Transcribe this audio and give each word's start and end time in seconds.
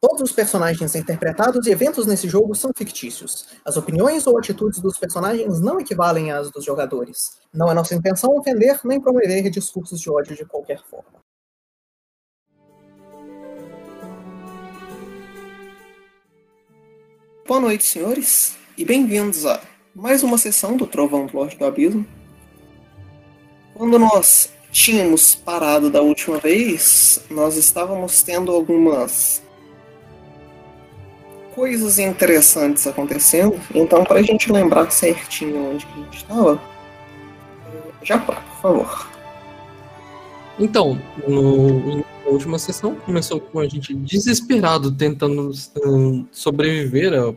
Todos 0.00 0.30
os 0.30 0.32
personagens 0.32 0.94
interpretados 0.94 1.66
e 1.66 1.72
eventos 1.72 2.06
nesse 2.06 2.28
jogo 2.28 2.54
são 2.54 2.70
fictícios. 2.76 3.48
As 3.64 3.76
opiniões 3.76 4.28
ou 4.28 4.38
atitudes 4.38 4.78
dos 4.78 4.96
personagens 4.96 5.60
não 5.60 5.80
equivalem 5.80 6.30
às 6.30 6.52
dos 6.52 6.64
jogadores. 6.64 7.40
Não 7.52 7.68
é 7.68 7.74
nossa 7.74 7.96
intenção 7.96 8.30
ofender 8.36 8.78
nem 8.84 9.00
promover 9.00 9.50
discursos 9.50 10.00
de 10.00 10.08
ódio 10.08 10.36
de 10.36 10.44
qualquer 10.44 10.80
forma. 10.84 11.18
Boa 17.44 17.58
noite, 17.58 17.84
senhores, 17.84 18.56
e 18.76 18.84
bem-vindos 18.84 19.44
a 19.46 19.60
mais 19.92 20.22
uma 20.22 20.38
sessão 20.38 20.76
do 20.76 20.86
Trovão 20.86 21.26
do 21.26 21.36
Lorde 21.36 21.56
do 21.56 21.64
Abismo. 21.64 22.06
Quando 23.74 23.98
nós 23.98 24.48
tínhamos 24.70 25.34
parado 25.34 25.90
da 25.90 26.02
última 26.02 26.38
vez, 26.38 27.20
nós 27.28 27.56
estávamos 27.56 28.22
tendo 28.22 28.52
algumas 28.52 29.42
coisas 31.58 31.98
interessantes 31.98 32.86
acontecendo. 32.86 33.60
Então, 33.74 34.04
para 34.04 34.20
a 34.20 34.22
gente 34.22 34.52
lembrar 34.52 34.88
certinho 34.92 35.72
onde 35.72 35.84
a 35.84 35.96
gente 35.96 36.16
estava, 36.18 36.62
já 38.00 38.16
por 38.16 38.36
favor. 38.62 39.08
Então, 40.56 41.02
no, 41.26 41.96
na 41.96 42.30
última 42.30 42.60
sessão 42.60 42.94
começou 42.94 43.40
com 43.40 43.58
a 43.58 43.66
gente 43.66 43.92
desesperado 43.92 44.92
tentando 44.92 45.50
um, 45.84 46.24
sobreviver 46.30 47.12
a 47.12 47.34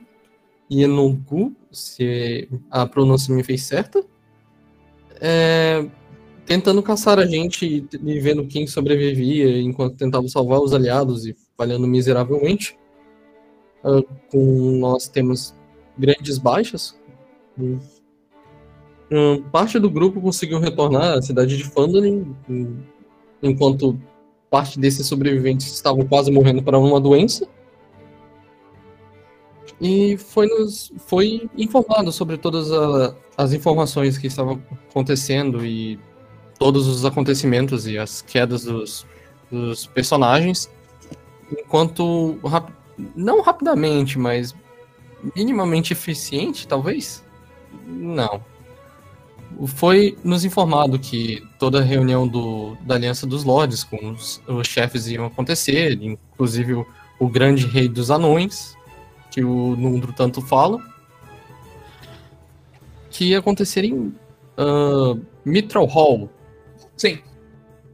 Yenongu, 0.71 1.55
se 1.71 2.47
a 2.69 2.85
pronúncia 2.85 3.33
me 3.33 3.43
fez 3.43 3.63
certa. 3.63 4.03
É, 5.19 5.83
tentando 6.45 6.83
caçar 6.83 7.17
a 7.17 7.25
gente 7.25 7.87
e 8.03 8.19
vendo 8.19 8.45
quem 8.45 8.67
sobrevivia 8.67 9.59
enquanto 9.61 9.97
tentava 9.97 10.27
salvar 10.27 10.59
os 10.59 10.75
aliados 10.75 11.25
e 11.25 11.35
falhando 11.57 11.87
miseravelmente. 11.87 12.79
Com 14.31 14.77
nós 14.79 15.07
temos 15.07 15.55
grandes 15.97 16.37
baixas. 16.37 16.99
Uh, 17.59 19.41
parte 19.51 19.77
do 19.77 19.89
grupo 19.89 20.21
conseguiu 20.21 20.59
retornar 20.59 21.17
à 21.17 21.21
cidade 21.21 21.57
de 21.57 21.63
Fandolin, 21.63 22.35
enquanto 23.43 23.99
parte 24.49 24.79
desses 24.79 25.07
sobreviventes 25.07 25.67
estavam 25.73 26.05
quase 26.05 26.31
morrendo 26.31 26.63
para 26.63 26.77
uma 26.77 26.99
doença. 26.99 27.47
E 29.79 30.15
foi, 30.17 30.45
nos, 30.45 30.93
foi 31.07 31.49
informado 31.57 32.11
sobre 32.11 32.37
todas 32.37 32.71
a, 32.71 33.15
as 33.35 33.51
informações 33.51 34.17
que 34.17 34.27
estavam 34.27 34.61
acontecendo 34.89 35.65
e 35.65 35.99
todos 36.59 36.87
os 36.87 37.03
acontecimentos 37.03 37.87
e 37.87 37.97
as 37.97 38.21
quedas 38.21 38.63
dos, 38.63 39.07
dos 39.51 39.87
personagens, 39.87 40.69
enquanto 41.51 42.37
não 43.15 43.41
rapidamente, 43.41 44.17
mas 44.17 44.55
minimamente 45.35 45.93
eficiente, 45.93 46.67
talvez? 46.67 47.23
Não. 47.87 48.43
Foi 49.67 50.17
nos 50.23 50.45
informado 50.45 50.97
que 50.97 51.43
toda 51.59 51.79
a 51.79 51.83
reunião 51.83 52.27
do, 52.27 52.75
da 52.81 52.95
Aliança 52.95 53.27
dos 53.27 53.43
Lords 53.43 53.83
com 53.83 54.11
os, 54.11 54.41
os 54.47 54.67
chefes 54.67 55.07
iam 55.07 55.25
acontecer, 55.25 56.01
inclusive 56.01 56.73
o, 56.73 56.87
o, 57.19 57.27
grande 57.27 57.67
rei 57.67 57.87
dos 57.87 58.09
anões, 58.09 58.77
que 59.29 59.43
o 59.43 59.75
Nundro 59.75 60.13
tanto 60.13 60.41
fala, 60.41 60.79
que 63.09 63.25
ia 63.25 63.39
acontecer 63.39 63.83
em 63.83 63.93
uh, 64.57 65.21
Mithril 65.45 65.85
Hall. 65.85 66.29
Sim. 66.95 67.19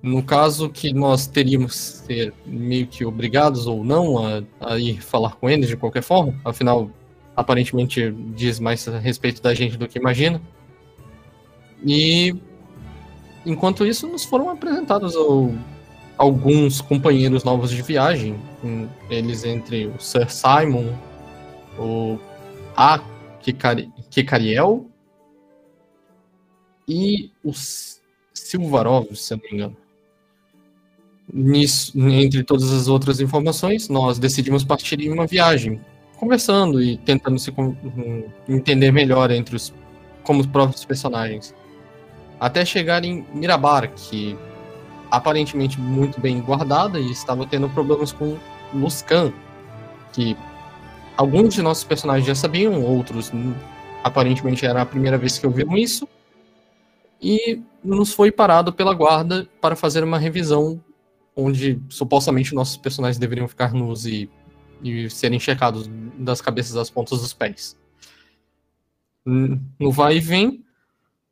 No 0.07 0.23
caso 0.23 0.69
que 0.69 0.93
nós 0.93 1.27
teríamos 1.27 1.75
ser 1.75 2.33
meio 2.45 2.87
que 2.87 3.03
obrigados 3.03 3.67
ou 3.67 3.83
não 3.83 4.25
a, 4.25 4.41
a, 4.61 4.79
ir 4.79 5.01
falar 5.01 5.35
com 5.35 5.49
eles 5.49 5.67
de 5.67 5.75
qualquer 5.75 6.01
forma, 6.01 6.33
afinal, 6.45 6.89
aparentemente 7.35 8.11
diz 8.33 8.57
mais 8.57 8.87
a 8.87 8.97
respeito 8.99 9.41
da 9.41 9.53
gente 9.53 9.75
do 9.75 9.85
que 9.85 9.99
imagina. 9.99 10.41
E 11.85 12.33
enquanto 13.45 13.85
isso, 13.85 14.07
nos 14.07 14.23
foram 14.23 14.49
apresentados 14.49 15.13
ao, 15.13 15.51
alguns 16.17 16.79
companheiros 16.79 17.43
novos 17.43 17.69
de 17.69 17.81
viagem, 17.81 18.39
eles 19.09 19.43
entre 19.43 19.87
o 19.87 19.99
Sir 19.99 20.31
Simon, 20.31 20.95
o 21.77 22.17
A. 22.77 23.01
Kikariel 24.09 24.85
e 26.87 27.29
o 27.43 27.51
Silvarov, 28.33 29.13
se 29.13 29.33
eu 29.33 29.37
não 29.37 29.43
me 29.43 29.53
engano. 29.53 29.86
Nisso, 31.31 31.91
entre 31.99 32.43
todas 32.43 32.71
as 32.71 32.87
outras 32.87 33.19
informações, 33.19 33.89
nós 33.89 34.17
decidimos 34.17 34.63
partir 34.63 35.01
em 35.01 35.11
uma 35.11 35.27
viagem, 35.27 35.81
conversando 36.17 36.81
e 36.81 36.97
tentando 36.97 37.37
se 37.37 37.53
entender 38.47 38.91
melhor 38.91 39.29
entre 39.31 39.55
os 39.55 39.73
como 40.23 40.41
os 40.41 40.45
próprios 40.45 40.83
personagens. 40.83 41.55
Até 42.37 42.65
chegar 42.65 43.05
em 43.05 43.25
Mirabar, 43.33 43.89
que 43.93 44.37
aparentemente 45.09 45.79
muito 45.79 46.19
bem 46.19 46.41
guardada 46.41 46.99
e 46.99 47.09
estava 47.11 47.45
tendo 47.47 47.69
problemas 47.69 48.11
com 48.11 48.37
Luskan, 48.73 49.31
que 50.11 50.35
alguns 51.15 51.53
de 51.53 51.61
nossos 51.61 51.85
personagens 51.85 52.27
já 52.27 52.35
sabiam, 52.35 52.83
outros 52.83 53.31
aparentemente 54.03 54.65
era 54.65 54.81
a 54.81 54.85
primeira 54.85 55.17
vez 55.17 55.37
que 55.37 55.47
ouviram 55.47 55.77
isso. 55.77 56.07
E 57.21 57.61
nos 57.83 58.13
foi 58.13 58.31
parado 58.31 58.71
pela 58.71 58.93
guarda 58.93 59.47
para 59.61 59.75
fazer 59.75 60.03
uma 60.03 60.19
revisão 60.19 60.79
onde 61.37 61.79
supostamente 61.87 62.55
nossos 62.55 62.75
personagens 62.75 63.19
deveriam 63.19 63.47
ficar 63.47 63.71
nus 63.71 64.05
e, 64.07 64.27
e 64.83 65.07
serem 65.07 65.39
checados 65.39 65.87
das 66.17 66.41
cabeças 66.41 66.75
às 66.75 66.89
pontas 66.89 67.21
dos 67.21 67.31
pés. 67.31 67.77
No 69.23 69.91
vai 69.91 70.17
e 70.17 70.19
vem, 70.19 70.65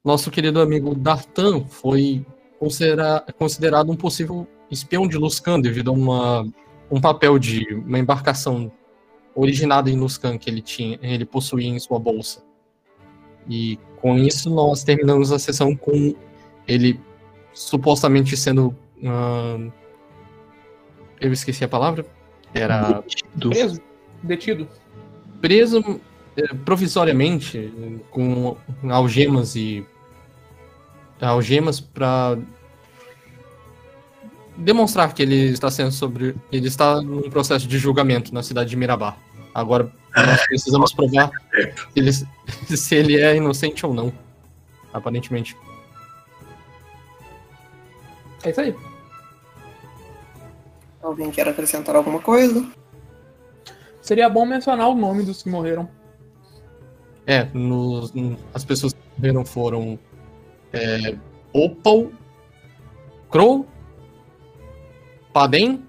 nosso 0.04 0.30
querido 0.30 0.62
amigo 0.62 0.94
Dartan 0.94 1.66
foi 1.66 2.24
considera 2.60 3.26
considerado 3.38 3.92
um 3.92 3.96
possível 3.96 4.48
espião 4.70 5.08
de 5.08 5.18
Luskan 5.18 5.60
devido 5.60 5.90
a 5.90 5.94
uma, 5.94 6.48
um 6.90 7.02
papel 7.02 7.40
de 7.40 7.66
uma 7.74 8.00
embarcação 8.00 8.72
originada 9.34 9.90
em 9.90 9.98
Luskan 9.98 10.38
que 10.38 10.50
ele 10.50 10.62
tinha, 10.62 11.00
ele 11.02 11.26
possuía 11.26 11.68
em 11.68 11.80
sua 11.80 12.00
bolsa. 12.00 12.44
E 13.50 13.80
com 13.98 14.18
isso 14.18 14.50
nós 14.50 14.84
terminamos 14.84 15.32
a 15.32 15.40
sessão 15.40 15.76
com 15.76 16.16
ele 16.68 17.00
supostamente 17.54 18.36
sendo 18.38 18.76
uh, 18.98 19.72
eu 21.20 21.31
esqueci 21.31 21.64
a 21.64 21.68
palavra. 21.68 22.06
Era. 22.53 23.02
Detido. 23.02 23.50
Preso. 23.50 23.81
Detido. 24.24 24.68
Preso 25.42 26.02
é, 26.38 26.48
provisoriamente 26.53 28.02
com 28.09 28.58
algemas 28.90 29.56
e. 29.56 29.86
algemas 31.22 31.80
para 31.80 32.38
demonstrar 34.58 35.14
que 35.14 35.22
ele 35.22 35.50
está 35.50 35.70
sendo 35.70 35.92
sobre. 35.92 36.36
Ele 36.52 36.68
está 36.68 37.02
num 37.02 37.30
processo 37.30 37.68
de 37.68 37.78
julgamento 37.78 38.34
na 38.34 38.44
cidade 38.44 38.70
de 38.70 38.75
Mirabá. 38.75 39.18
Agora 39.54 39.92
nós 40.16 40.46
precisamos 40.48 40.94
provar 40.94 41.30
se 41.94 42.00
ele, 42.00 42.12
se 42.78 42.96
ele 42.96 43.22
é 43.22 43.36
inocente 43.36 43.86
ou 43.86 43.94
não. 43.94 44.14
Aparentemente. 44.94 45.58
É 48.44 48.50
isso 48.50 48.62
aí. 48.62 48.75
Alguém 51.06 51.30
quer 51.30 51.48
acrescentar 51.48 51.96
alguma 51.96 52.20
coisa? 52.20 52.68
Seria 54.02 54.28
bom 54.28 54.44
mencionar 54.44 54.90
o 54.90 54.96
nome 54.96 55.22
dos 55.22 55.44
que 55.44 55.50
morreram. 55.50 55.88
É, 57.28 57.44
nos, 57.54 58.12
as 58.52 58.66
pessoas 58.66 58.94
que 58.94 59.00
morreram 59.16 59.46
foram 59.46 60.00
é, 60.74 61.16
Opal, 61.54 62.10
Crow, 63.30 63.68
Padem 65.32 65.84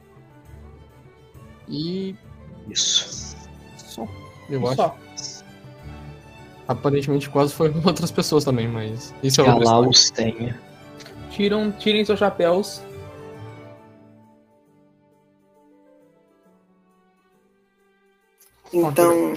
e. 1.67 2.15
Isso. 2.69 3.37
Só, 3.79 4.07
eu 4.51 4.75
Só. 4.75 4.99
acho. 5.15 5.45
Aparentemente 6.69 7.31
quase 7.31 7.55
foram 7.55 7.81
outras 7.87 8.11
pessoas 8.11 8.45
também, 8.45 8.69
mas. 8.69 9.15
Isso 9.23 9.41
é 9.41 9.45
o 9.45 9.91
tenha. 10.15 10.61
Tiram, 11.31 11.73
tirem 11.73 12.05
seus 12.05 12.19
chapéus 12.19 12.83
Então, 18.73 19.35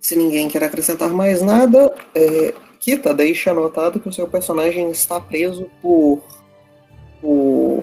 se 0.00 0.16
ninguém 0.16 0.48
quer 0.48 0.62
acrescentar 0.62 1.10
mais 1.10 1.40
nada, 1.40 1.94
é, 2.14 2.54
Kita, 2.78 3.14
deixa 3.14 3.50
anotado 3.50 3.98
que 3.98 4.08
o 4.08 4.12
seu 4.12 4.28
personagem 4.28 4.90
está 4.90 5.18
preso 5.18 5.70
por, 5.80 6.22
por 7.20 7.82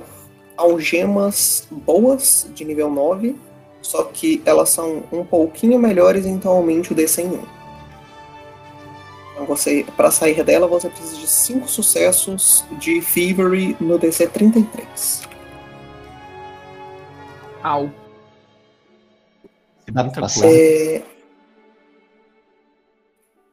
algemas 0.55 1.67
boas 1.71 2.47
de 2.53 2.63
nível 2.63 2.91
9, 2.91 3.35
só 3.81 4.03
que 4.03 4.41
elas 4.45 4.69
são 4.69 5.03
um 5.11 5.25
pouquinho 5.25 5.79
melhores, 5.79 6.25
então 6.27 6.51
aumente 6.51 6.91
o 6.91 6.95
DC 6.95 7.23
em 7.23 7.29
1. 7.29 7.61
Então 9.33 9.45
você, 9.47 9.83
para 9.97 10.11
sair 10.11 10.43
dela, 10.43 10.67
você 10.67 10.87
precisa 10.87 11.15
de 11.15 11.27
5 11.27 11.67
sucessos 11.67 12.63
de 12.73 13.01
Thievery 13.01 13.75
no 13.79 13.97
DC 13.97 14.27
33. 14.27 15.23
Au. 17.63 17.89
Dá. 19.93 20.09
É, 20.43 21.01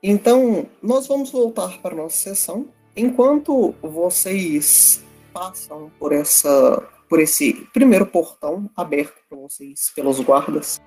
Então, 0.03 0.67
nós 0.83 1.07
vamos 1.07 1.31
voltar 1.31 1.79
para 1.83 1.95
a 1.95 1.97
nossa 1.97 2.17
sessão. 2.17 2.67
Enquanto 2.97 3.75
vocês 3.83 5.03
passam 5.33 5.91
por 5.99 6.13
essa, 6.13 6.83
por 7.09 7.21
esse 7.21 7.53
primeiro 7.73 8.07
portão 8.07 8.71
aberto 8.77 9.17
para 9.29 9.39
vocês 9.39 9.93
pelos 9.95 10.21
guardas, 10.21 10.81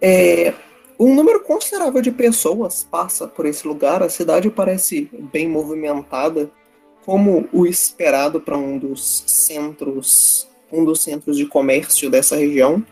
é, 0.00 0.54
um 0.98 1.14
número 1.14 1.40
considerável 1.40 2.00
de 2.00 2.10
pessoas 2.10 2.84
passa 2.84 3.26
por 3.26 3.46
esse 3.46 3.66
lugar. 3.66 4.02
A 4.02 4.08
cidade 4.08 4.50
parece 4.50 5.10
bem 5.32 5.48
movimentada, 5.48 6.50
como 7.04 7.48
o 7.52 7.66
esperado 7.66 8.40
para 8.40 8.56
um 8.56 8.78
dos 8.78 9.24
centros, 9.26 10.48
um 10.70 10.84
dos 10.84 11.02
centros 11.02 11.36
de 11.36 11.46
comércio 11.46 12.10
dessa 12.10 12.36
região. 12.36 12.84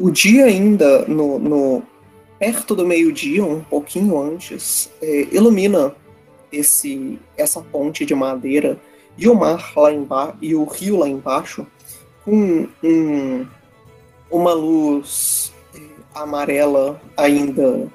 O 0.00 0.10
dia 0.10 0.46
ainda 0.46 1.04
no, 1.06 1.38
no- 1.38 1.82
perto 2.38 2.74
do 2.74 2.86
meio-dia, 2.86 3.44
um 3.44 3.60
pouquinho 3.60 4.18
antes, 4.18 4.90
é, 5.02 5.28
ilumina 5.30 5.94
esse 6.50 7.18
essa 7.36 7.60
ponte 7.60 8.06
de 8.06 8.14
madeira 8.14 8.80
e 9.18 9.28
o 9.28 9.34
mar 9.34 9.72
lá 9.76 9.92
embaixo 9.92 10.36
e 10.40 10.54
o 10.54 10.64
rio 10.64 10.96
lá 10.96 11.06
embaixo 11.06 11.66
com 12.24 12.66
um, 12.82 13.46
uma 14.30 14.54
luz 14.54 15.52
é, 15.74 15.80
amarela 16.14 16.98
ainda 17.14 17.86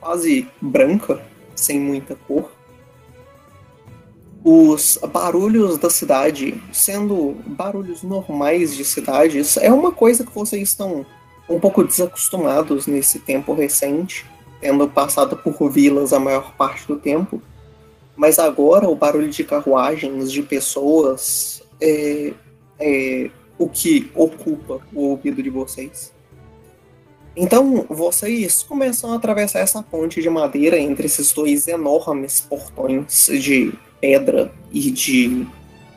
quase 0.00 0.46
branca, 0.60 1.18
sem 1.56 1.80
muita 1.80 2.14
cor. 2.14 2.52
Os 4.44 4.98
barulhos 5.10 5.78
da 5.78 5.88
cidade, 5.88 6.60
sendo 6.72 7.36
barulhos 7.46 8.02
normais 8.02 8.76
de 8.76 8.84
cidades, 8.84 9.56
é 9.56 9.72
uma 9.72 9.92
coisa 9.92 10.26
que 10.26 10.34
vocês 10.34 10.68
estão 10.68 11.06
um 11.48 11.58
pouco 11.58 11.84
desacostumados 11.84 12.86
nesse 12.86 13.18
tempo 13.18 13.52
recente, 13.52 14.24
tendo 14.60 14.88
passado 14.88 15.36
por 15.36 15.70
vilas 15.70 16.12
a 16.12 16.18
maior 16.18 16.54
parte 16.54 16.86
do 16.86 16.96
tempo. 16.96 17.42
Mas 18.16 18.38
agora 18.38 18.88
o 18.88 18.94
barulho 18.96 19.28
de 19.28 19.44
carruagens, 19.44 20.30
de 20.30 20.42
pessoas, 20.42 21.62
é, 21.80 22.32
é 22.78 23.30
o 23.58 23.68
que 23.68 24.10
ocupa 24.14 24.80
o 24.92 25.08
ouvido 25.08 25.42
de 25.42 25.50
vocês. 25.50 26.12
Então 27.34 27.86
vocês 27.88 28.62
começam 28.62 29.12
a 29.12 29.16
atravessar 29.16 29.60
essa 29.60 29.82
ponte 29.82 30.20
de 30.20 30.28
madeira 30.28 30.78
entre 30.78 31.06
esses 31.06 31.32
dois 31.32 31.66
enormes 31.66 32.40
portões 32.42 33.26
de 33.26 33.72
pedra 34.00 34.52
e 34.70 34.90
de 34.90 35.46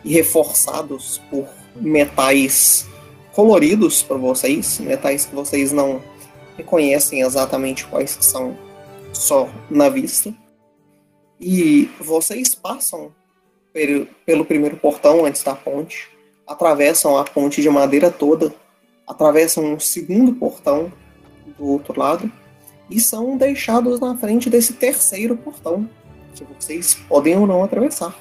e 0.06 0.14
reforçados 0.14 1.20
por 1.30 1.48
metais 1.76 2.88
coloridos 3.36 4.02
para 4.02 4.16
vocês, 4.16 4.80
metais 4.80 5.26
que 5.26 5.36
vocês 5.36 5.74
não 5.74 6.02
reconhecem 6.58 7.20
exatamente 7.22 7.86
quais 7.86 8.16
que 8.16 8.24
são 8.24 8.58
só 9.14 9.50
na 9.70 9.90
vista. 9.90 10.34
E 11.40 11.90
vocês 12.00 12.56
passam 12.56 13.14
pelo, 13.74 14.46
primeiro 14.46 14.78
portão 14.78 15.26
antes 15.26 15.44
da 15.44 15.54
ponte, 15.54 16.10
atravessam 16.48 17.18
a 17.18 17.26
ponte 17.26 17.62
de 17.62 17.70
madeira 17.70 18.10
toda, 18.10 18.56
atravessam 19.06 19.66
um 19.66 19.80
segundo 19.82 20.34
portão 20.34 20.92
do 21.58 21.68
outro 21.68 22.00
lado 22.00 22.32
e 22.90 23.02
são 23.02 23.36
deixados 23.36 24.00
na 24.00 24.16
frente 24.16 24.50
desse 24.50 24.74
terceiro 24.74 25.36
portão 25.36 25.90
que 26.34 26.46
vocês 26.46 26.96
podem 27.10 27.38
ou 27.38 27.46
não 27.46 27.64
atravessar. 27.64 28.18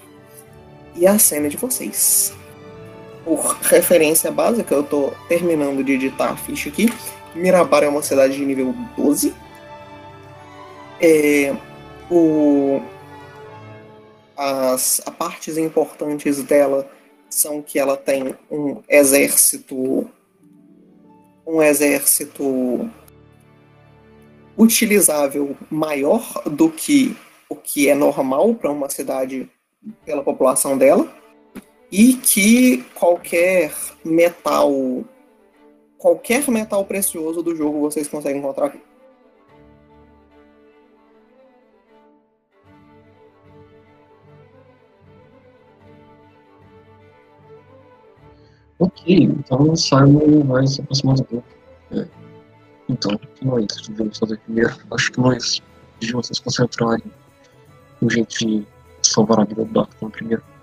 E 0.97 1.07
a 1.07 1.19
cena 1.21 1.49
de 1.49 1.57
vocês. 1.57 2.35
Por 3.25 3.57
referência 3.63 4.31
básica, 4.31 4.75
eu 4.75 4.83
tô 4.83 5.13
terminando 5.29 5.83
de 5.83 5.93
editar 5.93 6.31
a 6.31 6.37
ficha 6.37 6.69
aqui. 6.69 6.93
Mirabar 7.35 7.83
é 7.83 7.89
uma 7.89 8.03
cidade 8.03 8.37
de 8.37 8.45
nível 8.45 8.75
12. 8.97 9.35
É, 11.01 11.57
o, 12.11 12.83
as 14.37 15.01
a 15.07 15.11
partes 15.11 15.57
importantes 15.57 16.43
dela 16.43 16.89
são 17.29 17.63
que 17.63 17.79
ela 17.79 17.97
tem 17.97 18.35
um 18.51 18.83
exército 18.89 20.09
um 21.47 21.61
exército 21.61 22.89
utilizável 24.57 25.57
maior 25.71 26.43
do 26.47 26.71
que 26.71 27.17
o 27.49 27.57
que 27.57 27.89
é 27.89 27.95
normal 27.95 28.55
para 28.55 28.71
uma 28.71 28.89
cidade 28.89 29.51
pela 30.07 30.23
população 30.23 30.79
dela 30.79 31.07
e 31.97 32.15
que 32.15 32.83
qualquer 32.93 33.73
metal 34.05 35.05
qualquer 35.97 36.51
metal 36.51 36.85
precioso 36.85 37.41
do 37.41 37.55
jogo 37.55 37.79
vocês 37.79 38.09
conseguem 38.09 38.41
encontrar 38.41 38.67
aqui. 38.67 38.81
Ok, 48.81 49.15
então 49.17 49.71
o 49.71 49.77
Simon 49.77 50.43
vai 50.49 50.67
se 50.67 50.81
aproximar 50.81 51.15
do 51.15 51.25
grupo. 51.25 51.47
É. 51.93 52.09
Então, 52.89 53.15
o 53.15 53.19
que 53.19 53.47
nós 53.47 53.67
devemos 53.89 54.19
fazer 54.19 54.37
primeiro? 54.41 54.75
Acho 54.91 55.13
que 55.13 55.21
nós 55.21 55.63
devíamos 56.01 56.29
nos 56.29 56.41
concentrar 56.41 56.99
em 56.99 57.13
um 58.03 58.11
jeito 58.11 58.37
de 58.37 58.67
salvar 59.01 59.39
a 59.39 59.45
vida 59.45 59.65
do 59.65 59.73
Doctor 59.73 60.11
primeiro. 60.11 60.54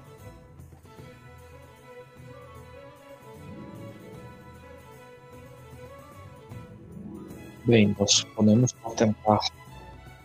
Bem, 7.66 7.96
nós 8.00 8.24
podemos 8.36 8.72
tentar 8.96 9.40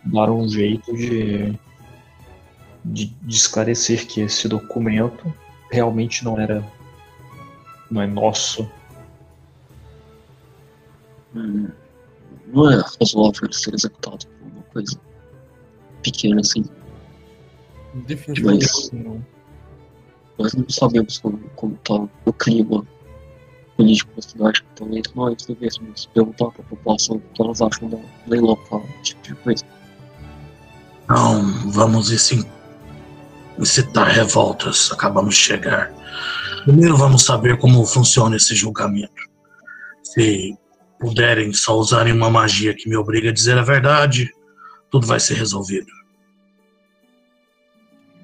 dar 0.05 0.31
um 0.31 0.47
jeito 0.47 0.91
de, 0.95 1.51
de, 2.83 3.05
de 3.05 3.35
esclarecer 3.35 4.07
que 4.07 4.21
esse 4.21 4.47
documento 4.47 5.31
realmente 5.71 6.23
não 6.23 6.39
era. 6.39 6.65
não 7.91 8.01
é 8.01 8.07
nosso. 8.07 8.69
Hum, 11.35 11.67
não 12.47 12.71
é 12.71 12.75
razoável 12.99 13.41
ele 13.43 13.53
ser 13.53 13.73
executado 13.73 14.25
por 14.27 14.47
uma 14.51 14.63
coisa 14.63 14.99
pequena 16.01 16.39
assim. 16.41 16.65
Definitivamente 18.07 18.65
Mas- 18.65 18.91
não. 18.91 19.25
Nós 20.39 20.53
não 20.53 20.69
sabemos 20.69 21.17
como, 21.17 21.37
como 21.55 21.75
tá 21.77 22.07
o 22.25 22.33
clima 22.33 22.85
político 23.77 24.13
da 24.15 24.21
cidade, 24.21 24.65
talvez 24.75 25.03
nós 25.15 25.45
devêssemos 25.45 26.07
perguntar 26.07 26.49
para 26.51 26.61
a 26.61 26.65
população 26.65 27.17
o 27.17 27.21
que 27.33 27.41
elas 27.41 27.61
acham 27.61 27.87
da 27.89 27.97
lei 28.27 28.41
local, 28.41 28.83
esse 28.95 29.13
tipo 29.13 29.23
de 29.23 29.35
coisa. 29.35 29.63
Não, 31.07 31.71
vamos 31.71 32.11
incitar 33.57 34.07
revoltas. 34.07 34.91
Acabamos 34.91 35.35
de 35.35 35.41
chegar. 35.41 35.93
Primeiro 36.63 36.97
vamos 36.97 37.23
saber 37.23 37.57
como 37.59 37.85
funciona 37.85 38.35
esse 38.35 38.55
julgamento. 38.55 39.23
Se 40.03 40.57
puderem 40.99 41.53
só 41.53 41.77
usarem 41.77 42.11
uma 42.11 42.29
magia 42.29 42.73
que 42.73 42.89
me 42.89 42.97
obriga 42.97 43.29
a 43.29 43.33
dizer 43.33 43.57
a 43.57 43.61
verdade, 43.61 44.29
tudo 44.91 45.07
vai 45.07 45.19
ser 45.19 45.35
resolvido. 45.35 45.87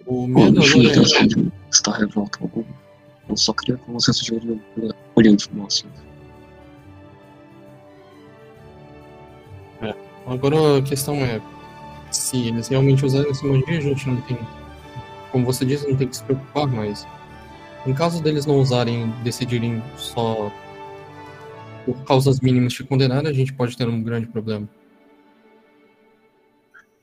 O 0.05 0.23
Eu 0.23 0.27
medo 0.27 0.51
não 0.55 0.61
tinha 0.61 0.91
agora 0.91 1.07
é 1.07 1.23
intenção 1.23 1.27
de 1.27 1.51
estar 1.71 1.91
revolta 1.91 2.39
alguma. 2.41 2.82
Eu 3.33 3.37
só 3.37 3.51
queria 3.51 3.77
que 3.77 3.89
você 3.89 4.13
sugeriu 4.13 4.61
para 4.75 4.95
olhar 5.15 5.31
informação. 5.31 5.89
Agora 10.27 10.77
a 10.77 10.81
questão 10.83 11.15
é 11.15 11.41
se 12.11 12.47
eles 12.47 12.67
realmente 12.67 13.03
usarem 13.03 13.31
essa 13.31 13.43
magia, 13.43 13.79
a 13.79 13.81
gente 13.81 14.07
não 14.07 14.21
tem. 14.21 14.37
Como 15.31 15.45
você 15.45 15.65
disse, 15.65 15.89
não 15.89 15.97
tem 15.97 16.07
que 16.07 16.15
se 16.15 16.23
preocupar, 16.23 16.67
mas 16.67 17.07
em 17.87 17.93
caso 17.95 18.21
deles 18.21 18.45
não 18.45 18.59
usarem 18.59 19.09
decidirem 19.23 19.81
só 19.97 20.51
por 21.83 21.95
causas 22.03 22.39
mínimas 22.39 22.73
te 22.73 22.83
condenar, 22.83 23.25
a 23.25 23.33
gente 23.33 23.51
pode 23.51 23.75
ter 23.75 23.89
um 23.89 24.03
grande 24.03 24.27
problema. 24.27 24.69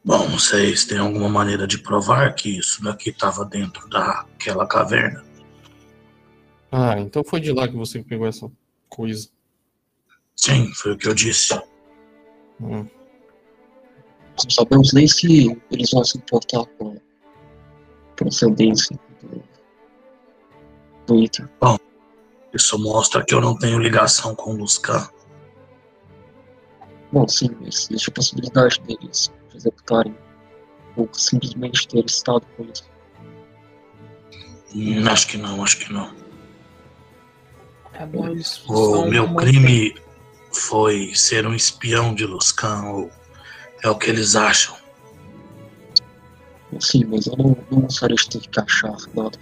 Bom, 0.05 0.29
vocês 0.29 0.85
têm 0.85 0.99
alguma 0.99 1.29
maneira 1.29 1.67
de 1.67 1.77
provar 1.77 2.33
que 2.37 2.57
isso 2.57 2.85
daqui 2.85 3.11
estava 3.11 3.45
dentro 3.45 3.89
daquela 3.89 4.65
caverna? 4.65 5.30
Ah, 6.73 6.99
então 6.99 7.25
foi 7.25 7.41
de 7.41 7.53
lá 7.53 7.67
que 7.67 7.77
você 7.77 8.03
pegou 8.03 8.27
essa 8.27 8.51
coisa. 8.89 9.29
Sim, 10.37 10.73
foi 10.75 10.93
o 10.93 10.97
que 10.97 11.09
eu 11.09 11.15
disse. 11.15 11.55
Hum. 12.61 12.87
Não 14.43 14.51
sabemos 14.51 14.93
nem 14.93 15.07
se 15.07 15.61
eles 15.71 15.91
vão 15.91 16.05
se 16.05 16.19
importar 16.19 16.65
com 16.79 16.93
a 16.93 18.15
procedência 18.17 18.99
do, 19.21 19.43
do 21.07 21.23
item. 21.23 21.49
Isso 22.53 22.79
mostra 22.79 23.25
que 23.25 23.35
eu 23.35 23.41
não 23.41 23.57
tenho 23.57 23.79
ligação 23.79 24.35
com 24.35 24.55
o 24.55 24.57
Luscan. 24.57 25.09
Bom, 27.13 27.27
sim, 27.29 27.51
mas 27.61 27.89
existe 27.91 28.11
a 28.11 28.13
possibilidade 28.13 28.81
deles 28.83 29.33
executarem 29.55 30.17
ou 30.97 31.09
simplesmente 31.13 31.87
ter 31.89 32.05
estado 32.05 32.47
com 32.57 32.65
isso. 32.65 32.89
Hum, 34.75 35.09
acho 35.09 35.29
que 35.29 35.37
não, 35.37 35.63
acho 35.63 35.79
que 35.79 35.93
não. 35.93 36.20
Bom 38.07 38.29
eles 38.29 38.63
O 38.67 39.07
meu 39.07 39.35
crime 39.35 39.95
foi 40.53 41.15
ser 41.15 41.47
um 41.47 41.55
espião 41.55 42.15
de 42.15 42.25
Luscan, 42.27 42.83
ou 42.87 43.11
é 43.83 43.89
o 43.89 43.95
que 43.97 44.11
eles 44.11 44.35
acham. 44.37 44.77
Sim, 46.81 47.05
mas 47.07 47.27
eu 47.27 47.37
não, 47.37 47.57
não 47.71 47.81
gostaria 47.83 48.17
de 48.17 48.29
ter 48.29 48.41
que 48.41 48.61
achar 48.61 48.97
nada. 49.15 49.39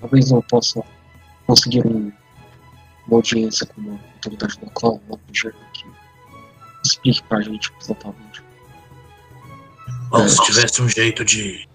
Talvez 0.00 0.30
eu 0.30 0.42
possa 0.44 0.82
conseguir 1.46 1.86
um, 1.86 2.10
uma 3.06 3.16
audiência 3.18 3.66
com 3.66 3.80
uma 3.80 4.00
autoridade 4.14 4.58
local, 4.62 5.00
uma 5.06 5.18
jeito 5.32 5.58
que 5.74 5.84
explique 6.84 7.22
pra 7.24 7.40
gente 7.42 7.70
exatamente. 7.80 8.42
Bom, 10.08 10.22
É. 10.24 10.28
se 10.28 10.42
tivesse 10.42 10.80
um 10.82 10.88
jeito 10.88 11.24
de 11.24 11.68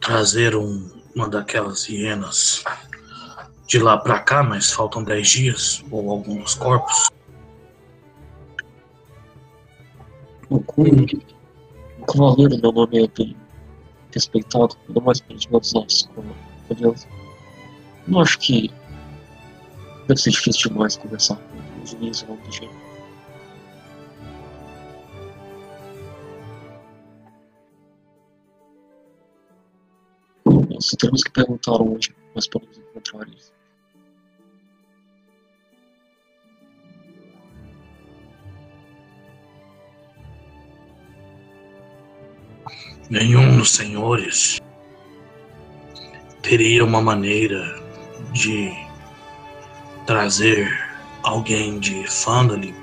trazer 0.00 0.54
um- 0.54 0.90
uma 1.14 1.28
daquelas 1.28 1.88
hienas 1.88 2.62
de 3.66 3.78
lá 3.78 3.96
pra 3.96 4.20
cá, 4.20 4.42
mas 4.42 4.72
faltam 4.72 5.02
10 5.02 5.28
dias, 5.28 5.84
ou 5.90 6.10
alguns 6.10 6.54
corpos. 6.54 7.10
O 10.50 10.60
cavaleiro, 12.06 12.58
meu 12.60 12.72
nome 12.72 13.04
é 13.04 13.08
bem 13.08 13.36
respeitado, 14.12 14.76
ainda 14.86 15.00
mais 15.00 15.20
pelos 15.20 15.46
meus 15.46 15.74
a 15.74 16.74
aliança. 16.74 17.08
Não 18.06 18.20
acho 18.20 18.38
que 18.38 18.70
deve 20.06 20.20
ser 20.20 20.30
difícil 20.30 20.70
demais 20.70 20.96
conversar 20.96 21.36
com 21.36 21.82
os 21.82 21.90
juízes 21.90 22.24
ou 22.28 22.34
algo 22.34 22.48
do. 22.50 22.83
Nós 30.84 30.96
temos 30.98 31.24
que 31.24 31.30
perguntar 31.30 31.80
onde 31.80 32.14
nós 32.34 32.46
podemos 32.46 32.76
encontrar 32.76 33.26
eles. 33.26 33.54
Nenhum 43.08 43.56
dos 43.56 43.70
senhores 43.70 44.60
teria 46.42 46.84
uma 46.84 47.00
maneira 47.00 47.82
de 48.32 48.70
trazer 50.06 50.68
alguém 51.22 51.78
de 51.78 52.06
Fandali 52.06 52.74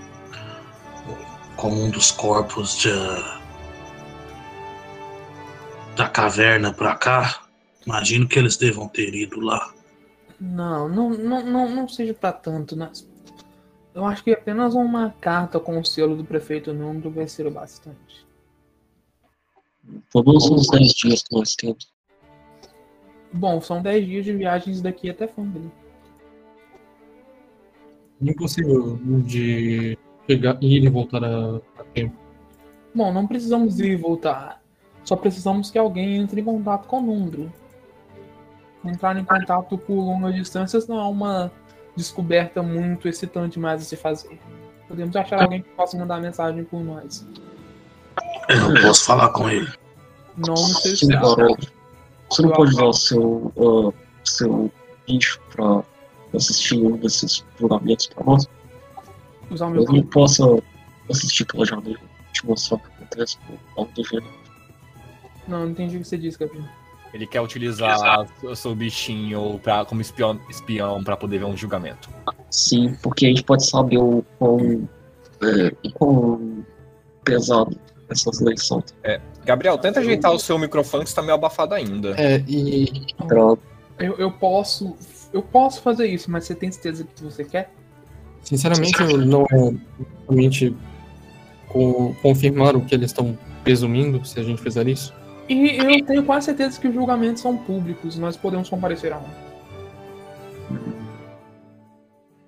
como 1.55 1.83
um 1.83 1.91
dos 1.91 2.09
corpos 2.09 2.79
de, 2.79 2.89
da 5.95 6.09
caverna 6.09 6.73
pra 6.73 6.95
cá. 6.95 7.40
Imagino 7.85 8.27
que 8.27 8.37
eles 8.37 8.57
devam 8.57 8.87
ter 8.87 9.13
ido 9.13 9.39
lá. 9.39 9.73
Não, 10.39 10.89
não, 10.89 11.09
não, 11.09 11.45
não, 11.45 11.69
não 11.69 11.87
seja 11.87 12.13
pra 12.13 12.31
tanto, 12.31 12.75
né? 12.75 12.91
Eu 13.93 14.05
acho 14.05 14.23
que 14.23 14.31
apenas 14.31 14.73
uma 14.73 15.11
carta 15.19 15.59
com 15.59 15.79
o 15.79 15.85
selo 15.85 16.15
do 16.15 16.23
prefeito 16.23 16.73
Nundo 16.73 17.11
vai 17.11 17.27
ser 17.27 17.45
o 17.45 17.51
bastante. 17.51 18.25
Menos 20.15 20.49
uns 20.49 20.67
10 20.67 20.93
dias 20.93 21.23
que 21.23 21.35
nós 21.35 21.55
temos. 21.55 21.91
Bom, 23.33 23.59
são 23.61 23.81
10 23.81 24.05
dias 24.05 24.25
de 24.25 24.33
viagens 24.33 24.81
daqui 24.81 25.09
até 25.09 25.27
Fandali. 25.27 25.71
Impossível 28.21 28.99
de 29.25 29.97
chegar, 30.29 30.61
ir 30.61 30.83
e 30.83 30.89
voltar 30.89 31.23
a, 31.23 31.57
a 31.77 31.83
tempo. 31.93 32.15
Bom, 32.93 33.11
não 33.11 33.25
precisamos 33.25 33.79
ir 33.79 33.91
e 33.91 33.95
voltar. 33.95 34.61
Só 35.03 35.15
precisamos 35.15 35.71
que 35.71 35.77
alguém 35.77 36.17
entre 36.17 36.41
em 36.41 36.43
contato 36.43 36.87
com 36.87 36.99
o 36.99 37.01
Nundro. 37.01 37.51
Entrar 38.83 39.15
em 39.17 39.23
contato 39.23 39.77
por 39.77 39.93
longas 39.93 40.33
distâncias 40.33 40.87
não 40.87 40.99
é 40.99 41.03
uma 41.03 41.51
descoberta 41.95 42.63
muito 42.63 43.07
excitante 43.07 43.59
mais 43.59 43.81
a 43.81 43.85
se 43.85 43.95
fazer. 43.95 44.39
Podemos 44.87 45.15
achar 45.15 45.43
alguém 45.43 45.61
que 45.61 45.69
possa 45.69 45.97
mandar 45.97 46.19
mensagem 46.19 46.63
por 46.63 46.83
nós. 46.83 47.25
Eu 48.49 48.69
não 48.69 48.81
posso 48.81 49.05
falar 49.05 49.29
com 49.29 49.49
ele. 49.49 49.71
Não 50.35 50.55
seu 50.55 50.95
Sim, 50.95 51.13
estado. 51.13 51.41
Harold. 51.41 51.73
Você 52.29 52.41
não 52.41 52.51
pode 52.51 52.71
usar 52.71 52.85
o 52.85 52.93
seu, 52.93 53.53
ah, 53.57 53.93
seu 54.23 54.71
bicho 55.05 55.39
pra 55.51 55.83
assistir 56.33 56.75
um 56.75 56.97
desses 56.97 57.45
julgamentos 57.59 58.07
pra 58.07 58.23
nós? 58.25 58.47
Usar 59.49 59.67
o 59.67 59.71
meu 59.71 59.83
Eu 59.83 59.93
não 59.93 60.03
possa 60.03 60.43
assistir 61.09 61.45
pela 61.45 61.65
janela 61.65 61.99
te 62.31 62.45
mostrar 62.45 62.77
o 62.77 62.79
que 62.79 62.87
acontece 62.87 63.37
algo 63.77 63.91
do 63.91 64.03
gênero. 64.03 64.33
Não, 65.47 65.59
não 65.61 65.69
entendi 65.69 65.97
o 65.97 66.01
que 66.01 66.07
você 66.07 66.17
disse, 66.17 66.39
Gabriel. 66.39 66.65
Ele 67.13 67.27
quer 67.27 67.41
utilizar 67.41 68.25
o 68.43 68.55
seu 68.55 68.73
bichinho 68.73 69.59
pra, 69.61 69.83
como 69.85 69.99
espião, 70.01 70.39
espião 70.49 71.03
para 71.03 71.17
poder 71.17 71.39
ver 71.39 71.45
um 71.45 71.57
julgamento. 71.57 72.09
Sim, 72.49 72.95
porque 73.03 73.25
a 73.25 73.29
gente 73.29 73.43
pode 73.43 73.65
saber 73.65 73.97
o 73.97 74.23
quão, 74.39 74.87
é, 75.41 75.73
o 75.87 75.91
quão 75.93 76.65
pesado 77.23 77.77
essas 78.09 78.39
leis 78.39 78.65
são. 78.65 78.83
Gabriel, 79.43 79.77
tenta 79.77 79.99
ajeitar 79.99 80.31
o 80.31 80.39
seu 80.39 80.57
microfone 80.57 81.03
que 81.03 81.09
está 81.09 81.21
meio 81.21 81.33
abafado 81.33 81.73
ainda. 81.73 82.11
É, 82.17 82.43
e 82.47 83.07
Droga. 83.27 83.61
Eu, 83.99 84.17
eu 84.17 84.31
posso. 84.31 84.95
Eu 85.33 85.41
posso 85.41 85.81
fazer 85.81 86.07
isso, 86.07 86.29
mas 86.29 86.45
você 86.45 86.55
tem 86.55 86.71
certeza 86.71 87.03
que 87.05 87.23
você 87.23 87.43
quer? 87.43 87.71
sinceramente 88.43 88.99
eu 88.99 89.17
não 89.19 89.43
é 89.51 89.73
realmente 90.27 90.75
co- 91.67 92.15
confirmar 92.23 92.75
o 92.75 92.81
que 92.81 92.95
eles 92.95 93.11
estão 93.11 93.37
presumindo 93.63 94.25
se 94.25 94.39
a 94.39 94.43
gente 94.43 94.61
fizer 94.61 94.87
isso. 94.87 95.13
E 95.49 95.77
eu 95.77 96.05
tenho 96.05 96.23
quase 96.23 96.45
certeza 96.47 96.79
que 96.79 96.87
os 96.87 96.93
julgamentos 96.93 97.41
são 97.41 97.57
públicos, 97.57 98.17
nós 98.17 98.37
podemos 98.37 98.69
comparecer 98.69 99.11
a 99.11 99.17
um. 99.17 99.51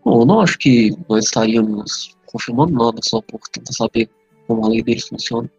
Bom, 0.04 0.22
eu 0.22 0.26
não 0.26 0.42
acho 0.42 0.58
que 0.58 0.92
nós 1.10 1.26
estaríamos 1.26 2.16
confirmando 2.26 2.74
nada 2.74 3.00
só 3.04 3.22
por 3.22 3.40
tentar 3.52 3.74
saber 3.74 4.10
como 4.48 4.66
a 4.66 4.70
lei 4.70 4.84
deles 4.84 5.08
funciona. 5.08 5.50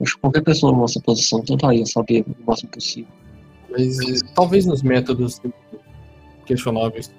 Acho 0.00 0.14
que 0.14 0.20
qualquer 0.20 0.42
pessoa 0.42 0.72
na 0.72 0.78
nossa 0.78 1.00
posição 1.00 1.42
tentaria 1.42 1.84
saber 1.86 2.24
o 2.26 2.46
máximo 2.46 2.70
possível. 2.70 3.10
Mas 3.70 3.98
eh, 3.98 4.26
talvez 4.34 4.64
nos 4.64 4.82
métodos 4.82 5.40
questionáveis. 6.46 7.12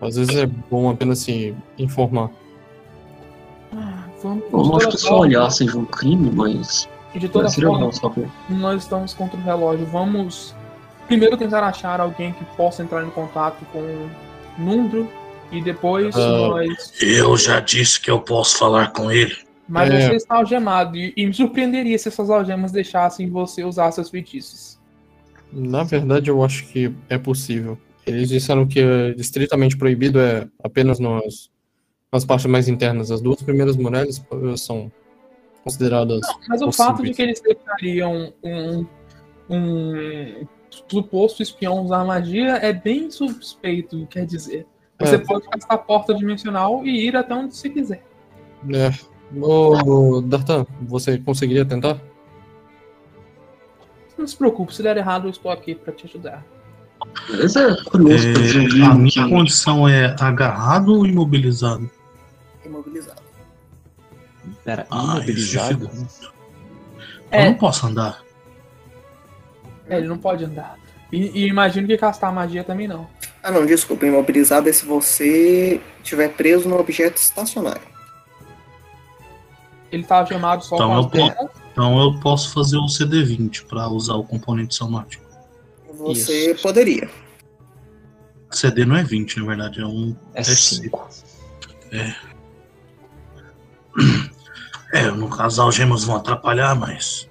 Às 0.00 0.16
vezes 0.16 0.36
é 0.36 0.46
bom 0.46 0.90
apenas 0.90 1.20
se 1.20 1.54
informar. 1.78 2.30
Ah, 3.72 4.06
vamos, 4.22 4.44
Eu 4.52 4.58
não 4.58 4.76
acho 4.76 4.88
que 4.90 4.98
só 4.98 5.20
olhar 5.20 5.50
seja 5.50 5.78
um 5.78 5.86
crime, 5.86 6.30
mas 6.30 6.88
De 7.14 7.28
toda 7.28 7.50
forma, 7.50 7.90
nós 8.48 8.82
estamos 8.82 9.14
contra 9.14 9.38
o 9.38 9.42
relógio. 9.42 9.86
Vamos 9.86 10.54
primeiro 11.06 11.36
tentar 11.36 11.62
achar 11.62 12.00
alguém 12.00 12.32
que 12.32 12.44
possa 12.56 12.82
entrar 12.82 13.04
em 13.04 13.10
contato 13.10 13.64
com 13.72 13.78
o 13.78 14.10
Nundro 14.58 15.08
e 15.52 15.62
depois 15.62 16.14
Ah. 16.16 16.28
nós. 16.28 16.92
Eu 17.00 17.36
já 17.36 17.60
disse 17.60 18.00
que 18.00 18.10
eu 18.10 18.20
posso 18.20 18.58
falar 18.58 18.92
com 18.92 19.10
ele. 19.10 19.36
Mas 19.68 19.90
É. 19.90 20.08
você 20.08 20.16
está 20.16 20.36
algemado 20.36 20.96
e, 20.96 21.12
e 21.16 21.26
me 21.26 21.32
surpreenderia 21.32 21.96
se 21.98 22.08
essas 22.08 22.28
algemas 22.28 22.72
deixassem 22.72 23.30
você 23.30 23.64
usar 23.64 23.90
seus 23.92 24.10
feitiços. 24.10 24.78
Na 25.52 25.84
verdade, 25.84 26.28
eu 26.30 26.42
acho 26.42 26.66
que 26.66 26.92
é 27.08 27.16
possível. 27.16 27.78
Eles 28.06 28.28
disseram 28.28 28.66
que 28.66 28.80
é 28.80 29.14
estritamente 29.16 29.76
proibido 29.76 30.20
é 30.20 30.46
apenas 30.62 30.98
nas, 30.98 31.48
nas 32.12 32.24
partes 32.24 32.46
mais 32.46 32.68
internas. 32.68 33.10
As 33.10 33.20
duas 33.20 33.40
primeiras 33.40 33.76
muralhas 33.76 34.22
são 34.56 34.90
consideradas. 35.64 36.20
Mas 36.48 36.60
o 36.62 36.66
Possíveis. 36.66 36.76
fato 36.76 37.02
de 37.02 37.12
que 37.14 37.22
eles 37.22 37.40
deixariam 37.40 38.32
um, 38.42 38.86
um 39.50 40.46
suposto 40.70 41.42
espião 41.42 41.80
usar 41.82 42.04
magia 42.04 42.56
é 42.58 42.72
bem 42.72 43.10
suspeito, 43.10 44.06
quer 44.08 44.26
dizer. 44.26 44.66
Você 45.00 45.16
É. 45.16 45.18
pode 45.18 45.48
gastar 45.48 45.74
a 45.74 45.78
porta 45.78 46.14
dimensional 46.14 46.84
e 46.86 47.06
ir 47.08 47.16
até 47.16 47.34
onde 47.34 47.56
você 47.56 47.68
quiser. 47.70 48.04
É. 48.72 48.90
Ô, 49.40 50.20
Dartan, 50.20 50.64
você 50.82 51.18
conseguiria 51.18 51.64
tentar? 51.64 52.00
Não 54.16 54.26
se 54.26 54.36
preocupe, 54.36 54.72
se 54.74 54.82
der 54.82 54.96
errado, 54.96 55.26
eu 55.26 55.30
estou 55.30 55.50
aqui 55.50 55.74
para 55.74 55.92
te 55.92 56.06
ajudar. 56.06 56.44
Mas 57.28 57.56
é 57.56 57.74
curioso 57.84 58.28
É, 58.28 58.86
a 58.86 58.94
minha 58.94 59.28
condição 59.28 59.88
é 59.88 60.14
agarrado 60.20 60.94
ou 60.94 61.04
imobilizado? 61.06 61.90
Imobilizado. 62.64 63.22
Pera, 64.64 64.86
Ah, 64.90 65.16
imobilizado? 65.16 65.90
isso 65.92 66.32
É. 67.30 67.42
Eu 67.46 67.50
não 67.50 67.54
posso 67.58 67.86
andar. 67.86 68.22
É, 69.88 69.98
ele 69.98 70.08
não 70.08 70.18
pode 70.18 70.44
andar. 70.44 70.78
E, 71.12 71.42
e 71.42 71.46
imagino 71.48 71.86
que 71.86 71.96
castar 71.98 72.32
magia 72.32 72.64
também 72.64 72.88
não. 72.88 73.06
Ah, 73.42 73.50
não, 73.50 73.66
desculpa. 73.66 74.06
Imobilizado 74.06 74.68
é 74.68 74.72
se 74.72 74.86
você 74.86 75.80
estiver 76.02 76.28
preso 76.30 76.68
num 76.68 76.78
objeto 76.78 77.18
estacionário. 77.18 77.82
Ele 79.92 80.02
tá 80.02 80.18
algemado 80.18 80.64
só 80.64 80.76
Então 80.76 80.88
com 80.88 80.96
eu 80.96 81.08
posso. 81.08 81.50
Então 81.72 82.00
eu 82.00 82.20
posso 82.20 82.52
fazer 82.52 82.78
o 82.78 82.86
CD20 82.86 83.66
para 83.66 83.88
usar 83.88 84.14
o 84.14 84.24
componente 84.24 84.74
somático. 84.74 85.24
Você 85.92 86.56
poderia. 86.60 87.08
CD 88.50 88.84
não 88.84 88.96
é 88.96 89.02
20, 89.04 89.40
na 89.40 89.46
verdade, 89.46 89.80
é 89.80 89.86
um. 89.86 90.16
É 90.32 90.40
É 90.40 90.44
5. 90.44 91.08
É, 91.92 92.14
no 95.02 95.28
caso, 95.28 95.44
as 95.44 95.58
algemas 95.58 96.04
vão 96.04 96.16
atrapalhar, 96.16 96.74
mas. 96.74 97.28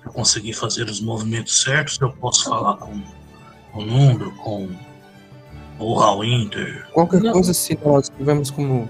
Se 0.00 0.08
eu 0.08 0.12
conseguir 0.12 0.52
fazer 0.52 0.84
os 0.84 1.00
movimentos 1.00 1.62
certos, 1.62 2.00
eu 2.00 2.10
posso 2.12 2.44
falar 2.44 2.76
com 2.76 3.00
o 3.74 3.84
Nundo, 3.84 4.32
com 4.32 4.68
ou 5.78 5.98
Hallwinter. 5.98 6.86
Qualquer 6.92 7.20
Não. 7.20 7.32
coisa, 7.32 7.52
se 7.52 7.78
nós 7.84 8.08
tivermos 8.08 8.50
como 8.50 8.88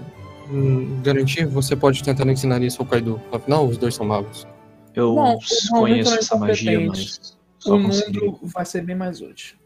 hum, 0.51 1.01
garantir, 1.01 1.45
você 1.45 1.75
pode 1.75 2.03
tentar 2.03 2.27
ensinar 2.27 2.61
isso 2.61 2.81
ao 2.81 2.87
Kaido. 2.87 3.19
Afinal, 3.31 3.67
os 3.67 3.77
dois 3.77 3.95
são 3.95 4.05
magos. 4.05 4.47
Eu 4.93 5.15
Bom, 5.15 5.37
o 5.37 5.79
conheço 5.79 6.13
é 6.13 6.17
essa 6.17 6.37
magia, 6.37 6.79
mas 6.79 7.35
só 7.57 7.75
O 7.75 7.79
mundo 7.79 8.39
vai 8.43 8.65
ser 8.65 8.83
bem 8.83 8.95
mais 8.95 9.21
útil. 9.21 9.57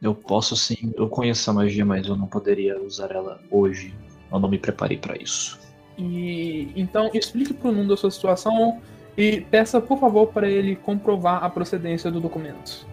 Eu 0.00 0.14
posso 0.14 0.56
sim, 0.56 0.92
eu 0.96 1.08
conheço 1.08 1.42
essa 1.42 1.52
magia, 1.52 1.84
mas 1.84 2.06
eu 2.06 2.16
não 2.16 2.26
poderia 2.26 2.80
usar 2.80 3.10
ela 3.10 3.40
hoje. 3.50 3.94
Eu 4.30 4.38
não 4.38 4.48
me 4.48 4.58
preparei 4.58 4.98
pra 4.98 5.16
isso. 5.16 5.58
E 5.98 6.72
então 6.76 7.10
explique 7.12 7.52
pro 7.52 7.72
Nundo 7.72 7.94
a 7.94 7.96
sua 7.96 8.10
situação 8.10 8.80
e 9.16 9.40
peça, 9.40 9.80
por 9.80 9.98
favor, 9.98 10.28
para 10.28 10.48
ele 10.48 10.76
comprovar 10.76 11.42
a 11.42 11.50
procedência 11.50 12.10
do 12.10 12.20
documento. 12.20 12.86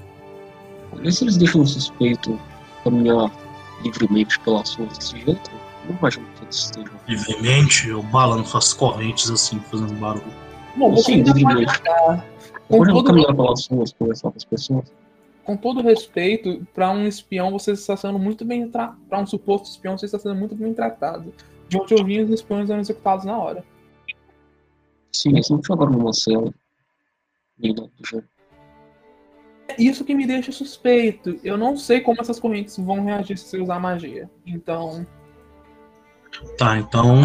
E 1.03 1.11
se 1.11 1.23
eles 1.23 1.37
deixam 1.37 1.61
o 1.61 1.67
suspeito 1.67 2.39
caminhar 2.83 3.31
livremente 3.83 4.39
pelas 4.39 4.73
ruas 4.75 4.97
desse 4.97 5.19
jeito? 5.19 5.51
Eu 5.83 5.89
Não 5.91 5.97
imagino 5.99 6.25
que 6.35 6.43
eles 6.45 6.55
estejam. 6.55 6.93
Livremente, 7.07 7.89
eu 7.89 8.01
balanço 8.01 8.57
as 8.57 8.73
correntes 8.73 9.29
assim, 9.29 9.59
fazendo 9.69 9.93
barulho. 9.99 10.23
Bom, 10.75 10.91
você 10.95 11.13
Sim, 11.13 11.21
livremente. 11.21 11.79
Com 12.67 12.77
Pode 12.79 12.91
todo, 12.91 13.03
caminhar 13.05 13.35
pelas 13.35 13.67
ruas, 13.67 13.93
conversar 13.93 14.31
com 14.31 14.37
as 14.37 14.43
pessoas. 14.43 14.91
com 15.43 15.55
todo 15.55 15.83
respeito, 15.83 16.65
para 16.73 16.89
um 16.89 17.05
espião 17.05 17.51
você 17.51 17.73
está 17.73 17.95
sendo 17.95 18.17
muito 18.17 18.43
bem 18.43 18.67
tratado. 18.67 18.97
Para 19.07 19.19
um 19.19 19.27
suposto 19.27 19.69
espião 19.69 19.95
você 19.95 20.07
está 20.07 20.17
sendo 20.17 20.33
muito 20.35 20.55
bem 20.55 20.73
tratado. 20.73 21.31
De 21.67 21.77
onde 21.77 21.93
eu 21.93 22.03
vim, 22.03 22.21
os 22.21 22.29
espiões 22.29 22.69
eram 22.69 22.81
executados 22.81 23.25
na 23.25 23.37
hora. 23.37 23.63
Sim, 25.13 25.29
eles 25.31 25.49
não 25.49 25.61
jogaram. 25.63 25.91
Nem 27.57 27.73
nada 27.73 27.89
do 27.97 28.07
gênero. 28.07 28.27
É 29.67 29.81
Isso 29.81 30.05
que 30.05 30.13
me 30.13 30.27
deixa 30.27 30.51
suspeito. 30.51 31.39
Eu 31.43 31.57
não 31.57 31.75
sei 31.77 32.01
como 32.01 32.21
essas 32.21 32.39
correntes 32.39 32.77
vão 32.77 33.03
reagir 33.03 33.37
se 33.37 33.45
você 33.45 33.61
usar 33.61 33.79
magia. 33.79 34.29
Então, 34.45 35.05
Tá, 36.57 36.77
então 36.77 37.23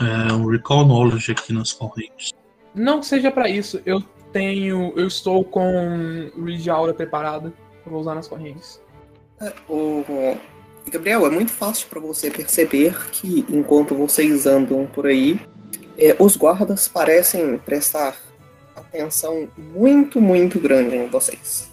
é 0.00 0.32
um 0.32 0.46
recall 0.46 0.86
knowledge 0.86 1.30
aqui 1.30 1.52
nas 1.52 1.72
correntes. 1.74 2.32
não 2.74 3.00
que 3.00 3.06
seja 3.06 3.30
para 3.30 3.48
isso. 3.50 3.80
Eu 3.84 4.00
tenho, 4.32 4.92
eu 4.96 5.06
estou 5.06 5.44
com 5.44 6.30
Read 6.42 6.68
Aura 6.70 6.94
preparada. 6.94 7.52
Eu 7.84 7.92
vou 7.92 8.00
usar 8.00 8.14
nas 8.14 8.26
correntes. 8.26 8.80
O 9.68 10.02
Gabriel, 10.90 11.26
é 11.26 11.30
muito 11.30 11.52
fácil 11.52 11.88
para 11.88 12.00
você 12.00 12.30
perceber 12.30 12.96
que 13.10 13.44
enquanto 13.48 13.94
vocês 13.94 14.46
andam 14.46 14.86
por 14.86 15.06
aí, 15.06 15.40
é, 15.98 16.14
os 16.18 16.36
guardas 16.36 16.86
parecem 16.88 17.58
prestar 17.58 18.16
atenção 18.74 19.48
muito, 19.56 20.20
muito 20.20 20.60
grande 20.60 20.94
em 20.96 21.08
vocês. 21.08 21.70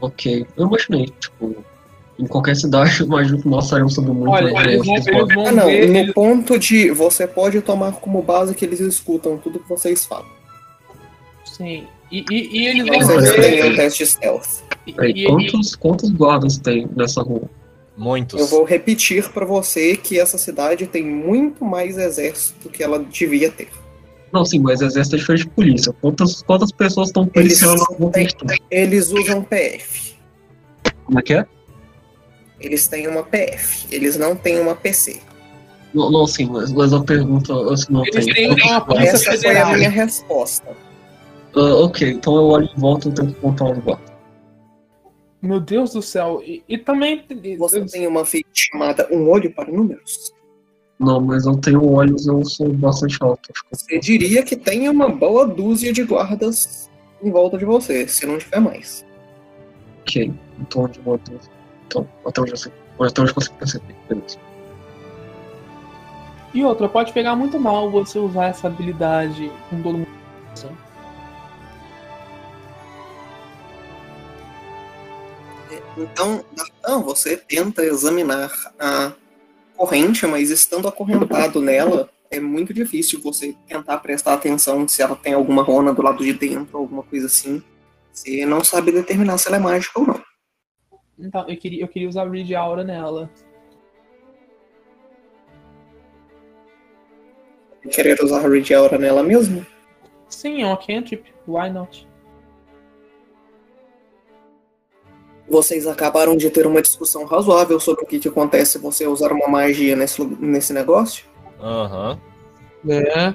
Ok, 0.00 0.46
eu 0.56 0.66
imaginei, 0.66 1.06
tipo, 1.18 1.56
em 2.18 2.26
qualquer 2.26 2.54
cidade, 2.54 3.00
eu 3.00 3.06
imagino 3.06 3.42
que 3.42 3.48
nós 3.48 3.66
saímos 3.68 3.94
sobre 3.94 4.12
muito. 4.12 4.30
Olha, 4.30 4.50
eles 4.70 4.86
vão, 4.86 4.94
eles 4.96 5.34
vão 5.34 5.46
Ah, 5.46 5.52
não, 5.52 5.66
ver. 5.66 5.88
no 5.88 5.96
eles- 5.98 6.14
ponto 6.14 6.58
de 6.58 6.90
você 6.90 7.26
pode 7.26 7.60
tomar 7.62 7.92
como 7.94 8.22
base 8.22 8.54
que 8.54 8.64
eles 8.64 8.80
escutam 8.80 9.38
tudo 9.38 9.58
que 9.58 9.68
vocês 9.68 10.04
falam. 10.06 10.28
Sim. 11.44 11.86
E, 12.10 12.24
e, 12.30 12.58
e 12.60 12.66
eles 12.66 12.86
vão 12.86 13.20
têm 13.40 13.64
um 13.72 13.74
teste 13.76 14.06
stealth. 14.06 14.46
e- 14.86 14.92
e- 14.92 15.24
quantos, 15.26 15.74
quantos 15.74 16.10
guardas 16.10 16.56
tem 16.58 16.88
nessa 16.96 17.22
rua? 17.22 17.48
Muitos. 17.96 18.38
Eu 18.38 18.46
vou 18.46 18.62
repetir 18.64 19.28
para 19.30 19.44
você 19.46 19.96
que 19.96 20.20
essa 20.20 20.36
cidade 20.36 20.86
tem 20.86 21.02
muito 21.04 21.64
mais 21.64 21.96
exército 21.96 22.68
que 22.68 22.82
ela 22.82 22.98
devia 22.98 23.50
ter. 23.50 23.68
Não, 24.32 24.44
sim, 24.44 24.58
mas 24.58 24.82
exército 24.82 25.16
é 25.16 25.18
diferente 25.18 25.44
de 25.44 25.50
polícia. 25.50 25.92
Quantas, 26.00 26.42
quantas 26.42 26.70
pessoas 26.70 27.08
estão 27.08 27.26
policiando 27.26 27.82
a 27.82 27.94
rua? 27.94 28.12
Eles 28.70 29.10
usam 29.10 29.42
PF. 29.42 30.14
Como 31.06 31.18
é 31.18 31.22
que 31.22 31.34
é? 31.34 31.46
Eles 32.60 32.86
têm 32.86 33.08
uma 33.08 33.22
PF. 33.22 33.86
Eles 33.90 34.16
não 34.16 34.36
têm 34.36 34.60
uma 34.60 34.74
PC. 34.74 35.20
Não, 35.94 36.10
não 36.10 36.26
sim, 36.26 36.46
mas, 36.50 36.70
mas 36.72 36.92
a 36.92 37.00
pergunta 37.02 37.52
eu 37.52 37.76
se 37.76 37.90
não 37.90 38.04
Eles 38.04 38.26
tem. 38.26 38.34
têm 38.34 38.52
uma 38.52 38.80
polícia 38.82 39.12
Essa 39.30 39.38
foi 39.40 39.56
a 39.56 39.66
minha 39.74 39.88
resposta. 39.88 40.76
Ah, 41.56 41.74
ok, 41.76 42.10
então 42.10 42.36
eu 42.36 42.44
olho 42.44 42.68
em 42.76 42.80
volta 42.80 43.08
e 43.08 43.12
tento 43.12 43.34
contar 43.40 43.70
os 43.70 43.78
guardas. 43.78 44.12
Meu 45.40 45.58
Deus 45.58 45.92
do 45.92 46.02
céu. 46.02 46.42
E, 46.44 46.62
e 46.68 46.76
também. 46.76 47.24
Você 47.58 47.84
tem 47.86 48.06
uma 48.06 48.24
feita 48.24 48.48
chamada 48.52 49.08
Um 49.10 49.28
Olho 49.28 49.50
para 49.54 49.72
Números. 49.72 50.32
Não, 50.98 51.20
mas 51.20 51.46
eu 51.46 51.56
tenho 51.58 51.92
olhos, 51.92 52.26
eu 52.26 52.44
sou 52.44 52.72
bastante 52.72 53.16
alto. 53.20 53.52
Você 53.70 53.98
diria 53.98 54.42
que 54.42 54.56
tem 54.56 54.88
uma 54.88 55.08
boa 55.08 55.46
dúzia 55.46 55.92
de 55.92 56.02
guardas 56.04 56.90
em 57.22 57.30
volta 57.30 57.58
de 57.58 57.64
você, 57.64 58.08
se 58.08 58.26
não 58.26 58.38
tiver 58.38 58.60
mais. 58.60 59.04
Ok, 60.02 60.32
então 60.58 60.88
de 60.88 61.00
uma 61.00 61.18
dúzia. 61.18 61.52
Então, 61.86 62.08
até 62.24 62.40
onde 62.40 62.50
eu 62.52 62.56
sei. 62.56 62.72
Até 62.98 63.20
onde 63.20 63.30
eu 63.30 63.34
consigo 63.34 63.54
perceber. 63.56 63.94
Beleza. 64.08 64.38
E 66.54 66.64
outra, 66.64 66.88
pode 66.88 67.12
pegar 67.12 67.36
muito 67.36 67.60
mal 67.60 67.90
você 67.90 68.18
usar 68.18 68.46
essa 68.46 68.66
habilidade 68.66 69.50
com 69.68 69.82
todo 69.82 69.98
mundo. 69.98 70.16
Então, 75.96 76.44
Dartan, 76.52 77.00
você 77.02 77.36
tenta 77.36 77.82
examinar 77.84 78.52
a 78.78 79.12
corrente, 79.74 80.26
mas 80.26 80.50
estando 80.50 80.88
acorrentado 80.88 81.60
nela, 81.60 82.10
é 82.30 82.38
muito 82.38 82.74
difícil 82.74 83.20
você 83.22 83.56
tentar 83.66 83.98
prestar 83.98 84.34
atenção 84.34 84.86
se 84.86 85.00
ela 85.00 85.16
tem 85.16 85.32
alguma 85.32 85.62
rona 85.62 85.94
do 85.94 86.02
lado 86.02 86.22
de 86.22 86.32
dentro, 86.34 86.76
alguma 86.76 87.02
coisa 87.02 87.26
assim. 87.26 87.62
Você 88.12 88.44
não 88.44 88.62
sabe 88.62 88.92
determinar 88.92 89.38
se 89.38 89.48
ela 89.48 89.56
é 89.56 89.60
mágica 89.60 89.98
ou 90.00 90.06
não. 90.06 90.22
Então, 91.18 91.48
eu 91.48 91.56
queria, 91.56 91.82
eu 91.82 91.88
queria 91.88 92.08
usar 92.08 92.28
Read 92.30 92.54
Aura 92.54 92.84
nela. 92.84 93.30
Querer 97.90 98.22
usar 98.22 98.44
a 98.44 98.48
Read 98.48 98.74
Aura 98.74 98.98
nela 98.98 99.22
mesmo? 99.22 99.64
Sim, 100.28 100.62
é 100.62 100.66
uma 100.66 100.76
cantrip. 100.76 101.32
Why 101.46 101.70
not? 101.70 102.06
Vocês 105.48 105.86
acabaram 105.86 106.36
de 106.36 106.50
ter 106.50 106.66
uma 106.66 106.82
discussão 106.82 107.24
razoável 107.24 107.78
sobre 107.78 108.04
o 108.04 108.06
que, 108.06 108.18
que 108.18 108.28
acontece 108.28 108.72
se 108.72 108.78
você 108.78 109.06
usar 109.06 109.32
uma 109.32 109.46
magia 109.46 109.94
nesse, 109.94 110.22
nesse 110.24 110.72
negócio? 110.72 111.24
Aham. 111.60 112.18
É. 112.88 113.34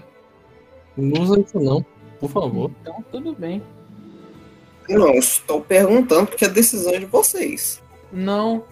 Não 0.97 1.21
usa 1.21 1.39
isso 1.39 1.60
não, 1.60 1.86
por 2.19 2.30
favor. 2.30 2.71
Então, 2.82 3.04
tudo 3.12 3.34
bem. 3.34 3.62
Não, 4.89 5.13
estou 5.13 5.62
perguntando 5.62 6.28
porque 6.28 6.45
a 6.45 6.50
decisão 6.50 6.93
é 6.93 7.00
de 7.00 7.06
vocês. 7.06 7.82
Não 8.12 8.63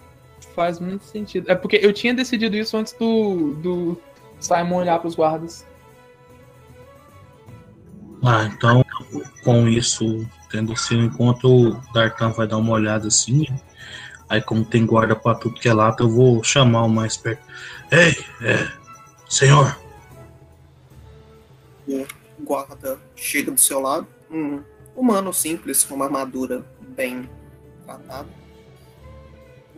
faz 0.54 0.78
muito 0.78 1.04
sentido. 1.04 1.50
É 1.50 1.54
porque 1.54 1.76
eu 1.82 1.92
tinha 1.92 2.12
decidido 2.12 2.56
isso 2.56 2.76
antes 2.76 2.92
do, 2.92 3.54
do 3.54 4.00
Simon 4.38 4.76
olhar 4.76 4.98
pros 4.98 5.14
guardas. 5.14 5.66
Ah, 8.22 8.44
então, 8.44 8.84
com 9.44 9.66
isso, 9.66 10.26
tendo 10.50 10.76
sido 10.76 11.02
enquanto 11.02 11.44
o 11.44 11.92
Dartan 11.92 12.30
vai 12.30 12.46
dar 12.46 12.58
uma 12.58 12.72
olhada 12.72 13.08
assim, 13.08 13.46
aí 14.28 14.40
como 14.40 14.64
tem 14.64 14.84
guarda 14.84 15.14
pra 15.14 15.34
tudo 15.34 15.54
que 15.54 15.68
é 15.68 15.72
lado, 15.72 16.02
eu 16.02 16.10
vou 16.10 16.42
chamar 16.42 16.84
o 16.84 16.88
mais 16.88 17.16
perto. 17.16 17.42
Ei, 17.90 18.16
é, 18.42 18.68
senhor, 19.28 19.78
O 21.86 22.06
guarda 22.40 22.98
chega 23.14 23.50
do 23.50 23.60
seu 23.60 23.80
lado, 23.80 24.06
um 24.30 24.62
humano 24.94 25.32
simples, 25.32 25.84
com 25.84 25.94
uma 25.94 26.06
armadura 26.06 26.64
bem 26.80 27.28
tratada. 27.84 28.28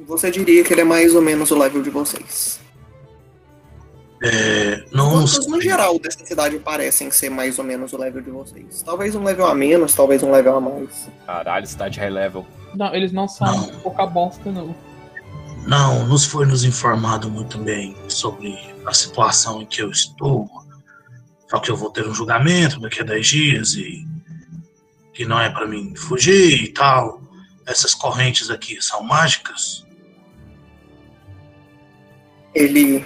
Você 0.06 0.30
diria 0.30 0.64
que 0.64 0.72
ele 0.72 0.80
é 0.80 0.84
mais 0.84 1.14
ou 1.14 1.22
menos 1.22 1.50
o 1.50 1.58
level 1.58 1.82
de 1.82 1.90
vocês. 1.90 2.61
É, 4.22 4.84
não 4.92 5.10
Todos, 5.10 5.46
no 5.48 5.60
geral, 5.60 5.98
dessa 5.98 6.24
cidade 6.24 6.56
parecem 6.60 7.10
ser 7.10 7.28
mais 7.28 7.58
ou 7.58 7.64
menos 7.64 7.92
o 7.92 7.98
level 7.98 8.22
de 8.22 8.30
vocês. 8.30 8.80
Talvez 8.82 9.16
um 9.16 9.24
level 9.24 9.46
a 9.46 9.54
menos, 9.54 9.94
talvez 9.94 10.22
um 10.22 10.30
level 10.30 10.56
a 10.56 10.60
mais. 10.60 11.08
Caralho, 11.26 11.66
cidade 11.66 11.98
high 11.98 12.08
level. 12.10 12.46
Não, 12.74 12.94
eles 12.94 13.10
não 13.10 13.26
são 13.26 13.46
Não. 13.46 13.80
pouca 13.80 14.06
bosta, 14.06 14.50
não. 14.52 14.74
Não, 15.66 16.06
nos 16.06 16.24
foi 16.24 16.46
nos 16.46 16.64
informado 16.64 17.28
muito 17.28 17.58
bem 17.58 17.96
sobre 18.08 18.56
a 18.86 18.94
situação 18.94 19.60
em 19.60 19.66
que 19.66 19.82
eu 19.82 19.90
estou. 19.90 20.48
Só 21.50 21.58
que 21.58 21.70
eu 21.70 21.76
vou 21.76 21.90
ter 21.90 22.06
um 22.06 22.14
julgamento 22.14 22.80
daqui 22.80 23.00
a 23.00 23.04
10 23.04 23.26
dias 23.26 23.74
e 23.74 24.06
que 25.12 25.24
não 25.24 25.40
é 25.40 25.50
pra 25.50 25.66
mim 25.66 25.94
fugir 25.96 26.62
e 26.62 26.68
tal. 26.68 27.20
Essas 27.66 27.92
correntes 27.92 28.50
aqui 28.50 28.80
são 28.80 29.02
mágicas? 29.02 29.84
Ele 32.54 33.04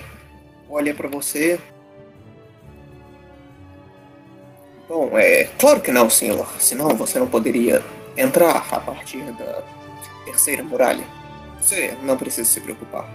olha 0.68 0.94
pra 0.94 1.08
você. 1.08 1.60
Bom, 4.88 5.18
é 5.18 5.44
claro 5.58 5.80
que 5.80 5.90
não, 5.90 6.08
senhor. 6.08 6.46
Senão 6.58 6.90
você 6.90 7.18
não 7.18 7.26
poderia 7.26 7.82
entrar 8.16 8.66
a 8.70 8.80
partir 8.80 9.22
da 9.32 9.62
terceira 10.24 10.62
muralha. 10.62 11.04
Você 11.60 11.96
não 12.02 12.16
precisa 12.16 12.48
se 12.48 12.60
preocupar. 12.60 13.08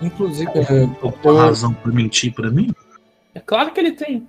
Inclusive, 0.00 0.50
é, 0.50 0.82
Alguma 1.00 1.42
razão 1.42 1.72
pra 1.72 1.92
mentir 1.92 2.34
pra 2.34 2.50
mim? 2.50 2.74
É 3.34 3.40
claro 3.40 3.72
que 3.72 3.78
ele 3.78 3.92
tem. 3.92 4.26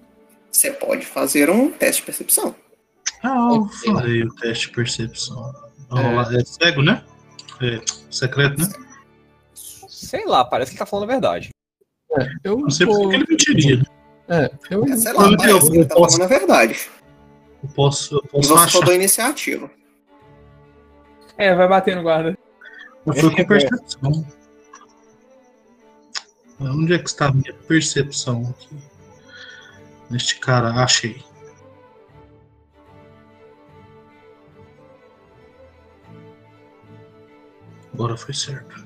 Você 0.52 0.70
pode 0.70 1.04
fazer 1.04 1.50
um 1.50 1.72
teste 1.72 2.02
de 2.02 2.06
percepção. 2.06 2.56
Ah, 3.24 3.50
eu 3.52 3.68
falei 3.68 4.24
o 4.24 4.36
teste 4.36 4.68
de 4.68 4.76
percepção. 4.76 5.52
É, 5.96 6.40
é 6.40 6.46
cego, 6.46 6.84
né? 6.84 7.04
É 7.60 7.82
secreto, 8.12 8.62
né? 8.62 8.68
Sei 10.04 10.26
lá, 10.26 10.44
parece 10.44 10.72
que 10.72 10.76
ele 10.76 10.80
tá 10.80 10.86
falando 10.86 11.10
a 11.10 11.14
verdade. 11.14 11.50
É, 12.20 12.28
eu 12.44 12.58
Não 12.60 12.70
sei 12.70 12.86
porque 12.86 13.16
ele 13.16 13.26
mentiria. 13.30 13.84
É, 14.28 14.52
eu, 14.70 14.84
É, 14.86 14.96
sei 14.98 15.14
lá, 15.14 15.26
Eu- 15.32 15.38
parece 15.38 15.72
que 15.72 15.78
ele 15.78 15.86
tá 15.86 15.96
posso- 15.96 16.18
falando 16.18 16.32
a 16.34 16.38
verdade. 16.38 16.90
Eu 17.64 17.70
posso, 17.70 18.16
eu 18.16 18.22
E 18.24 18.28
posso 18.28 18.48
você 18.50 18.64
achar. 18.66 18.80
falou 18.80 18.94
iniciativa. 18.96 19.72
É, 21.38 21.56
vai 21.56 21.68
bater 21.68 21.96
no 21.96 22.04
guarda. 22.04 22.38
Eu 23.06 23.14
fui 23.14 23.36
com 23.36 23.46
percepção. 23.46 24.26
Onde 26.60 26.94
é 26.94 27.00
que 27.00 27.10
está 27.10 27.28
a 27.28 27.32
minha 27.34 27.54
percepção 27.68 28.54
aqui? 28.58 28.78
Neste 30.10 30.40
cara, 30.40 30.70
achei. 30.84 31.22
Agora 37.94 38.18
foi 38.18 38.34
certo. 38.34 38.83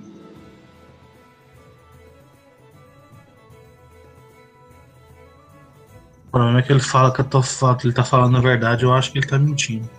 O 6.28 6.32
problema 6.32 6.60
é 6.60 6.62
que 6.62 6.72
ele 6.72 6.82
fala 6.82 7.14
que, 7.14 7.22
eu 7.22 7.26
tô, 7.26 7.42
que 7.42 7.88
ele 7.88 7.94
tá 7.94 8.04
falando 8.04 8.38
a 8.38 8.42
verdade, 8.42 8.84
eu 8.84 8.94
acho 8.94 9.12
que 9.12 9.20
ele 9.20 9.28
tá 9.28 9.40
mentindo. 9.40 9.90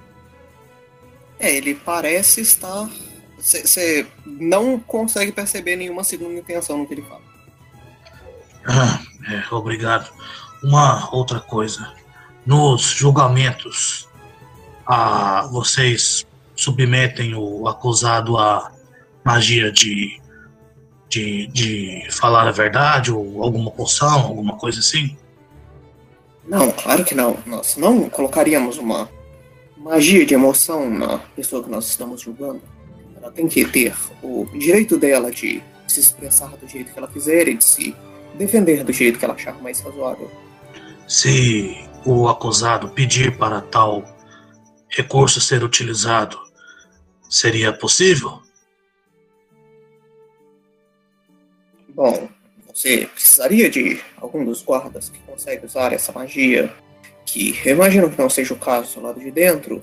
É, 1.39 1.55
ele 1.55 1.75
parece 1.75 2.41
estar. 2.41 2.89
Você 3.39 4.07
não 4.27 4.79
consegue 4.79 5.33
perceber 5.33 5.77
nenhuma 5.77 6.05
segunda 6.05 6.35
intenção 6.39 6.79
no 6.79 6.87
que 6.87 6.95
ele 6.95 7.03
fala. 7.03 7.23
Ah, 8.67 9.01
é, 9.31 9.55
obrigado. 9.55 10.11
Uma 10.63 11.09
outra 11.15 11.41
coisa. 11.41 11.95
Nos 12.45 12.83
julgamentos, 12.83 14.09
ah, 14.87 15.49
vocês 15.51 16.27
submetem 16.57 17.35
o 17.35 17.69
acusado 17.69 18.37
à 18.37 18.73
magia 19.25 19.71
de, 19.71 20.21
de, 21.09 21.47
de 21.47 22.09
falar 22.11 22.49
a 22.49 22.51
verdade 22.51 23.13
ou 23.13 23.43
alguma 23.43 23.71
poção, 23.71 24.27
alguma 24.27 24.57
coisa 24.57 24.81
assim? 24.81 25.17
Não, 26.49 26.73
claro 26.73 27.05
que 27.05 27.15
não. 27.15 27.37
Nós 27.47 27.77
não 27.77 28.09
colocaríamos 28.09 28.79
uma 28.79 29.09
magia 29.77 30.25
de 30.25 30.35
emoção 30.35 30.89
na 30.91 31.19
pessoa 31.19 31.63
que 31.63 31.71
nós 31.71 31.87
estamos 31.87 32.23
julgando. 32.23 32.63
Ela 33.17 33.31
tem 33.31 33.47
que 33.47 33.65
ter 33.67 33.95
o 34.23 34.47
direito 34.59 34.97
dela 34.97 35.31
de 35.31 35.63
se 35.87 36.01
expressar 36.01 36.57
do 36.57 36.67
jeito 36.67 36.93
que 36.93 36.99
ela 36.99 37.09
quiser 37.09 37.49
e 37.49 37.55
de 37.55 37.65
se 37.65 37.95
defender 38.35 38.83
do 38.83 38.93
jeito 38.93 39.19
que 39.19 39.25
ela 39.25 39.35
achar 39.35 39.61
mais 39.63 39.81
razoável. 39.81 40.31
Se 41.07 41.77
o 42.05 42.29
acusado 42.29 42.89
pedir 42.89 43.37
para 43.37 43.61
tal 43.61 44.05
recurso 44.89 45.41
ser 45.41 45.63
utilizado, 45.63 46.39
seria 47.29 47.73
possível? 47.73 48.41
Bom, 51.91 52.29
você 52.79 53.09
precisaria 53.13 53.69
de 53.69 54.01
algum 54.21 54.45
dos 54.45 54.63
guardas 54.63 55.09
que 55.09 55.19
consegue 55.27 55.67
usar 55.67 55.93
essa 55.93 56.13
magia, 56.13 56.73
que 57.27 57.59
eu 57.65 57.75
imagino 57.75 58.09
que 58.09 58.17
não 58.17 58.31
seja 58.31 58.55
o 58.55 58.57
caso 58.57 58.95
do 58.95 59.07
lado 59.07 59.19
de 59.19 59.33
dentro. 59.33 59.83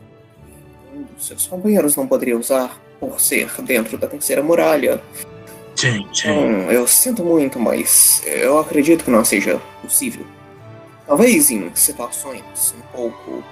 Um 0.95 1.03
dos 1.03 1.27
seus 1.27 1.45
companheiros 1.45 1.97
não 1.97 2.07
poderia 2.07 2.37
usar 2.37 2.81
por 2.97 3.19
ser 3.19 3.51
dentro 3.63 3.97
da 3.97 4.07
terceira 4.07 4.41
muralha. 4.41 5.01
Sim, 5.75 6.07
sim. 6.13 6.29
Então, 6.29 6.71
eu 6.71 6.87
sinto 6.87 7.21
muito, 7.21 7.59
mas 7.59 8.23
eu 8.25 8.57
acredito 8.59 9.03
que 9.03 9.11
não 9.11 9.25
seja 9.25 9.61
possível. 9.81 10.25
Talvez 11.05 11.51
em 11.51 11.69
situações 11.75 12.73
um 12.77 12.95
pouco 12.95 13.43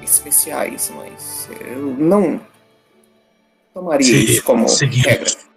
especiais, 0.00 0.92
mas 0.94 1.48
eu 1.68 1.96
não 1.98 2.40
tomaria 3.74 4.06
Se 4.06 4.24
isso 4.24 4.44
como 4.44 4.66
regra. 4.68 5.51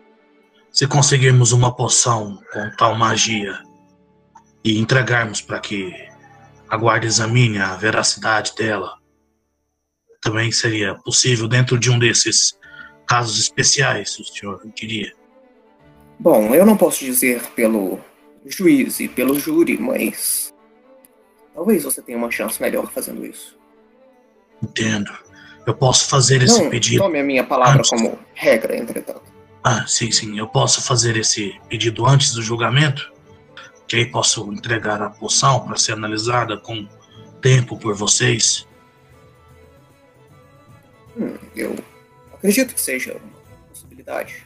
Se 0.75 0.85
conseguirmos 0.87 1.53
uma 1.53 1.73
poção 1.73 2.37
com 2.51 2.69
tal 2.71 2.95
magia 2.95 3.63
e 4.61 4.77
entregarmos 4.77 5.39
para 5.39 5.57
que 5.57 5.95
a 6.67 6.75
guarda 6.75 7.05
examine 7.05 7.59
a 7.59 7.77
veracidade 7.77 8.53
dela, 8.57 8.97
também 10.21 10.51
seria 10.51 10.93
possível 10.95 11.47
dentro 11.47 11.79
de 11.79 11.89
um 11.89 11.97
desses 11.97 12.59
casos 13.07 13.39
especiais, 13.39 14.19
o 14.19 14.25
senhor 14.25 14.61
diria. 14.75 15.13
Bom, 16.19 16.53
eu 16.53 16.65
não 16.65 16.75
posso 16.75 17.05
dizer 17.05 17.41
pelo 17.51 17.97
juiz 18.45 18.99
e 18.99 19.07
pelo 19.07 19.39
júri, 19.39 19.77
mas 19.77 20.53
talvez 21.53 21.85
você 21.85 22.01
tenha 22.01 22.17
uma 22.17 22.31
chance 22.31 22.61
melhor 22.61 22.91
fazendo 22.91 23.25
isso. 23.25 23.57
Entendo. 24.61 25.11
Eu 25.65 25.73
posso 25.73 26.09
fazer 26.09 26.43
esse 26.43 26.61
não 26.61 26.69
pedido. 26.69 27.01
tome 27.01 27.19
a 27.19 27.23
minha 27.23 27.45
palavra 27.45 27.79
antes. 27.79 27.89
como 27.89 28.19
regra, 28.33 28.75
entretanto. 28.75 29.34
Ah, 29.67 29.83
sim, 29.87 30.11
sim. 30.11 30.37
Eu 30.37 30.47
posso 30.47 30.79
fazer 30.79 31.17
esse 31.17 31.59
pedido 31.67 32.05
antes 32.05 32.33
do 32.33 32.41
julgamento? 32.43 33.11
Que 33.87 33.95
aí 33.95 34.05
posso 34.05 34.53
entregar 34.53 35.01
a 35.01 35.09
poção 35.09 35.65
para 35.65 35.75
ser 35.75 35.93
analisada 35.93 36.55
com 36.55 36.87
tempo 37.41 37.75
por 37.75 37.95
vocês. 37.95 38.67
Hum, 41.17 41.35
eu 41.55 41.75
acredito 42.31 42.75
que 42.75 42.79
seja 42.79 43.13
uma 43.13 43.67
possibilidade. 43.69 44.45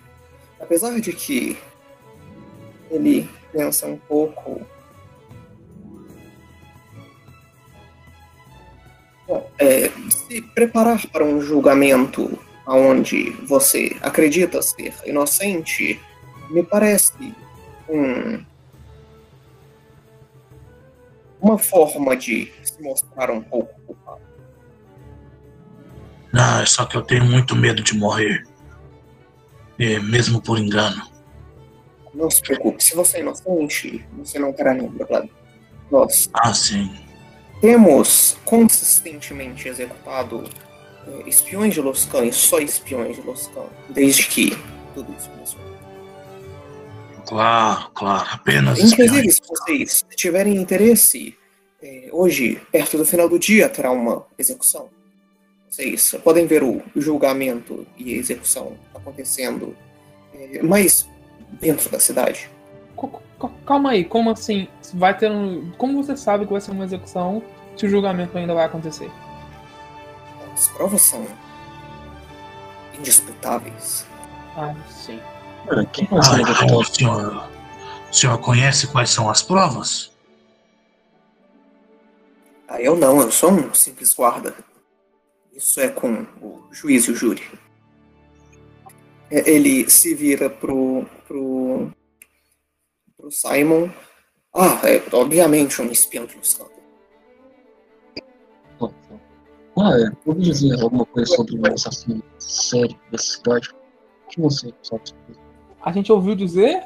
Apesar 0.58 0.98
de 1.02 1.12
que 1.12 1.58
ele 2.90 3.30
pensa 3.52 3.88
um 3.88 3.98
pouco. 3.98 4.66
Bom, 9.28 9.52
é, 9.60 9.92
se 10.10 10.42
preparar 10.56 11.06
para 11.08 11.26
um 11.26 11.42
julgamento 11.42 12.40
onde 12.76 13.32
você 13.48 13.96
acredita 14.02 14.62
ser 14.62 14.94
inocente 15.06 16.00
me 16.50 16.64
parece 16.64 17.34
um, 17.88 18.44
uma 21.42 21.58
forma 21.58 22.16
de 22.16 22.52
se 22.64 22.82
mostrar 22.82 23.32
um 23.32 23.42
pouco 23.42 23.80
culpado. 23.82 24.22
Ah, 26.34 26.64
só 26.66 26.86
que 26.86 26.96
eu 26.96 27.02
tenho 27.02 27.26
muito 27.26 27.56
medo 27.56 27.82
de 27.82 27.96
morrer. 27.96 28.46
É, 29.80 30.00
mesmo 30.00 30.42
por 30.42 30.60
engano. 30.60 31.02
Não 32.14 32.30
se 32.30 32.42
preocupe, 32.42 32.84
se 32.84 32.96
você 32.96 33.18
é 33.18 33.22
inocente, 33.22 34.06
você 34.18 34.38
não 34.38 34.52
terá 34.52 34.74
nenhum 34.74 34.92
problema. 34.92 35.30
Nós 35.90 36.30
Ah, 36.34 36.54
sim. 36.54 36.92
temos 37.62 38.38
consistentemente 38.46 39.68
executado 39.68 40.44
espiões 41.26 41.74
de 41.74 41.82
Loscan 41.82 42.26
e 42.26 42.34
só 42.34 42.60
espiões 42.60 43.16
de 43.16 43.22
Loscan, 43.22 43.66
desde 43.90 44.28
que 44.28 44.58
tudo 44.94 45.14
isso 45.18 45.30
começou. 45.30 45.60
Claro, 47.26 47.90
claro. 47.94 48.28
Apenas 48.32 48.80
Inclusive, 48.80 49.28
espiões. 49.28 49.36
se 49.36 49.42
vocês 49.48 50.06
tiverem 50.16 50.56
interesse, 50.56 51.38
eh, 51.82 52.10
hoje, 52.12 52.60
perto 52.72 52.98
do 52.98 53.06
final 53.06 53.30
do 53.30 53.38
dia, 53.38 53.70
terá 53.70 53.92
uma 53.92 54.26
execução. 54.38 54.90
Vocês 55.70 56.16
podem 56.24 56.48
ver 56.48 56.64
o 56.64 56.82
julgamento 56.96 57.86
e 57.96 58.16
a 58.16 58.18
execução 58.18 58.76
acontecendo 58.96 59.76
eh, 60.34 60.64
mais 60.64 61.08
dentro 61.60 61.90
da 61.90 62.00
cidade. 62.00 62.50
Calma 63.66 63.92
aí, 63.92 64.04
como 64.04 64.32
assim? 64.32 64.68
Vai 64.94 65.16
ter 65.16 65.32
um. 65.32 65.72
Como 65.78 66.04
você 66.04 66.18
sabe 66.18 66.46
que 66.46 66.52
vai 66.52 66.60
ser 66.60 66.72
uma 66.72 66.84
execução 66.84 67.42
se 67.78 67.86
o 67.86 67.90
julgamento 67.90 68.38
ainda 68.38 68.54
vai 68.54 68.66
acontecer? 68.66 69.10
As 70.60 70.68
provas 70.68 71.02
são 71.04 71.26
indisputáveis. 72.98 74.06
Ah, 74.58 74.76
sim. 74.90 75.18
É, 75.68 75.74
vai 75.74 76.22
ser 76.22 76.70
Ah, 76.70 76.76
o 76.76 76.84
senhor, 76.84 77.50
o 78.10 78.14
senhor 78.14 78.38
conhece 78.40 78.88
quais 78.88 79.10
são 79.10 79.30
as 79.30 79.42
provas? 79.42 80.12
Ah, 82.68 82.82
eu 82.82 82.98
não, 82.98 83.22
eu 83.22 83.32
sou 83.32 83.52
um 83.52 83.74
simples 83.74 84.14
guarda. 84.14 84.54
Isso 85.54 85.80
é 85.80 85.88
com 85.88 86.24
o 86.42 86.68
juiz 86.74 87.06
e 87.06 87.12
o 87.12 87.16
júri. 87.16 87.50
É, 89.32 89.50
Ele 89.50 89.90
se 89.90 90.14
vira 90.14 90.50
pro, 90.50 91.06
pro, 91.26 91.90
pro 93.16 93.32
Simon. 93.32 93.90
Ah, 94.54 94.82
é 94.84 95.02
obviamente 95.16 95.82
um 95.82 95.90
espião 95.90 96.26
de 96.26 96.36
Luscan. 96.36 96.68
Ah, 99.80 99.98
é. 99.98 100.12
Vou 100.26 100.36
dizer 100.36 100.82
alguma 100.82 101.06
coisa 101.06 101.34
sobre 101.36 101.58
um 101.58 101.74
assassino 101.74 102.22
sério 102.38 102.96
dessa 103.12 103.38
cidade. 103.38 103.70
O 104.26 104.30
que 104.30 104.42
você 104.42 104.74
sabe 104.84 105.02
sobre 105.10 105.24
isso? 105.32 105.40
A 105.82 105.92
gente 105.92 106.12
ouviu 106.12 106.36
dizer? 106.36 106.84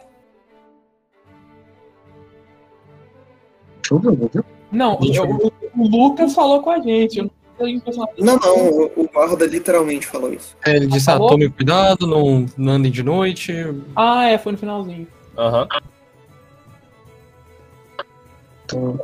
Deixa 3.81 3.93
eu 3.93 3.99
ver, 3.99 4.15
vou 4.15 4.29
ver. 4.31 4.45
Não, 4.71 4.99
eu 5.01 5.23
o, 5.23 5.51
o 5.77 5.87
Lucas 5.87 6.33
falou 6.33 6.61
com 6.61 6.69
a 6.69 6.79
gente. 6.79 7.19
Eu 7.19 7.29
não. 7.59 8.07
Não, 8.17 8.37
não, 8.37 8.91
o, 8.95 9.09
guarda 9.13 9.45
literalmente 9.45 10.07
falou 10.07 10.33
isso. 10.33 10.57
É, 10.65 10.75
ele 10.75 10.87
disse, 10.87 11.09
ah, 11.09 11.13
Falou? 11.13 11.29
tome 11.29 11.49
cuidado, 11.49 12.07
não, 12.07 12.45
não 12.57 12.73
andem 12.73 12.91
de 12.91 13.03
noite. 13.03 13.53
Ah, 13.95 14.25
é, 14.25 14.37
foi 14.37 14.53
no 14.53 14.57
finalzinho. 14.57 15.07
Aham. 15.37 15.67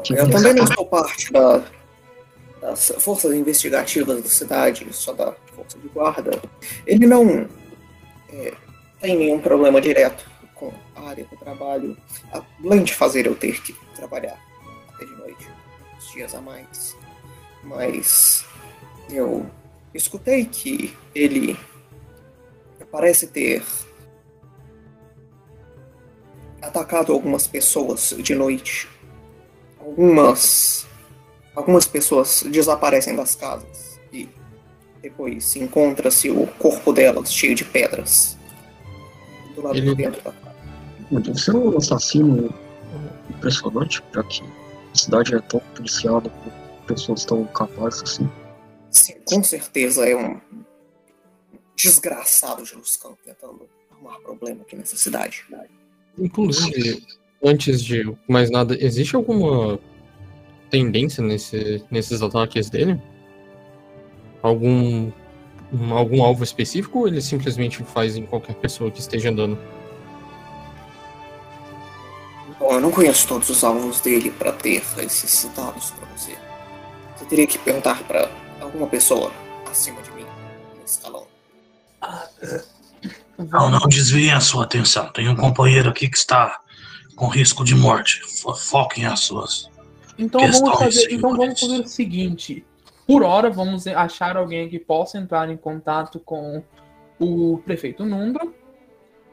Quem 0.03 0.17
Eu 0.17 0.29
também 0.31 0.53
não 0.55 0.65
sou 0.65 0.85
parte 0.85 1.31
da, 1.31 1.61
das 2.61 2.91
forças 2.99 3.33
investigativas 3.33 4.21
da 4.21 4.29
cidade, 4.29 4.87
só 4.91 5.13
da 5.13 5.33
força 5.55 5.77
de 5.79 5.87
guarda, 5.89 6.31
ele 6.85 7.05
não 7.05 7.47
é, 8.29 8.53
tem 8.99 9.17
nenhum 9.17 9.39
problema 9.39 9.79
direto 9.79 10.29
com 10.55 10.73
a 10.95 11.09
área 11.09 11.25
do 11.25 11.37
trabalho, 11.37 11.97
além 12.63 12.83
de 12.83 12.93
fazer 12.93 13.25
eu 13.25 13.35
ter 13.35 13.61
que 13.61 13.73
trabalhar 13.95 14.37
até 14.93 15.05
de 15.05 15.15
noite, 15.15 15.47
uns 15.97 16.11
dias 16.11 16.35
a 16.35 16.41
mais. 16.41 16.97
Mas 17.63 18.45
eu 19.09 19.45
escutei 19.93 20.45
que 20.45 20.95
ele 21.15 21.57
parece 22.91 23.27
ter 23.27 23.63
atacado 26.61 27.13
algumas 27.13 27.47
pessoas 27.47 28.15
de 28.17 28.35
noite. 28.35 28.89
Algumas 29.79 30.88
algumas 31.59 31.85
pessoas 31.85 32.43
desaparecem 32.49 33.15
das 33.15 33.35
casas 33.35 33.99
e 34.13 34.29
depois 35.01 35.55
encontra-se 35.57 36.29
o 36.29 36.47
corpo 36.57 36.93
delas 36.93 37.33
cheio 37.33 37.53
de 37.53 37.65
pedras 37.65 38.37
do 39.55 39.61
lado 39.61 39.77
Ele- 39.77 39.89
de 39.89 39.95
dentro 39.95 40.21
da 40.21 40.31
casa. 40.31 40.49
Deve 41.11 41.39
ser 41.39 41.55
um 41.55 41.77
assassino 41.77 42.53
impressionante, 43.29 44.01
já 44.13 44.23
que 44.23 44.41
a 44.43 44.97
cidade 44.97 45.35
é 45.35 45.39
tão 45.41 45.59
policiada 45.75 46.29
por 46.29 46.53
pessoas 46.87 47.25
tão 47.25 47.45
capazes 47.47 48.03
assim. 48.03 48.29
Sim, 48.89 49.15
com 49.25 49.43
certeza 49.43 50.07
é 50.07 50.15
um 50.15 50.39
desgraçado 51.75 52.63
de 52.63 52.73
Luscan 52.75 53.13
tentando 53.25 53.67
arrumar 53.91 54.19
problema 54.19 54.61
aqui 54.61 54.75
nessa 54.75 54.95
cidade. 54.95 55.45
Inclusive, 56.17 57.05
antes 57.43 57.83
de 57.83 58.15
mais 58.27 58.49
nada, 58.49 58.77
existe 58.79 59.15
alguma 59.15 59.79
tendência 60.69 61.23
nesse, 61.23 61.83
nesses 61.89 62.21
ataques 62.21 62.69
dele? 62.69 63.01
Algum, 64.41 65.11
um- 65.73 65.93
algum 65.93 66.23
alvo 66.23 66.43
específico 66.43 66.99
ou 66.99 67.07
ele 67.07 67.21
simplesmente 67.21 67.83
faz 67.83 68.15
em 68.15 68.25
qualquer 68.25 68.55
pessoa 68.55 68.89
que 68.91 68.99
esteja 68.99 69.29
andando? 69.29 69.57
Bom, 72.59 72.73
eu 72.73 72.81
não 72.81 72.91
conheço 72.91 73.27
todos 73.27 73.49
os 73.49 73.63
alvos 73.63 74.01
dele 74.01 74.31
para 74.31 74.51
ter 74.51 74.83
esses 74.99 75.49
dados 75.55 75.91
para 75.91 76.05
você. 76.15 76.37
Você 77.17 77.25
teria 77.25 77.47
que 77.47 77.57
perguntar 77.57 78.03
para 78.03 78.29
alguma 78.59 78.87
pessoa 78.87 79.31
acima 79.69 80.01
de 80.01 80.11
mim, 80.11 80.25
no 80.77 80.83
escalão. 80.85 81.25
Não, 83.37 83.69
não 83.69 83.87
desviem 83.87 84.31
a 84.33 84.41
sua 84.41 84.65
atenção. 84.65 85.09
Tem 85.13 85.29
um 85.29 85.35
companheiro 85.35 85.89
aqui 85.89 86.09
que 86.09 86.17
está 86.17 86.59
com 87.15 87.27
risco 87.27 87.63
de 87.63 87.75
morte. 87.75 88.21
Fo- 88.41 88.53
Foquem 88.55 89.05
as 89.05 89.21
suas. 89.21 89.69
Então 90.19 90.41
vamos, 90.41 90.79
fazer, 90.79 91.11
então 91.11 91.35
vamos 91.35 91.59
fazer 91.59 91.79
o 91.79 91.87
seguinte. 91.87 92.65
Por 93.07 93.23
hora, 93.23 93.49
vamos 93.49 93.87
achar 93.87 94.37
alguém 94.37 94.69
que 94.69 94.77
possa 94.77 95.17
entrar 95.17 95.49
em 95.49 95.57
contato 95.57 96.19
com 96.19 96.61
o 97.19 97.57
prefeito 97.65 98.05
Numbra. 98.05 98.47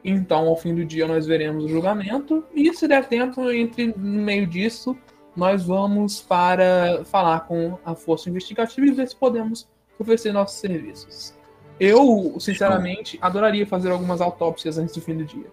Então, 0.02 0.46
ao 0.46 0.56
fim 0.56 0.74
do 0.74 0.84
dia, 0.84 1.06
nós 1.06 1.26
veremos 1.26 1.64
o 1.64 1.68
julgamento. 1.68 2.44
E 2.54 2.72
se 2.72 2.86
der 2.86 3.06
tempo, 3.06 3.50
entre 3.50 3.92
no 3.96 4.22
meio 4.22 4.46
disso, 4.46 4.96
nós 5.36 5.64
vamos 5.64 6.20
para 6.20 7.04
falar 7.04 7.40
com 7.40 7.76
a 7.84 7.94
força 7.94 8.30
investigativa 8.30 8.86
e 8.86 8.92
ver 8.92 9.08
se 9.08 9.16
podemos 9.16 9.68
oferecer 9.98 10.32
nossos 10.32 10.58
serviços. 10.58 11.34
Eu, 11.78 12.36
sinceramente, 12.38 13.18
adoraria 13.20 13.66
fazer 13.66 13.90
algumas 13.90 14.20
autópsias 14.20 14.78
antes 14.78 14.94
do 14.94 15.00
fim 15.00 15.16
do 15.16 15.24
dia. 15.24 15.50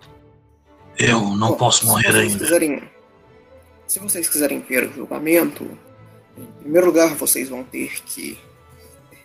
Eu 0.97 1.19
não 1.21 1.49
Bom, 1.49 1.57
posso 1.57 1.79
se 1.79 1.85
morrer 1.87 2.11
vocês 2.11 2.31
ainda. 2.31 2.39
Quiserem, 2.39 2.83
se 3.93 3.99
vocês 3.99 4.27
quiserem 4.27 4.59
ver 4.59 4.85
o 4.85 4.91
julgamento, 4.91 5.77
em 6.35 6.45
primeiro 6.61 6.87
lugar 6.87 7.13
vocês 7.13 7.47
vão 7.47 7.63
ter 7.63 8.01
que 8.03 8.39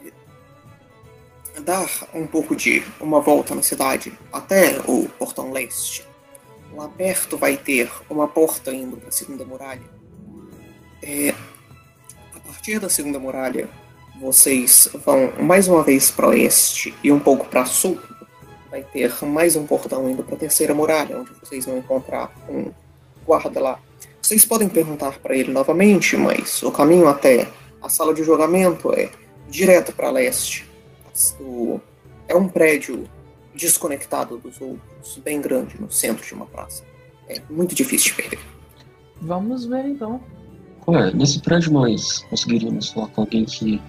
eh, 0.04 1.60
dar 1.62 1.88
um 2.12 2.26
pouco 2.26 2.54
de 2.54 2.82
uma 3.00 3.18
volta 3.18 3.54
na 3.54 3.62
cidade 3.62 4.12
até 4.30 4.78
o 4.86 5.08
portão 5.18 5.52
leste. 5.52 6.06
Lá 6.74 6.86
perto 6.86 7.38
vai 7.38 7.56
ter 7.56 7.90
uma 8.10 8.28
porta 8.28 8.70
indo 8.70 8.98
para 8.98 9.08
a 9.08 9.12
segunda 9.12 9.42
muralha. 9.42 9.88
É, 11.02 11.34
a 12.34 12.40
partir 12.40 12.78
da 12.78 12.90
segunda 12.90 13.18
muralha, 13.18 13.70
vocês 14.20 14.90
vão 15.02 15.32
mais 15.42 15.66
uma 15.66 15.82
vez 15.82 16.10
para 16.10 16.28
oeste 16.28 16.94
e 17.02 17.10
um 17.10 17.18
pouco 17.18 17.46
para 17.46 17.64
sul 17.64 17.98
vai 18.70 18.82
ter 18.82 19.24
mais 19.24 19.56
um 19.56 19.66
portão 19.66 20.10
indo 20.10 20.22
para 20.22 20.34
a 20.34 20.38
terceira 20.38 20.74
muralha, 20.74 21.20
onde 21.20 21.32
vocês 21.40 21.64
vão 21.64 21.78
encontrar 21.78 22.30
um 22.50 22.70
guarda 23.24 23.60
lá. 23.60 23.87
Vocês 24.28 24.44
podem 24.44 24.68
perguntar 24.68 25.18
para 25.20 25.34
ele 25.34 25.50
novamente, 25.50 26.14
mas 26.14 26.62
o 26.62 26.70
caminho 26.70 27.08
até 27.08 27.48
a 27.80 27.88
sala 27.88 28.12
de 28.12 28.22
julgamento 28.22 28.92
é 28.92 29.08
direto 29.48 29.90
para 29.94 30.10
leste. 30.10 30.68
O- 31.40 31.80
é 32.28 32.36
um 32.36 32.46
prédio 32.46 33.08
desconectado 33.54 34.36
dos 34.36 34.60
outros, 34.60 35.16
bem 35.24 35.40
grande, 35.40 35.80
no 35.80 35.90
centro 35.90 36.26
de 36.26 36.34
uma 36.34 36.44
praça. 36.44 36.84
É 37.26 37.40
muito 37.48 37.74
difícil 37.74 38.10
de 38.14 38.16
perder. 38.22 38.38
Vamos 39.22 39.64
ver 39.64 39.86
então. 39.86 40.20
Ué, 40.86 41.10
nesse 41.14 41.40
prédio 41.40 41.72
nós 41.72 42.18
conseguiríamos 42.28 42.90
falar 42.90 43.08
com 43.08 43.22
alguém 43.22 43.46
que 43.46 43.80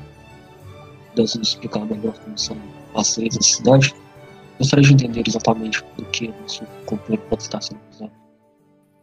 pudesse 1.09 1.37
nos 1.37 1.49
explicar 1.49 1.83
melhor 1.85 2.17
como 2.17 2.37
são 2.37 2.55
as 2.95 3.17
leis 3.17 3.35
da 3.35 3.41
cidade. 3.41 3.93
Gostaria 4.57 4.85
de 4.85 4.93
entender 4.93 5.23
exatamente 5.27 5.83
por 5.83 6.05
que 6.05 6.29
nosso 6.29 6.63
companheiro 6.85 7.27
pode 7.29 7.41
estar 7.43 7.59
sendo 7.61 7.81
acusado. 7.89 8.11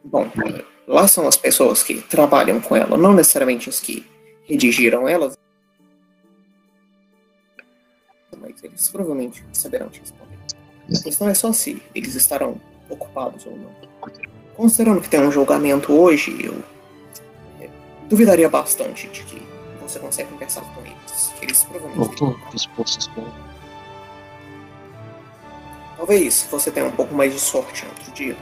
Bom, 0.02 0.30
lá 0.86 1.08
são 1.08 1.26
as 1.26 1.36
pessoas 1.36 1.82
que 1.82 2.00
trabalham 2.02 2.60
com 2.60 2.76
ela, 2.76 2.96
não 2.96 3.12
necessariamente 3.12 3.68
as 3.68 3.80
que 3.80 4.06
redigiram 4.44 5.08
elas. 5.08 5.36
Mas 8.38 8.62
eles 8.62 8.88
provavelmente 8.88 9.44
saberão 9.52 9.88
te 9.88 10.00
responder. 10.00 10.36
A 10.94 11.02
questão 11.02 11.28
é 11.28 11.34
só 11.34 11.52
se 11.52 11.82
eles 11.94 12.14
estarão 12.14 12.60
ocupados 12.88 13.44
ou 13.46 13.56
não. 13.56 13.74
Considerando 14.54 15.00
que 15.00 15.08
tem 15.08 15.20
um 15.20 15.32
julgamento 15.32 15.92
hoje, 15.92 16.36
eu 16.44 16.54
é, 17.60 17.68
duvidaria 18.08 18.48
bastante 18.48 19.08
de 19.08 19.22
que 19.24 19.42
você 19.82 19.98
consegue 19.98 20.30
conversar 20.30 20.62
com 20.74 20.80
eles. 20.82 21.32
Eles 21.42 21.62
Eu 21.64 21.80
provavelmente. 21.80 22.50
disposto 22.52 22.96
a 22.96 23.00
esperar. 23.00 23.46
Talvez 25.96 26.46
você 26.50 26.70
tenha 26.70 26.86
um 26.86 26.92
pouco 26.92 27.14
mais 27.14 27.32
de 27.32 27.40
sorte 27.40 27.84
no 27.84 27.90
outro 27.90 28.12
dia. 28.12 28.36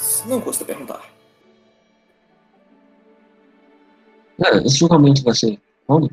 Mas 0.00 0.24
não 0.24 0.40
custa 0.40 0.64
perguntar. 0.64 1.02
É, 4.42 4.56
esse 4.64 4.78
julgamento 4.78 5.22
vai 5.22 5.34
ser 5.34 5.60
quando? 5.86 6.10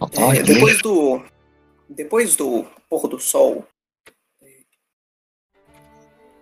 À 0.00 0.34
É, 0.34 0.42
depois 0.42 0.80
do. 0.80 1.22
Depois 1.86 2.36
do 2.36 2.64
pôr 2.88 3.06
do 3.06 3.20
sol. 3.20 3.66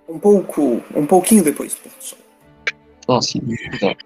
Um 0.09 0.21
pouco. 0.21 0.81
Um 0.95 1.07
pouquinho 1.07 1.43
depois 1.43 1.75
do 1.75 1.81
pôr 1.81 1.93
do 1.93 2.05
sol. 2.05 2.19
Ah, 3.09 3.21
sim. 3.21 3.41
Obrigado. 3.41 3.99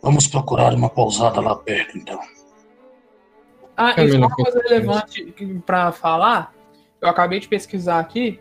Vamos 0.00 0.28
procurar 0.28 0.72
uma 0.74 0.88
pousada 0.88 1.40
lá 1.40 1.56
perto, 1.56 1.98
então. 1.98 2.20
Ah, 3.76 4.00
e 4.02 4.12
só 4.12 4.16
uma 4.16 4.30
coisa 4.30 4.62
relevante 4.62 5.34
pra 5.66 5.90
falar, 5.90 6.54
eu 7.00 7.08
acabei 7.08 7.40
de 7.40 7.48
pesquisar 7.48 7.98
aqui, 7.98 8.38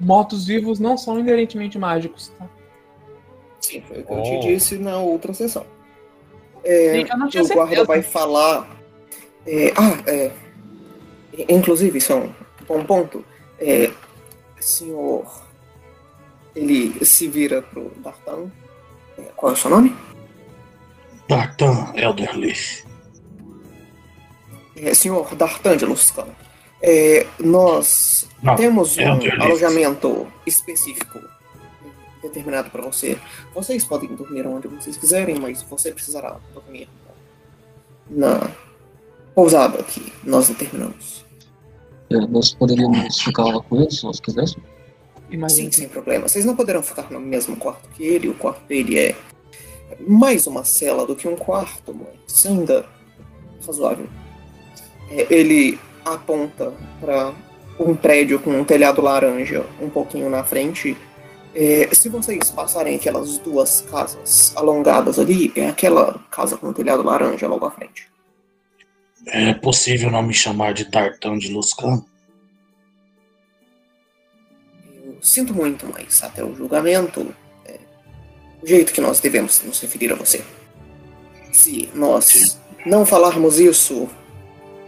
mortos-vivos 0.00 0.78
não 0.80 0.96
são 0.96 1.18
inerentemente 1.18 1.78
mágicos, 1.78 2.28
tá? 2.38 2.48
Sim, 3.60 3.80
foi 3.82 4.00
o 4.00 4.04
que 4.04 4.12
eu 4.12 4.18
Oh. 4.18 4.22
te 4.22 4.40
disse 4.48 4.76
na 4.78 4.98
outra 4.98 5.32
sessão. 5.32 5.64
É, 6.64 6.92
Sim, 6.92 7.06
eu 7.10 7.44
o 7.44 7.48
guarda 7.48 7.74
certeza. 7.74 7.84
vai 7.84 8.02
falar. 8.02 8.68
é, 9.46 9.72
ah, 9.76 10.02
é. 10.10 10.32
Inclusive, 11.48 11.98
isso 11.98 12.12
é 12.12 12.16
um 12.16 12.32
bom 12.66 12.84
ponto. 12.84 13.24
É, 13.58 13.90
senhor. 14.60 15.42
Ele 16.54 17.04
se 17.04 17.26
vira 17.28 17.62
pro 17.62 17.90
Dartan. 17.98 18.50
É, 19.18 19.22
qual 19.36 19.50
é 19.52 19.54
o 19.54 19.58
seu 19.58 19.70
nome? 19.70 19.96
Dartan 21.28 21.92
Elderleaf. 21.94 22.84
É, 24.76 24.92
senhor 24.94 25.34
Dartan 25.34 25.76
de 25.76 25.84
Luscan. 25.86 26.26
É, 26.82 27.26
nós 27.38 28.28
Não, 28.42 28.56
temos 28.56 28.96
um 28.98 29.42
alojamento 29.42 30.26
específico 30.44 31.20
determinado 32.20 32.70
para 32.70 32.82
você. 32.82 33.18
Vocês 33.54 33.84
podem 33.84 34.14
dormir 34.14 34.46
onde 34.46 34.68
vocês 34.68 34.96
quiserem, 34.96 35.38
mas 35.38 35.62
você 35.62 35.92
precisará 35.92 36.38
dormir 36.52 36.88
na 38.10 38.50
pousada 39.34 39.82
que 39.82 40.12
nós 40.24 40.48
determinamos. 40.48 41.24
É, 42.10 42.16
nós 42.26 42.52
poderíamos 42.52 43.20
ficar 43.20 43.44
lá 43.44 43.60
com 43.62 43.76
ele 43.76 43.90
se 43.90 44.04
nós 44.04 44.20
quiséssemos. 44.20 44.68
Imagina. 45.30 45.62
Sim, 45.62 45.72
sem 45.72 45.88
problema. 45.88 46.28
Vocês 46.28 46.44
não 46.44 46.54
poderão 46.54 46.82
ficar 46.82 47.10
no 47.10 47.20
mesmo 47.20 47.56
quarto 47.56 47.88
que 47.90 48.02
ele. 48.02 48.28
O 48.28 48.34
quarto 48.34 48.62
dele 48.66 48.98
é 48.98 49.16
mais 50.00 50.46
uma 50.46 50.64
cela 50.64 51.06
do 51.06 51.16
que 51.16 51.26
um 51.26 51.36
quarto, 51.36 51.94
mas 51.94 52.46
ainda 52.46 52.84
razoável. 53.66 54.06
É, 55.10 55.26
ele 55.30 55.78
aponta 56.04 56.72
para 57.00 57.32
um 57.78 57.94
prédio 57.94 58.38
com 58.38 58.50
um 58.50 58.64
telhado 58.64 59.00
laranja 59.00 59.64
um 59.80 59.88
pouquinho 59.88 60.28
na 60.28 60.44
frente 60.44 60.96
É, 61.54 61.94
se 61.94 62.08
vocês 62.08 62.50
passarem 62.50 62.96
aquelas 62.96 63.36
duas 63.38 63.82
casas 63.82 64.56
alongadas 64.56 65.18
ali, 65.18 65.52
é 65.54 65.68
aquela 65.68 66.18
casa 66.30 66.56
com 66.56 66.68
o 66.68 66.72
telhado 66.72 67.02
laranja 67.02 67.46
logo 67.46 67.66
à 67.66 67.70
frente. 67.70 68.10
É 69.26 69.52
possível 69.52 70.10
não 70.10 70.22
me 70.22 70.32
chamar 70.32 70.72
de 70.72 70.86
Tartão 70.86 71.36
de 71.36 71.52
Luscan? 71.52 72.02
Eu 75.04 75.16
sinto 75.20 75.52
muito, 75.52 75.86
mas 75.92 76.22
até 76.22 76.42
o 76.42 76.56
julgamento 76.56 77.34
é 77.66 77.78
o 78.62 78.66
jeito 78.66 78.92
que 78.92 79.00
nós 79.02 79.20
devemos 79.20 79.62
nos 79.62 79.78
referir 79.80 80.10
a 80.10 80.16
você. 80.16 80.42
Se 81.52 81.90
nós 81.94 82.58
não 82.86 83.04
falarmos 83.04 83.60
isso 83.60 84.08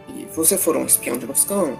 e 0.08 0.24
você 0.26 0.56
for 0.58 0.76
um 0.76 0.84
espião 0.84 1.18
de 1.18 1.26
Luscan, 1.26 1.76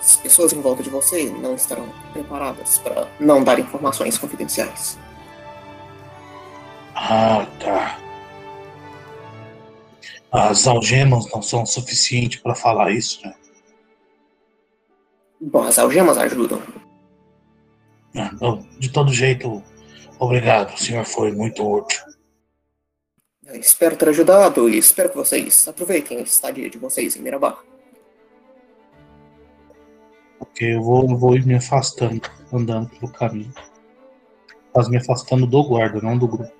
as 0.00 0.16
pessoas 0.16 0.52
em 0.52 0.60
volta 0.60 0.82
de 0.82 0.90
você 0.90 1.24
não 1.24 1.54
estarão 1.54 1.88
preparadas 2.12 2.78
para 2.78 3.08
não 3.18 3.42
dar 3.42 3.58
informações 3.58 4.16
confidenciais. 4.18 4.98
Ah, 6.94 7.46
tá. 7.60 7.98
As 10.30 10.66
algemas 10.66 11.30
não 11.30 11.42
são 11.42 11.64
suficientes 11.64 12.40
para 12.40 12.54
falar 12.54 12.90
isso, 12.90 13.20
né? 13.24 13.34
Bom, 15.40 15.62
as 15.62 15.78
algemas 15.78 16.18
ajudam. 16.18 16.62
Ah, 18.16 18.30
De 18.78 18.90
todo 18.90 19.12
jeito, 19.12 19.62
obrigado. 20.18 20.74
O 20.74 20.78
senhor 20.78 21.04
foi 21.04 21.32
muito 21.32 21.62
útil. 21.68 22.05
Espero 23.54 23.96
ter 23.96 24.08
ajudado 24.08 24.68
e 24.68 24.76
espero 24.78 25.10
que 25.10 25.16
vocês 25.16 25.66
aproveitem 25.68 26.18
a 26.18 26.22
estadia 26.22 26.68
de 26.68 26.78
vocês 26.78 27.16
em 27.16 27.20
Mirabar. 27.22 27.58
Porque 30.38 30.64
eu 30.64 30.82
vou, 30.82 31.08
eu 31.08 31.16
vou 31.16 31.34
ir 31.36 31.46
me 31.46 31.54
afastando, 31.54 32.20
andando 32.52 32.88
pelo 32.90 33.12
caminho. 33.12 33.52
Mas 34.74 34.88
me 34.88 34.98
afastando 34.98 35.46
do 35.46 35.62
guarda, 35.64 36.00
não 36.02 36.18
do 36.18 36.28
grupo. 36.28 36.52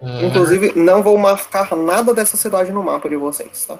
É, 0.00 0.26
Inclusive, 0.26 0.72
não 0.78 1.02
vou 1.02 1.16
marcar 1.16 1.74
nada 1.76 2.12
dessa 2.12 2.36
cidade 2.36 2.70
no 2.70 2.82
mapa 2.82 3.08
de 3.08 3.16
vocês, 3.16 3.64
tá? 3.66 3.78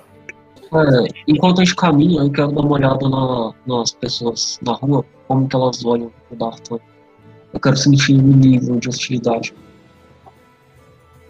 É, 0.72 1.08
enquanto 1.26 1.60
a 1.60 1.64
gente 1.64 1.76
caminha, 1.76 2.22
eu 2.22 2.30
quero 2.30 2.52
dar 2.52 2.60
uma 2.62 2.74
olhada 2.74 3.08
na- 3.08 3.54
nas 3.66 3.92
pessoas 3.92 4.58
na 4.62 4.72
rua, 4.72 5.04
como 5.26 5.48
que 5.48 5.54
elas 5.56 5.84
olham 5.84 6.12
o 6.30 6.36
Dartan. 6.36 6.78
Eu 7.52 7.60
quero 7.60 7.76
sentir 7.76 8.14
o 8.14 8.22
nível 8.22 8.76
de 8.76 8.88
hostilidade. 8.88 9.54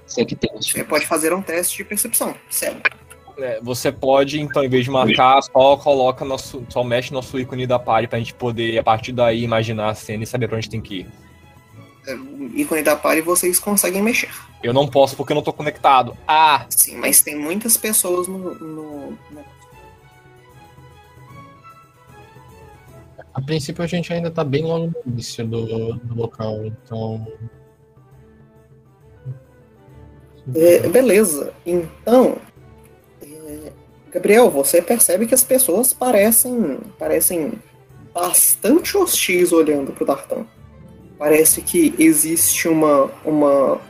Se 0.09 0.21
é 0.21 0.25
que 0.25 0.35
tem 0.35 0.51
Você 0.57 0.83
pode 0.83 1.07
fazer 1.07 1.33
um 1.33 1.40
teste 1.42 1.77
de 1.77 1.85
percepção, 1.85 2.35
sério. 2.51 2.81
É, 3.37 3.61
você 3.62 3.92
pode, 3.92 4.40
então, 4.40 4.64
em 4.64 4.68
vez 4.68 4.85
de 4.85 4.90
marcar, 4.90 5.40
só 5.42 5.77
coloca 5.77 6.25
nosso. 6.25 6.66
Só 6.68 6.83
mexe 6.83 7.12
nosso 7.12 7.38
ícone 7.38 7.66
da 7.68 7.79
party 7.79 8.09
pra 8.09 8.18
gente 8.18 8.35
poder, 8.35 8.77
a 8.79 8.83
partir 8.83 9.12
daí, 9.12 9.44
imaginar 9.44 9.90
a 9.90 9.94
cena 9.94 10.25
e 10.25 10.27
saber 10.27 10.49
pra 10.49 10.57
onde 10.57 10.68
tem 10.68 10.81
que 10.81 11.01
ir. 11.01 11.07
É, 12.07 12.14
O 12.14 12.51
ícone 12.59 12.83
da 12.83 12.97
party 12.97 13.21
vocês 13.21 13.61
conseguem 13.61 14.03
mexer. 14.03 14.31
Eu 14.61 14.73
não 14.73 14.88
posso 14.88 15.14
porque 15.14 15.33
eu 15.33 15.37
não 15.37 15.42
tô 15.42 15.53
conectado. 15.53 16.16
Ah! 16.27 16.66
Sim, 16.71 16.97
mas 16.97 17.23
tem 17.23 17.37
muitas 17.37 17.77
pessoas 17.77 18.27
no. 18.27 18.38
no- 18.57 19.11
no- 19.31 19.44
A 23.35 23.40
princípio 23.40 23.85
a 23.85 23.87
gente 23.87 24.12
ainda 24.12 24.31
tá 24.33 24.42
bem 24.42 24.64
logo 24.64 24.87
no 24.87 25.12
início 25.12 25.47
do, 25.47 25.92
do 25.94 26.14
local, 26.16 26.64
então. 26.64 27.25
É, 30.54 30.88
beleza, 30.88 31.52
então. 31.66 32.37
é, 33.22 33.72
Gabriel, 34.11 34.50
você 34.50 34.80
percebe 34.80 35.26
que 35.26 35.34
as 35.34 35.44
pessoas 35.44 35.92
parecem. 35.92 36.78
parecem 36.98 37.52
bastante 38.14 38.96
hostis 38.96 39.52
olhando 39.52 39.92
pro 39.92 40.06
Dartan. 40.06 40.46
Parece 41.18 41.62
que 41.62 41.94
existe 41.98 42.68
uma. 42.68 43.11
uma. 43.24 43.80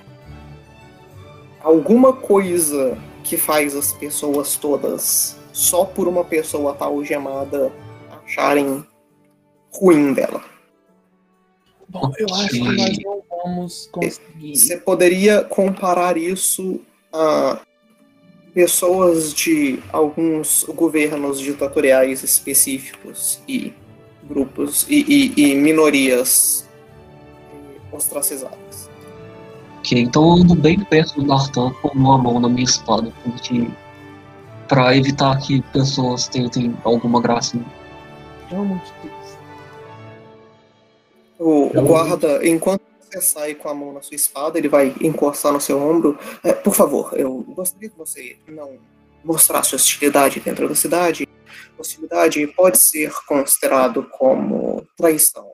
alguma 1.62 2.12
coisa 2.12 2.98
que 3.22 3.36
faz 3.36 3.76
as 3.76 3.92
pessoas 3.92 4.56
todas, 4.56 5.36
só 5.52 5.84
por 5.84 6.08
uma 6.08 6.24
pessoa 6.24 6.72
estar 6.72 6.86
algemada, 6.86 7.70
acharem 8.10 8.84
ruim 9.70 10.14
dela. 10.14 10.42
Bom, 11.88 12.12
eu 12.18 12.26
acho 12.34 12.48
que 12.50 12.60
nós 12.60 12.98
não 12.98 13.22
vamos 13.56 13.88
conseguir. 13.92 14.56
Você 14.56 14.76
poderia 14.76 15.42
comparar 15.44 16.16
isso 16.16 16.80
a 17.12 17.60
pessoas 18.54 19.32
de 19.34 19.78
alguns 19.92 20.64
governos 20.64 21.38
ditatoriais 21.40 22.22
específicos 22.22 23.40
e 23.48 23.72
grupos 24.24 24.86
e, 24.88 25.32
e- 25.36 25.50
e 25.52 25.54
minorias 25.54 26.68
eh, 27.52 27.96
ostracizadas. 27.96 28.88
Ok, 29.78 29.98
então 30.00 30.22
eu 30.36 30.42
ando 30.42 30.54
bem 30.54 30.80
perto 30.80 31.20
do 31.20 31.26
Dartan 31.28 31.72
com 31.80 31.88
uma 31.88 32.18
mão 32.18 32.40
na 32.40 32.48
minha 32.48 32.64
espada, 32.64 33.12
porque. 33.24 33.66
pra 34.66 34.94
evitar 34.94 35.38
que 35.40 35.62
pessoas 35.72 36.28
tentem 36.28 36.76
alguma 36.84 37.22
graça. 37.22 37.58
Eu 38.50 38.64
muito 38.64 38.82
triste. 39.00 39.38
O, 41.38 41.70
guarda, 41.86 42.46
enquanto 42.46 42.82
você 43.08 43.20
sai 43.20 43.54
com 43.54 43.68
a 43.68 43.74
mão 43.74 43.92
na 43.92 44.02
sua 44.02 44.14
espada, 44.14 44.58
ele 44.58 44.68
vai 44.68 44.94
encostar 45.00 45.52
no 45.52 45.60
seu 45.60 45.80
ombro. 45.80 46.18
Eh, 46.44 46.52
por 46.52 46.74
favor, 46.74 47.12
eu 47.14 47.42
gostaria 47.54 47.88
que 47.88 47.96
você 47.96 48.36
não 48.46 48.78
mostrasse 49.24 49.74
hostilidade 49.74 50.40
dentro 50.40 50.68
da 50.68 50.74
cidade. 50.74 51.26
Hostilidade 51.78 52.46
pode 52.48 52.78
ser 52.78 53.12
considerado 53.26 54.08
como 54.10 54.86
traição. 54.96 55.48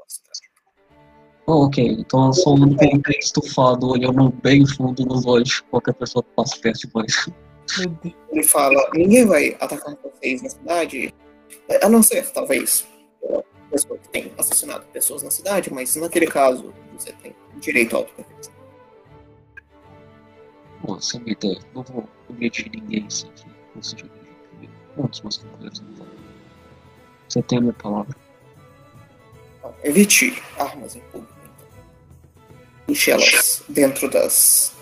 Ah, 1.46 1.56
ok, 1.56 1.84
então 1.86 2.30
eu 2.30 2.42
com 2.42 2.96
o 2.96 3.02
pé 3.02 3.18
estufado, 3.18 3.86
olhando 3.88 4.30
bem 4.42 4.66
fundo 4.66 5.04
nos 5.04 5.26
olhos 5.26 5.48
de 5.48 5.62
qualquer 5.64 5.92
pessoa 5.92 6.22
que 6.22 6.30
passe 6.34 6.58
perto. 6.58 6.88
Meu 6.94 7.88
Deus. 8.02 8.14
Ele 8.30 8.42
fala: 8.42 8.90
ninguém 8.94 9.26
vai 9.26 9.56
atacar 9.60 9.94
vocês 10.02 10.42
na 10.42 10.48
cidade, 10.48 11.14
eh, 11.68 11.84
a 11.84 11.88
não 11.90 12.02
ser, 12.02 12.30
talvez, 12.32 12.86
pessoa 13.74 13.98
que 13.98 14.08
tem 14.08 14.32
assassinado 14.38 14.86
pessoas 14.92 15.22
na 15.22 15.30
cidade, 15.30 15.72
mas 15.72 15.96
naquele 15.96 16.26
caso 16.26 16.72
você 16.96 17.12
tem 17.12 17.34
direito 17.56 17.96
à 17.96 17.98
autodefesa. 17.98 18.52
Bom, 20.80 20.98
minha 21.20 21.32
ideia. 21.32 21.60
Não 21.74 21.82
vou 21.82 22.08
agredir 22.30 22.70
ninguém 22.70 23.06
assim 23.06 23.28
que. 23.34 23.44
Um 24.96 25.06
dos 25.06 25.20
meus 25.22 25.38
companheiros 25.38 25.80
não 25.80 25.94
vão. 25.94 26.06
Você 27.28 27.42
tem 27.42 27.58
a 27.58 27.60
minha 27.62 27.72
palavra. 27.72 28.16
Então, 29.58 29.74
evite 29.82 30.40
armas 30.56 30.94
em 30.94 31.00
público. 31.00 31.34
Então. 31.42 31.68
Deixe 32.86 33.10
elas 33.10 33.64
dentro 33.68 34.08
das 34.08 34.72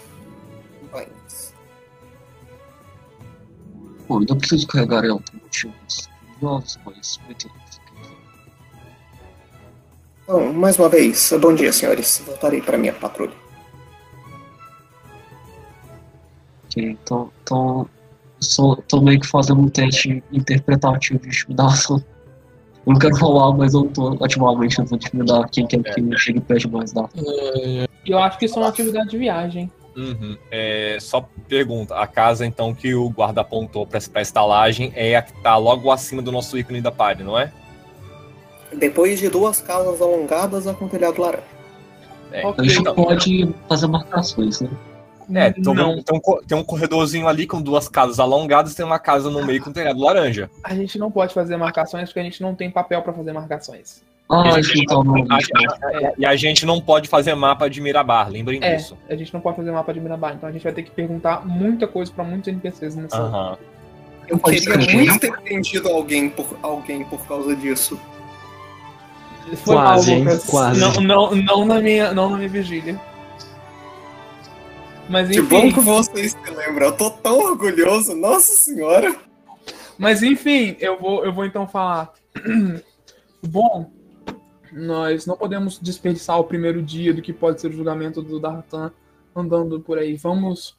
bainhas. 0.92 1.55
Bom, 4.07 4.20
eu 4.20 4.26
não 4.28 4.37
preciso 4.37 4.66
carregar 4.66 5.02
ela 5.02 5.18
por 5.18 5.35
motivos 5.40 6.11
religiosos, 6.26 6.78
mas 6.85 7.18
eu 7.26 7.50
Então, 10.22 10.52
mais 10.52 10.78
uma 10.78 10.88
vez, 10.88 11.32
bom 11.40 11.54
dia, 11.54 11.72
senhores. 11.72 12.22
Voltarei 12.24 12.61
para 12.61 12.78
minha 12.78 12.92
patrulha. 12.92 13.32
Ok, 16.64 16.85
então, 16.85 17.30
então 17.42 17.88
só 18.40 18.76
tô 18.88 19.00
meio 19.00 19.20
que 19.20 19.26
fazendo 19.26 19.61
um 19.61 19.68
teste 19.68 20.22
interpretativo 20.32 21.20
de 21.20 21.28
intimidação. 21.28 22.02
Eu 22.85 22.94
não 22.94 22.98
quero 22.98 23.14
falar, 23.16 23.56
mas 23.56 23.74
eu 23.74 23.85
tô 23.85 24.18
ativamente 24.24 24.74
tentando 24.74 24.96
intimidar 24.96 25.48
quem 25.50 25.68
quer 25.68 25.85
que 25.85 26.18
chegue 26.18 26.40
perto 26.40 26.68
mais 26.68 26.92
da. 26.92 27.08
E 27.14 27.87
eu 28.06 28.18
acho 28.18 28.37
que 28.40 28.46
isso 28.46 28.58
é 28.58 28.62
uma 28.62 28.70
atividade 28.70 29.08
de 29.08 29.18
viagem. 29.18 29.70
Uhum. 29.96 30.37
É, 30.50 30.98
só 31.00 31.24
pergunta, 31.48 31.94
a 31.94 32.08
casa 32.08 32.44
então 32.44 32.74
que 32.74 32.92
o 32.92 33.08
guarda 33.08 33.42
apontou 33.42 33.87
pra, 33.87 34.00
pra 34.00 34.20
estalagem 34.20 34.92
é 34.96 35.14
a 35.14 35.22
que 35.22 35.32
tá 35.42 35.56
logo 35.56 35.92
acima 35.92 36.20
do 36.20 36.32
nosso 36.32 36.58
ícone 36.58 36.80
da 36.80 36.90
party, 36.90 37.22
não 37.22 37.38
é? 37.38 37.52
Depois 38.76 39.18
de 39.20 39.28
duas 39.28 39.61
casas 39.61 40.00
alongadas 40.00 40.66
a 40.66 40.74
com 40.74 40.88
telhado 40.88 41.20
laranja. 41.20 41.42
É, 42.32 42.46
Ok, 42.46 42.64
A 42.64 42.68
gente 42.68 42.80
então- 42.80 42.94
pode 42.94 43.55
fazer 43.68 43.86
marcações, 43.86 44.61
né? 44.61 44.70
É, 45.34 45.55
então 45.57 45.72
não, 45.72 46.03
tem, 46.03 46.18
um, 46.18 46.20
tem 46.47 46.59
um 46.59 46.64
corredorzinho 46.64 47.28
ali 47.28 47.47
com 47.47 47.62
duas 47.62 47.88
casas 47.88 48.18
alongadas, 48.18 48.74
tem 48.74 48.84
uma 48.84 48.99
casa 48.99 49.30
no 49.30 49.44
meio 49.47 49.62
com 49.62 49.72
telhado 49.72 50.01
laranja. 50.01 50.51
a 50.64 50.74
gente 50.74 50.99
não 50.99 51.11
pode 51.11 51.32
fazer 51.32 51.57
marcações 51.57 52.09
porque 52.09 52.20
a 52.20 52.24
gente 52.24 52.42
não 52.42 52.55
tem 52.55 52.70
papel 52.70 53.01
pra 53.03 53.12
fazer 53.12 53.32
marcações. 53.32 54.03
Ah, 54.28 54.44
E 54.47 54.49
a 54.51 54.62
gente- 54.62 54.80
então 54.82 55.05
não. 55.05 55.14
a- 55.30 55.36
a- 55.36 56.12
E 56.18 56.24
a 56.26 56.34
gente 56.36 56.64
não 56.66 56.80
pode 56.80 57.09
fazer 57.09 57.34
mapa 57.34 57.68
de 57.68 57.80
Mirabar, 57.80 58.30
lembrem 58.30 58.59
É, 58.62 58.76
disso. 58.76 58.97
a 59.09 59.14
gente 59.14 59.32
não 59.32 59.40
pode 59.40 59.57
fazer 59.57 59.70
mapa 59.70 59.92
de 59.92 60.01
Mirabar, 60.01 60.34
então 60.34 60.49
a 60.49 60.53
gente 60.53 60.62
vai 60.64 60.72
ter 60.72 60.82
que 60.82 60.90
perguntar 60.90 61.47
muita 61.47 61.86
coisa 61.86 62.11
pra 62.12 62.24
muitos 62.24 62.49
NPCs 62.49 62.97
nessa. 62.97 63.16
Aham. 63.18 63.59
Eu 64.28 64.38
queria 64.38 64.76
muito 64.97 65.18
ter 65.20 65.32
prendido 65.40 65.88
alguém 65.88 66.30
por, 66.30 66.47
alguém 66.62 67.05
por 67.05 67.20
causa 67.26 67.55
disso. 67.55 67.99
Foi 69.57 69.74
Quase, 69.74 70.11
mal, 70.11 70.18
hein? 70.18 70.24
Lucas. 70.24 70.45
Quase. 70.47 70.80
Não, 70.80 70.93
não, 70.95 71.34
não, 71.34 71.64
na 71.64 71.80
minha, 71.80 72.12
não 72.12 72.30
na 72.30 72.36
minha 72.36 72.49
vigília. 72.49 73.01
Mas 75.09 75.28
Que 75.28 75.43
bom 75.43 75.59
enfim, 75.66 75.72
que 75.74 75.80
vocês 75.80 76.32
se 76.32 76.51
lembram. 76.55 76.86
Eu 76.86 76.97
tô 76.97 77.11
tão 77.11 77.38
orgulhoso, 77.38 78.14
nossa 78.14 78.55
senhora. 78.57 79.14
mas 79.99 80.22
enfim, 80.22 80.76
eu 80.80 80.99
vou, 80.99 81.24
eu 81.24 81.32
vou 81.32 81.45
então 81.45 81.66
falar. 81.68 82.12
Bom, 83.45 83.90
Nós 84.72 85.26
não 85.26 85.36
podemos 85.36 85.78
desperdiçar 85.78 86.38
o 86.38 86.45
primeiro 86.45 86.80
dia 86.82 87.12
do 87.12 87.20
que 87.20 87.32
pode 87.32 87.61
ser 87.61 87.68
o 87.68 87.72
julgamento 87.72 88.22
do 88.22 88.40
Dartan 88.40 88.90
andando 89.36 89.80
por 89.80 89.99
aí. 89.99 90.16
Vamos 90.16 90.76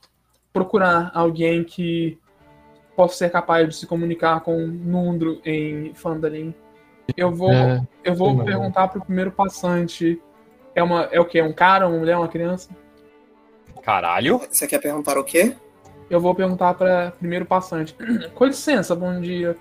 procurar 0.51 1.11
alguém 1.13 1.63
que 1.63 2.17
possa 2.95 3.15
ser 3.17 3.29
capaz 3.29 3.67
de 3.67 3.75
se 3.75 3.85
comunicar 3.85 4.39
com 4.41 4.65
Nundro 4.65 5.39
em 5.45 5.93
Fandalin. 5.93 6.55
Eu 7.17 7.31
vou, 7.31 7.51
É, 7.51 7.81
eu 8.03 8.15
vou 8.15 8.31
sim, 8.31 8.45
perguntar 8.45 8.87
pro 8.87 9.03
primeiro 9.03 9.31
passante. 9.31 10.21
É 10.75 10.81
uma, 10.81 11.03
é 11.11 11.19
o 11.19 11.25
quê? 11.25 11.41
Um 11.41 11.53
cara, 11.53 11.87
uma 11.87 11.97
mulher, 11.97 12.17
uma 12.17 12.27
criança? 12.27 12.69
Caralho. 13.81 14.41
Você 14.49 14.67
quer 14.67 14.79
perguntar 14.79 15.17
o 15.17 15.23
quê? 15.23 15.55
Eu 16.09 16.19
vou 16.19 16.33
perguntar 16.33 16.73
para 16.73 17.11
primeiro 17.11 17.45
passante. 17.45 17.95
Com 18.33 18.45
licença, 18.45 18.95
bom 18.95 19.19
dia. 19.19 19.57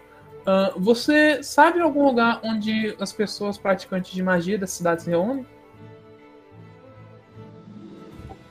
Ah, 0.47 0.73
você 0.77 1.43
sabe 1.43 1.81
algum 1.81 2.05
lugar 2.05 2.41
onde 2.43 2.97
as 2.99 3.13
pessoas 3.13 3.57
praticantes 3.57 4.13
de 4.13 4.23
magia 4.23 4.59
da 4.59 4.67
cidade 4.67 5.03
se 5.03 5.11
reúnem? 5.11 5.47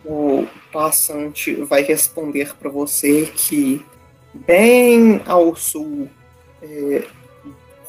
O 0.05 0.47
passante 0.71 1.53
vai 1.63 1.83
responder 1.83 2.55
para 2.55 2.69
você 2.69 3.25
que 3.27 3.85
bem 4.33 5.21
ao 5.25 5.55
sul, 5.55 6.09
é, 6.61 7.05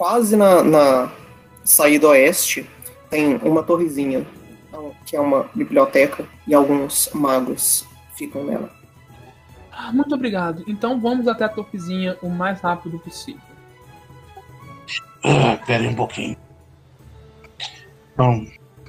quase 0.03 0.35
na, 0.35 0.65
na 0.65 1.13
saída 1.63 2.09
oeste, 2.09 2.69
tem 3.09 3.37
uma 3.37 3.63
torrezinha, 3.63 4.27
que 5.07 5.15
é 5.15 5.21
uma 5.21 5.49
biblioteca, 5.55 6.27
e 6.45 6.53
alguns 6.53 7.09
magos 7.15 7.87
ficam 8.17 8.43
nela. 8.43 8.69
Ah, 9.71 9.93
muito 9.93 10.13
obrigado. 10.13 10.65
Então 10.67 11.01
vamos 11.01 11.29
até 11.29 11.45
a 11.45 11.49
torpezinha 11.49 12.19
o 12.21 12.29
mais 12.29 12.61
rápido 12.61 12.99
possível. 12.99 13.41
Ah, 15.23 15.57
pera 15.65 15.85
aí 15.85 15.89
um 15.89 15.95
pouquinho. 15.95 16.37
Então, 18.13 18.45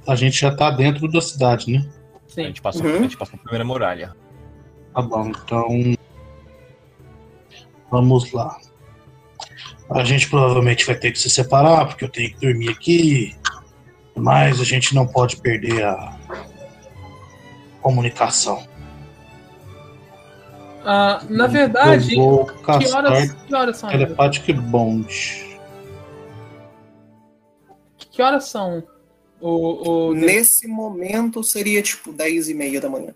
a 0.07 0.15
gente 0.15 0.41
já 0.41 0.55
tá 0.55 0.71
dentro 0.71 1.07
da 1.07 1.21
cidade, 1.21 1.71
né? 1.73 1.87
A 2.25 2.33
Sim. 2.33 2.43
gente 2.45 2.59
passou, 2.59 2.83
Uhum. 2.83 2.95
a 2.95 3.01
gente 3.03 3.17
passou 3.17 3.35
a 3.35 3.43
primeira 3.43 3.63
muralha. 3.63 4.15
Tá 4.95 5.01
bom, 5.03 5.27
então. 5.27 5.67
Vamos 7.91 8.31
lá. 8.31 8.57
A 9.93 10.03
gente 10.03 10.29
provavelmente 10.29 10.85
vai 10.85 10.95
ter 10.95 11.11
que 11.11 11.19
se 11.19 11.29
separar, 11.29 11.87
porque 11.87 12.05
eu 12.05 12.09
tenho 12.09 12.33
que 12.33 12.39
dormir 12.39 12.69
aqui. 12.69 13.35
Mas 14.15 14.59
a 14.59 14.63
gente 14.63 14.93
não 14.93 15.07
pode 15.07 15.37
perder 15.37 15.83
a 15.83 16.17
comunicação. 17.81 18.63
Ah, 20.85 21.23
na 21.29 21.47
verdade, 21.47 22.13
eu 22.13 22.21
vou 22.21 22.45
que 22.45 22.91
horas, 22.93 23.31
que 23.31 23.55
horas 23.55 23.77
são? 23.77 23.89
ainda? 23.89 24.05
Telepathic 24.05 24.53
Bond. 24.53 25.57
Que 28.11 28.21
horas 28.21 28.45
são? 28.45 28.83
O, 29.39 30.09
o... 30.09 30.13
Nesse 30.13 30.67
momento 30.67 31.43
seria 31.43 31.81
tipo 31.81 32.11
10 32.11 32.49
e 32.49 32.53
meia 32.53 32.81
da 32.81 32.89
manhã. 32.89 33.13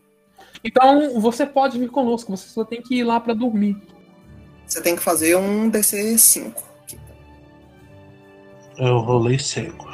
Então 0.63 1.19
você 1.19 1.45
pode 1.45 1.77
vir 1.77 1.89
conosco, 1.89 2.35
você 2.35 2.49
só 2.49 2.63
tem 2.63 2.81
que 2.81 2.95
ir 2.95 3.03
lá 3.03 3.19
para 3.19 3.33
dormir. 3.33 3.77
Você 4.65 4.81
tem 4.81 4.95
que 4.95 5.01
fazer 5.01 5.35
um 5.35 5.69
DC5. 5.69 6.66
Eu 8.77 8.99
rolei 8.99 9.39
seco. 9.39 9.87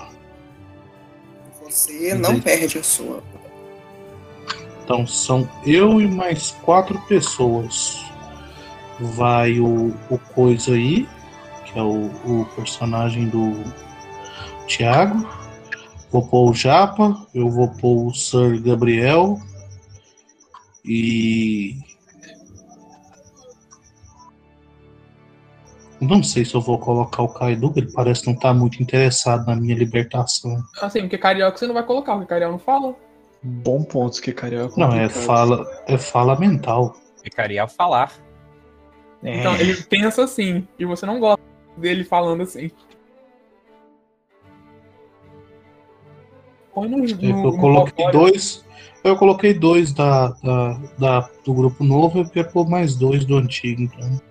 Você 1.64 2.14
não 2.14 2.32
Entendi. 2.32 2.42
perde 2.42 2.78
a 2.80 2.84
sua. 2.84 3.24
Então 4.84 5.08
são 5.08 5.50
eu 5.66 6.02
e 6.02 6.08
mais 6.08 6.52
quatro 6.64 7.00
pessoas. 7.08 8.04
Vai 9.00 9.60
o, 9.60 9.96
o 10.10 10.18
Coisa 10.18 10.74
aí, 10.74 11.08
que 11.66 11.80
é 11.80 11.82
o, 11.82 12.06
o 12.26 12.46
personagem 12.56 13.28
do 13.30 13.64
Thiago. 14.68 15.28
Vou 16.12 16.28
pôr 16.28 16.52
o 16.52 16.54
Japa, 16.54 17.26
eu 17.34 17.50
vou 17.50 17.70
pôr 17.70 18.08
o 18.08 18.14
Sir 18.14 18.62
Gabriel. 18.62 19.40
E. 20.86 21.80
Não 26.04 26.22
sei 26.24 26.44
se 26.46 26.54
eu 26.56 26.62
vou 26.62 26.78
colocar 26.80 27.24
o 27.24 27.30
Kaido, 27.30 27.72
ele 27.76 27.92
parece 27.92 28.26
não 28.26 28.34
estar 28.34 28.54
muito 28.54 28.82
interessado 28.82 29.46
na 29.48 29.56
minha 29.56 29.76
libertação. 29.76 30.64
Assim, 30.82 31.02
porque 31.02 31.18
carioca 31.18 31.58
você 31.58 31.66
não 31.68 31.74
vai 31.74 31.84
colocar, 31.86 32.14
porque 32.14 32.28
carioca 32.28 32.52
não 32.52 32.60
fala. 32.60 32.96
Bom 33.42 33.84
ponto 33.84 34.22
que 34.22 34.32
carioca. 34.32 34.74
Não, 34.80 34.94
é 34.94 35.10
fala, 35.10 35.66
é 35.88 35.98
fala 35.98 36.40
mental. 36.40 36.96
Ficaria 37.24 37.64
a 37.64 37.68
falar. 37.68 38.12
É. 39.22 39.40
Então 39.40 39.56
ele 39.56 39.76
pensa 39.84 40.24
assim, 40.24 40.68
e 40.78 40.86
você 40.86 41.06
não 41.06 41.20
gosta 41.20 41.42
dele 41.78 42.04
falando 42.04 42.44
assim. 42.44 42.72
Põe 46.74 46.90
no, 46.90 46.98
no, 46.98 47.06
Eu 47.06 47.36
no 47.52 47.58
coloquei 47.58 48.06
Valkyria. 48.06 48.12
dois. 48.12 48.66
Eu 49.04 49.18
coloquei 49.18 49.54
dois 49.54 49.92
da, 49.94 50.30
da, 50.42 50.74
da- 50.98 51.30
do 51.46 51.54
grupo 51.54 51.84
novo 51.84 52.20
eu 52.20 52.30
ia 52.36 52.44
pôr 52.46 52.68
mais 52.70 52.96
dois 52.96 53.26
do 53.26 53.36
antigo, 53.38 53.82
então. 53.82 54.22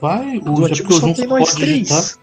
Vai, 0.00 0.38
o 0.38 0.40
Do 0.40 0.62
já 0.62 0.66
antigo 0.68 0.92
só 0.92 1.12
tem 1.12 1.26
mais 1.26 1.54
pode 1.54 1.66
digitar. 1.66 1.98
três. 1.98 2.18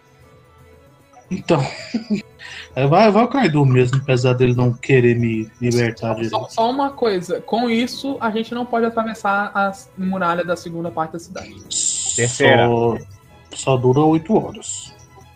Então. 1.31 1.61
É, 2.75 2.85
vai, 2.85 3.09
vai 3.09 3.23
o 3.23 3.27
Kaido 3.27 3.65
mesmo, 3.65 3.97
apesar 3.97 4.33
dele 4.33 4.53
não 4.53 4.71
querer 4.71 5.17
me 5.17 5.49
libertar 5.59 6.13
direito. 6.13 6.29
Só, 6.29 6.47
só 6.47 6.69
uma 6.69 6.91
coisa, 6.91 7.41
com 7.41 7.67
isso 7.67 8.17
a 8.21 8.29
gente 8.29 8.53
não 8.53 8.67
pode 8.67 8.85
atravessar 8.85 9.51
a 9.55 9.71
muralha 9.97 10.45
da 10.45 10.55
segunda 10.55 10.91
parte 10.91 11.13
da 11.13 11.19
cidade. 11.19 11.55
Terceira. 12.15 12.67
Só, 12.67 12.97
só 13.55 13.77
dura 13.77 14.01
oito 14.01 14.35
horas. 14.35 14.93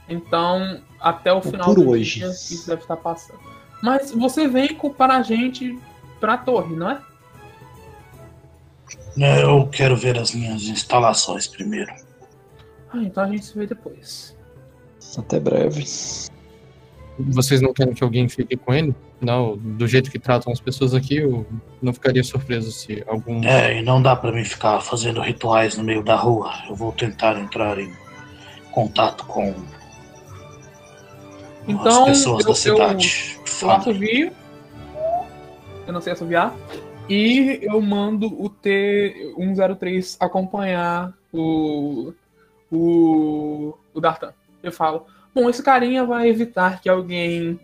Então, 0.07 0.81
até 0.99 1.33
o 1.33 1.41
final 1.41 1.65
por 1.65 1.83
do 1.83 1.89
hoje. 1.89 2.19
dia, 2.19 2.29
isso 2.29 2.67
deve 2.67 2.83
estar 2.83 2.97
passando. 2.97 3.39
Mas 3.81 4.11
você 4.11 4.47
vem 4.47 4.75
com, 4.75 4.91
para 4.91 5.17
a 5.17 5.23
gente 5.23 5.79
pra 6.19 6.37
torre, 6.37 6.75
não 6.75 6.91
é? 6.91 7.01
É, 9.17 9.41
Eu 9.41 9.67
quero 9.67 9.95
ver 9.97 10.19
as 10.19 10.31
minhas 10.31 10.61
instalações 10.63 11.47
primeiro. 11.47 11.91
Ah, 12.93 12.97
então 12.97 13.23
a 13.23 13.27
gente 13.27 13.45
se 13.45 13.57
vê 13.57 13.65
depois. 13.67 14.35
Até 15.17 15.39
breve. 15.39 15.83
Vocês 17.19 17.61
não 17.61 17.73
querem 17.73 17.93
que 17.93 18.03
alguém 18.03 18.27
fique 18.27 18.55
com 18.57 18.73
ele? 18.73 18.95
Não, 19.19 19.55
do 19.57 19.87
jeito 19.87 20.09
que 20.09 20.17
tratam 20.17 20.51
as 20.51 20.59
pessoas 20.59 20.93
aqui, 20.95 21.17
eu 21.17 21.45
não 21.81 21.93
ficaria 21.93 22.23
surpreso 22.23 22.71
se 22.71 23.03
algum. 23.07 23.43
É, 23.43 23.79
e 23.79 23.83
não 23.83 24.01
dá 24.01 24.15
pra 24.15 24.31
mim 24.31 24.43
ficar 24.43 24.79
fazendo 24.81 25.21
rituais 25.21 25.77
no 25.77 25.83
meio 25.83 26.03
da 26.03 26.15
rua. 26.15 26.51
Eu 26.67 26.75
vou 26.75 26.91
tentar 26.91 27.37
entrar 27.39 27.77
em 27.79 27.91
contato 28.71 29.25
com 29.25 29.53
Então, 31.67 32.03
as 32.05 32.09
pessoas 32.09 32.39
eu- 32.39 32.45
da 32.45 32.51
eu- 32.51 32.55
cidade. 32.55 33.37
Eu 33.61 33.71
assovio. 33.71 34.31
Eu 35.85 35.93
não 35.93 36.01
sei 36.01 36.13
assoviar. 36.13 36.55
E 37.09 37.59
eu 37.61 37.79
mando 37.81 38.27
o 38.27 38.49
T103 38.49 40.17
acompanhar 40.19 41.13
o. 41.33 42.13
O. 42.71 43.73
O 43.93 43.99
Dartan. 43.99 44.33
Eu 44.63 44.71
falo: 44.71 45.05
Bom, 45.33 45.49
esse 45.49 45.61
carinha 45.61 46.05
vai 46.05 46.29
evitar 46.29 46.81
que 46.81 46.89
alguém 46.89 47.59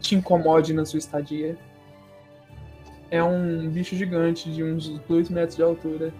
te 0.00 0.14
incomode 0.14 0.72
na 0.72 0.84
sua 0.84 0.98
estadia. 0.98 1.56
É 3.10 3.22
um 3.22 3.68
bicho 3.68 3.94
gigante 3.94 4.50
de 4.50 4.64
uns 4.64 4.88
2 4.88 5.28
metros 5.28 5.56
de 5.56 5.62
altura. 5.62 6.12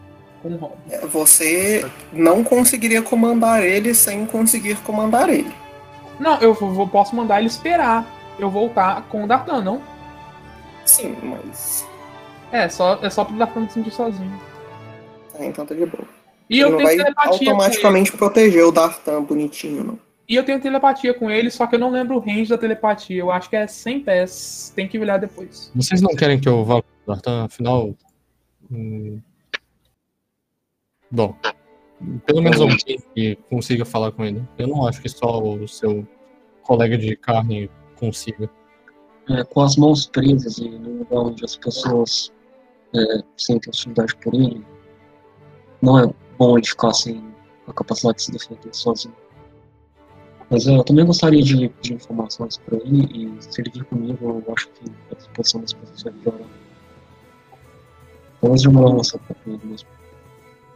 Com 0.43 0.57
hobby. 0.57 0.75
É, 0.91 1.07
Você 1.07 1.87
não 2.12 2.43
conseguiria 2.43 3.01
comandar 3.01 3.62
ele 3.62 3.95
sem 3.95 4.27
conseguir 4.27 4.77
comandar 4.79 5.29
ele. 5.29 5.53
Não, 6.18 6.39
eu 6.41 6.53
vou, 6.53 6.89
posso 6.89 7.14
mandar 7.14 7.39
ele 7.39 7.47
esperar 7.47 8.05
eu 8.39 8.51
voltar 8.51 9.03
com 9.09 9.25
o 9.25 9.27
Dartan, 9.27 9.62
não? 9.62 9.83
Sim, 10.85 11.16
mas. 11.23 11.87
É, 12.51 12.68
só, 12.68 12.99
é 13.03 13.09
só 13.09 13.25
pro 13.25 13.37
Dartan 13.37 13.66
se 13.68 13.75
sentir 13.75 13.93
sozinho. 13.93 14.41
Ah, 15.39 15.45
então 15.45 15.64
tá 15.64 15.75
de 15.75 15.87
boa. 15.87 16.07
E 16.53 16.61
ele 16.61 16.65
eu 16.65 16.77
tenho 16.77 16.83
vai 16.83 16.97
telepatia 16.97 17.31
com 17.31 17.45
ele. 17.45 17.51
automaticamente 17.51 18.13
proteger 18.13 18.65
o 18.67 18.71
Dartan 18.71 19.23
bonitinho, 19.23 19.85
não. 19.85 19.99
E 20.29 20.37
eu 20.37 20.45
tenho 20.45 20.61
telepatia 20.61 21.15
com 21.15 21.31
ele, 21.31 21.51
só 21.51 21.67
que 21.67 21.75
eu 21.75 21.79
não 21.79 21.91
lembro 21.91 22.17
o 22.17 22.19
range 22.21 22.51
da 22.51 22.59
telepatia. 22.59 23.19
Eu 23.21 23.31
acho 23.31 23.49
que 23.49 23.57
é 23.57 23.67
100 23.67 24.01
pés. 24.01 24.73
Tem 24.77 24.87
que 24.87 24.99
olhar 24.99 25.19
depois. 25.19 25.73
Vocês 25.75 26.03
não 26.03 26.15
querem 26.15 26.39
que 26.39 26.49
eu 26.49 26.63
vá 26.65 26.83
com 26.83 26.89
o 26.89 27.07
Dartan? 27.15 27.45
Afinal. 27.45 27.95
hum, 28.71 29.19
Bom. 31.11 31.35
Pelo 32.27 32.43
menos 32.43 32.61
alguém 32.61 32.99
que 33.15 33.37
consiga 33.49 33.85
falar 33.85 34.13
com 34.13 34.25
ele. 34.25 34.43
Eu 34.59 34.69
não 34.69 34.87
acho 34.87 35.01
que 35.01 35.09
só 35.09 35.43
o 35.43 35.67
seu 35.67 36.07
colega 36.63 36.99
de 36.99 37.17
carne 37.17 37.71
consiga. 37.97 38.51
É, 39.31 39.45
com 39.45 39.61
as 39.61 39.77
mãos 39.77 40.07
presas 40.07 40.59
e 40.59 40.69
no 40.69 40.99
lugar 40.99 41.21
onde 41.21 41.45
as 41.45 41.57
pessoas 41.57 42.33
é, 42.95 43.23
sentem 43.37 43.71
hostilidade 43.71 44.17
por 44.17 44.35
ele, 44.35 44.65
não 45.81 45.99
é 45.99 46.13
bom 46.43 46.59
ele 46.59 46.66
ficar 46.66 46.93
sem 46.93 47.22
a 47.68 47.72
capacidade 47.72 48.18
de 48.18 48.24
se 48.24 48.32
defender 48.32 48.74
sozinho. 48.74 49.14
Mas 50.51 50.66
é, 50.66 50.76
eu 50.76 50.84
também 50.84 51.07
gostaria 51.07 51.43
de 51.43 51.68
pedir 51.68 51.95
informações 51.95 52.59
para 52.59 52.76
ele 52.78 53.07
e 53.38 53.43
se 53.43 53.61
ele 53.61 53.70
vir 53.70 53.84
comigo, 53.84 54.43
eu 54.47 54.55
acho 54.55 54.68
que 54.68 54.90
a 55.11 55.14
disposição 55.14 55.61
das 55.61 55.72
pessoas 55.72 56.03
vai 56.03 56.12
piorar. 56.12 56.49
Vamos 58.43 58.62
demorar 58.62 58.90
uma 58.90 59.05
certa 59.05 59.34
com 59.34 59.51
ele 59.51 59.61
mesmo. 59.64 59.88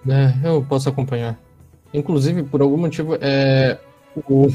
É, 0.08 0.48
eu 0.48 0.64
posso 0.64 0.88
acompanhar. 0.88 1.38
Inclusive, 1.92 2.44
por 2.44 2.62
algum 2.62 2.76
motivo, 2.76 3.16
é, 3.20 3.78
o, 4.28 4.46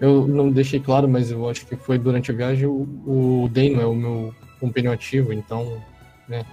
Eu 0.00 0.26
não 0.26 0.50
deixei 0.50 0.80
claro, 0.80 1.08
mas 1.08 1.30
eu 1.30 1.48
acho 1.48 1.66
que 1.66 1.76
foi 1.76 1.98
durante 1.98 2.30
a 2.30 2.34
viagem. 2.34 2.66
O, 2.66 2.86
o 3.06 3.48
Dano 3.48 3.80
é 3.80 3.86
o 3.86 3.94
meu 3.94 4.34
companheiro 4.60 4.94
ativo, 4.94 5.32
então. 5.32 5.82
né. 6.28 6.44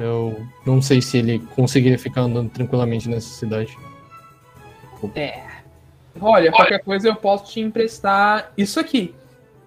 Eu 0.00 0.44
não 0.64 0.80
sei 0.80 1.02
se 1.02 1.18
ele 1.18 1.38
conseguiria 1.54 1.98
ficar 1.98 2.22
andando 2.22 2.50
tranquilamente 2.50 3.08
nessa 3.08 3.28
cidade. 3.28 3.76
É. 5.14 5.42
Olha, 6.20 6.50
qualquer 6.50 6.82
coisa 6.82 7.08
eu 7.08 7.14
posso 7.14 7.52
te 7.52 7.60
emprestar 7.60 8.52
isso 8.56 8.80
aqui. 8.80 9.14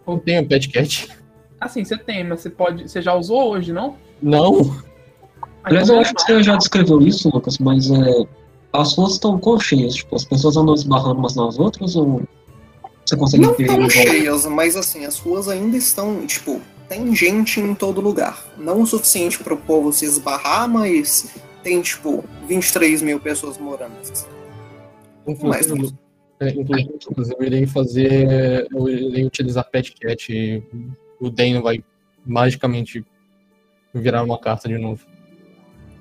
Eu 0.08 0.18
tenho 0.20 0.46
Pet 0.48 0.70
Cat. 0.70 1.10
Assim, 1.60 1.86
você 1.86 1.98
tem, 1.98 2.24
mas 2.24 2.42
você 2.42 2.50
pode. 2.50 2.90
Você 2.90 3.02
já 3.02 3.14
usou 3.14 3.50
hoje, 3.52 3.72
não? 3.72 3.96
Não. 4.22 4.76
Ah, 5.42 5.48
Aliás, 5.64 5.88
então 5.88 5.96
eu 5.98 6.02
acho 6.02 6.14
que 6.14 6.22
você 6.22 6.44
já 6.44 6.58
descreveu 6.58 7.02
isso, 7.02 7.30
Lucas, 7.30 7.58
mas 7.58 7.90
é, 7.90 8.26
as 8.74 8.96
ruas 8.98 9.14
estão 9.14 9.40
cheias? 9.60 9.96
Tipo, 9.96 10.16
as 10.16 10.26
pessoas 10.26 10.58
andam 10.58 10.74
esbarrando 10.74 11.20
umas 11.20 11.36
nas 11.36 11.58
outras 11.58 11.96
ou 11.96 12.22
você 13.06 13.16
consegue 13.16 13.46
Não 13.46 13.54
ver 13.54 13.68
tão 13.68 13.76
em 13.76 13.80
volta? 13.80 13.94
cheias, 13.94 14.46
mas 14.46 14.76
assim, 14.76 15.06
as 15.06 15.20
ruas 15.20 15.48
ainda 15.48 15.78
estão, 15.78 16.26
tipo, 16.26 16.62
tem 16.94 17.16
gente 17.16 17.60
em 17.60 17.74
todo 17.74 18.00
lugar. 18.00 18.46
Não 18.56 18.82
o 18.82 18.86
suficiente 18.86 19.44
para 19.44 19.56
o 19.56 19.58
povo 19.58 19.92
se 19.92 20.06
esbarrar, 20.06 20.70
mas 20.70 21.34
tem, 21.64 21.82
tipo, 21.82 22.24
23 22.48 23.02
mil 23.02 23.20
pessoas 23.20 23.58
morando. 23.58 23.94
Inclusive, 25.28 25.92
é, 26.40 26.50
inclusive, 26.50 27.36
eu 27.40 27.46
irei 27.46 27.66
fazer. 27.66 28.68
Eu 28.72 28.88
irei 28.88 29.26
utilizar 29.26 29.68
Pet 29.72 29.94
Cat 29.94 30.32
e 30.32 30.62
o 31.20 31.32
Dano 31.32 31.64
vai 31.64 31.84
magicamente 32.24 33.04
virar 33.92 34.22
uma 34.22 34.38
carta 34.38 34.70
de 34.70 34.78
novo. 34.78 35.04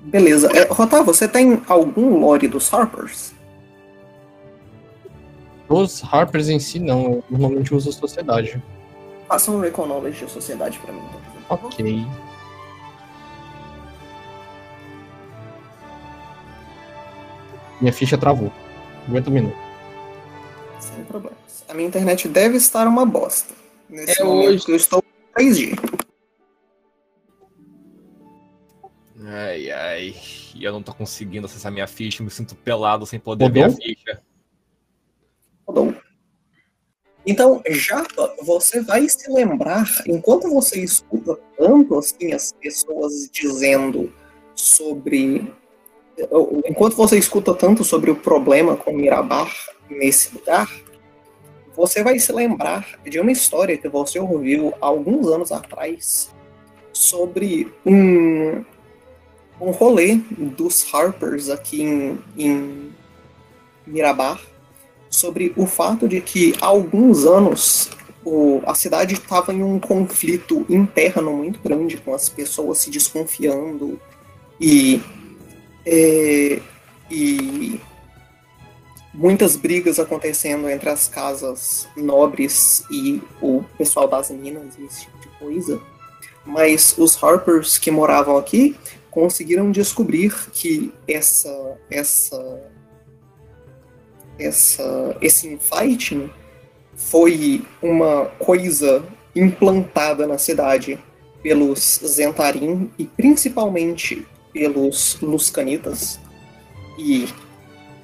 Beleza. 0.03 0.47
É, 0.55 0.67
Rotá, 0.71 1.01
você 1.01 1.27
tem 1.27 1.59
algum 1.67 2.19
lore 2.19 2.47
dos 2.47 2.71
Harpers? 2.71 3.33
Os 5.67 6.03
Harpers 6.03 6.49
em 6.49 6.59
si, 6.59 6.77
não. 6.77 7.13
Eu 7.13 7.23
normalmente 7.31 7.73
uso 7.73 7.91
Sociedade. 7.91 8.61
Faça 9.27 9.51
um 9.51 9.59
Recon 9.59 9.85
Knowledge 9.87 10.25
de 10.25 10.31
sociedade 10.31 10.77
pra 10.79 10.91
mim. 10.93 11.01
favor. 11.47 11.67
Ok. 11.67 12.05
Minha 17.81 17.93
ficha 17.93 18.17
travou. 18.17 18.51
Aguenta 19.07 19.29
um 19.29 19.33
minuto. 19.33 19.57
Sem 20.79 21.03
problemas. 21.05 21.65
A 21.67 21.73
minha 21.73 21.87
internet 21.87 22.27
deve 22.27 22.57
estar 22.57 22.87
uma 22.87 23.05
bosta. 23.05 23.53
Nesse 23.89 24.21
É 24.21 24.23
momento 24.23 24.49
hoje. 24.49 24.65
eu 24.69 24.75
estou 24.75 25.03
3G. 25.37 25.75
Ai, 29.25 29.71
ai. 29.71 30.15
E 30.55 30.63
eu 30.63 30.71
não 30.71 30.83
tô 30.83 30.93
conseguindo 30.93 31.45
acessar 31.45 31.71
minha 31.71 31.87
ficha, 31.87 32.23
me 32.23 32.29
sinto 32.29 32.55
pelado 32.55 33.05
sem 33.05 33.19
poder 33.19 33.45
Rodou? 33.45 33.63
ver 33.63 33.69
a 33.69 33.75
ficha. 33.75 34.21
Rodou. 35.67 35.95
Então, 37.25 37.61
Japa, 37.69 38.35
você 38.41 38.81
vai 38.81 39.07
se 39.07 39.31
lembrar, 39.31 39.87
enquanto 40.05 40.49
você 40.49 40.81
escuta 40.81 41.39
tanto 41.57 41.97
assim 41.97 42.33
as 42.33 42.51
pessoas 42.51 43.29
dizendo 43.31 44.11
sobre. 44.55 45.51
Enquanto 46.65 46.95
você 46.95 47.17
escuta 47.17 47.55
tanto 47.55 47.83
sobre 47.83 48.11
o 48.11 48.15
problema 48.15 48.75
com 48.75 48.93
Mirabar 48.93 49.51
nesse 49.89 50.35
lugar, 50.35 50.69
você 51.75 52.03
vai 52.03 52.19
se 52.19 52.31
lembrar 52.31 52.99
de 53.03 53.19
uma 53.19 53.31
história 53.31 53.77
que 53.77 53.87
você 53.87 54.19
ouviu 54.19 54.73
alguns 54.79 55.27
anos 55.27 55.51
atrás 55.51 56.29
sobre 56.91 57.73
um, 57.83 58.63
um 59.59 59.71
rolê 59.71 60.19
dos 60.37 60.93
Harpers 60.93 61.49
aqui 61.49 61.81
em, 61.81 62.19
em 62.37 62.91
Mirabar 63.87 64.39
sobre 65.13 65.53
o 65.55 65.67
fato 65.67 66.07
de 66.07 66.19
que 66.19 66.55
há 66.59 66.65
alguns 66.65 67.23
anos 67.23 67.89
o- 68.25 68.61
a 68.65 68.73
cidade 68.73 69.13
estava 69.13 69.53
em 69.53 69.61
um 69.61 69.79
conflito 69.79 70.65
interno 70.67 71.31
muito 71.33 71.59
grande, 71.61 71.97
com 71.97 72.15
as 72.15 72.29
pessoas 72.29 72.79
se 72.79 72.89
desconfiando 72.89 73.99
e, 74.59 75.01
é, 75.85 76.59
e 77.11 77.79
muitas 79.13 79.55
brigas 79.55 79.99
acontecendo 79.99 80.67
entre 80.67 80.89
as 80.89 81.07
casas 81.07 81.87
nobres 81.95 82.83
e 82.89 83.21
o 83.39 83.63
pessoal 83.77 84.07
das 84.07 84.31
minas 84.31 84.75
e 84.79 84.85
esse 84.85 85.01
tipo 85.01 85.19
de 85.19 85.27
coisa. 85.37 85.79
Mas 86.45 86.95
os 86.97 87.21
Harpers 87.23 87.77
que 87.77 87.91
moravam 87.91 88.37
aqui 88.37 88.75
conseguiram 89.11 89.69
descobrir 89.71 90.33
que 90.51 90.91
essa 91.07 91.77
essa 91.91 92.71
essa, 94.37 95.17
esse 95.21 95.47
infighting 95.47 96.29
foi 96.95 97.65
uma 97.81 98.25
coisa 98.39 99.03
implantada 99.35 100.27
na 100.27 100.37
cidade 100.37 100.99
pelos 101.41 101.99
Zentarim 102.05 102.91
e 102.97 103.05
principalmente 103.05 104.25
pelos 104.51 105.19
Luscanitas. 105.21 106.19
E 106.97 107.27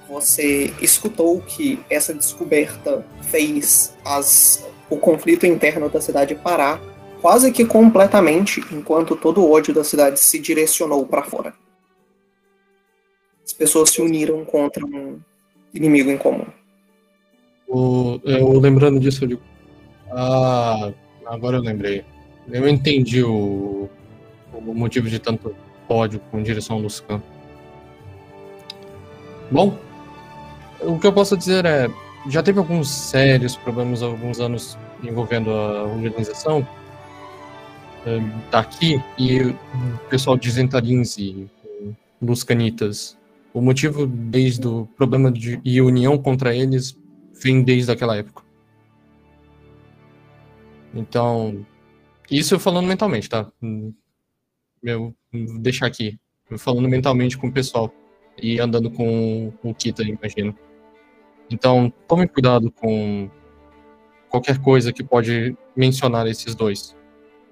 você 0.08 0.74
escutou 0.82 1.40
que 1.42 1.80
essa 1.90 2.14
descoberta 2.14 3.06
fez 3.30 3.96
as, 4.04 4.68
o 4.90 4.98
conflito 4.98 5.46
interno 5.46 5.88
da 5.88 6.02
cidade 6.02 6.34
parar 6.36 6.82
quase 7.22 7.52
que 7.52 7.66
completamente, 7.66 8.64
enquanto 8.72 9.16
todo 9.16 9.42
o 9.42 9.52
ódio 9.52 9.74
da 9.74 9.84
cidade 9.84 10.20
se 10.20 10.40
direcionou 10.40 11.06
para 11.06 11.24
fora. 11.24 11.54
As 13.46 13.54
pessoas 13.54 13.90
se 13.90 14.02
uniram 14.02 14.44
contra 14.46 14.86
um 14.86 15.20
inimigo 15.74 16.10
em 16.10 16.18
comum. 16.18 16.46
O- 17.68 18.20
eu 18.24 18.60
lembrando 18.60 19.00
disso, 19.00 19.24
eu 19.24 19.28
digo. 19.30 19.42
Ah, 20.12 20.92
agora 21.26 21.58
eu 21.58 21.62
lembrei. 21.62 22.04
Eu 22.52 22.68
entendi 22.68 23.24
o, 23.24 23.88
o 24.54 24.74
motivo 24.74 25.08
de 25.08 25.20
tanto 25.20 25.56
ódio 25.88 26.20
com 26.32 26.42
direção 26.42 26.78
ao 26.78 26.82
Luscan. 26.82 27.22
Bom, 29.52 29.78
o 30.82 30.98
que 31.00 31.08
eu 31.08 31.14
posso 31.14 31.38
dizer 31.38 31.66
é. 31.66 31.88
Já 32.28 32.44
teve 32.44 32.60
alguns 32.60 32.90
sérios 32.90 33.56
problemas 33.56 34.04
há 34.04 34.06
alguns 34.08 34.40
anos 34.42 34.78
envolvendo 35.02 35.52
a 35.52 35.84
organização 35.86 36.68
eh, 38.06 38.20
daqui 38.52 39.02
e 39.18 39.42
o 39.42 39.56
pessoal 40.10 40.36
de 40.36 40.52
Zentarins 40.52 41.18
e 41.18 41.48
eh, 41.66 41.88
Luscanitas. 42.22 43.18
O 43.54 43.62
motivo 43.62 44.06
desde 44.06 44.68
o 44.68 44.86
problema 44.86 45.32
de, 45.32 45.60
e 45.64 45.82
união 45.82 46.18
contra 46.18 46.56
eles 46.56 46.98
vem 47.42 47.64
desde 47.64 47.92
aquela 47.92 48.16
época. 48.16 48.44
Então, 50.94 51.66
isso 52.30 52.56
eu 52.56 52.60
falando 52.60 52.88
mentalmente, 52.88 53.30
tá? 53.30 53.52
Eu 54.84 55.16
vou 55.32 55.60
deixar 55.60 55.88
aqui. 55.88 56.20
Eu 56.50 56.58
falando 56.58 56.88
mentalmente 56.88 57.38
com 57.38 57.48
o 57.48 57.52
pessoal 57.52 57.94
e 58.42 58.60
andando 58.60 58.90
com 58.92 59.52
o 59.64 59.74
Kita, 59.74 60.04
imagino. 60.04 60.56
Então, 61.50 61.92
tome 62.08 62.28
cuidado 62.28 62.72
com 62.72 63.30
qualquer 64.30 64.60
coisa 64.60 64.94
que 64.94 65.04
pode 65.04 65.56
mencionar 65.76 66.28
esses 66.28 66.56
dois. 66.56 66.96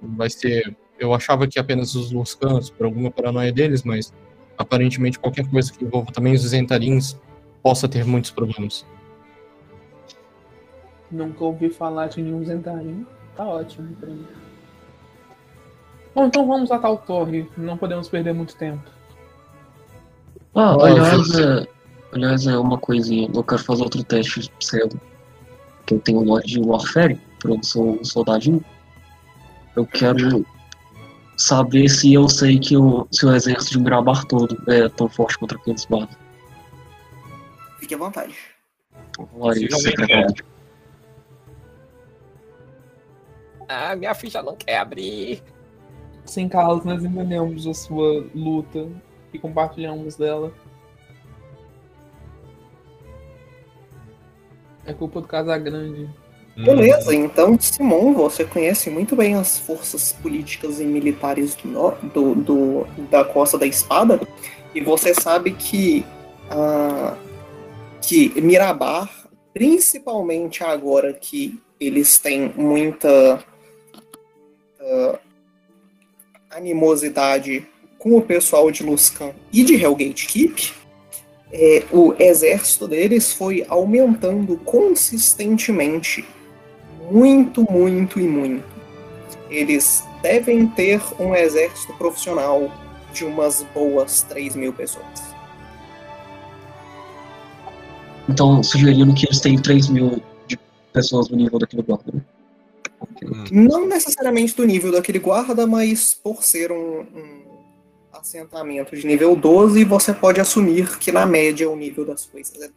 Vai 0.02 0.30
ser. 0.30 0.76
Eu 1.00 1.14
achava 1.14 1.48
que 1.48 1.60
apenas 1.60 1.96
os 1.96 2.12
Luscans, 2.12 2.70
por 2.70 2.86
alguma 2.86 3.12
paranoia 3.12 3.52
deles, 3.52 3.84
mas 3.84 4.14
aparentemente 4.58 5.20
qualquer 5.20 5.48
coisa 5.50 5.72
que 5.72 5.84
envolva 5.84 6.12
também 6.12 6.34
os 6.34 6.42
Zentarins 6.42 7.18
possa 7.62 7.88
ter 7.88 8.06
muitos 8.06 8.32
problemas. 8.32 8.86
Nunca 11.12 11.44
ouvi 11.44 11.70
falar 11.70 12.08
de 12.08 12.22
nenhum 12.22 12.44
Zentarim. 12.44 13.06
Tá 13.36 13.46
ótimo 13.46 13.96
pra 13.96 14.10
mim. 14.10 14.26
Bom, 16.14 16.26
então 16.26 16.46
vamos 16.48 16.72
a 16.72 16.80
tal 16.80 16.98
torre. 16.98 17.50
Não 17.56 17.78
podemos 17.78 18.10
perder 18.10 18.34
muito 18.34 18.56
tempo. 18.56 18.84
Ah, 20.56 20.72
Ah, 20.72 20.86
aliás, 20.86 21.40
é, 21.40 21.68
aliás, 22.14 22.48
é 22.48 22.58
uma 22.58 22.78
coisinha. 22.78 23.30
Eu 23.34 23.44
quero 23.44 23.64
fazer 23.64 23.84
outro 23.84 24.04
teste 24.04 24.52
cedo. 24.60 25.00
Que 25.86 25.94
eu 25.94 26.00
tenho 26.00 26.20
um 26.20 26.24
lote 26.24 26.48
de 26.48 26.60
Warfare, 26.60 27.22
porque 27.40 27.58
eu 27.58 27.64
sou 27.64 28.00
um 28.02 28.04
soldadinho. 28.04 28.64
Eu 29.76 29.86
quero 29.86 30.46
saber 31.38 31.88
se 31.88 32.14
eu 32.14 32.28
sei 32.28 32.60
que 32.60 32.76
o, 32.76 33.08
se 33.12 33.26
o 33.26 33.34
exército 33.34 33.74
de 33.74 33.80
Mirabar 33.80 34.26
todo 34.26 34.58
é 34.70 34.90
tão 34.90 35.08
forte 35.08 35.38
contra 35.38 35.58
aqueles 35.58 35.86
bardos. 35.86 36.18
Fique 37.80 37.94
à 37.94 37.98
vontade. 37.98 38.36
Olha 39.34 39.76
secretário. 39.76 40.46
Ah, 43.70 43.96
minha 43.96 44.14
ficha 44.16 44.42
não 44.42 44.56
quer 44.56 44.78
abrir. 44.78 45.44
Sem 46.26 46.50
Carlos, 46.50 46.84
nós 46.84 47.04
entendemos 47.04 47.68
a 47.68 47.74
sua 47.74 48.26
luta 48.34 48.90
e 49.34 49.40
compartilhamos 49.40 50.16
dela. 50.16 50.52
É 54.86 54.94
culpa 54.94 55.22
do 55.22 55.28
Casagrande. 55.28 56.10
Beleza, 56.58 57.14
então, 57.14 57.56
Simon, 57.60 58.14
você 58.14 58.44
conhece 58.44 58.90
muito 58.90 59.16
bem 59.16 59.36
as 59.36 59.60
forças 59.60 60.12
políticas 60.14 60.80
e 60.80 60.84
militares 60.86 61.56
do, 61.56 61.92
do- 62.12 62.36
do- 62.36 62.88
da 63.12 63.24
Costa 63.24 63.60
da 63.60 63.68
Espada, 63.68 64.20
e 64.74 64.82
você 64.82 65.14
sabe 65.14 65.52
que, 65.52 66.04
ah, 66.50 67.16
que 68.02 68.30
Mirabar, 68.42 69.08
principalmente 69.54 70.64
agora 70.64 71.14
que 71.14 71.60
eles 71.80 72.18
têm 72.18 72.52
muita 72.56 73.44
uh, 74.82 75.20
animosidade 76.50 77.68
com 78.00 78.18
o 78.18 78.22
pessoal 78.22 78.72
de 78.72 78.82
Luscan 78.84 79.32
e 79.54 79.64
de 79.64 79.76
Hellgate 79.76 80.26
Keep, 80.26 80.74
é, 81.54 81.84
o 81.92 82.16
exército 82.18 82.88
deles 82.88 83.32
foi 83.32 83.64
aumentando 83.70 84.58
consistentemente. 84.58 86.26
Muito, 87.10 87.70
muito 87.72 88.20
e 88.20 88.28
muito. 88.28 88.66
Eles 89.50 90.04
devem 90.22 90.68
ter 90.68 91.02
um 91.20 91.34
exército 91.34 91.94
profissional 91.94 92.72
de 93.14 93.24
umas 93.24 93.66
boas 93.74 94.22
3 94.24 94.56
mil 94.56 94.74
pessoas. 94.74 95.06
Então, 98.30 98.62
sugerindo 98.62 99.14
que 99.14 99.26
eles 99.26 99.40
têm 99.40 99.58
3 99.58 99.88
mil 99.88 100.22
de 100.48 100.60
pessoas 100.92 101.30
no 101.30 101.38
nível 101.38 101.60
daquele 101.60 101.82
guarda. 101.82 102.12
Né? 102.14 102.22
Não 103.52 103.88
necessariamente 103.88 104.56
do 104.56 104.66
nível 104.66 104.92
daquele 104.92 105.20
guarda, 105.20 105.66
mas 105.66 106.14
por 106.14 106.44
ser 106.44 106.72
um, 106.72 107.02
um 107.02 107.42
assentamento 108.12 108.96
de 108.96 109.08
nível 109.08 109.36
12, 109.36 109.84
você 109.86 110.14
pode 110.14 110.42
assumir 110.42 110.98
que 110.98 111.12
na 111.12 111.26
média 111.26 111.70
o 111.70 111.76
nível 111.76 112.06
das 112.06 112.26
coisas 112.26 112.62
é. 112.62 112.70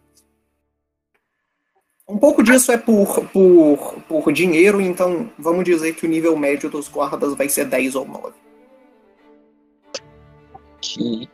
Um 2.10 2.18
pouco 2.18 2.42
disso 2.42 2.72
é 2.72 2.76
por, 2.76 3.24
por, 3.28 4.02
por 4.08 4.32
dinheiro, 4.32 4.80
então 4.80 5.30
vamos 5.38 5.64
dizer 5.64 5.94
que 5.94 6.04
o 6.04 6.08
nível 6.08 6.36
médio 6.36 6.68
dos 6.68 6.88
guardas 6.88 7.36
vai 7.36 7.48
ser 7.48 7.66
10 7.66 7.94
ou 7.94 8.04
9. 8.04 8.32
Ok. 10.54 11.28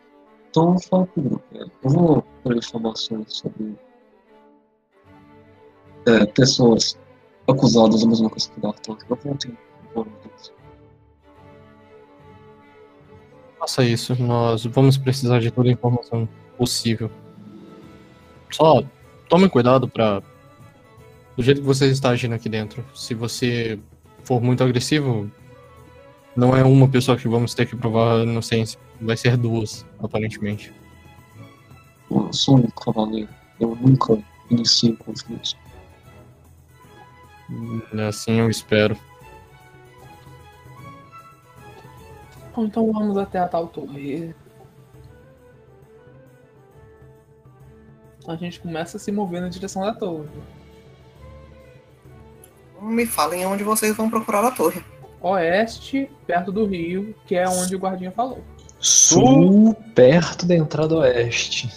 Então, 0.51 0.79
fala 0.81 1.07
comigo. 1.07 1.43
Eu 1.55 1.71
vou 1.83 2.23
ter 2.45 2.57
informações 2.59 3.39
sobre 3.39 3.75
é, 6.07 6.27
pessoas 6.27 6.99
acusadas 7.49 8.03
da 8.03 8.09
mesma 8.09 8.29
coisa 8.29 8.51
que 8.51 8.59
o 8.59 8.61
Darton. 8.61 8.99
Eu 9.09 9.17
vou 9.17 9.35
ter. 9.35 9.57
Faça 13.59 13.83
isso, 13.83 14.15
nós 14.23 14.67
vamos 14.67 14.99
precisar 14.99 15.41
de 15.41 15.51
toda 15.51 15.71
a 15.71 15.73
informação 15.73 16.29
possível. 16.59 17.11
Só 18.51 18.83
tome 19.27 19.49
cuidado 19.49 19.89
para 19.89 20.23
do 21.37 21.43
jeito 21.43 21.61
que 21.61 21.67
você 21.67 21.87
está 21.87 22.11
agindo 22.11 22.35
aqui 22.35 22.49
dentro. 22.49 22.85
Se 22.95 23.15
você 23.15 23.79
for 24.25 24.41
muito 24.41 24.65
agressivo, 24.65 25.31
não 26.35 26.57
é 26.57 26.65
uma 26.65 26.89
pessoa 26.89 27.17
que 27.17 27.29
vamos 27.29 27.55
ter 27.55 27.67
que 27.67 27.77
provar 27.77 28.21
a 28.21 28.23
inocência. 28.23 28.79
Vai 29.01 29.17
ser 29.17 29.37
duas, 29.37 29.85
aparentemente. 29.99 30.73
Eu 32.11 32.33
sou 32.33 32.57
um 32.57 32.71
cavaleiro. 32.71 33.29
Eu 33.61 33.77
nunca 33.77 34.19
inicio 34.51 34.97
conflitos. 34.97 35.57
Assim 38.09 38.41
eu 38.41 38.51
espero. 38.51 38.97
Bom, 42.55 42.65
então 42.65 42.91
vamos 42.91 43.19
até 43.19 43.39
a 43.39 43.47
tal 43.47 43.69
torre. 43.69 44.35
A 48.27 48.35
gente 48.35 48.59
começa 48.59 48.97
a 48.97 49.01
se 49.01 49.13
mover 49.13 49.41
na 49.41 49.49
direção 49.49 49.83
da 49.83 49.95
torre. 49.95 50.29
Me 52.81 53.07
falem 53.07 53.47
onde 53.47 53.65
vocês 53.65 53.97
vão 53.97 54.11
procurar 54.11 54.45
a 54.45 54.51
torre. 54.51 54.83
Oeste, 55.21 56.11
perto 56.27 56.53
do 56.53 56.67
rio, 56.67 57.15
que 57.27 57.35
é 57.35 57.49
onde 57.49 57.75
o 57.75 57.79
guardinha 57.79 58.13
falou. 58.13 58.43
Sul, 58.79 59.75
perto 59.95 60.47
da 60.47 60.55
entrada 60.55 60.97
oeste. 60.97 61.71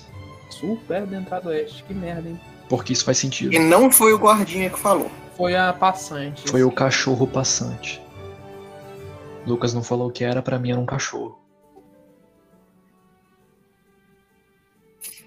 Sul, 0.49 0.79
perto 0.87 1.07
da 1.09 1.17
entrada 1.17 1.49
oeste. 1.49 1.83
Que 1.83 1.93
merda, 1.93 2.29
hein? 2.29 2.39
Porque 2.67 2.93
isso 2.93 3.05
faz 3.05 3.17
sentido. 3.17 3.53
E 3.53 3.59
não 3.59 3.91
foi 3.91 4.13
o 4.13 4.17
guardinha 4.17 4.69
que 4.69 4.77
falou. 4.77 5.09
Foi 5.35 5.55
a 5.55 5.71
passante. 5.73 6.49
Foi 6.49 6.63
o 6.63 6.71
cachorro 6.71 7.25
passante. 7.25 8.01
Lucas 9.47 9.73
não 9.73 9.81
falou 9.81 10.09
o 10.09 10.11
que 10.11 10.23
era, 10.23 10.41
pra 10.41 10.59
mim 10.59 10.71
era 10.71 10.79
um 10.79 10.85
cachorro. 10.85 11.39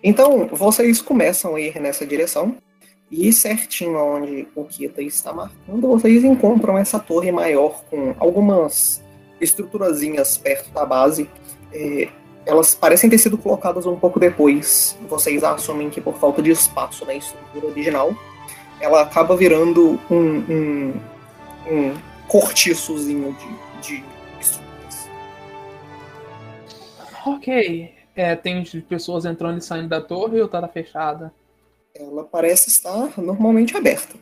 Então, 0.04 0.48
vocês 0.48 1.00
começam 1.00 1.54
a 1.54 1.60
ir 1.60 1.80
nessa 1.80 2.06
direção. 2.06 2.56
E 3.12 3.30
certinho 3.30 3.98
onde 3.98 4.48
o 4.54 4.64
Kita 4.64 5.02
está 5.02 5.34
marcando, 5.34 5.86
vocês 5.86 6.24
encontram 6.24 6.78
essa 6.78 6.98
torre 6.98 7.30
maior 7.30 7.84
com 7.90 8.14
algumas 8.18 9.04
estruturazinhas 9.38 10.38
perto 10.38 10.72
da 10.72 10.86
base. 10.86 11.28
É, 11.74 12.08
elas 12.46 12.74
parecem 12.74 13.10
ter 13.10 13.18
sido 13.18 13.36
colocadas 13.36 13.84
um 13.84 13.96
pouco 13.96 14.18
depois. 14.18 14.98
Vocês 15.10 15.44
assumem 15.44 15.90
que 15.90 16.00
por 16.00 16.14
falta 16.14 16.40
de 16.40 16.52
espaço 16.52 17.04
na 17.04 17.14
estrutura 17.14 17.66
original, 17.66 18.16
ela 18.80 19.02
acaba 19.02 19.36
virando 19.36 20.00
um, 20.10 20.38
um, 20.50 20.94
um 21.70 21.94
cortiçozinho 22.26 23.36
de, 23.82 23.88
de 23.88 24.04
estruturas. 24.40 25.10
Ok. 27.26 27.94
É, 28.16 28.34
tem 28.36 28.64
pessoas 28.88 29.26
entrando 29.26 29.58
e 29.58 29.62
saindo 29.62 29.88
da 29.88 30.00
torre 30.00 30.40
ou 30.40 30.48
tá 30.48 30.66
fechada? 30.66 31.30
Ela 31.94 32.24
parece 32.24 32.68
estar 32.68 33.20
normalmente 33.20 33.76
aberta. 33.76 34.14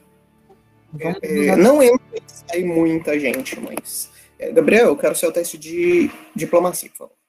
É, 0.98 1.54
não 1.56 1.82
entra 1.82 2.16
e 2.16 2.22
sai 2.26 2.64
muita 2.64 3.18
gente, 3.18 3.58
mas. 3.60 4.10
É, 4.38 4.50
Gabriel, 4.50 4.86
eu 4.86 4.96
quero 4.96 5.14
seu 5.14 5.30
teste 5.30 5.56
de 5.56 6.10
diplomacia, 6.34 6.90
por 6.90 6.96
favor. 6.98 7.20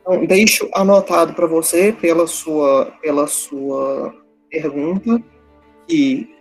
Então, 0.00 0.24
deixo 0.26 0.68
anotado 0.72 1.34
para 1.34 1.46
você, 1.46 1.92
pela 1.92 2.26
sua, 2.26 2.92
pela 3.00 3.26
sua 3.26 4.14
pergunta, 4.48 5.20
que 5.88 6.32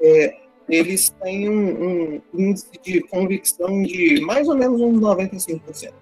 é, 0.00 0.36
eles 0.68 1.10
têm 1.22 1.48
um, 1.48 2.22
um 2.32 2.40
índice 2.40 2.70
de 2.82 3.00
convicção 3.08 3.82
de 3.82 4.20
mais 4.20 4.46
ou 4.48 4.54
menos 4.54 4.80
uns 4.80 5.00
95%. 5.00 5.92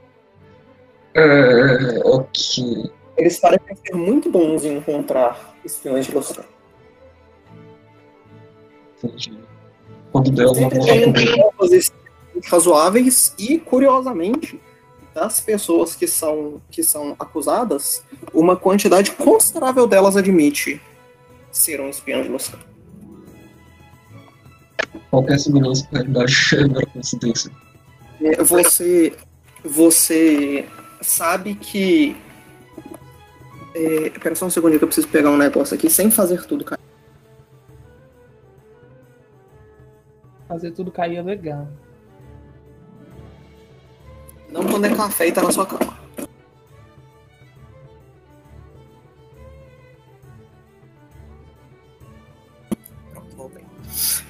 É, 1.14 2.00
ok. 2.04 2.90
Eles 3.16 3.38
parecem 3.38 3.76
ser 3.76 3.94
muito 3.94 4.30
bons 4.30 4.64
em 4.64 4.76
encontrar 4.78 5.54
espiões 5.64 6.06
de 6.06 6.12
Lucifer. 6.14 6.44
Entendi. 9.02 9.38
Quando 10.10 10.30
der 10.30 10.46
uma 10.46 10.54
Sempre 10.54 10.78
boa 10.78 10.86
tem 11.12 11.52
coisa. 11.56 11.92
razoáveis 12.46 13.34
e, 13.38 13.58
curiosamente, 13.58 14.60
das 15.14 15.40
pessoas 15.40 15.94
que 15.94 16.06
são, 16.06 16.60
que 16.70 16.82
são 16.82 17.14
acusadas, 17.18 18.02
uma 18.32 18.56
quantidade 18.56 19.10
considerável 19.12 19.86
delas 19.86 20.16
admite 20.16 20.80
ser 21.50 21.80
um 21.80 21.88
espião 21.88 22.22
de 22.22 22.28
Lucifer. 22.28 22.60
Qualquer 25.10 25.38
segurança 25.38 25.86
na 25.92 25.98
realidade 25.98 26.34
é 26.56 26.66
mera 26.68 26.86
coincidência. 26.86 27.50
É, 28.22 28.42
Você, 28.42 29.12
você 29.64 30.66
sabe 31.00 31.54
que. 31.54 32.16
É, 33.74 34.10
pera 34.10 34.34
só 34.34 34.46
um 34.46 34.50
segundinho 34.50 34.78
que 34.78 34.84
eu 34.84 34.88
preciso 34.88 35.08
pegar 35.08 35.30
um 35.30 35.36
negócio 35.36 35.74
aqui 35.74 35.88
sem 35.88 36.10
fazer 36.10 36.44
tudo, 36.46 36.64
cara. 36.64 36.80
Fazer 40.46 40.70
tudo 40.72 40.92
cair 40.92 41.16
é 41.16 41.22
legal. 41.22 41.66
Não 44.50 44.66
quando 44.66 44.84
é 44.84 44.94
café 44.94 45.28
e 45.28 45.32
tá 45.32 45.42
na 45.42 45.50
sua 45.50 45.64
cama. 45.64 46.02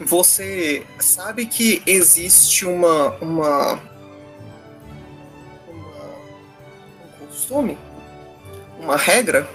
Você 0.07 0.87
sabe 0.99 1.47
que 1.47 1.83
existe 1.87 2.67
uma, 2.67 3.17
uma, 3.19 3.75
uma 5.69 6.03
um 7.21 7.27
costume, 7.27 7.79
uma 8.83 8.97
regra 8.97 9.49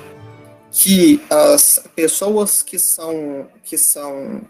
que 0.71 1.21
as 1.29 1.83
pessoas 1.95 2.63
que 2.63 2.79
são 2.79 3.47
que 3.63 3.77
são 3.77 4.41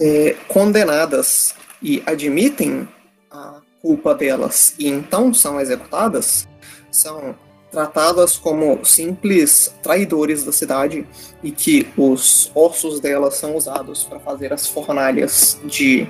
é, 0.00 0.36
condenadas 0.48 1.54
e 1.82 2.02
admitem 2.06 2.88
a 3.30 3.60
culpa 3.80 4.14
delas 4.14 4.74
e 4.78 4.88
então 4.88 5.32
são 5.32 5.60
executadas, 5.60 6.46
são 6.90 7.34
tratadas 7.70 8.36
como 8.36 8.84
simples 8.84 9.72
traidores 9.82 10.44
da 10.44 10.52
cidade 10.52 11.06
e 11.42 11.50
que 11.50 11.88
os 11.96 12.50
ossos 12.54 13.00
delas 13.00 13.36
são 13.36 13.54
usados 13.56 14.04
para 14.04 14.18
fazer 14.18 14.52
as 14.52 14.66
fornalhas 14.66 15.58
de, 15.64 16.06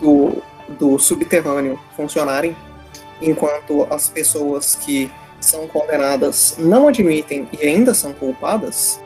do, 0.00 0.42
do 0.78 0.98
subterrâneo 0.98 1.78
funcionarem, 1.96 2.56
enquanto 3.20 3.86
as 3.90 4.08
pessoas 4.08 4.76
que 4.76 5.10
são 5.40 5.66
condenadas 5.68 6.56
não 6.58 6.88
admitem 6.88 7.48
e 7.52 7.66
ainda 7.66 7.94
são 7.94 8.12
culpadas, 8.12 9.00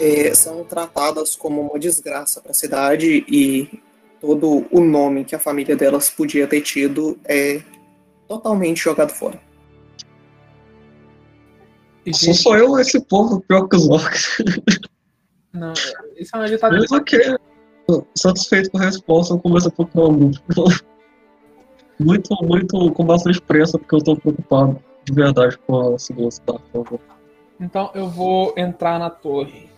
eh, 0.00 0.34
são 0.34 0.64
tratadas 0.64 1.34
como 1.36 1.60
uma 1.60 1.78
desgraça 1.78 2.40
para 2.40 2.50
a 2.50 2.54
cidade 2.54 3.24
e 3.28 3.80
todo 4.20 4.66
o 4.70 4.80
nome 4.80 5.24
que 5.24 5.34
a 5.34 5.38
família 5.38 5.76
delas 5.76 6.10
podia 6.10 6.46
ter 6.46 6.60
tido 6.60 7.18
é 7.24 7.62
totalmente 8.28 8.82
jogado 8.82 9.10
fora. 9.10 9.40
E, 12.04 12.14
Sou 12.14 12.34
só 12.34 12.56
eu 12.56 12.78
esse 12.78 13.00
povo 13.00 13.40
pior 13.40 13.66
que 13.68 13.76
os 13.76 13.88
orcs. 13.88 14.38
Não, 15.52 15.72
essa 16.16 16.36
magia 16.36 16.58
tá 16.58 16.70
Mas 16.70 16.90
ok. 16.92 17.36
Satisfeito 18.14 18.70
com 18.70 18.78
a 18.78 18.82
resposta, 18.82 19.34
eu 19.34 19.38
começo 19.38 19.68
a 19.68 19.70
procurar 19.70 20.08
um 20.08 20.30
grupo. 20.30 20.86
Muito, 21.98 22.36
muito, 22.42 22.92
com 22.92 23.04
bastante 23.04 23.40
pressa, 23.40 23.78
porque 23.78 23.94
eu 23.94 24.04
tô 24.04 24.16
preocupado 24.16 24.78
de 25.06 25.12
verdade 25.12 25.56
com 25.66 25.94
a 25.94 25.98
segurança 25.98 26.42
da 26.46 26.54
por 26.54 26.84
favor. 26.84 27.00
Então 27.60 27.90
eu 27.94 28.08
vou 28.08 28.52
entrar 28.56 28.98
na 28.98 29.08
torre. 29.08 29.70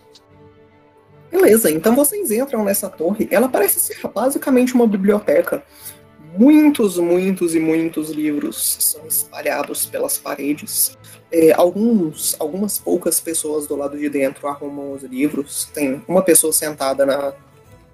Beleza, 1.31 1.69
então 1.69 1.95
vocês 1.95 2.31
entram 2.31 2.63
nessa 2.63 2.89
torre. 2.89 3.27
Ela 3.31 3.47
parece 3.47 3.79
ser 3.79 3.95
basicamente 4.07 4.73
uma 4.73 4.87
biblioteca. 4.87 5.63
Muitos, 6.35 6.97
muitos 6.97 7.53
e 7.55 7.59
muitos 7.59 8.09
livros 8.09 8.77
são 8.79 9.05
espalhados 9.05 9.85
pelas 9.85 10.17
paredes. 10.17 10.97
É, 11.31 11.53
alguns, 11.53 12.35
algumas 12.39 12.79
poucas 12.79 13.19
pessoas 13.19 13.67
do 13.67 13.75
lado 13.75 13.97
de 13.97 14.09
dentro 14.09 14.47
arrumam 14.47 14.91
os 14.93 15.03
livros. 15.03 15.65
Tem 15.73 16.03
uma 16.07 16.23
pessoa 16.23 16.51
sentada 16.51 17.05
na, 17.05 17.33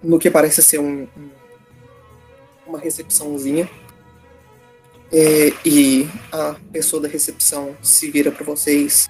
no 0.02 0.18
que 0.18 0.32
parece 0.32 0.64
ser 0.64 0.80
um, 0.80 1.04
um- 1.18 1.30
uma 2.66 2.80
recepçãozinha. 2.80 3.70
É, 5.12 5.50
e 5.66 6.08
a 6.32 6.56
pessoa 6.72 7.02
da 7.02 7.08
recepção 7.08 7.76
se 7.82 8.10
vira 8.12 8.32
para 8.32 8.44
vocês. 8.44 9.08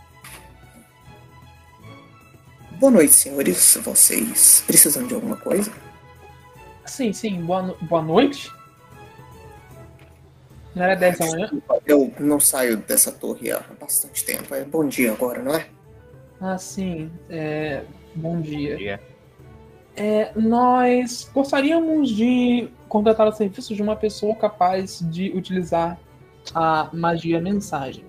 Boa 2.79 2.91
noite, 2.91 3.13
senhores. 3.13 3.77
Vocês 3.81 4.63
precisam 4.67 5.07
de 5.07 5.13
alguma 5.13 5.37
coisa? 5.37 5.71
Sim, 6.85 7.13
sim, 7.13 7.41
boa, 7.41 7.61
no- 7.61 7.77
boa 7.83 8.01
noite. 8.01 8.51
Não 10.75 10.83
era 10.83 10.95
10 10.95 11.17
da 11.17 11.25
manhã? 11.27 11.49
Eu 11.85 12.13
não 12.19 12.39
saio 12.39 12.75
dessa 12.77 13.11
torre 13.11 13.49
há 13.51 13.63
bastante 13.79 14.23
tempo. 14.25 14.53
É 14.53 14.63
bom 14.65 14.85
dia 14.87 15.13
agora, 15.13 15.41
não 15.41 15.55
é? 15.55 15.67
Ah, 16.39 16.57
sim. 16.57 17.09
É, 17.29 17.83
bom 18.13 18.41
dia. 18.41 18.75
Dia. 18.75 19.01
É, 19.95 20.33
nós 20.35 21.29
gostaríamos 21.33 22.09
de 22.09 22.67
contratar 22.87 23.27
o 23.27 23.31
serviço 23.31 23.75
de 23.75 23.81
uma 23.81 23.95
pessoa 23.95 24.35
capaz 24.35 24.99
de 24.99 25.31
utilizar 25.31 25.99
a 26.53 26.89
magia 26.93 27.41
mensagem. 27.41 28.05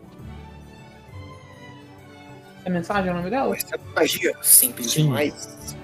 É 2.65 2.71
mensagem 2.71 3.11
o 3.11 3.15
nome 3.15 3.31
dela? 3.31 3.55
Essa 3.55 3.77
é 3.77 3.79
magia 3.95 4.37
simples 4.43 4.91
Sim. 4.91 5.05
demais. 5.05 5.77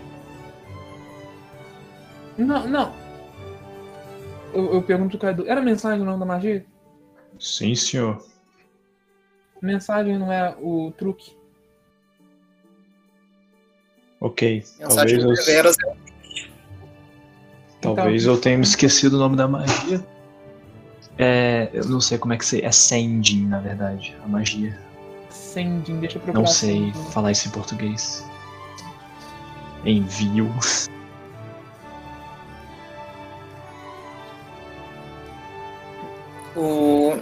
Não, 2.37 2.67
não. 2.67 2.95
Eu, 4.53 4.75
eu 4.75 4.83
pergunto 4.83 5.17
pro 5.17 5.27
Cadu, 5.27 5.49
era 5.49 5.61
mensagem 5.61 6.03
o 6.03 6.05
nome 6.05 6.19
da 6.19 6.27
magia? 6.27 6.67
Sim, 7.39 7.75
senhor. 7.75 8.25
Mensagem 9.61 10.19
não 10.19 10.33
é 10.33 10.57
o 10.61 10.93
truque. 10.97 11.37
Ok. 14.21 14.65
Mensagem 14.79 15.19
Talvez 15.21 15.49
eu, 15.49 15.97
é 17.83 17.95
talvez 17.95 18.25
eu 18.25 18.39
tenha 18.39 18.57
me 18.57 18.63
esquecido 18.63 19.15
o 19.15 19.19
nome 19.19 19.37
da 19.37 19.49
magia. 19.49 20.05
É, 21.19 21.69
eu 21.73 21.85
não 21.87 22.01
sei 22.01 22.17
como 22.17 22.33
é 22.33 22.39
que 22.39 22.45
se. 22.47 22.63
É 22.65 22.71
sending, 22.71 23.47
na 23.47 23.59
verdade, 23.61 24.17
a 24.25 24.29
magia. 24.29 24.79
Sending, 25.31 26.01
deixa 26.01 26.17
eu 26.17 26.23
procurar. 26.23 26.45
Não 26.45 26.47
sei 26.47 26.93
sending. 26.93 27.11
falar 27.11 27.33
isso 27.33 27.49
em 27.49 27.51
português. 27.51 28.25
Envio. 29.85 30.49
O, 36.55 37.19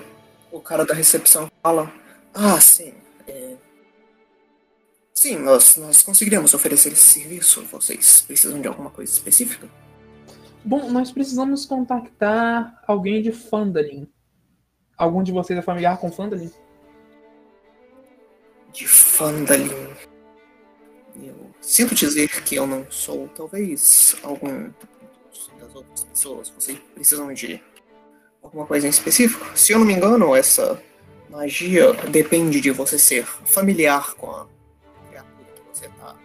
o 0.52 0.60
cara 0.60 0.84
da 0.84 0.94
recepção 0.94 1.50
fala: 1.62 1.90
Ah, 2.34 2.60
sim. 2.60 2.92
é, 3.26 3.54
Sim, 5.14 5.36
nós, 5.38 5.76
nós 5.76 6.02
conseguiremos 6.02 6.54
oferecer 6.54 6.92
esse 6.92 7.20
serviço. 7.20 7.62
Vocês 7.70 8.22
precisam 8.22 8.60
de 8.60 8.68
alguma 8.68 8.90
coisa 8.90 9.12
específica? 9.12 9.68
Bom, 10.64 10.90
nós 10.90 11.10
precisamos 11.10 11.64
contactar 11.64 12.82
alguém 12.86 13.22
de 13.22 13.32
Fandalin. 13.32 14.06
Algum 14.96 15.22
de 15.22 15.32
vocês 15.32 15.58
é 15.58 15.62
familiar 15.62 15.98
com 15.98 16.12
Fandalin? 16.12 16.50
De 18.72 18.86
Fandalin. 18.86 19.70
Eu 21.16 21.50
sinto 21.60 21.94
dizer 21.94 22.42
que 22.44 22.56
eu 22.56 22.66
não 22.66 22.86
sou. 22.90 23.28
Talvez 23.28 24.16
algum 24.22 24.70
das 25.58 25.74
outras 25.74 26.04
pessoas. 26.04 26.50
Vocês 26.50 26.78
precisam 26.94 27.32
de 27.32 27.62
alguma 28.42 28.66
coisa 28.66 28.86
em 28.86 28.90
específico? 28.90 29.46
Se 29.56 29.72
eu 29.72 29.78
não 29.78 29.86
me 29.86 29.94
engano, 29.94 30.34
essa 30.34 30.80
magia 31.28 31.92
depende 32.10 32.60
de 32.60 32.70
você 32.70 32.98
ser 32.98 33.24
familiar 33.24 34.14
com 34.14 34.30
a 34.30 34.46
criatura 35.08 35.46
que 35.54 35.78
você 35.78 35.88
tá, 35.88 36.16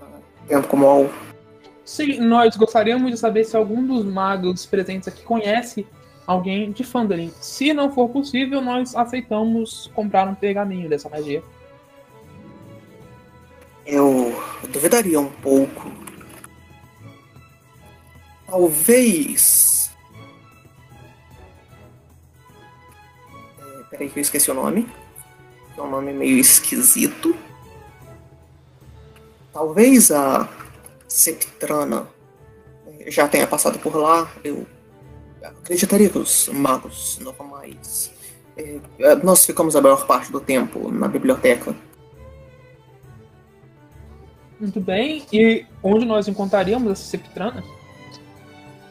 tá 0.00 0.20
tendo 0.48 0.66
como 0.68 0.86
alvo. 0.86 1.33
Sim, 1.94 2.18
nós 2.18 2.56
gostaríamos 2.56 3.08
de 3.08 3.16
saber 3.16 3.44
se 3.44 3.56
algum 3.56 3.86
dos 3.86 4.04
magos 4.04 4.66
presentes 4.66 5.06
aqui 5.06 5.22
conhece 5.22 5.86
alguém 6.26 6.72
de 6.72 6.82
Fandalin. 6.82 7.32
Se 7.40 7.72
não 7.72 7.92
for 7.92 8.08
possível, 8.08 8.60
nós 8.60 8.96
aceitamos 8.96 9.88
comprar 9.94 10.26
um 10.26 10.34
pergaminho 10.34 10.88
dessa 10.88 11.08
magia. 11.08 11.40
Eu 13.86 14.34
duvidaria 14.70 15.20
um 15.20 15.30
pouco. 15.30 15.92
Talvez. 18.48 19.88
É, 23.56 23.82
peraí 23.90 24.10
que 24.10 24.18
eu 24.18 24.22
esqueci 24.22 24.50
o 24.50 24.54
nome. 24.54 24.88
É 25.78 25.80
um 25.80 25.90
nome 25.90 26.12
meio 26.12 26.38
esquisito. 26.38 27.36
Talvez 29.52 30.10
a 30.10 30.48
Septrana 31.14 32.08
eh, 32.88 33.08
já 33.08 33.28
tenha 33.28 33.46
passado 33.46 33.78
por 33.78 33.94
lá. 33.94 34.28
Eu 34.42 34.66
acreditaria 35.40 36.10
que 36.10 36.18
os 36.18 36.48
magos 36.48 37.20
normais. 37.20 38.10
eh, 38.98 39.14
nós 39.22 39.46
ficamos 39.46 39.76
a 39.76 39.80
maior 39.80 40.08
parte 40.08 40.32
do 40.32 40.40
tempo 40.40 40.90
na 40.90 41.06
biblioteca. 41.06 41.72
Muito 44.58 44.80
bem. 44.80 45.24
E 45.32 45.64
onde 45.84 46.04
nós 46.04 46.26
encontraríamos 46.26 46.90
essa 46.90 47.04
Septrana? 47.04 47.62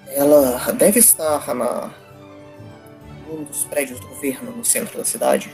Ela 0.07 0.71
deve 0.71 0.99
estar 0.99 1.53
na 1.53 1.91
um 3.29 3.43
dos 3.43 3.65
prédios 3.65 3.99
do 3.99 4.07
governo 4.07 4.51
no 4.51 4.63
centro 4.63 4.97
da 4.97 5.03
cidade. 5.03 5.53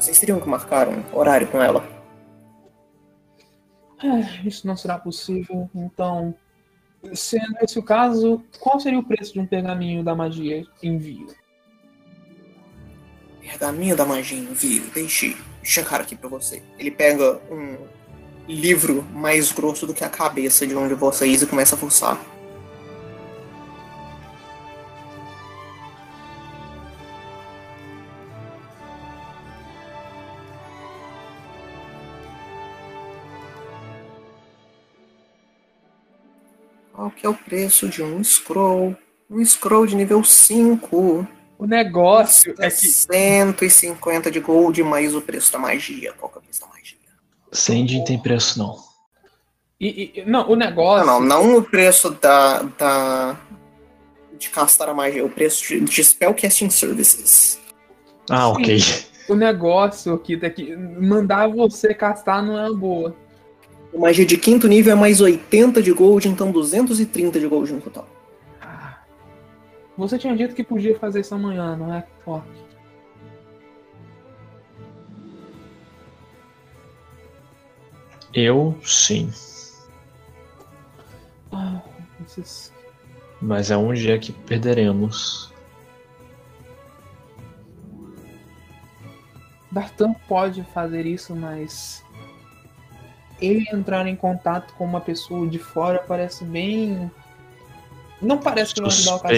Vocês 0.00 0.18
teriam 0.18 0.40
que 0.40 0.48
marcar 0.48 0.88
um 0.88 1.04
horário 1.12 1.46
com 1.46 1.62
ela. 1.62 1.93
Ah, 4.04 4.20
Isso 4.44 4.66
não 4.66 4.76
será 4.76 4.98
possível. 4.98 5.68
Então, 5.74 6.34
sendo 7.14 7.56
esse 7.62 7.78
o 7.78 7.82
caso, 7.82 8.44
qual 8.60 8.78
seria 8.78 8.98
o 8.98 9.04
preço 9.04 9.32
de 9.32 9.40
um 9.40 9.46
pergaminho 9.46 10.04
da 10.04 10.14
magia 10.14 10.66
envio? 10.82 11.28
Pergaminho 13.40 13.96
da 13.96 14.04
magia 14.04 14.38
envio. 14.38 14.84
Deixe 14.92 15.34
checar 15.62 16.02
aqui 16.02 16.14
pra 16.14 16.28
você. 16.28 16.62
Ele 16.78 16.90
pega 16.90 17.40
um 17.50 17.78
livro 18.46 19.02
mais 19.14 19.50
grosso 19.52 19.86
do 19.86 19.94
que 19.94 20.04
a 20.04 20.10
cabeça 20.10 20.66
de 20.66 20.76
um 20.76 20.86
de 20.86 20.94
vocês 20.94 21.40
e 21.40 21.46
começa 21.46 21.74
a 21.74 21.78
fuçar. 21.78 22.20
Que 37.14 37.26
é 37.26 37.28
o 37.28 37.34
preço 37.34 37.88
de 37.88 38.02
um 38.02 38.22
scroll? 38.22 38.96
Um 39.30 39.44
scroll 39.44 39.86
de 39.86 39.96
nível 39.96 40.22
5. 40.22 41.26
O 41.58 41.66
negócio 41.66 42.54
é 42.58 42.68
que 42.68 42.86
150 42.88 44.30
de 44.30 44.40
gold 44.40 44.82
mais 44.82 45.14
o 45.14 45.20
preço 45.20 45.52
da 45.52 45.58
magia. 45.58 46.12
Qual 46.18 46.30
que 46.30 46.38
é 46.38 46.40
o 46.40 46.42
preço 46.42 46.60
da 46.60 46.66
magia? 46.68 46.98
Sending 47.52 48.04
tem 48.04 48.18
preço 48.18 48.58
não. 48.58 48.76
E, 49.80 50.12
e- 50.20 50.24
não, 50.24 50.42
o 50.46 50.50
Não, 50.50 50.56
negócio. 50.56 51.06
não, 51.06 51.20
não 51.20 51.56
o 51.58 51.62
preço 51.62 52.10
da, 52.10 52.62
da 52.62 53.36
de 54.38 54.50
castar 54.50 54.88
a 54.88 54.94
magia, 54.94 55.24
o 55.24 55.30
preço 55.30 55.66
de, 55.66 55.80
de 55.80 56.04
Spellcasting 56.04 56.70
Services. 56.70 57.58
Ah, 58.30 58.48
ok. 58.48 58.78
O 59.28 59.34
negócio 59.34 60.12
aqui 60.14 60.38
é 60.42 60.50
que 60.50 60.76
mandar 60.76 61.48
você 61.48 61.94
castar 61.94 62.42
não 62.42 62.58
é 62.58 62.68
uma 62.68 62.76
boa. 62.78 63.16
A 63.94 63.98
magia 63.98 64.26
de 64.26 64.36
quinto 64.36 64.66
nível 64.66 64.92
é 64.92 64.96
mais 64.96 65.20
80 65.20 65.82
de 65.82 65.92
gold, 65.92 66.28
então 66.28 66.50
230 66.50 67.38
de 67.38 67.46
gold 67.46 67.72
no 67.72 67.80
total. 67.80 68.08
Ah. 68.60 68.98
Você 69.96 70.18
tinha 70.18 70.36
dito 70.36 70.54
que 70.54 70.64
podia 70.64 70.98
fazer 70.98 71.20
isso 71.20 71.34
amanhã, 71.34 71.76
não 71.76 71.94
é? 71.94 72.04
Ó. 72.26 72.40
Eu 78.32 78.76
sim. 78.82 79.30
Ah, 81.52 81.80
esses- 82.26 82.72
Mas 83.40 83.70
é 83.70 83.76
um 83.76 83.92
dia 83.92 84.18
que 84.18 84.32
perderemos. 84.32 85.52
Dartan 89.70 90.14
pode 90.28 90.62
fazer 90.72 91.04
isso, 91.06 91.34
mas 91.34 92.03
ele 93.40 93.66
entrar 93.72 94.06
em 94.06 94.16
contato 94.16 94.74
com 94.74 94.84
uma 94.84 95.00
pessoa 95.00 95.46
de 95.46 95.58
fora 95.58 96.02
parece 96.06 96.44
bem. 96.44 97.10
Não 98.20 98.38
parece 98.38 98.74
que 98.74 98.80
vai 98.80 98.90
ajudar 98.90 99.16
o 99.16 99.20
caso. 99.20 99.34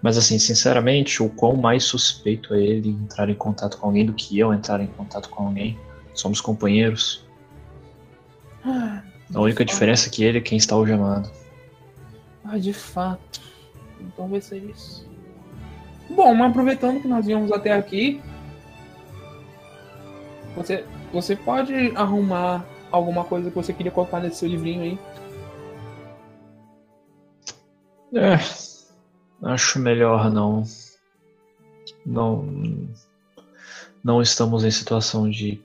Mas 0.00 0.16
assim, 0.16 0.38
sinceramente, 0.38 1.22
o 1.22 1.28
quão 1.28 1.56
mais 1.56 1.84
suspeito 1.84 2.54
é 2.54 2.60
ele 2.60 2.90
entrar 2.90 3.28
em 3.28 3.34
contato 3.34 3.78
com 3.78 3.86
alguém 3.86 4.06
do 4.06 4.12
que 4.12 4.38
eu 4.38 4.54
entrar 4.54 4.80
em 4.80 4.86
contato 4.86 5.28
com 5.28 5.46
alguém. 5.46 5.78
Somos 6.14 6.40
companheiros. 6.40 7.24
Ah, 8.64 9.02
A 9.34 9.40
única 9.40 9.64
diferença 9.64 10.08
é 10.08 10.10
que 10.10 10.22
ele 10.24 10.38
é 10.38 10.40
quem 10.40 10.56
está 10.56 10.74
algemado. 10.74 11.30
Ah, 12.44 12.58
de 12.58 12.72
fato. 12.72 13.40
Então 14.00 14.28
vai 14.28 14.40
ser 14.40 14.58
isso. 14.58 15.06
Bom, 16.08 16.32
mas 16.34 16.50
aproveitando 16.50 17.00
que 17.00 17.08
nós 17.08 17.26
viemos 17.26 17.52
até 17.52 17.72
aqui, 17.72 18.20
você, 20.56 20.84
você 21.12 21.36
pode 21.36 21.74
arrumar 21.96 22.64
alguma 22.90 23.24
coisa 23.24 23.50
que 23.50 23.56
você 23.56 23.72
queria 23.72 23.92
colocar 23.92 24.20
nesse 24.20 24.36
seu 24.36 24.48
livrinho 24.48 24.82
aí? 24.82 24.98
É, 28.14 28.38
acho 29.46 29.78
melhor 29.78 30.30
não. 30.30 30.64
Não. 32.04 32.88
Não 34.02 34.22
estamos 34.22 34.64
em 34.64 34.70
situação 34.70 35.28
de 35.28 35.60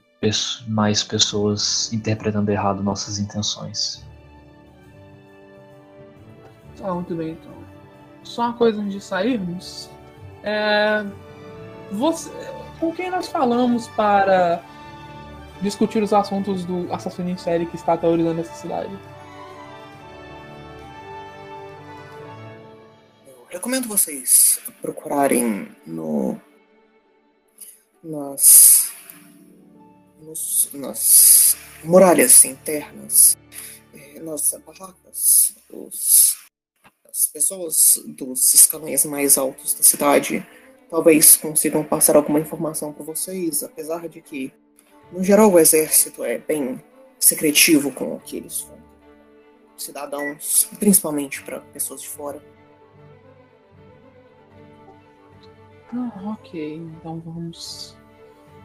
mais 0.67 1.03
pessoas 1.03 1.91
interpretando 1.91 2.49
errado 2.49 2.81
nossas 2.81 3.19
intenções. 3.19 4.03
Ah, 6.81 6.93
muito 6.93 7.15
bem, 7.15 7.31
então. 7.31 7.51
Só 8.23 8.43
uma 8.43 8.53
coisa 8.53 8.81
antes 8.81 8.93
de 8.93 9.01
sairmos. 9.01 9.89
É, 10.43 11.05
você, 11.91 12.29
com 12.79 12.93
quem 12.93 13.09
nós 13.09 13.27
falamos 13.27 13.87
para 13.89 14.61
discutir 15.63 16.03
os 16.03 16.13
assuntos 16.13 16.65
do 16.65 16.91
assassino 16.93 17.29
em 17.29 17.37
série 17.37 17.65
que 17.65 17.75
está 17.75 17.93
aterrorizando 17.93 18.41
essa 18.41 18.53
cidade? 18.53 18.91
Eu 23.25 23.45
recomendo 23.49 23.87
vocês 23.87 24.59
procurarem 24.81 25.69
no. 25.85 26.39
nas. 28.03 28.91
nos- 30.21 30.69
nas 30.73 31.57
muralhas 31.83 32.45
internas, 32.45 33.37
eh, 33.93 34.19
nas 34.19 34.53
barracas, 34.65 35.53
os, 35.69 36.35
as 37.09 37.27
pessoas 37.27 38.01
dos 38.07 38.53
escalões 38.53 39.05
mais 39.05 39.37
altos 39.37 39.73
da 39.73 39.83
cidade 39.83 40.45
talvez 40.89 41.35
consigam 41.37 41.83
passar 41.83 42.15
alguma 42.15 42.39
informação 42.39 42.93
para 42.93 43.03
vocês, 43.03 43.63
apesar 43.63 44.07
de 44.07 44.21
que, 44.21 44.53
no 45.13 45.23
geral, 45.23 45.51
o 45.51 45.59
exército 45.59 46.23
é 46.23 46.37
bem 46.37 46.81
secretivo 47.19 47.91
com 47.91 48.15
o 48.15 48.19
que 48.19 48.37
eles 48.37 48.61
contam. 48.61 48.83
Cidadãos, 49.77 50.67
principalmente 50.79 51.41
para 51.43 51.59
pessoas 51.59 52.01
de 52.01 52.07
fora. 52.09 52.41
Ah, 55.93 56.35
ok. 56.39 56.75
Então 56.75 57.21
vamos. 57.25 57.95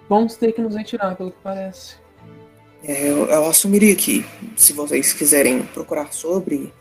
Vamos 0.09 0.37
ter 0.37 0.53
que 0.53 0.63
nos 0.63 0.75
retirar, 0.75 1.15
pelo 1.17 1.31
que 1.33 1.39
parece. 1.43 1.97
É, 2.83 3.11
eu, 3.11 3.27
eu 3.27 3.47
assumiria 3.47 3.95
que, 3.95 4.25
se 4.57 4.73
vocês 4.73 5.13
quiserem 5.13 5.63
procurar 5.67 6.13
sobre, 6.13 6.73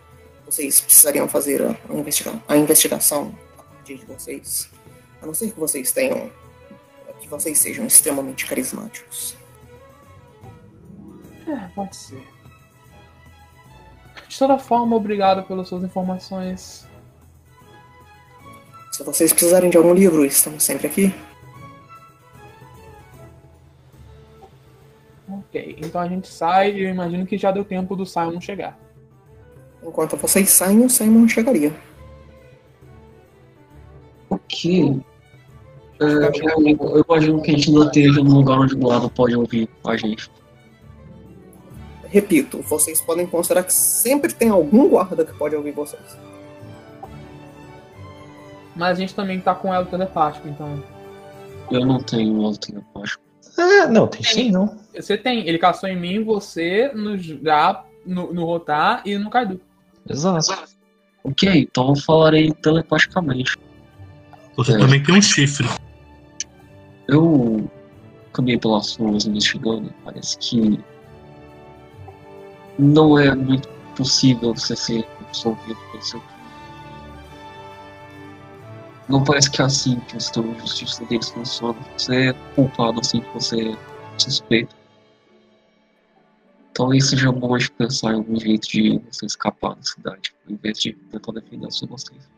vocês 0.45 0.79
precisariam 0.79 1.27
fazer 1.27 1.61
a, 1.61 1.75
a 1.89 1.93
investiga- 1.95 2.41
a 2.47 2.55
investigação 2.55 3.37
a 3.57 3.63
partir 3.63 3.97
de 3.97 4.05
vocês. 4.05 4.69
A 5.21 5.25
não 5.25 5.33
ser 5.33 5.51
que 5.51 5.59
vocês 5.59 5.91
tenham. 5.91 6.31
que 7.19 7.27
vocês 7.27 7.57
sejam 7.57 7.85
extremamente 7.85 8.45
carismáticos. 8.45 9.35
É, 11.47 11.67
pode 11.73 11.95
ser. 11.95 12.27
De 14.27 14.37
toda 14.37 14.57
forma, 14.57 14.95
obrigado 14.95 15.43
pelas 15.47 15.67
suas 15.67 15.83
informações. 15.83 16.87
Se 18.91 19.03
vocês 19.03 19.31
precisarem 19.31 19.69
de 19.69 19.77
algum 19.77 19.93
livro, 19.93 20.25
estamos 20.25 20.63
sempre 20.63 20.87
aqui. 20.87 21.13
Ok, 25.29 25.77
então 25.79 26.01
a 26.01 26.07
gente 26.07 26.27
sai 26.27 26.73
e 26.73 26.83
eu 26.83 26.89
imagino 26.89 27.25
que 27.25 27.37
já 27.37 27.51
deu 27.51 27.63
tempo 27.63 27.95
do 27.95 28.05
Simon 28.05 28.41
chegar. 28.41 28.77
Enquanto 29.83 30.17
vocês 30.17 30.49
saem, 30.49 30.83
o 30.83 30.89
Simon 30.89 31.27
chegaria. 31.27 31.73
Ok. 34.29 34.99
É, 35.99 36.05
eu, 36.05 36.95
eu 36.95 37.05
imagino 37.07 37.41
que 37.41 37.51
a 37.51 37.53
gente 37.53 37.71
não 37.71 37.85
esteja 37.85 38.21
num 38.23 38.35
lugar 38.35 38.59
onde 38.59 38.75
o 38.75 38.77
guarda 38.77 39.09
pode 39.09 39.35
ouvir 39.35 39.69
a 39.85 39.95
gente. 39.95 40.29
Repito, 42.09 42.61
vocês 42.61 43.01
podem 43.01 43.27
considerar 43.27 43.63
que 43.63 43.73
sempre 43.73 44.33
tem 44.33 44.49
algum 44.49 44.87
guarda 44.87 45.25
que 45.25 45.33
pode 45.33 45.55
ouvir 45.55 45.71
vocês. 45.71 46.17
Mas 48.75 48.97
a 48.97 49.01
gente 49.01 49.13
também 49.15 49.39
tá 49.39 49.55
com 49.55 49.73
elo 49.73 49.85
telepático, 49.87 50.47
então. 50.47 50.81
Eu 51.71 51.85
não 51.85 51.99
tenho 51.99 52.35
outro 52.37 52.71
telepático. 52.71 53.23
Ah, 53.57 53.87
não, 53.87 54.07
tem 54.07 54.23
sim, 54.23 54.51
não. 54.51 54.77
Você 54.95 55.17
tem, 55.17 55.47
ele 55.47 55.57
caçou 55.57 55.89
em 55.89 55.99
mim, 55.99 56.23
você, 56.23 56.91
no 56.93 57.17
Já, 57.17 57.83
no, 58.05 58.31
no 58.31 58.45
Rotar 58.45 59.01
e 59.03 59.17
no 59.17 59.29
Kaido. 59.29 59.59
Exato. 60.07 60.53
Ok, 61.23 61.49
então 61.69 61.89
eu 61.89 61.95
falarei 61.95 62.51
telepaticamente. 62.53 63.57
Você 64.55 64.73
É. 64.73 64.77
também 64.77 65.01
tem 65.03 65.17
um 65.17 65.21
chifre. 65.21 65.67
Eu 67.07 67.69
caminhei 68.31 68.59
pelas 68.59 68.95
ruas 68.95 69.25
investigando, 69.25 69.91
parece 70.05 70.37
que 70.37 70.79
não 72.77 73.17
é 73.17 73.33
muito 73.33 73.67
possível 73.95 74.53
você 74.53 74.75
ser 74.75 75.07
absolvido 75.21 75.79
pelo 75.91 76.03
seu 76.03 76.19
crime. 76.19 76.37
Não 79.09 79.23
parece 79.23 79.49
que 79.49 79.61
é 79.61 79.65
assim 79.65 79.99
que 80.01 80.17
o 80.17 80.21
sistema 80.21 80.53
de 80.53 80.59
justiça 80.61 81.05
deles 81.05 81.29
funciona. 81.29 81.79
Você 81.97 82.29
é 82.29 82.33
culpado 82.55 82.99
assim 82.99 83.21
que 83.21 83.33
você 83.33 83.71
é 83.71 83.77
suspeito. 84.17 84.75
Talvez 86.73 87.09
seja 87.09 87.31
bom 87.31 87.55
a 87.55 87.59
gente 87.59 87.71
pensar 87.71 88.11
em 88.11 88.17
algum 88.17 88.39
jeito 88.39 88.67
de 88.67 88.99
você 89.09 89.25
escapar 89.25 89.75
da 89.75 89.81
cidade, 89.81 90.35
ao 90.45 90.53
invés 90.53 90.79
de 90.79 90.93
tentar 90.93 91.31
defender 91.31 91.65
a 91.65 91.71
sua 91.71 91.87
inocência. 91.87 92.29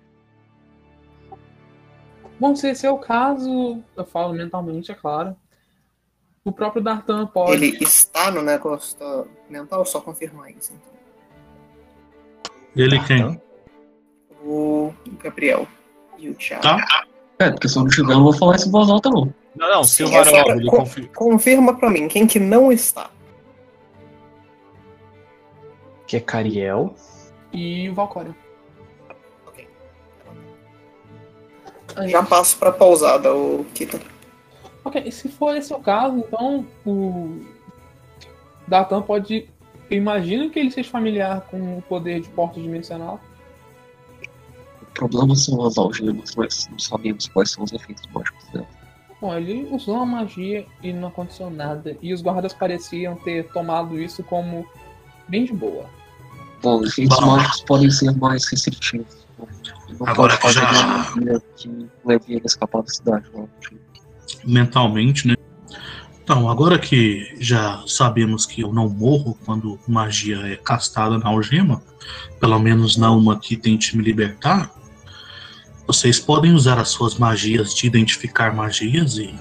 Bom, 2.39 2.55
se 2.55 2.69
esse 2.69 2.85
é 2.85 2.91
o 2.91 2.97
caso, 2.97 3.83
eu 3.97 4.05
falo 4.05 4.33
mentalmente, 4.33 4.91
é 4.91 4.95
claro. 4.95 5.35
O 6.43 6.51
próprio 6.51 6.81
Dartan 6.81 7.27
pode. 7.27 7.53
Ele 7.53 7.77
está 7.83 8.31
no 8.31 8.41
negócio 8.41 9.27
mental, 9.49 9.85
só 9.85 9.99
confirmar 10.01 10.49
isso. 10.51 10.73
Então. 10.73 10.93
Ele 12.75 12.97
Tá. 12.99 13.05
quem? 13.05 13.41
O 14.43 14.93
Gabriel 15.21 15.67
e 16.17 16.29
o 16.29 16.33
Thiago. 16.35 16.61
Tá? 16.63 17.05
É, 17.39 17.51
porque 17.51 17.67
se 17.67 17.77
eu 17.77 17.83
não 17.83 17.89
tiver, 17.89 18.11
eu 18.13 18.17
não 18.17 18.23
vou 18.23 18.33
falar 18.33 18.55
isso 18.55 18.67
em 18.67 18.71
voz 18.71 18.89
alta, 18.89 19.09
não. 19.09 19.33
Não, 19.55 19.69
não, 19.69 19.83
Sim, 19.83 20.05
Silvarão, 20.05 20.35
essa- 20.37 20.51
ele 20.51 20.65
co- 20.69 20.77
confia. 20.77 21.07
Confirma 21.09 21.75
pra 21.77 21.89
mim, 21.89 22.07
quem 22.07 22.25
que 22.25 22.39
não 22.39 22.71
está? 22.71 23.09
Que 26.07 26.17
é 26.17 26.19
Cariel. 26.19 26.95
E 27.51 27.89
o 27.89 27.93
Valkyria. 27.95 28.35
Ok. 29.47 29.67
Já 32.07 32.23
passo 32.23 32.57
pra 32.57 32.71
pausada, 32.71 33.33
o 33.33 33.65
Kita. 33.73 33.99
Ok, 34.89 35.11
se 35.11 35.29
for 35.29 35.55
esse 35.55 35.71
o 35.71 35.79
caso, 35.79 36.17
então 36.17 36.65
o 36.85 37.41
Dartan 38.67 39.01
pode. 39.03 39.47
Eu 39.89 39.97
imagino 39.97 40.49
que 40.49 40.57
ele 40.59 40.71
seja 40.71 40.89
familiar 40.89 41.41
com 41.41 41.77
o 41.77 41.81
poder 41.83 42.21
de 42.21 42.29
porta 42.29 42.59
dimensional. 42.59 43.19
O 44.81 44.85
problema 44.93 45.35
são 45.35 45.63
as 45.65 45.77
algemas, 45.77 46.35
mas 46.35 46.67
não 46.71 46.79
sabemos 46.79 47.27
quais 47.27 47.51
são 47.51 47.63
os 47.63 47.71
efeitos 47.71 48.03
mágicos 48.13 48.47
dela. 48.49 48.67
Bom, 49.21 49.35
ele 49.35 49.67
usou 49.71 49.97
a 49.97 50.05
magia 50.05 50.65
e 50.81 50.91
não 50.91 51.09
aconteceu 51.09 51.49
nada. 51.51 51.95
E 52.01 52.13
os 52.13 52.21
guardas 52.21 52.53
pareciam 52.53 53.15
ter 53.17 53.47
tomado 53.51 53.99
isso 53.99 54.23
como 54.23 54.65
bem 55.27 55.45
de 55.45 55.53
boa. 55.53 55.85
Bom, 56.63 56.83
efeitos 56.83 57.19
Bom. 57.19 57.27
mágicos 57.27 57.61
podem 57.61 57.91
ser 57.91 58.11
mais 58.17 58.45
restritivos. 58.49 59.19
Não 59.99 60.07
Agora 60.07 60.37
pode 60.37 60.53
fazer 60.55 60.73
já- 60.73 60.85
uma 60.85 60.97
magia 60.97 61.41
que 61.55 61.87
leve 62.05 62.33
ele 62.33 62.41
a 62.43 62.47
escapar 62.47 62.81
da 62.81 62.89
cidade. 62.89 63.25
Não. 63.33 63.47
Mentalmente, 64.43 65.27
né? 65.27 65.35
Então, 66.23 66.47
agora 66.47 66.77
que 66.77 67.35
já 67.39 67.83
sabemos 67.87 68.45
que 68.45 68.61
eu 68.61 68.71
não 68.71 68.87
morro 68.87 69.37
quando 69.45 69.79
magia 69.87 70.37
é 70.45 70.55
castada 70.55 71.17
na 71.17 71.29
algema, 71.29 71.81
pelo 72.39 72.59
menos 72.59 72.97
não 72.97 73.17
uma 73.17 73.39
que 73.39 73.57
tente 73.57 73.97
me 73.97 74.03
libertar, 74.03 74.71
vocês 75.87 76.19
podem 76.19 76.53
usar 76.53 76.77
as 76.77 76.89
suas 76.89 77.15
magias 77.15 77.73
de 77.73 77.87
identificar 77.87 78.53
magias 78.53 79.17
e 79.17 79.33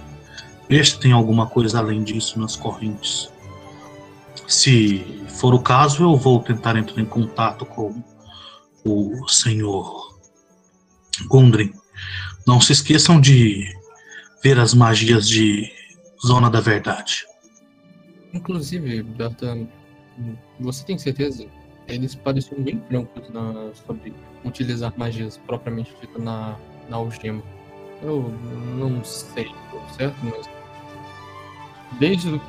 ver 0.66 0.86
se 0.86 0.98
tem 0.98 1.12
alguma 1.12 1.46
coisa 1.46 1.78
além 1.78 2.02
disso 2.02 2.40
nas 2.40 2.56
correntes. 2.56 3.30
Se 4.46 5.04
for 5.28 5.52
o 5.52 5.60
caso, 5.60 6.04
eu 6.04 6.16
vou 6.16 6.40
tentar 6.40 6.74
entrar 6.74 7.02
em 7.02 7.04
contato 7.04 7.66
com 7.66 8.02
o 8.82 9.28
senhor 9.28 10.18
Gundren. 11.28 11.70
Não 12.46 12.62
se 12.62 12.72
esqueçam 12.72 13.20
de 13.20 13.70
ver 14.42 14.58
as 14.58 14.74
magias 14.74 15.28
de 15.28 15.70
Zona 16.26 16.50
da 16.50 16.60
Verdade. 16.60 17.24
Inclusive, 18.32 19.02
Berta, 19.02 19.58
você 20.60 20.84
tem 20.84 20.98
certeza? 20.98 21.46
Eles 21.86 22.14
pareciam 22.14 22.62
bem 22.62 22.82
francos 22.88 23.30
na, 23.30 23.72
sobre 23.86 24.12
utilizar 24.44 24.92
magias 24.96 25.38
propriamente 25.46 25.94
dita 26.00 26.18
na, 26.18 26.56
na 26.88 26.96
algema. 26.96 27.42
Eu 28.02 28.32
não 28.76 29.02
sei, 29.02 29.50
certo? 29.96 30.16
Mas 30.22 30.48
desde 31.98 32.40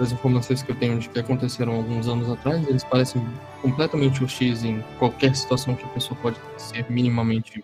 as 0.00 0.12
informações 0.12 0.62
que 0.62 0.72
eu 0.72 0.76
tenho 0.76 0.98
de 0.98 1.08
que 1.08 1.18
aconteceram 1.20 1.76
alguns 1.76 2.08
anos 2.08 2.28
atrás, 2.28 2.66
eles 2.68 2.82
parecem 2.84 3.24
completamente 3.62 4.22
hostis 4.22 4.64
em 4.64 4.82
qualquer 4.98 5.34
situação 5.34 5.74
que 5.76 5.84
a 5.84 5.88
pessoa 5.88 6.18
pode 6.20 6.36
ser 6.56 6.84
minimamente 6.90 7.62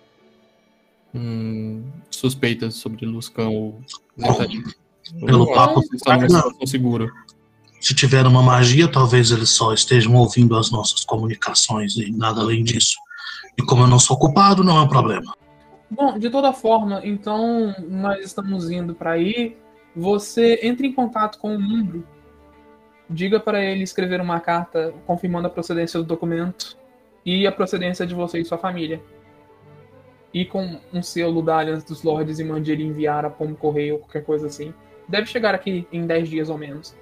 hum, 1.15 1.85
suspeita 2.11 2.71
sobre 2.71 3.07
Luscan 3.07 3.49
ou. 3.49 3.81
Pelo 5.27 5.53
papo, 5.53 5.81
está 5.93 6.17
numa 6.17 6.29
situação 6.29 6.67
segura. 6.67 7.07
se 7.81 7.95
tiver 7.95 8.27
uma 8.27 8.43
magia, 8.43 8.89
talvez 8.89 9.31
eles 9.31 9.51
só 9.51 9.75
estejam 9.75 10.15
ouvindo 10.15 10.57
as 10.57 10.71
nossas 10.71 11.05
comunicações 11.05 11.97
e 11.97 12.11
nada 12.11 12.41
além 12.41 12.65
disso. 12.65 12.97
E 13.59 13.62
como 13.62 13.83
eu 13.83 13.87
não 13.87 13.99
sou 13.99 14.19
culpado, 14.19 14.65
não 14.65 14.79
é 14.79 14.81
um 14.81 14.89
problema. 14.89 15.35
Bom, 15.91 16.19
de 16.19 16.31
toda 16.31 16.53
forma, 16.53 17.01
então 17.05 17.75
nós 17.89 18.25
estamos 18.25 18.71
indo 18.71 18.95
para 18.95 19.12
aí. 19.12 19.57
Você 19.95 20.59
entre 20.62 20.89
em 20.89 20.93
contato 20.93 21.39
com 21.39 21.55
o 21.55 21.61
Mundo. 21.61 22.05
Diga 23.09 23.39
para 23.39 23.62
ele 23.62 23.85
escrever 23.85 24.21
uma 24.21 24.41
carta 24.41 24.95
confirmando 25.07 25.47
a 25.47 25.51
procedência 25.51 26.01
do 26.01 26.07
documento 26.07 26.77
e 27.25 27.47
a 27.47 27.53
procedência 27.53 28.07
de 28.07 28.15
você 28.15 28.41
e 28.41 28.45
sua 28.45 28.59
família. 28.59 29.01
E 30.35 30.45
com 30.45 30.80
um 30.93 31.01
selo 31.01 31.41
da 31.41 31.59
Aliança 31.59 31.87
dos 31.87 32.03
Lordes 32.03 32.41
e 32.41 32.45
mande 32.45 32.72
ele 32.72 32.82
enviar 32.82 33.24
a 33.24 33.30
Pombo 33.30 33.55
Correio 33.55 33.95
ou 33.95 34.01
qualquer 34.01 34.24
coisa 34.24 34.49
assim. 34.49 34.74
Deve 35.09 35.26
chegar 35.26 35.55
aqui 35.55 35.87
em 35.93 36.07
10 36.07 36.28
dias 36.28 36.51
ou 36.51 36.59
menos. 36.59 36.95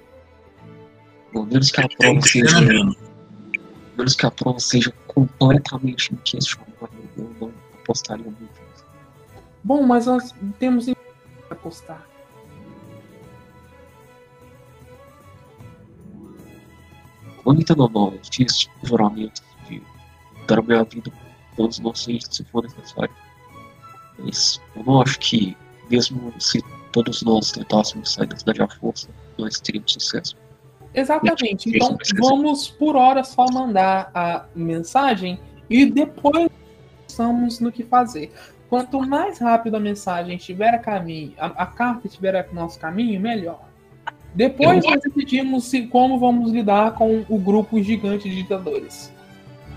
Pelo 1.31 1.45
menos 1.47 1.71
que 1.71 1.81
a 1.81 1.87
prova 1.89 2.19
que 2.19 2.29
seja. 2.29 2.61
menos. 2.61 2.95
Pelo 2.95 3.97
menos 3.97 4.15
que 4.15 4.25
a 4.25 4.31
prova 4.31 4.59
seja 4.59 4.93
completamente 5.07 6.13
inquestionável. 6.13 6.89
Eu 7.17 7.35
não 7.41 7.51
apostaria 7.81 8.23
muito. 8.23 8.61
Bom, 9.63 9.81
mas 9.81 10.05
nós 10.05 10.33
temos 10.59 10.87
em 10.87 10.95
apostar. 11.49 12.07
Não, 17.45 18.13
eu 18.13 18.19
fiz 18.31 18.69
juramento 18.83 19.41
de 19.67 19.81
dar 20.47 20.59
a 20.59 20.61
minha 20.61 20.83
vida 20.83 21.11
todos 21.55 21.79
vocês 21.79 22.25
se 22.29 22.43
for 22.45 22.63
necessário. 22.63 23.13
Mas 24.17 24.61
eu 24.75 24.83
não 24.83 25.01
acho 25.01 25.19
que, 25.19 25.55
mesmo 25.89 26.33
se 26.39 26.63
todos 26.91 27.23
nós 27.23 27.51
tentássemos 27.51 28.13
sair 28.13 28.27
da 28.27 28.37
cidade 28.37 28.61
à 28.61 28.67
força, 28.67 29.09
nós 29.37 29.59
teríamos 29.59 29.93
sucesso. 29.93 30.35
Exatamente. 30.93 31.69
Então 31.75 31.97
vamos 32.19 32.69
por 32.69 32.95
hora 32.95 33.23
só 33.23 33.45
mandar 33.51 34.11
a 34.13 34.45
mensagem 34.55 35.39
e 35.69 35.85
depois 35.85 36.49
pensamos 37.07 37.59
no 37.59 37.71
que 37.71 37.83
fazer. 37.83 38.31
Quanto 38.69 38.99
mais 39.01 39.39
rápido 39.39 39.75
a 39.75 39.79
mensagem 39.79 40.35
estiver 40.37 40.73
a 40.73 40.79
caminho, 40.79 41.33
a, 41.37 41.45
a 41.45 41.65
carta 41.65 42.07
estiver 42.07 42.35
a 42.35 42.45
nosso 42.53 42.79
caminho, 42.79 43.19
melhor. 43.19 43.61
Depois 44.33 44.83
nós 44.83 44.99
decidimos 45.01 45.65
se, 45.65 45.85
como 45.87 46.17
vamos 46.17 46.51
lidar 46.51 46.95
com 46.95 47.23
o 47.29 47.37
grupo 47.37 47.81
gigante 47.81 48.27
de 48.27 48.35
ditadores. 48.35 49.12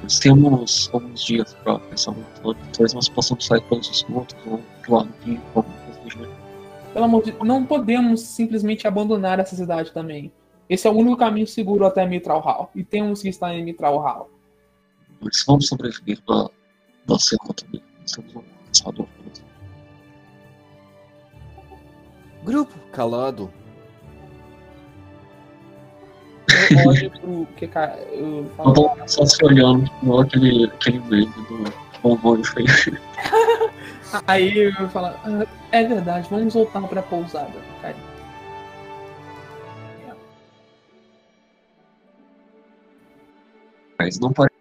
Nós 0.07 0.21
temos 0.21 0.89
alguns 0.93 1.25
dias 1.25 1.53
para 1.65 1.81
pensar 1.81 2.15
plano, 2.41 2.61
talvez 2.73 2.95
nós 2.95 3.09
possamos 3.09 3.45
sair 3.45 3.61
pelos 3.63 3.91
esgotos 3.91 4.37
ou 4.47 4.63
do 4.87 4.95
lado 4.95 5.13
de 5.25 5.37
alguma 5.53 5.77
coisa 5.79 6.01
do 6.01 6.11
gênero. 6.11 6.33
Pelo 6.93 7.05
amor 7.07 7.25
de 7.25 7.33
não 7.45 7.67
podemos 7.67 8.21
simplesmente 8.21 8.87
abandonar 8.87 9.41
essa 9.41 9.57
cidade 9.57 9.91
também. 9.91 10.31
Esse 10.71 10.87
é 10.87 10.91
o 10.93 10.95
único 10.95 11.17
caminho 11.17 11.49
seguro 11.49 11.85
até 11.85 12.07
Mitral 12.07 12.39
Hall. 12.39 12.71
E 12.73 12.85
temos 12.85 13.21
que 13.21 13.29
estar 13.31 13.53
em 13.53 13.65
Mitral 13.65 13.99
Hall. 13.99 14.31
Mas 15.21 15.43
vamos 15.45 15.67
sobreviver 15.67 16.21
na, 16.29 16.51
na 17.09 17.19
selva 17.19 17.53
também. 17.53 17.83
Nós 18.01 18.13
temos 18.13 18.37
um 18.37 18.43
caçador. 18.69 19.09
Grupo 22.45 22.79
calado. 22.93 23.51
Eu 26.71 26.89
olho 26.89 27.11
pro 27.11 27.47
que 27.57 27.67
ca- 27.67 27.97
eu 28.13 28.45
Eu 28.45 28.51
falo, 28.57 28.73
tô 28.73 28.91
só 29.07 29.25
se 29.27 29.45
olhando, 29.45 29.91
igual 30.03 30.21
aquele, 30.21 30.65
aquele 30.67 30.99
meme 31.01 31.27
do 31.27 31.73
bombom 32.03 32.37
de 32.41 32.49
feio. 32.51 32.67
Aí 34.27 34.59
eu 34.59 34.89
falo, 34.91 35.07
"Ah, 35.09 35.47
é 35.73 35.85
verdade, 35.85 36.29
vamos 36.31 36.55
voltar 36.55 36.81
pra 36.89 37.03
pousada, 37.03 37.53
cara. 37.83 37.97
Mas 43.99 44.19
não 44.19 44.33
parece 44.33 44.55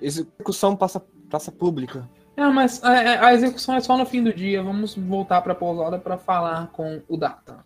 Execução 0.00 0.74
passa 0.76 1.00
praça 1.28 1.52
pública. 1.52 2.08
É, 2.36 2.46
mas 2.46 2.82
a, 2.82 2.88
a- 2.90 3.26
a 3.26 3.34
execução 3.34 3.74
é 3.74 3.80
só 3.80 3.96
no 3.98 4.06
fim 4.06 4.22
do 4.22 4.32
dia. 4.32 4.62
Vamos 4.62 4.94
voltar 4.94 5.42
pra 5.42 5.54
pousada 5.54 5.98
pra 5.98 6.16
falar 6.16 6.68
com 6.68 7.02
o 7.06 7.16
Data. 7.16 7.64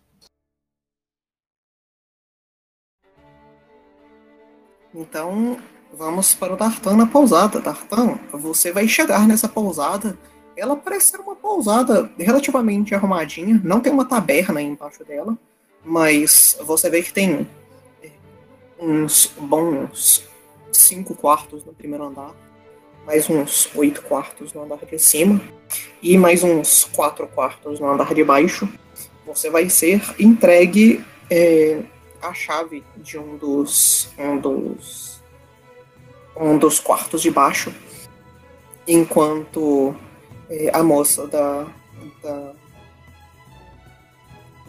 Então, 4.95 5.57
vamos 5.93 6.33
para 6.33 6.53
o 6.53 6.57
Tartan 6.57 6.95
na 6.95 7.05
pousada. 7.05 7.59
Tartan, 7.59 8.17
você 8.31 8.71
vai 8.71 8.87
chegar 8.87 9.27
nessa 9.27 9.49
pousada. 9.49 10.17
Ela 10.55 10.77
parece 10.77 11.11
ser 11.11 11.19
uma 11.19 11.35
pousada 11.35 12.09
relativamente 12.17 12.95
arrumadinha. 12.95 13.59
Não 13.61 13.81
tem 13.81 13.91
uma 13.91 14.05
taberna 14.05 14.61
embaixo 14.61 15.03
dela. 15.03 15.37
Mas 15.83 16.57
você 16.63 16.89
vê 16.89 17.03
que 17.03 17.11
tem 17.11 17.45
é, 18.01 18.09
uns 18.79 19.33
bons 19.37 20.25
cinco 20.71 21.13
quartos 21.13 21.65
no 21.65 21.73
primeiro 21.73 22.05
andar. 22.05 22.31
Mais 23.05 23.29
uns 23.29 23.69
oito 23.75 24.01
quartos 24.01 24.53
no 24.53 24.63
andar 24.63 24.79
de 24.85 24.97
cima. 24.97 25.41
E 26.01 26.17
mais 26.17 26.41
uns 26.41 26.85
quatro 26.85 27.27
quartos 27.27 27.81
no 27.81 27.89
andar 27.89 28.13
de 28.13 28.23
baixo. 28.23 28.67
Você 29.25 29.49
vai 29.49 29.69
ser 29.69 30.01
entregue 30.17 31.03
é, 31.29 31.81
a 32.27 32.33
chave 32.33 32.83
de 32.97 33.17
um 33.17 33.37
dos 33.37 34.09
um 34.17 34.37
dos 34.37 35.21
um 36.35 36.57
dos 36.57 36.79
quartos 36.79 37.21
de 37.21 37.29
baixo 37.29 37.73
enquanto 38.87 39.95
eh, 40.49 40.71
a 40.73 40.83
moça 40.83 41.27
da 41.27 41.67
da, 42.21 42.53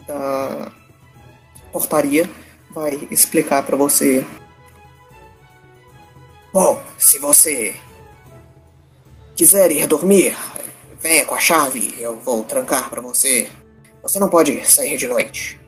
da 0.07 0.71
portaria 1.71 2.29
vai 2.71 3.07
explicar 3.11 3.63
para 3.63 3.75
você. 3.75 4.25
Bom 6.53 6.81
se 6.97 7.19
você 7.19 7.75
quiser 9.35 9.71
ir 9.71 9.87
dormir 9.87 10.35
venha 10.99 11.25
com 11.25 11.35
a 11.35 11.39
chave 11.39 11.95
eu 11.99 12.19
vou 12.19 12.43
trancar 12.43 12.89
para 12.89 13.01
você. 13.01 13.49
Você 14.03 14.19
não 14.19 14.29
pode 14.29 14.65
sair 14.69 14.95
de 14.95 15.07
noite 15.07 15.66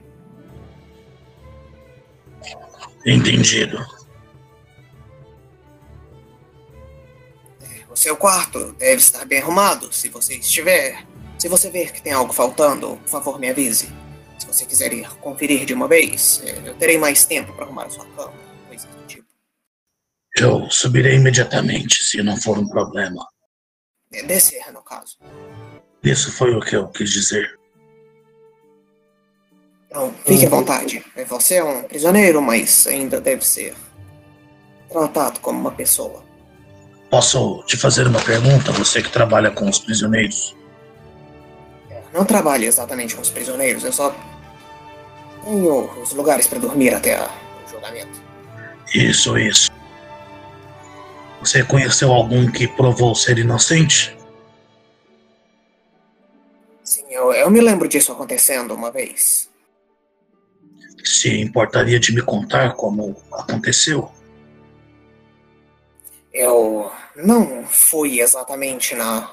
Entendido. 3.05 3.77
O 7.89 7.95
seu 7.95 8.15
quarto 8.15 8.73
deve 8.73 8.97
estar 8.97 9.25
bem 9.25 9.39
arrumado. 9.39 9.91
Se 9.91 10.09
você 10.09 10.35
estiver. 10.35 11.05
Se 11.37 11.47
você 11.47 11.69
ver 11.69 11.91
que 11.91 12.01
tem 12.01 12.11
algo 12.11 12.33
faltando, 12.33 12.97
por 12.97 13.09
favor, 13.09 13.39
me 13.39 13.49
avise. 13.49 13.89
Se 14.37 14.45
você 14.45 14.65
quiser 14.65 14.93
ir 14.93 15.09
conferir 15.17 15.65
de 15.65 15.73
uma 15.73 15.87
vez, 15.87 16.41
eh, 16.45 16.61
eu 16.65 16.75
terei 16.75 16.97
mais 16.97 17.25
tempo 17.25 17.53
para 17.53 17.65
arrumar 17.65 17.85
a 17.85 17.89
sua 17.89 18.05
cama, 18.05 18.33
coisa 18.67 18.87
do 18.87 19.05
tipo. 19.07 19.27
Eu 20.37 20.69
subirei 20.69 21.15
imediatamente, 21.15 22.03
se 22.03 22.21
não 22.21 22.37
for 22.37 22.57
um 22.57 22.67
problema. 22.67 23.25
Descer, 24.09 24.71
no 24.71 24.81
caso. 24.81 25.17
Isso 26.03 26.31
foi 26.31 26.55
o 26.55 26.61
que 26.61 26.75
eu 26.75 26.87
quis 26.89 27.09
dizer. 27.11 27.58
Então, 29.89 30.13
fique 30.25 30.45
à 30.45 30.49
vontade. 30.49 31.03
Eh, 31.15 31.25
Você 31.25 31.55
é 31.55 31.63
um 31.63 31.83
prisioneiro, 31.83 32.41
mas 32.41 32.85
ainda 32.87 33.19
deve 33.19 33.45
ser 33.45 33.75
tratado 34.89 35.39
como 35.39 35.59
uma 35.59 35.71
pessoa. 35.71 36.23
Posso 37.09 37.63
te 37.65 37.75
fazer 37.75 38.05
uma 38.05 38.21
pergunta, 38.21 38.71
você 38.71 39.01
que 39.01 39.11
trabalha 39.11 39.49
com 39.49 39.67
os 39.67 39.79
prisioneiros? 39.79 40.55
Não 42.13 42.23
trabalho 42.23 42.65
exatamente 42.65 43.15
com 43.15 43.21
os 43.21 43.29
prisioneiros, 43.29 43.83
eu 43.83 43.91
só 43.93 44.15
tenho 45.43 46.01
os 46.01 46.13
lugares 46.13 46.47
para 46.47 46.59
dormir 46.59 46.93
até 46.93 47.19
o 47.19 47.69
julgamento. 47.69 48.21
Isso, 48.93 49.37
isso. 49.37 49.71
Você 51.39 51.63
conheceu 51.63 52.11
algum 52.11 52.51
que 52.51 52.67
provou 52.67 53.15
ser 53.15 53.37
inocente? 53.39 54.15
Sim, 56.83 57.05
eu, 57.09 57.33
eu 57.33 57.49
me 57.49 57.61
lembro 57.61 57.87
disso 57.87 58.11
acontecendo 58.11 58.73
uma 58.73 58.91
vez. 58.91 59.48
Se 61.03 61.41
importaria 61.41 61.99
de 61.99 62.13
me 62.13 62.21
contar 62.21 62.73
como 62.75 63.15
aconteceu? 63.31 64.11
Eu 66.31 66.91
não 67.15 67.65
fui 67.65 68.19
exatamente 68.21 68.95
na 68.95 69.31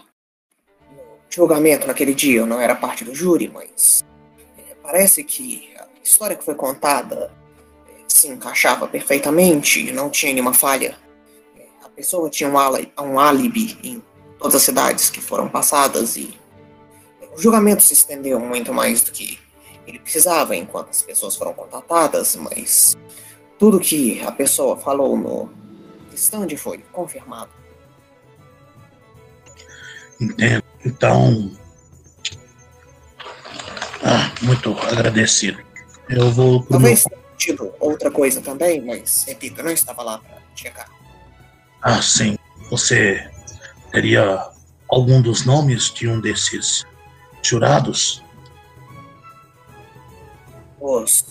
julgamento 1.36 1.86
naquele 1.86 2.14
dia, 2.14 2.40
eu 2.40 2.46
não 2.46 2.60
era 2.60 2.74
parte 2.74 3.04
do 3.04 3.14
júri, 3.14 3.50
mas 3.52 4.02
é, 4.58 4.74
parece 4.82 5.22
que 5.22 5.70
a 5.78 5.86
história 6.02 6.34
que 6.34 6.44
foi 6.44 6.54
contada 6.54 7.30
é, 7.88 7.92
se 8.08 8.28
encaixava 8.28 8.88
perfeitamente, 8.88 9.92
não 9.92 10.08
tinha 10.08 10.32
nenhuma 10.32 10.54
falha. 10.54 10.96
É, 11.54 11.66
a 11.84 11.90
pessoa 11.90 12.30
tinha 12.30 12.48
um 12.48 12.56
álibi, 12.56 12.90
um 12.98 13.20
álibi 13.20 13.78
em 13.84 14.02
todas 14.38 14.54
as 14.54 14.62
cidades 14.62 15.10
que 15.10 15.20
foram 15.20 15.46
passadas 15.46 16.16
e 16.16 16.38
o 17.36 17.40
julgamento 17.40 17.82
se 17.82 17.92
estendeu 17.92 18.40
muito 18.40 18.72
mais 18.72 19.02
do 19.02 19.12
que 19.12 19.38
ele 19.86 19.98
precisava 19.98 20.56
enquanto 20.56 20.90
as 20.90 21.02
pessoas 21.02 21.36
foram 21.36 21.54
contatadas, 21.54 22.36
mas 22.36 22.96
tudo 23.58 23.80
que 23.80 24.20
a 24.22 24.32
pessoa 24.32 24.76
falou 24.76 25.16
no 25.16 25.50
stand 26.14 26.56
foi 26.56 26.78
confirmado. 26.92 27.50
Entendo. 30.20 30.64
Então. 30.84 31.52
Ah, 34.02 34.32
muito 34.42 34.72
agradecido. 34.78 35.62
Eu 36.08 36.30
vou 36.30 36.62
pro 36.62 36.72
Talvez 36.72 37.04
meu... 37.04 37.18
tenha 37.18 37.36
tido 37.36 37.74
outra 37.80 38.10
coisa 38.10 38.40
também, 38.40 38.80
mas 38.84 39.24
repito, 39.26 39.60
eu 39.60 39.64
não 39.64 39.72
estava 39.72 40.02
lá 40.02 40.18
para 40.18 40.38
checar. 40.54 40.88
Ah, 41.82 42.00
sim. 42.00 42.36
Você 42.70 43.28
teria 43.92 44.48
algum 44.88 45.20
dos 45.20 45.44
nomes 45.44 45.92
de 45.92 46.08
um 46.08 46.20
desses 46.20 46.84
jurados? 47.42 48.22
Os... 50.86 51.24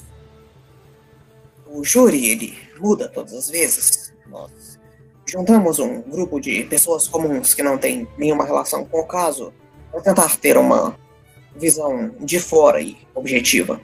O 1.65 1.83
júri, 1.83 2.27
ele 2.27 2.57
muda 2.77 3.07
todas 3.07 3.33
as 3.33 3.49
vezes. 3.49 4.13
Nós 4.27 4.77
juntamos 5.25 5.79
um 5.79 6.01
grupo 6.01 6.39
de 6.39 6.63
pessoas 6.65 7.07
comuns 7.07 7.53
que 7.53 7.63
não 7.63 7.77
tem 7.77 8.07
nenhuma 8.17 8.45
relação 8.45 8.85
com 8.85 8.99
o 8.99 9.07
caso 9.07 9.53
para 9.91 10.01
tentar 10.01 10.37
ter 10.37 10.57
uma 10.57 10.97
visão 11.55 12.13
de 12.19 12.37
fora 12.39 12.81
e 12.81 12.97
objetiva. 13.13 13.79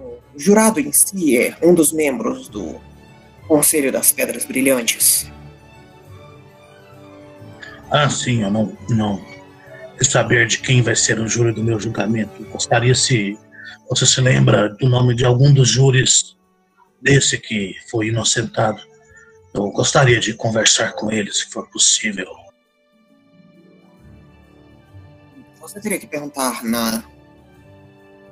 O 0.00 0.18
jurado 0.34 0.80
em 0.80 0.92
si 0.92 1.38
é 1.38 1.56
um 1.62 1.74
dos 1.74 1.92
membros 1.92 2.48
do 2.48 2.80
Conselho 3.46 3.92
das 3.92 4.12
Pedras 4.12 4.44
Brilhantes. 4.46 5.30
Ah, 7.90 8.08
sim, 8.08 8.42
eu 8.42 8.50
não, 8.50 8.76
não 8.88 9.22
saber 10.02 10.46
de 10.46 10.58
quem 10.58 10.82
vai 10.82 10.96
ser 10.96 11.20
o 11.20 11.28
júri 11.28 11.52
do 11.52 11.62
meu 11.62 11.78
julgamento. 11.78 12.42
Gostaria 12.50 12.94
se 12.94 13.38
você 13.88 14.06
se 14.06 14.20
lembra 14.20 14.68
do 14.68 14.88
nome 14.88 15.14
de 15.14 15.24
algum 15.24 15.52
dos 15.52 15.68
júris 15.68 16.36
desse 17.00 17.38
que 17.38 17.76
foi 17.90 18.08
inocentado. 18.08 18.82
Eu 19.54 19.70
gostaria 19.70 20.18
de 20.18 20.34
conversar 20.34 20.92
com 20.92 21.10
ele, 21.10 21.32
se 21.32 21.46
for 21.50 21.68
possível. 21.70 22.26
Você 25.60 25.80
teria 25.80 25.98
que 25.98 26.06
perguntar 26.06 26.64
na 26.64 27.04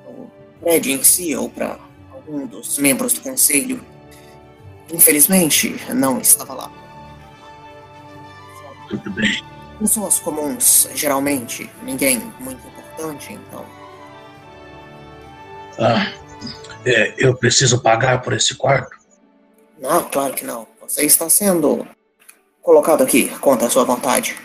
no 0.05 0.31
prédio 0.59 0.91
em 0.91 1.03
si 1.03 1.35
ou 1.35 1.49
para 1.49 1.79
algum 2.11 2.45
dos 2.45 2.77
membros 2.77 3.13
do 3.13 3.21
conselho. 3.21 3.83
Infelizmente, 4.93 5.75
não 5.93 6.19
estava 6.19 6.53
lá. 6.53 6.71
Tudo 8.87 9.09
bem. 9.11 9.43
Pessoas 9.79 10.19
comuns, 10.19 10.87
geralmente, 10.93 11.69
ninguém 11.83 12.19
muito 12.39 12.65
importante, 12.67 13.33
então. 13.33 13.65
Ah, 15.79 16.13
é, 16.85 17.13
eu 17.17 17.35
preciso 17.35 17.81
pagar 17.81 18.21
por 18.21 18.33
esse 18.33 18.55
quarto? 18.55 18.95
Não, 19.79 20.09
claro 20.09 20.33
que 20.33 20.45
não. 20.45 20.67
Você 20.81 21.05
está 21.05 21.29
sendo 21.29 21.85
colocado 22.61 23.03
aqui 23.03 23.29
contra 23.39 23.67
a 23.67 23.69
sua 23.69 23.83
vontade. 23.83 24.37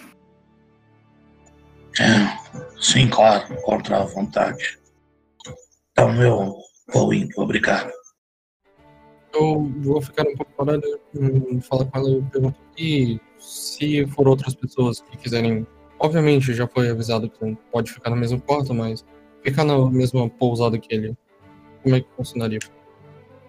É, 1.98 2.80
sim, 2.80 3.08
claro, 3.08 3.54
contra 3.62 3.98
a 3.98 4.04
vontade. 4.04 4.78
Então 5.92 6.22
eu 6.22 6.56
vou 6.92 7.12
indo, 7.12 7.32
obrigado. 7.36 7.90
Eu 9.32 9.70
vou 9.78 10.02
ficar 10.02 10.26
um 10.26 10.36
pouco 10.36 10.52
parado, 10.52 11.00
hum, 11.14 11.60
falar 11.60 11.84
com 11.84 11.98
ela 11.98 12.10
e 12.10 12.22
perguntar. 12.22 12.58
E 12.76 13.20
se 13.38 14.06
for 14.08 14.28
outras 14.28 14.54
pessoas 14.54 15.00
que 15.00 15.16
quiserem. 15.16 15.66
Obviamente 15.98 16.54
já 16.54 16.66
foi 16.66 16.88
avisado 16.88 17.28
que 17.28 17.44
não 17.44 17.54
pode 17.54 17.92
ficar 17.92 18.10
no 18.10 18.16
mesmo 18.16 18.40
quarto, 18.40 18.72
mas 18.72 19.04
ficar 19.42 19.64
na 19.64 19.78
mesma 19.90 20.28
pousada 20.28 20.78
que 20.78 20.92
ele. 20.94 21.16
Como 21.82 21.94
é 21.96 22.00
que 22.00 22.08
funcionaria? 22.16 22.58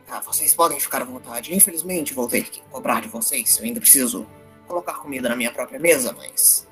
Ah, 0.09 0.19
vocês 0.21 0.53
podem 0.53 0.79
ficar 0.79 1.01
à 1.01 1.05
vontade. 1.05 1.53
Infelizmente, 1.55 2.13
vou 2.13 2.27
ter 2.27 2.43
que 2.43 2.61
cobrar 2.69 3.01
de 3.01 3.07
vocês. 3.07 3.57
Eu 3.57 3.65
ainda 3.65 3.79
preciso 3.79 4.27
colocar 4.67 4.93
comida 4.95 5.29
na 5.29 5.35
minha 5.35 5.51
própria 5.51 5.79
mesa, 5.79 6.13
mas. 6.17 6.67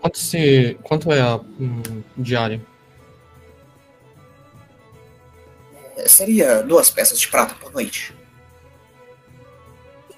Quanto, 0.00 0.18
se, 0.18 0.78
quanto 0.82 1.12
é 1.12 1.20
a 1.20 1.36
hum, 1.36 2.02
diária? 2.16 2.60
eh, 5.96 6.08
Seria 6.08 6.62
duas 6.62 6.90
peças 6.90 7.20
de 7.20 7.28
prata 7.28 7.54
por 7.54 7.72
noite. 7.72 8.14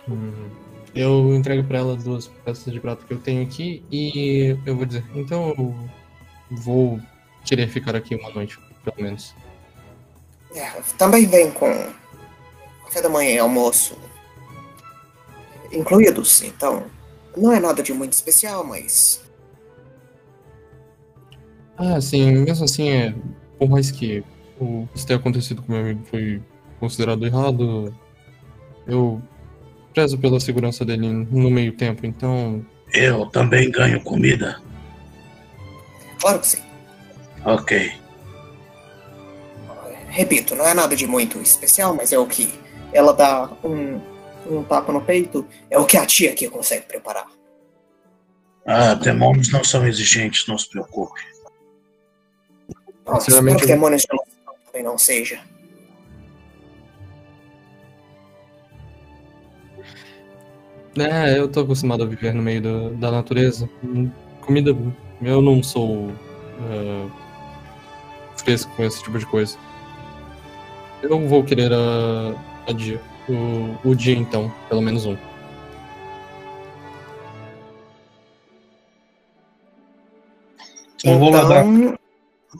Hum, 0.09 0.51
Eu 0.95 1.34
entrego 1.34 1.64
pra 1.66 1.78
ela 1.78 1.97
duas 1.97 2.28
peças 2.28 2.72
de 2.72 2.80
prata 2.80 3.05
que 3.05 3.12
eu 3.12 3.18
tenho 3.20 3.42
aqui 3.42 3.84
e 3.90 4.57
eu 4.64 4.76
vou 4.76 4.84
dizer, 4.86 5.05
então 5.14 5.55
vou 6.59 7.00
querer 7.44 7.68
ficar 7.68 7.94
aqui 7.94 8.14
uma 8.14 8.30
noite, 8.30 8.59
pelo 8.84 9.02
menos. 9.02 9.34
É, 10.55 10.70
também 10.96 11.26
vem 11.26 11.50
com 11.50 11.66
café 12.84 13.02
da 13.02 13.09
manhã 13.09 13.30
e 13.32 13.38
almoço 13.38 13.96
incluídos, 15.72 16.42
então 16.42 16.84
não 17.36 17.52
é 17.52 17.59
nada 17.59 17.82
de 17.82 17.92
muito 17.92 18.12
especial, 18.12 18.64
mas 18.64 19.20
Ah, 21.76 22.00
sim, 22.00 22.30
mesmo 22.30 22.64
assim, 22.64 22.88
é, 22.88 23.14
por 23.59 23.68
mais 23.68 23.90
que 23.90 24.22
o 24.61 24.86
que 24.94 25.05
tenha 25.05 25.18
acontecido 25.18 25.61
com 25.62 25.72
meu 25.72 25.80
amigo 25.80 26.05
foi 26.05 26.40
considerado 26.78 27.26
errado, 27.26 27.92
eu 28.86 29.20
prezo 29.92 30.18
pela 30.18 30.38
segurança 30.38 30.84
dele 30.84 31.09
no 31.09 31.50
meio 31.50 31.72
tempo, 31.72 32.07
então 32.07 32.64
Eu 32.92 33.26
também 33.26 33.70
ganho 33.70 34.00
comida. 34.02 34.61
Claro 36.25 36.41
que 36.41 36.47
sim. 36.47 36.62
Ok. 37.45 37.93
Repito, 40.09 40.55
não 40.55 40.66
é 40.66 40.72
nada 40.72 40.97
de 40.97 41.07
muito 41.07 41.39
especial, 41.39 41.95
mas 41.95 42.14
é 42.14 42.18
o 42.18 42.27
que 42.27 42.51
ela 42.95 43.12
dá 43.12 43.51
um, 43.62 44.01
um 44.47 44.64
tapa 44.64 44.91
no 44.91 45.03
peito, 45.03 45.47
é 45.68 45.79
o 45.79 45.85
que 45.85 45.99
a 45.99 46.07
tia 46.07 46.31
aqui 46.31 46.49
consegue 46.49 46.87
preparar. 46.87 47.27
Ah, 48.64 48.95
demônios 48.95 49.53
não 49.53 49.62
são 49.62 49.87
exigentes, 49.87 50.47
não 50.49 50.57
se 50.57 50.70
preocupe. 50.70 51.20
Nossa, 53.05 53.31
espero 53.31 53.59
que 53.59 53.66
demônios 53.66 54.03
de 54.03 54.09
também 54.65 54.82
não 54.82 54.97
seja. 54.97 55.40
É, 60.97 61.39
eu 61.39 61.48
tô 61.48 61.61
acostumado 61.61 62.03
a 62.03 62.07
viver 62.07 62.32
no 62.32 62.43
meio 62.43 62.62
da, 62.62 62.89
da 62.90 63.11
natureza. 63.11 63.69
Comida, 64.40 64.74
eu 65.20 65.43
não 65.43 65.62
sou 65.62 66.12
é, 66.60 67.09
fresco 68.36 68.70
com 68.76 68.85
esse 68.85 69.02
tipo 69.02 69.18
de 69.18 69.26
coisa. 69.26 69.56
Eu 71.02 71.26
vou 71.28 71.44
querer 71.44 71.72
a, 71.72 72.35
a 72.66 72.72
dia. 72.72 73.01
O, 73.28 73.90
o 73.90 73.94
dia 73.94 74.16
então, 74.16 74.52
pelo 74.68 74.82
menos 74.82 75.06
um. 75.06 75.16
Eu 81.02 81.18
vou 81.18 81.31
lá 81.31 81.44
dar, 81.44 81.66
Então, 81.66 81.98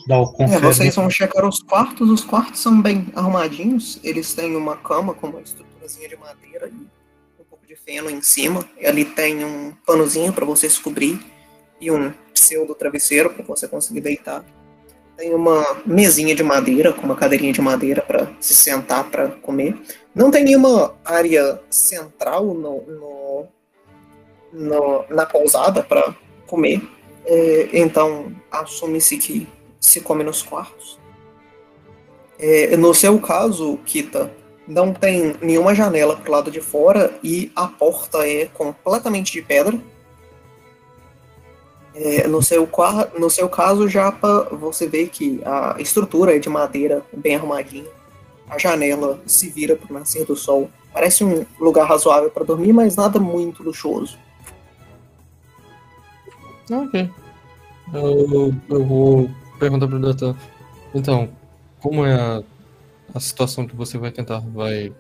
dar 0.07 0.21
o 0.21 0.35
é, 0.39 0.61
vocês 0.61 0.95
vão 0.95 1.09
checar 1.09 1.47
os 1.47 1.63
quartos. 1.63 2.11
Os 2.11 2.23
quartos 2.23 2.61
são 2.61 2.81
bem 2.81 3.07
arrumadinhos. 3.15 3.99
Eles 4.05 4.35
têm 4.35 4.55
uma 4.55 4.77
cama 4.77 5.15
com 5.15 5.29
uma 5.29 5.41
estruturazinha 5.41 6.09
de 6.09 6.17
madeira 6.17 6.69
e 6.69 6.75
um 7.41 7.45
pouco 7.49 7.67
de 7.67 7.75
feno 7.75 8.11
em 8.11 8.21
cima. 8.21 8.63
E 8.79 8.87
ali 8.87 9.07
tem 9.07 9.45
um 9.45 9.73
panozinho 9.87 10.33
para 10.33 10.45
você 10.45 10.69
se 10.69 10.79
cobrir 10.79 11.19
e 11.81 11.91
um 11.91 12.13
pseudo 12.45 12.75
travesseiro 12.75 13.31
para 13.31 13.43
você 13.45 13.67
conseguir 13.67 14.03
deitar. 14.03 14.45
Tem 15.17 15.33
uma 15.35 15.65
mesinha 15.87 16.35
de 16.35 16.43
madeira 16.43 16.93
com 16.93 17.03
uma 17.03 17.17
cadeirinha 17.17 17.53
de 17.53 17.61
madeira 17.63 18.03
para 18.03 18.31
se 18.41 18.53
sentar 18.55 19.11
para 19.11 19.29
comer. 19.29 19.77
Não 20.15 20.31
tem 20.31 20.45
nenhuma 20.45 20.95
área 21.05 21.61
central 21.71 22.45
no, 22.47 22.83
no- 22.83 23.47
no- 24.53 25.05
na 25.09 25.25
pousada 25.25 25.83
para 25.83 26.15
comer. 26.47 26.83
É, 27.25 27.69
então, 27.73 28.33
assume-se 28.51 29.17
que 29.17 29.49
se 29.81 30.01
come 30.01 30.23
nos 30.25 30.43
quartos. 30.43 30.99
É, 32.39 32.77
no 32.77 32.93
seu 32.93 33.19
caso, 33.21 33.79
Kita, 33.87 34.31
não 34.67 34.93
tem 34.93 35.37
nenhuma 35.41 35.75
janela 35.75 36.17
pro 36.17 36.33
lado 36.33 36.51
de 36.51 36.61
fora 36.61 37.17
e 37.23 37.51
a 37.55 37.67
porta 37.69 38.27
é 38.29 38.47
completamente 38.47 39.33
de 39.33 39.41
pedra. 39.43 39.79
É, 41.95 42.27
no, 42.27 42.43
seu, 42.43 42.69
no 43.19 43.31
seu 43.31 43.49
caso, 43.49 43.89
Japa, 43.89 44.49
você 44.51 44.89
vê 44.89 45.07
que 45.07 45.41
a 45.45 45.77
estrutura 45.79 46.35
é 46.35 46.39
de 46.41 46.49
madeira 46.49 47.03
bem 47.17 47.37
arrumadinha. 47.37 47.89
A 48.51 48.59
janela 48.59 49.21
se 49.27 49.49
vira 49.49 49.77
pro 49.77 49.95
nascer 49.95 50.25
do 50.27 50.35
sol. 50.35 50.69
Parece 50.93 51.25
um 51.25 51.47
lugar 51.59 51.89
razoável 51.89 52.31
para 52.31 52.45
dormir, 52.45 52.73
mas 52.73 52.97
nada 52.97 53.21
muito 53.21 53.63
luxuoso. 53.63 54.19
Ok. 56.71 57.11
Eu, 57.93 58.55
eu 58.69 58.85
vou 58.85 59.31
perguntar 59.59 59.87
pro 59.87 60.01
Datan. 60.01 60.37
Então, 60.95 61.29
como 61.81 62.05
é 62.05 62.15
a, 62.15 62.43
a 63.15 63.21
situação 63.21 63.67
que 63.67 63.77
você 63.77 63.99
vai 63.99 64.11
tentar? 64.11 64.41
Vai 64.41 64.93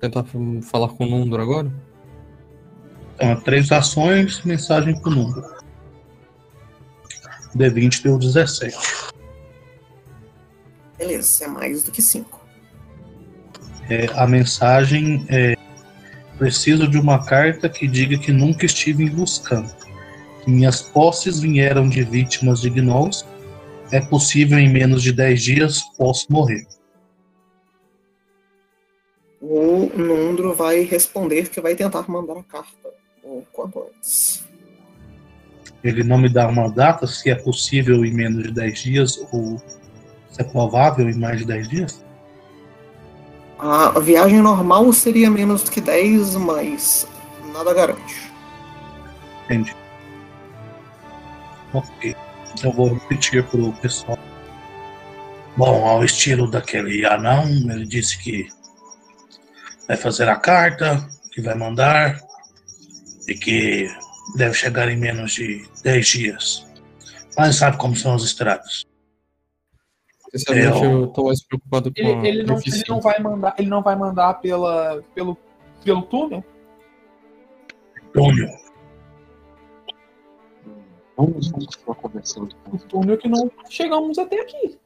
tentar 0.00 0.24
falar 0.62 0.88
com 0.88 1.04
o 1.04 1.08
Nundro 1.08 1.40
agora? 1.40 1.70
Então, 3.14 3.40
três 3.42 3.70
ações, 3.70 4.42
mensagem 4.44 4.98
pro 5.00 5.10
número. 5.10 5.56
D20 7.56 8.02
deu 8.02 8.18
17. 8.18 8.76
Beleza, 10.98 11.44
é 11.44 11.48
mais 11.48 11.82
do 11.82 11.90
que 11.90 12.02
5. 12.02 12.46
É, 13.88 14.06
a 14.14 14.26
mensagem 14.26 15.26
é: 15.28 15.56
preciso 16.38 16.88
de 16.88 16.98
uma 16.98 17.24
carta 17.24 17.68
que 17.68 17.86
diga 17.86 18.18
que 18.18 18.32
nunca 18.32 18.66
estive 18.66 19.04
em 19.04 19.08
Luscan. 19.08 19.66
Que 20.44 20.50
minhas 20.50 20.82
posses 20.82 21.40
vieram 21.40 21.88
de 21.88 22.02
vítimas 22.02 22.60
de 22.60 22.70
gnolls. 22.70 23.24
É 23.92 24.00
possível 24.00 24.58
em 24.58 24.72
menos 24.72 25.02
de 25.02 25.12
10 25.12 25.42
dias 25.42 25.82
posso 25.96 26.26
morrer. 26.30 26.66
O 29.40 29.90
Nundro 29.96 30.54
vai 30.54 30.80
responder 30.80 31.48
que 31.48 31.60
vai 31.60 31.76
tentar 31.76 32.10
mandar 32.10 32.38
a 32.38 32.42
carta 32.42 32.90
o 33.22 33.44
quanto 33.52 33.80
antes. 33.80 34.45
Ele 35.84 36.02
não 36.02 36.18
me 36.18 36.28
dá 36.28 36.48
uma 36.48 36.70
data 36.70 37.06
se 37.06 37.30
é 37.30 37.34
possível 37.34 38.04
em 38.04 38.12
menos 38.12 38.44
de 38.44 38.52
10 38.52 38.82
dias 38.82 39.18
ou 39.32 39.60
se 40.30 40.40
é 40.40 40.44
provável 40.44 41.08
em 41.08 41.14
mais 41.14 41.38
de 41.38 41.46
10 41.46 41.68
dias. 41.68 42.04
A 43.58 43.98
viagem 44.00 44.42
normal 44.42 44.92
seria 44.92 45.30
menos 45.30 45.68
que 45.68 45.80
10, 45.80 46.36
mas 46.36 47.08
nada 47.52 47.72
garante. 47.72 48.30
Entendi. 49.44 49.74
Ok. 51.72 52.14
Eu 52.62 52.72
vou 52.72 52.94
repetir 52.94 53.42
pro 53.44 53.72
pessoal. 53.74 54.18
Bom, 55.56 55.86
ao 55.88 56.04
estilo 56.04 56.50
daquele 56.50 57.06
anão, 57.06 57.44
ele 57.44 57.86
disse 57.86 58.18
que 58.18 58.46
vai 59.88 59.96
fazer 59.96 60.28
a 60.28 60.36
carta, 60.36 61.08
que 61.32 61.40
vai 61.40 61.54
mandar 61.54 62.20
e 63.26 63.34
que 63.34 63.88
deve 64.34 64.54
chegar 64.54 64.88
em 64.88 64.96
menos 64.96 65.32
de 65.32 65.66
10 65.82 66.06
dias. 66.08 66.66
Mas 67.36 67.56
sabe 67.56 67.76
como 67.76 67.94
são 67.94 68.14
as 68.14 68.22
estradas. 68.22 68.84
Sinceramente, 70.34 70.84
Eu- 70.84 70.90
eu 71.02 71.06
tô 71.08 71.24
mais 71.24 71.42
preocupado 71.44 71.92
com 71.94 72.00
a 72.00 72.04
Ele, 72.04 72.28
ele, 72.28 72.42
não, 72.44 72.56
ele 72.58 72.82
não 72.88 73.00
vai 73.00 73.18
mandar, 73.20 73.54
ele 73.58 73.68
não 73.68 73.82
vai 73.82 73.96
mandar 73.96 74.34
pela, 74.34 75.02
pelo, 75.14 75.36
pelo 75.84 76.02
túnel? 76.02 76.44
Túnel. 78.12 78.48
Vamos 81.16 81.50
continuar 81.50 81.94
conversando. 81.96 82.54
O 82.70 82.78
túnel 82.78 83.16
que 83.16 83.28
não 83.28 83.50
chegamos 83.70 84.18
até 84.18 84.40
aqui. 84.40 84.78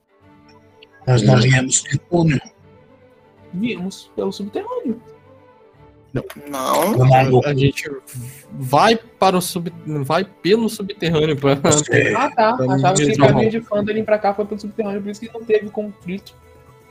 Nós 1.06 1.22
não 1.22 1.36
viemos 1.40 1.82
de 1.82 1.98
túnel. 1.98 2.38
Vimos 3.52 4.12
pelo 4.14 4.30
subterrâneo. 4.32 5.02
Não, 6.12 6.92
Tomando 6.94 7.46
A 7.46 7.54
gente 7.54 7.88
vai 8.50 8.96
para 8.96 9.36
o 9.36 9.40
sub... 9.40 9.72
vai 10.04 10.24
pelo 10.24 10.68
subterrâneo 10.68 11.36
para 11.36 11.52
Ah, 12.16 12.30
tá. 12.30 12.56
Pra 12.56 12.74
Achava 12.74 12.94
que 12.94 13.12
o 13.12 13.16
caminho 13.16 13.50
de 13.50 13.60
Fandelin 13.60 14.04
pra 14.04 14.18
cá 14.18 14.34
foi 14.34 14.44
pelo 14.44 14.60
subterrâneo, 14.60 15.00
por 15.00 15.10
isso 15.10 15.20
que 15.20 15.32
não 15.32 15.44
teve 15.44 15.70
conflito. 15.70 16.34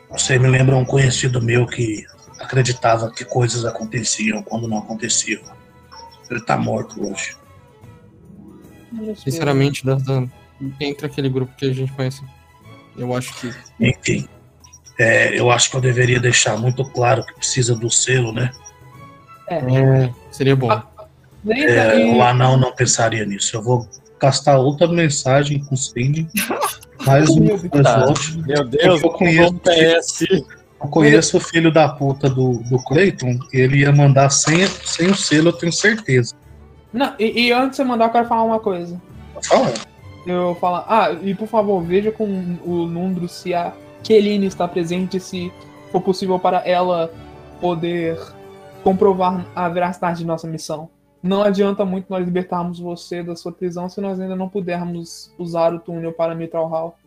você 0.10 0.40
me 0.40 0.48
lembra 0.48 0.78
um 0.78 0.86
conhecido 0.86 1.42
meu 1.42 1.66
que 1.66 2.06
acreditava 2.40 3.12
que 3.12 3.26
coisas 3.26 3.66
aconteciam 3.66 4.42
quando 4.44 4.68
não 4.68 4.78
aconteciam. 4.78 5.42
Ele 6.32 6.42
tá 6.42 6.58
morto 6.58 7.06
hoje. 7.06 7.36
Sinceramente, 9.16 9.86
Dardan, 9.86 10.28
entre 10.80 11.06
aquele 11.06 11.30
grupo 11.30 11.54
que 11.58 11.66
a 11.66 11.74
gente 11.74 11.92
conhece, 11.92 12.24
eu 12.98 13.14
acho 13.14 13.34
que 13.40 13.54
Enfim, 13.80 14.28
é, 14.98 15.38
eu 15.40 15.52
acho 15.52 15.70
que 15.70 15.78
eu 15.78 15.82
deveria 15.82 16.20
deixar 16.20 16.58
muito 16.58 16.84
claro 16.92 17.26
que 17.26 17.34
precisa 17.36 17.76
do 17.76 17.90
selo, 17.90 18.32
né? 18.32 18.52
É, 19.50 20.10
seria 20.32 20.56
bom. 20.56 20.70
Nem 21.44 21.64
É, 21.66 22.06
o 22.14 22.22
anão 22.22 22.58
não 22.58 22.74
pensaria 22.74 23.26
nisso. 23.26 23.56
Eu 23.56 23.62
vou 23.64 23.88
gastar 24.20 24.58
outra 24.58 24.88
mensagem 24.88 25.64
com 25.64 25.76
o 25.76 25.78
Cindy. 25.78 26.28
Mais 27.06 27.30
um 27.30 27.40
Meu 27.40 27.58
Deus. 27.58 27.88
slot. 27.88 28.38
Meu 28.46 28.68
Deus, 28.68 29.02
Eu 29.04 29.10
conheço- 29.12 29.54
o 29.54 29.60
PS. 29.60 30.22
Eu 30.82 30.88
conheço 30.90 31.38
o 31.38 31.40
filho 31.40 31.72
da 31.72 31.88
puta 31.90 32.30
do, 32.30 32.60
do 32.70 32.78
Clayton. 32.84 33.38
Ele 33.54 33.80
ia 33.80 33.92
mandar 33.92 34.30
sem, 34.30 34.66
sem 34.68 35.08
o 35.10 35.16
selo, 35.16 35.50
eu 35.50 35.54
tenho 35.54 35.72
certeza. 35.74 36.34
Não, 36.92 37.14
e, 37.20 37.48
e 37.48 37.52
antes 37.52 37.72
de 37.72 37.76
você 37.78 37.84
mandar, 37.84 38.06
eu 38.06 38.10
quero 38.12 38.28
falar 38.28 38.44
uma 38.44 38.60
coisa. 38.60 39.00
Fala. 39.44 39.74
Eu 40.28 40.56
falar, 40.60 40.86
ah, 40.90 41.12
e 41.24 41.34
por 41.34 41.48
favor, 41.48 41.82
veja 41.82 42.12
com 42.12 42.26
o 42.66 42.86
Nundro 42.86 43.28
se 43.30 43.54
a 43.54 43.74
Keline 44.04 44.46
está 44.46 44.68
presente, 44.68 45.20
se 45.20 45.52
for 45.92 46.02
possível 46.02 46.38
para 46.38 46.58
ela 46.68 47.12
poder 47.62 48.18
comprovar 48.84 49.46
a 49.56 49.68
veracidade 49.70 50.20
de 50.20 50.26
nossa 50.26 50.48
missão. 50.48 50.90
Não 51.22 51.42
adianta 51.42 51.84
muito 51.84 52.08
nós 52.10 52.24
libertarmos 52.24 52.80
você 52.80 53.22
da 53.22 53.36
sua 53.36 53.52
prisão 53.52 53.90
se 53.90 54.00
nós 54.00 54.20
ainda 54.20 54.36
não 54.36 54.48
pudermos 54.48 55.34
usar 55.38 55.74
o 55.74 55.80
túnel 55.80 56.14
para 56.14 56.34
Mitral 56.34 56.68
Hall. 56.68 56.98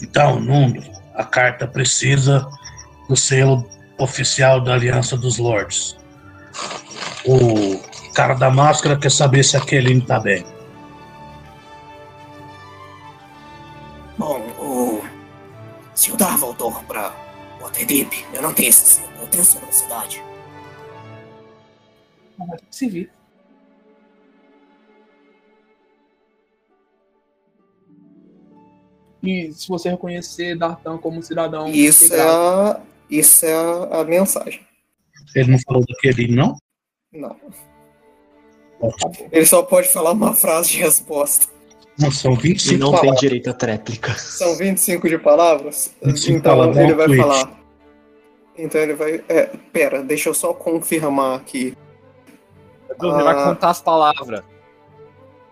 Então, 0.00 0.40
Nundo, 0.40 0.82
a 1.14 1.24
carta 1.24 1.66
precisa 1.66 2.46
do 3.08 3.16
selo 3.16 3.64
oficial 3.98 4.60
da 4.60 4.74
Aliança 4.74 5.16
dos 5.16 5.38
Lords. 5.38 5.96
O 7.26 8.12
cara 8.12 8.34
da 8.34 8.50
máscara 8.50 8.96
quer 8.96 9.10
saber 9.10 9.42
se 9.42 9.56
a 9.56 9.60
Kelly 9.60 10.00
tá 10.00 10.20
bem. 10.20 10.44
bom, 14.16 14.40
o 14.58 15.02
Sildar 15.94 16.38
voltou 16.38 16.72
pra 16.86 17.23
Waterdeep. 17.74 18.24
Eu 18.32 18.42
não 18.42 18.54
tenho 18.54 18.68
esse 18.68 18.86
selo, 18.86 19.08
eu 19.20 19.26
tenho 19.26 19.44
selo 19.44 19.66
da 19.66 19.72
cidade. 19.72 20.22
Vai 22.38 22.56
ter 22.56 22.66
que 22.66 22.76
se 22.76 22.88
vir. 22.88 23.10
E 29.22 29.52
se 29.52 29.68
você 29.68 29.88
reconhecer 29.90 30.56
Dartan 30.56 30.98
como 30.98 31.22
cidadão. 31.22 31.68
Isso 31.68 32.14
é 32.14 32.20
a, 32.20 32.80
isso 33.10 33.44
é 33.46 33.54
a, 33.54 34.00
a 34.00 34.04
mensagem. 34.04 34.60
Ele 35.34 35.52
não 35.52 35.58
falou 35.66 35.82
da 35.86 35.94
Kelly, 36.00 36.34
não? 36.34 36.56
Não. 37.12 37.36
Ótimo. 38.80 39.28
Ele 39.32 39.46
só 39.46 39.62
pode 39.62 39.88
falar 39.88 40.12
uma 40.12 40.34
frase 40.34 40.70
de 40.70 40.78
resposta. 40.78 41.46
Não, 41.98 42.10
são 42.10 42.34
E 42.34 42.36
25 42.36 42.78
não 42.78 42.90
tem 42.90 43.00
palavras. 43.00 43.20
direito 43.20 43.50
a 43.50 43.54
tréplica. 43.54 44.14
São 44.14 44.56
25 44.56 45.08
de 45.08 45.18
palavras? 45.18 45.94
25 46.02 46.38
então 46.38 46.56
palavras, 46.56 46.76
ele 46.76 46.94
vai 46.94 47.16
falar. 47.16 47.63
Então 48.56 48.80
ele 48.80 48.94
vai. 48.94 49.22
É, 49.28 49.50
pera, 49.72 50.02
deixa 50.02 50.28
eu 50.28 50.34
só 50.34 50.52
confirmar 50.52 51.36
aqui. 51.36 51.76
Ele 53.02 53.12
vai 53.12 53.34
Ah. 53.34 53.44
contar 53.44 53.70
as 53.70 53.80
palavras. 53.80 54.42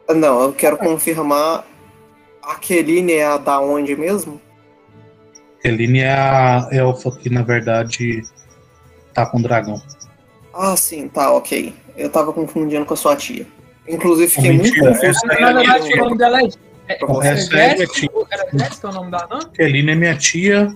Não, 0.09 0.43
eu 0.43 0.53
quero 0.53 0.77
confirmar. 0.77 1.65
A 2.43 2.57
Keline 2.57 3.13
é 3.15 3.25
a 3.25 3.37
da 3.37 3.61
onde 3.61 3.95
mesmo? 3.95 4.41
Kelly 5.63 6.01
é 6.01 6.13
a 6.13 6.69
elfa 6.73 7.13
que, 7.13 7.31
na 7.31 7.43
verdade, 7.43 8.23
tá 9.15 9.25
com 9.25 9.39
o 9.39 9.43
dragão. 9.43 9.81
Ah, 10.53 10.77
sim, 10.77 11.09
tá, 11.09 11.31
ok. 11.33 11.73
Eu 11.97 12.11
tava 12.11 12.33
confundindo 12.33 12.85
com 12.85 12.95
a 12.95 12.97
sua 12.97 13.15
tia. 13.15 13.47
Inclusive, 13.89 14.29
fiquei 14.29 14.53
muito 14.53 14.79
confuso. 14.81 15.21
Na 15.27 15.35
é 15.35 15.55
verdade, 15.55 15.93
o 15.95 15.97
nome 15.97 16.19
dela 16.19 16.41
é. 16.41 16.45
é, 16.45 16.49
é 16.93 16.97
é 16.99 17.07
minha 17.07 17.37
Jéssica? 17.37 18.13
Era 18.31 18.49
Jéssica 18.53 18.89
o 18.89 18.93
nome 18.93 19.11
da 19.13 19.25
Anã? 19.25 19.39
Kelly 19.55 19.89
é 19.89 19.95
minha 19.95 20.17
tia 20.17 20.75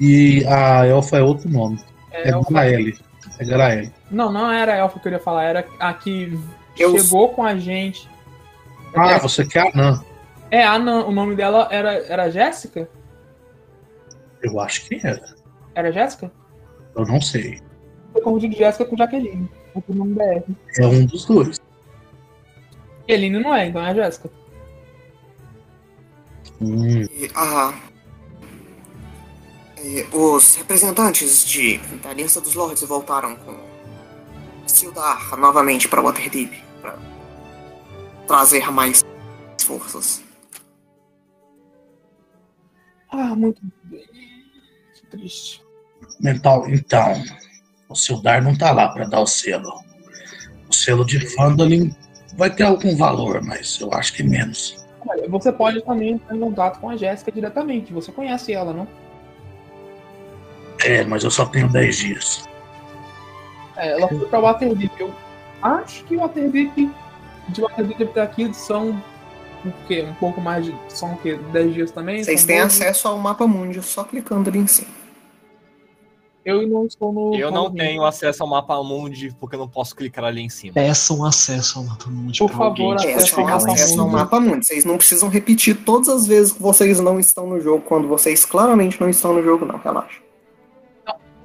e 0.00 0.44
a 0.46 0.86
elfa 0.86 1.18
é 1.18 1.22
outro 1.22 1.48
nome. 1.48 1.78
É, 2.12 2.30
É 2.30 2.40
Graeli. 2.48 2.98
É 3.38 3.44
Graeli. 3.44 3.92
Não, 4.10 4.32
não 4.32 4.50
era 4.50 4.74
a 4.74 4.76
Elfa 4.78 4.98
que 4.98 5.08
eu 5.08 5.12
ia 5.12 5.18
falar, 5.18 5.44
era 5.44 5.66
a 5.78 5.92
que 5.92 6.38
Eu- 6.78 6.98
chegou 6.98 7.28
com 7.30 7.42
a 7.42 7.56
gente. 7.56 8.08
Ah, 8.94 9.18
você 9.18 9.44
quer 9.44 9.70
anã. 9.74 10.02
É, 10.50 10.62
a 10.62 10.72
Anã, 10.74 11.04
o 11.04 11.12
nome 11.12 11.34
dela 11.34 11.68
era, 11.70 11.92
era 12.06 12.30
Jéssica? 12.30 12.88
Eu 14.42 14.58
acho 14.60 14.86
que 14.88 15.00
era. 15.06 15.20
Era 15.74 15.92
Jéssica? 15.92 16.30
Eu 16.94 17.04
não 17.04 17.20
sei. 17.20 17.60
Eu 18.14 18.22
confundi 18.22 18.56
Jéssica 18.56 18.84
com 18.86 18.96
Jaqueline. 18.96 19.50
O 19.74 19.94
nome 19.94 20.14
da 20.14 20.24
R. 20.24 20.44
É 20.78 20.86
um 20.86 21.04
dos 21.04 21.26
dois. 21.26 21.60
Jaqueline 23.00 23.38
não 23.40 23.54
é, 23.54 23.66
então 23.66 23.84
é 23.84 23.90
a 23.90 23.94
Jéssica. 23.94 24.30
Hum, 26.60 27.02
E 27.02 27.30
a- 27.34 27.74
e 27.74 27.95
os 30.12 30.56
representantes 30.56 31.44
de, 31.44 31.78
da 32.02 32.10
Aliança 32.10 32.40
dos 32.40 32.54
Lords 32.54 32.82
voltaram 32.82 33.36
com 33.36 33.56
Sildar 34.66 35.36
novamente 35.38 35.88
para 35.88 36.02
Waterdeep 36.02 36.62
para 36.80 36.98
trazer 38.26 38.70
mais 38.70 39.04
forças. 39.60 40.22
Ah, 43.10 43.34
muito 43.34 43.60
bem. 43.84 44.04
Que 44.94 45.06
triste. 45.06 45.62
mental. 46.20 46.68
Então, 46.68 47.22
o 47.88 47.94
Sildar 47.94 48.42
não 48.42 48.56
tá 48.56 48.72
lá 48.72 48.88
para 48.88 49.06
dar 49.06 49.20
o 49.20 49.26
selo. 49.26 49.72
O 50.68 50.74
selo 50.74 51.04
de 51.04 51.20
Fandolin 51.34 51.94
vai 52.36 52.52
ter 52.54 52.64
algum 52.64 52.96
valor, 52.96 53.42
mas 53.42 53.80
eu 53.80 53.92
acho 53.92 54.12
que 54.12 54.22
menos. 54.22 54.84
Olha, 55.08 55.28
Você 55.28 55.52
pode 55.52 55.80
também 55.82 56.14
entrar 56.14 56.36
em 56.36 56.40
contato 56.40 56.80
com 56.80 56.90
a 56.90 56.96
Jéssica 56.96 57.30
diretamente. 57.30 57.92
Você 57.92 58.10
conhece 58.10 58.52
ela, 58.52 58.72
não? 58.72 58.88
É, 60.86 61.04
mas 61.04 61.24
eu 61.24 61.30
só 61.30 61.44
tenho 61.46 61.68
10 61.68 61.96
dias. 61.96 62.44
É, 63.76 63.92
ela 63.92 64.08
foi 64.08 64.26
pra 64.26 64.40
Waterdeep. 64.40 64.92
Eu 64.98 65.12
acho 65.62 66.04
que 66.04 66.16
o 66.16 66.20
Waterdeep 66.20 66.90
de 67.48 67.60
Waterdeep 67.60 68.02
até 68.04 68.22
aqui 68.22 68.54
são 68.54 69.02
o 69.64 69.72
quê? 69.86 70.06
Um 70.08 70.14
pouco 70.14 70.40
mais 70.40 70.64
de. 70.64 70.74
São 70.88 71.14
o 71.14 71.16
quê? 71.18 71.38
10 71.52 71.74
dias 71.74 71.90
também? 71.90 72.22
Vocês 72.22 72.44
têm 72.44 72.60
12? 72.60 72.82
acesso 72.82 73.08
ao 73.08 73.18
mapa 73.18 73.46
mundi 73.46 73.82
só 73.82 74.04
clicando 74.04 74.48
ali 74.48 74.60
em 74.60 74.66
cima. 74.66 74.88
Eu 76.44 76.64
não 76.68 76.86
estou 76.86 77.12
no. 77.12 77.34
Eu 77.34 77.50
não 77.50 77.72
tenho 77.72 78.04
acesso 78.04 78.44
ao 78.44 78.48
mapa 78.48 78.80
mundi 78.80 79.34
porque 79.40 79.56
eu 79.56 79.60
não 79.60 79.68
posso 79.68 79.96
clicar 79.96 80.24
ali 80.24 80.42
em 80.42 80.48
cima. 80.48 80.74
Peçam 80.74 81.24
acesso 81.24 81.80
ao 81.80 81.84
mapa 81.84 82.08
mundi 82.08 82.38
Por 82.38 82.48
pra 82.48 82.58
favor, 82.58 82.96
Peçam 82.96 83.44
mapa 83.44 83.56
acesso 83.56 84.00
ao 84.00 84.08
mapa 84.08 84.40
mundi. 84.40 84.64
Vocês 84.64 84.84
não 84.84 84.96
precisam 84.96 85.28
repetir 85.28 85.76
todas 85.84 86.08
as 86.08 86.26
vezes 86.26 86.52
que 86.52 86.62
vocês 86.62 87.00
não 87.00 87.18
estão 87.18 87.48
no 87.48 87.60
jogo, 87.60 87.82
quando 87.82 88.06
vocês 88.06 88.44
claramente 88.44 89.00
não 89.00 89.08
estão 89.08 89.34
no 89.34 89.42
jogo, 89.42 89.66
não. 89.66 89.78
Relaxa. 89.78 90.25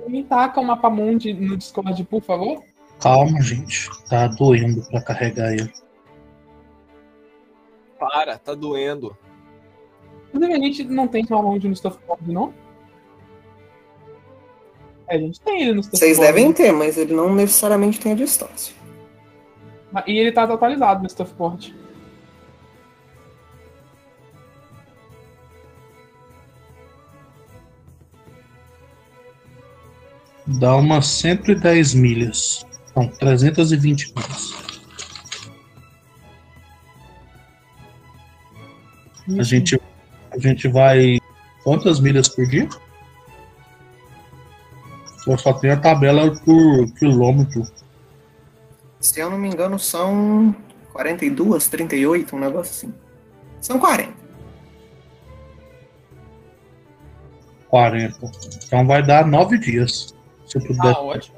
Me 0.08 0.24
taca 0.24 0.60
o 0.60 0.66
mapa 0.66 0.90
mundi 0.90 1.34
no 1.34 1.56
Discord, 1.56 2.04
por 2.06 2.22
favor. 2.22 2.64
Calma, 3.00 3.42
gente. 3.42 3.90
Tá 4.10 4.28
doendo 4.28 4.82
pra 4.90 5.02
carregar 5.02 5.54
ele. 5.54 5.72
Para, 8.00 8.38
tá 8.38 8.54
doendo. 8.54 9.16
Inclusive, 10.30 10.54
a 10.54 10.60
gente 10.60 10.84
não 10.86 11.08
tem 11.08 11.24
mapa 11.24 11.42
mundi 11.42 11.68
no 11.68 11.76
Stuffboard, 11.76 12.32
não? 12.32 12.54
É, 15.08 15.16
a 15.16 15.20
gente 15.20 15.40
tem 15.42 15.62
ele 15.62 15.74
no 15.74 15.84
Stuffboard. 15.84 16.16
Vocês 16.16 16.20
devem 16.20 16.54
ter, 16.54 16.72
mas 16.72 16.98
ele 16.98 17.14
não 17.14 17.34
necessariamente 17.34 18.00
tem 18.00 18.14
a 18.14 18.16
distância. 18.16 18.76
E 20.08 20.18
ele 20.18 20.32
tá 20.32 20.44
atualizado 20.44 21.04
no 21.04 21.10
Stuffboard. 21.10 21.76
Dá 30.48 30.76
umas 30.76 31.08
110 31.08 31.94
milhas. 31.94 32.66
São 32.94 33.08
320 33.08 34.14
milhas. 34.16 34.54
A 39.40 39.44
gente, 39.44 39.80
a 40.32 40.40
gente 40.40 40.68
vai. 40.68 41.20
Quantas 41.64 42.00
milhas 42.00 42.28
por 42.28 42.46
dia? 42.48 42.68
Eu 45.28 45.38
só 45.38 45.54
tenho 45.54 45.74
a 45.74 45.78
tabela 45.78 46.36
por 46.44 46.92
quilômetro. 46.94 47.64
Se 49.00 49.20
eu 49.20 49.30
não 49.30 49.38
me 49.38 49.48
engano, 49.48 49.78
são 49.78 50.56
42, 50.92 51.68
38, 51.68 52.36
um 52.36 52.40
negócio 52.40 52.72
assim. 52.72 52.94
São 53.62 53.80
40. 53.80 54.12
40. 57.70 58.32
Então 58.66 58.86
vai 58.86 59.06
dar 59.06 59.26
9 59.26 59.58
dias. 59.60 60.16
Se 60.52 60.58
eu 60.58 60.62
puder. 60.64 60.94
Ah, 60.94 61.00
ótimo. 61.00 61.38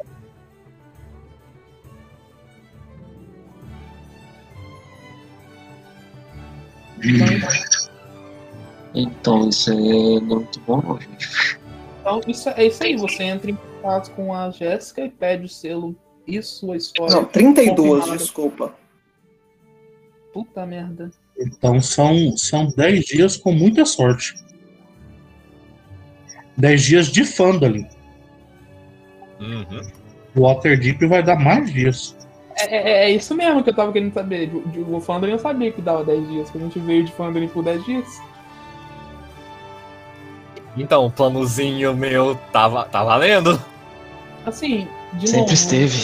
Então, 8.95 9.49
isso 9.49 9.72
é 9.72 10.19
muito 10.19 10.60
bom, 10.61 10.99
gente. 10.99 11.60
Então, 12.02 12.22
isso, 12.27 12.49
é 12.49 12.65
isso 12.65 12.84
aí. 12.84 12.95
Você 12.95 13.23
entra 13.23 13.52
em 13.52 13.56
contato 13.56 14.10
com 14.15 14.34
a 14.34 14.49
Jéssica 14.49 15.06
e 15.06 15.10
pede 15.11 15.45
o 15.45 15.49
selo 15.49 15.95
e 16.26 16.41
sua 16.41 16.76
história. 16.76 17.15
Não, 17.15 17.26
32, 17.26 17.76
confirmada. 17.77 18.18
desculpa. 18.18 18.76
Puta 20.34 20.65
merda. 20.65 21.11
Então 21.38 21.80
são, 21.80 22.35
são 22.35 22.68
10 22.68 23.06
dias 23.06 23.38
com 23.38 23.52
muita 23.52 23.85
sorte. 23.85 24.34
10 26.57 26.81
dias 26.81 27.07
de 27.07 27.26
Fandalin. 27.26 27.88
Uhum. 29.44 29.82
O 30.36 30.41
Waterdeep 30.41 31.06
vai 31.07 31.22
dar 31.22 31.36
mais 31.38 31.72
dias. 31.72 32.15
É, 32.56 32.76
é- 32.76 33.03
é 33.06 33.10
isso 33.11 33.36
mesmo 33.36 33.64
que 33.64 33.70
eu 33.70 33.76
tava 33.76 33.91
querendo 33.91 34.14
saber. 34.14 34.48
De- 34.48 34.61
de- 34.70 34.80
O 34.82 34.99
Fandolin 35.02 35.34
eu 35.34 35.40
sabia 35.40 35.72
que 35.72 35.82
dava 35.82 36.03
10 36.03 36.28
dias, 36.30 36.49
que 36.49 36.57
a 36.57 36.61
gente 36.61 36.80
veio 36.80 37.03
de 37.03 37.11
Fandolin 37.11 37.48
por 37.48 37.64
10 37.64 37.84
dias. 37.86 38.22
Então, 40.76 41.06
o 41.06 41.11
planozinho 41.11 41.95
meu 41.95 42.36
tava, 42.52 42.86
tá 42.86 43.03
valendo. 43.03 43.60
Assim, 44.45 44.88
de 45.14 45.28
Sempre 45.28 45.41
novo, 45.41 45.53
esteve. 45.53 46.03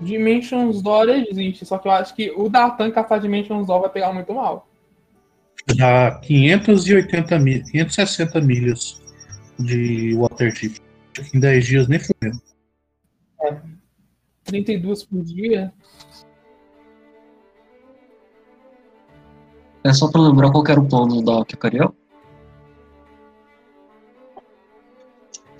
Dimensions 0.00 0.82
Door 0.82 1.08
existe, 1.10 1.64
só 1.64 1.78
que 1.78 1.88
eu 1.88 1.92
acho 1.92 2.14
que 2.14 2.30
o 2.36 2.48
Datan 2.48 2.90
caçar 2.90 3.20
Dimensions 3.20 3.66
Door 3.66 3.82
vai 3.82 3.90
pegar 3.90 4.12
muito 4.12 4.32
mal. 4.34 4.66
Dá 5.76 6.10
580 6.22 7.38
mil, 7.38 7.62
560 7.64 8.40
milhas 8.40 9.00
de 9.58 10.14
Waterdeep. 10.16 10.76
Em 11.32 11.38
10 11.40 11.64
dias 11.64 11.88
nem 11.88 11.98
fudendo. 11.98 12.40
32 14.44 15.04
por 15.04 15.22
dia. 15.22 15.72
É 19.84 19.92
só 19.92 20.10
pra 20.10 20.20
lembrar 20.20 20.50
qual 20.50 20.64
era 20.68 20.80
o 20.80 20.86
plano 20.88 21.22
da 21.24 21.44
Kikariel? 21.44 21.94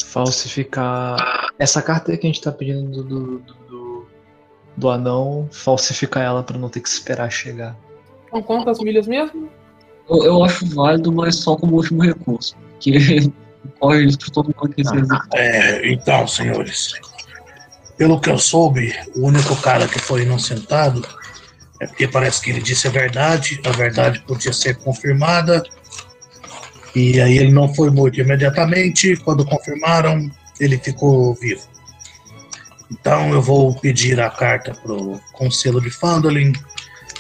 Falsificar. 0.05 1.17
Essa 1.59 1.81
carta 1.83 2.17
que 2.17 2.27
a 2.27 2.31
gente 2.31 2.41
tá 2.41 2.53
pedindo 2.53 3.03
do, 3.03 3.05
do, 3.05 3.39
do, 3.39 3.55
do- 3.67 4.07
do 4.77 4.89
anão, 4.91 5.49
falsificar 5.53 6.23
ela 6.25 6.43
pra 6.43 6.57
não 6.59 6.69
ter 6.69 6.81
que 6.81 6.89
esperar 6.89 7.31
chegar. 7.31 7.77
São 8.31 8.43
quantas 8.43 8.79
milhas 8.79 9.07
mesmo? 9.07 9.49
Eu, 10.09 10.25
eu 10.25 10.45
acho 10.45 10.67
válido, 10.75 11.13
mas 11.13 11.37
só 11.37 11.57
como 11.57 11.77
último 11.77 12.03
recurso. 12.03 12.57
Porque 12.73 12.93
corre 13.79 14.05
risco 14.05 14.31
todo 14.33 14.47
mundo 14.47 14.75
que 14.75 14.81
executar. 14.81 15.29
É, 15.35 15.93
então, 15.93 16.27
senhores, 16.27 16.93
pelo 17.97 18.21
que 18.21 18.31
eu 18.31 18.39
soube, 18.39 18.95
o 19.15 19.27
único 19.27 19.55
cara 19.57 19.87
que 19.87 19.99
foi 19.99 20.23
inocentado 20.23 21.07
é 21.81 21.87
porque 21.87 22.07
parece 22.07 22.41
que 22.41 22.51
ele 22.51 22.63
disse 22.63 22.87
a 22.87 22.91
verdade, 22.91 23.61
a 23.67 23.71
verdade 23.71 24.21
podia 24.21 24.53
ser 24.53 24.77
confirmada, 24.77 25.63
e 26.95 27.21
aí 27.21 27.39
ele 27.39 27.51
não 27.51 27.75
foi 27.75 27.91
morto 27.91 28.21
imediatamente. 28.21 29.17
Quando 29.17 29.45
confirmaram, 29.45 30.31
ele 30.61 30.79
ficou 30.79 31.35
vivo. 31.35 31.67
Então 32.91 33.33
eu 33.33 33.41
vou 33.41 33.75
pedir 33.75 34.21
a 34.21 34.29
carta 34.29 34.75
pro 34.75 35.19
Conselho 35.33 35.81
de 35.81 35.91
Fandolin. 35.91 36.53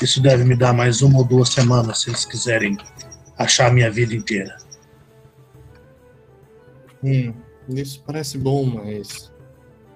Isso 0.00 0.20
deve 0.20 0.44
me 0.44 0.54
dar 0.54 0.72
mais 0.72 1.00
uma 1.00 1.18
ou 1.18 1.24
duas 1.24 1.48
semanas 1.48 2.02
se 2.02 2.10
eles 2.10 2.24
quiserem 2.24 2.76
achar 3.38 3.68
a 3.68 3.72
minha 3.72 3.90
vida 3.90 4.14
inteira. 4.14 4.56
Hum, 7.02 7.32
isso 7.70 8.02
parece 8.06 8.36
bom, 8.36 8.64
mas. 8.66 9.31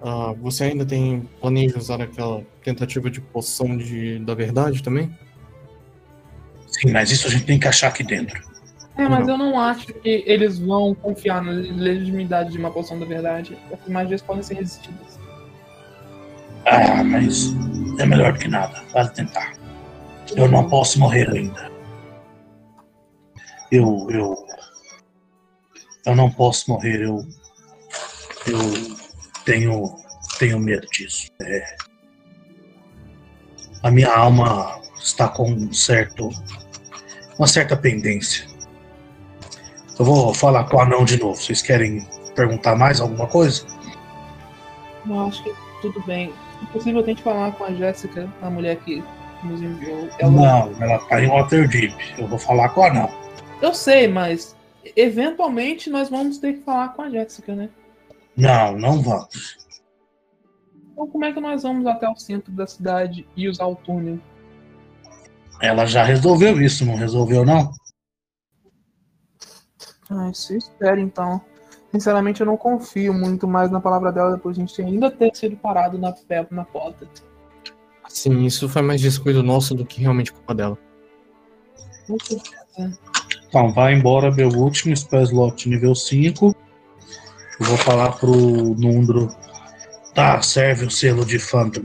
Ah, 0.09 0.33
você 0.41 0.63
ainda 0.63 0.87
tem 0.87 1.29
planeja 1.41 1.77
usar 1.77 2.01
aquela 2.01 2.41
tentativa 2.63 3.11
de 3.11 3.21
poção 3.21 3.77
de, 3.77 4.21
da 4.21 4.37
verdade 4.37 4.81
também? 4.81 5.11
Sim, 6.69 6.93
mas 6.93 7.11
isso 7.11 7.27
a 7.27 7.31
gente 7.31 7.45
tem 7.45 7.59
que 7.59 7.67
achar 7.67 7.89
aqui 7.89 8.05
dentro. 8.05 8.41
É, 8.97 9.09
mas 9.09 9.27
eu 9.27 9.37
não 9.37 9.59
acho 9.59 9.89
que 9.89 10.23
eles 10.25 10.61
vão 10.61 10.95
confiar 10.95 11.43
na 11.43 11.51
legitimidade 11.51 12.53
de 12.53 12.59
uma 12.59 12.71
poção 12.71 13.01
da 13.01 13.05
verdade. 13.05 13.59
As 13.73 13.93
magias 13.93 14.23
podem 14.23 14.45
ser 14.45 14.55
resistidas. 14.55 15.19
Ah, 16.67 17.03
mas 17.03 17.53
é 17.99 18.07
melhor 18.07 18.33
do 18.33 18.39
que 18.39 18.47
nada. 18.47 18.85
Vale 18.93 19.09
tentar. 19.11 19.55
Eu 20.37 20.49
não 20.49 20.69
posso 20.69 21.01
morrer 21.01 21.29
ainda. 21.29 21.69
Eu, 23.73 24.07
eu, 24.11 24.47
eu 26.07 26.15
não 26.15 26.31
posso 26.31 26.71
morrer. 26.71 27.03
Eu, 27.03 27.27
eu 28.47 28.96
tenho, 29.47 29.97
tenho 30.39 30.59
medo 30.59 30.87
disso. 30.89 31.31
É, 31.41 31.77
a 33.83 33.91
minha 33.91 34.13
alma 34.13 34.79
está 34.99 35.29
com 35.29 35.51
um 35.51 35.73
certo, 35.73 36.29
uma 37.39 37.47
certa 37.47 37.77
pendência. 37.77 38.47
Eu 39.99 40.05
vou 40.05 40.35
falar 40.35 40.65
com 40.65 40.77
o 40.77 40.81
anão 40.81 41.05
de 41.07 41.19
novo. 41.19 41.41
Vocês 41.41 41.63
querem 41.63 42.07
perguntar 42.35 42.77
mais 42.77 43.01
alguma 43.01 43.27
coisa? 43.27 43.65
Eu 45.09 45.21
acho 45.21 45.43
que 45.43 45.55
tudo 45.81 46.05
bem. 46.05 46.35
Inclusive, 46.63 46.99
eu 46.99 47.03
tento 47.03 47.23
falar 47.23 47.53
com 47.53 47.65
a 47.65 47.73
Jéssica, 47.73 48.29
a 48.43 48.51
mulher 48.51 48.77
que 48.79 49.03
nos 49.43 49.63
enviou. 49.63 50.09
Ela... 50.19 50.31
Não, 50.31 50.83
ela 50.83 50.99
tá 51.07 51.23
em 51.23 51.29
Waterdeep. 51.29 51.95
Eu 52.19 52.27
vou 52.27 52.39
falar 52.39 52.71
com 52.71 52.81
o 52.81 52.85
anão. 52.85 53.11
Eu 53.63 53.73
sei, 53.73 54.09
mas 54.09 54.55
eventualmente 54.95 55.89
nós 55.89 56.11
vamos 56.11 56.39
ter 56.39 56.55
que 56.55 56.63
falar 56.63 56.89
com 56.89 57.03
a 57.03 57.11
Jéssica, 57.11 57.55
né? 57.55 57.71
Não, 58.37 58.77
não 58.77 59.03
vamos. 59.03 59.57
Então, 60.93 61.07
como 61.09 61.25
é 61.25 61.33
que 61.33 61.41
nós 61.41 61.63
vamos 61.63 61.87
até 61.87 62.09
o 62.09 62.17
centro 62.17 62.53
da 62.53 62.67
cidade 62.67 63.27
e 63.37 63.49
usar 63.49 63.67
o 63.67 63.77
túnel? 63.77 64.19
Ela 65.61 65.87
já 65.87 66.03
resolveu 66.03 66.61
isso, 66.61 66.85
não 66.85 66.95
resolveu 66.97 67.45
não? 67.45 67.73
Ah, 70.11 70.31
isso 70.31 70.53
eu 70.53 70.59
espero 70.59 71.01
então. 71.01 71.41
Sinceramente, 71.93 72.41
eu 72.41 72.47
não 72.47 72.57
confio 72.57 73.15
muito 73.15 73.49
mais 73.49 73.71
na 73.71 73.81
palavra 73.81 74.13
dela 74.13 74.33
depois 74.37 74.57
de 74.57 74.63
a 74.63 74.67
gente 74.67 74.83
ainda 74.83 75.11
ter 75.11 75.35
sido 75.35 75.57
parado 75.57 75.97
na, 75.99 76.13
pé- 76.13 76.47
na 76.51 76.65
porta. 76.65 77.09
Sim, 78.09 78.45
isso 78.45 78.69
foi 78.69 78.83
mais 78.83 79.01
descuido 79.01 79.43
nosso 79.43 79.75
do 79.75 79.85
que 79.85 80.01
realmente 80.01 80.33
culpa 80.33 80.55
dela. 80.55 80.79
Então, 83.49 83.73
vai 83.73 83.95
embora 83.95 84.31
meu 84.31 84.49
último 84.49 84.95
spell 84.97 85.23
slot 85.23 85.69
nível 85.69 85.95
5. 85.95 86.55
Eu 87.61 87.67
vou 87.67 87.77
falar 87.77 88.13
pro 88.13 88.31
Nundro. 88.35 89.35
Tá, 90.15 90.41
serve 90.43 90.87
o 90.87 90.91
selo 90.91 91.25
de 91.25 91.39
Phantom. 91.39 91.83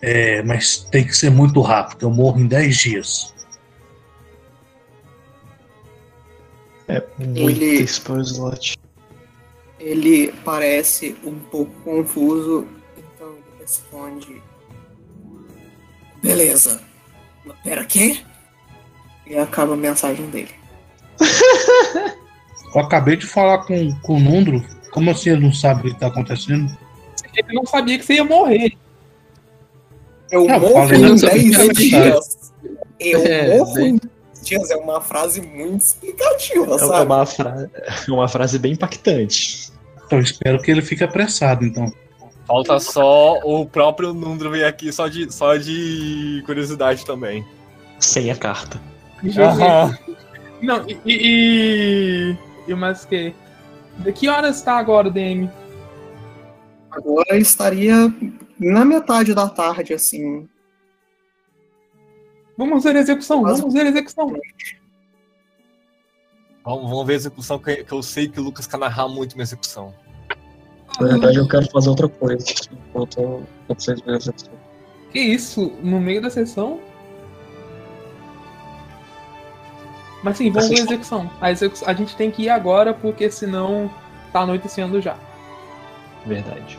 É, 0.00 0.42
mas 0.42 0.78
tem 0.90 1.04
que 1.06 1.16
ser 1.16 1.30
muito 1.30 1.60
rápido. 1.60 2.06
Eu 2.06 2.10
morro 2.10 2.40
em 2.40 2.46
10 2.46 2.76
dias. 2.76 3.34
É 6.88 7.02
muito 7.18 7.38
Ele- 7.62 7.82
slot. 7.84 8.76
Ele 9.78 10.32
parece 10.44 11.16
um 11.24 11.38
pouco 11.38 11.72
confuso, 11.82 12.66
então 12.96 13.28
ele 13.32 13.60
responde: 13.60 14.42
Beleza. 16.22 16.80
Pera, 17.64 17.84
quê? 17.84 18.20
E 19.26 19.36
acaba 19.36 19.74
a 19.74 19.76
mensagem 19.76 20.28
dele. 20.30 20.50
Eu 22.74 22.80
acabei 22.80 23.16
de 23.16 23.26
falar 23.26 23.58
com, 23.58 23.94
com 24.00 24.16
o 24.16 24.20
Nundro. 24.20 24.62
Como 24.90 25.10
assim 25.10 25.30
ele 25.30 25.40
não 25.42 25.52
sabe 25.52 25.88
o 25.88 25.94
que 25.94 26.00
tá 26.00 26.06
acontecendo? 26.08 26.70
Ele 27.34 27.54
não 27.54 27.64
sabia 27.66 27.98
que 27.98 28.04
você 28.04 28.14
ia 28.14 28.24
morrer. 28.24 28.72
Eu 30.30 30.48
Eu 30.48 30.60
morro 30.60 30.72
falei, 30.88 30.98
em 30.98 31.02
não 31.08 31.18
sabia 31.18 31.42
10 31.42 31.78
que 31.78 31.94
era 31.94 32.10
dias. 32.10 32.52
Eu 33.00 33.26
É, 33.26 33.58
morro 33.58 33.78
em 33.80 33.96
10 33.98 34.00
dias. 34.42 34.70
É 34.70 34.76
uma 34.76 35.00
frase 35.00 35.40
muito 35.40 35.80
explicativa, 35.82 36.74
É 36.74 36.78
sabe? 36.78 37.06
uma, 37.06 37.26
fra... 37.26 37.70
é 38.08 38.10
uma 38.10 38.28
frase 38.28 38.58
bem 38.58 38.72
impactante. 38.72 39.70
Então 40.06 40.18
espero 40.20 40.60
que 40.60 40.70
ele 40.70 40.82
fique 40.82 41.04
apressado, 41.04 41.64
então. 41.64 41.92
Falta 42.46 42.78
só 42.80 43.38
o 43.44 43.64
próprio 43.64 44.12
Nundro 44.12 44.50
vir 44.50 44.64
aqui 44.64 44.92
só 44.92 45.08
de, 45.08 45.32
só 45.32 45.56
de 45.56 46.42
curiosidade 46.44 47.04
também. 47.06 47.44
Sem 47.98 48.30
a 48.30 48.36
carta. 48.36 48.80
Aham. 49.38 49.96
Não, 50.60 50.84
e. 50.88 50.98
E, 51.06 52.36
e, 52.36 52.36
e 52.66 52.74
mais 52.74 53.04
que. 53.04 53.34
De 53.98 54.12
que 54.12 54.28
horas 54.28 54.56
está 54.56 54.78
agora, 54.78 55.10
DM? 55.10 55.50
Agora 56.90 57.36
estaria 57.36 57.94
na 58.58 58.84
metade 58.84 59.34
da 59.34 59.48
tarde, 59.48 59.94
assim. 59.94 60.48
Vamos 62.56 62.84
ver 62.84 62.96
a 62.96 63.00
execução, 63.00 63.42
Mas- 63.42 63.58
vamos 63.58 63.74
ver 63.74 63.86
a 63.86 63.88
execução. 63.90 64.32
Vamos, 66.64 66.90
vamos 66.90 67.06
ver 67.06 67.12
a 67.14 67.16
execução, 67.16 67.58
que, 67.58 67.82
que 67.84 67.92
eu 67.92 68.02
sei 68.02 68.28
que 68.28 68.38
o 68.38 68.42
Lucas 68.44 68.66
quer 68.66 68.76
narrar 68.78 69.08
muito 69.08 69.34
minha 69.34 69.42
execução. 69.42 69.92
Na 71.00 71.08
verdade, 71.08 71.38
eu 71.38 71.48
quero 71.48 71.68
fazer 71.70 71.88
outra 71.88 72.08
coisa. 72.08 72.44
Enquanto 72.88 73.42
vocês 73.68 74.00
veem 74.02 74.14
a 74.14 74.18
execução. 74.18 74.52
Que 75.10 75.18
isso? 75.20 75.72
No 75.82 76.00
meio 76.00 76.22
da 76.22 76.30
sessão? 76.30 76.80
Mas 80.22 80.36
sim, 80.36 80.50
vamos 80.50 80.68
ver 80.68 80.80
a 80.80 80.84
execução. 80.84 81.30
A, 81.40 81.50
execu- 81.50 81.84
a 81.84 81.92
gente 81.94 82.14
tem 82.16 82.30
que 82.30 82.42
ir 82.42 82.48
agora, 82.48 82.94
porque 82.94 83.30
senão 83.30 83.90
tá 84.32 84.40
anoitecendo 84.40 85.00
já. 85.00 85.16
Verdade. 86.26 86.78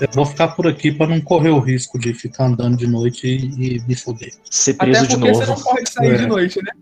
Eu 0.00 0.08
vou 0.12 0.26
ficar 0.26 0.48
por 0.48 0.66
aqui 0.66 0.90
para 0.92 1.06
não 1.06 1.20
correr 1.20 1.50
o 1.50 1.60
risco 1.60 1.98
de 1.98 2.12
ficar 2.12 2.46
andando 2.46 2.76
de 2.76 2.86
noite 2.86 3.26
e, 3.26 3.76
e 3.76 3.80
me 3.86 3.94
foder. 3.94 4.32
Ser 4.50 4.72
Até 4.72 4.86
preso 4.86 5.08
porque 5.08 5.30
de 5.30 5.36
você 5.38 5.46
não 5.46 5.54
novo. 5.54 5.64
pode 5.64 5.90
sair 5.90 6.14
É. 6.14 6.16
de 6.18 6.26
noite, 6.26 6.62
né? 6.62 6.72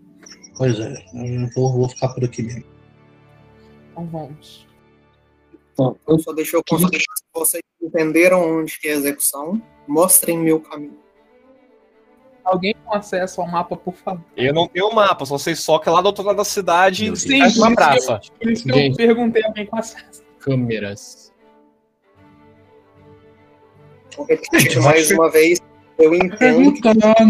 Pois 0.57 0.79
é, 0.79 0.93
eu 1.13 1.49
vou, 1.55 1.71
vou 1.73 1.89
ficar 1.89 2.09
por 2.09 2.23
aqui 2.25 2.41
mesmo. 2.43 2.63
Então 3.91 4.07
vamos. 4.07 4.67
Bom, 5.77 5.95
Eu 6.07 6.19
só 6.19 6.33
deixo 6.33 6.57
eu 6.57 6.63
se 6.77 6.99
vocês 7.33 7.63
entenderam 7.81 8.59
onde 8.59 8.77
que 8.79 8.87
é 8.87 8.93
a 8.93 8.95
execução. 8.97 9.61
Mostrem-me 9.87 10.51
o 10.53 10.59
caminho. 10.59 10.97
Alguém 12.51 12.75
com 12.85 12.93
acesso 12.93 13.41
ao 13.41 13.47
mapa, 13.47 13.75
por 13.77 13.93
favor. 13.95 14.21
Eu 14.35 14.53
não 14.53 14.67
tenho 14.67 14.93
mapa, 14.93 15.25
só 15.25 15.37
sei 15.37 15.55
só 15.55 15.79
que 15.79 15.87
é 15.87 15.91
lá 15.91 16.01
do 16.01 16.07
outro 16.07 16.23
lado 16.23 16.35
da 16.37 16.43
cidade 16.43 17.05
Meu 17.05 17.13
tem 17.15 17.39
Deus. 17.39 17.57
uma 17.57 17.69
Sim, 17.69 17.75
praça. 17.75 18.19
Por 18.39 18.51
isso 18.51 18.63
que 18.65 18.71
eu 18.71 18.95
perguntei 18.95 19.43
a 19.43 19.47
alguém 19.47 19.65
com 19.65 19.77
acesso. 19.77 20.21
Câmeras. 20.39 21.31
Mais 24.83 25.11
uma 25.11 25.29
vez. 25.31 25.59
Eu 25.97 26.15
entendo. 26.15 26.73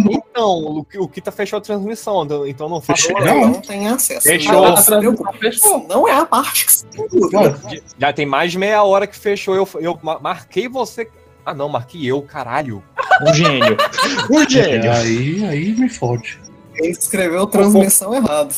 Então, 0.10 0.49
o, 0.77 0.85
que- 0.85 0.98
o 0.98 1.07
Kita 1.07 1.30
fechou 1.31 1.57
a 1.57 1.61
transmissão, 1.61 2.26
então 2.48 2.69
não 2.69 2.80
faz 2.80 3.02
Fechou? 3.02 3.19
Não. 3.26 3.48
não 3.49 3.61
tem 3.61 3.88
acesso. 3.89 4.22
Fechou. 4.26 4.53
Não 4.53 4.65
A 4.73 4.77
se 4.77 4.85
transmissão 4.85 5.15
preocupe. 5.18 5.39
fechou. 5.39 5.88
Não 5.89 6.07
é 6.07 6.14
a 6.14 6.26
parte 6.26 6.65
que 6.65 6.72
você 6.72 6.85
tem 6.88 7.07
dúvida. 7.10 7.39
Ué, 7.39 7.81
Já 7.98 8.14
tem 8.14 8.26
mais 8.26 8.52
de 8.53 8.57
meia 8.57 8.81
hora 8.84 9.06
que 9.06 9.15
fechou. 9.18 9.56
Eu, 9.56 9.68
eu 9.81 9.99
ma- 10.02 10.19
marquei 10.19 10.69
você. 10.69 11.10
Ah, 11.46 11.54
não, 11.54 11.70
marquei 11.70 12.06
eu, 12.06 12.22
caralho. 12.22 12.84
Um 13.22 13.34
gênio. 13.34 13.78
Um 14.30 14.50
gênio. 14.50 14.92
aí, 14.92 15.46
aí 15.46 15.74
me 15.74 15.90
fode. 15.90 16.40
Ele 16.76 16.90
escreveu 16.90 17.46
transmissão 17.48 18.14
errado. 18.14 18.54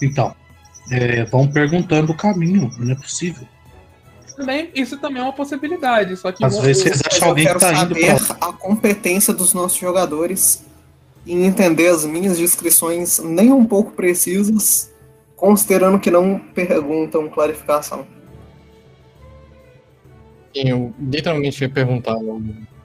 Então, 0.00 0.34
é, 0.90 1.24
vão 1.24 1.46
perguntando 1.46 2.12
o 2.12 2.16
caminho, 2.16 2.70
não 2.78 2.92
é 2.92 2.94
possível. 2.94 3.46
Também, 4.36 4.70
isso 4.74 4.98
também 4.98 5.20
é 5.20 5.24
uma 5.24 5.32
possibilidade. 5.32 6.16
Só 6.16 6.32
que 6.32 6.44
Às 6.44 6.58
vezes 6.58 6.82
vocês 6.82 7.02
acham 7.06 7.26
eu 7.26 7.28
alguém 7.30 7.44
que 7.44 7.52
quero 7.52 7.60
tá 7.60 7.72
indo 7.72 7.94
saber 7.94 8.26
pra. 8.26 8.48
a 8.48 8.52
competência 8.52 9.32
dos 9.32 9.52
nossos 9.52 9.78
jogadores 9.78 10.64
em 11.26 11.44
entender 11.44 11.88
as 11.88 12.04
minhas 12.04 12.38
descrições 12.38 13.18
nem 13.20 13.52
um 13.52 13.64
pouco 13.64 13.92
precisas, 13.92 14.90
considerando 15.36 15.98
que 15.98 16.10
não 16.10 16.38
perguntam 16.38 17.28
clarificação. 17.28 18.06
Eu 20.54 20.94
literalmente 21.00 21.62
ia 21.62 21.68
perguntar 21.68 22.16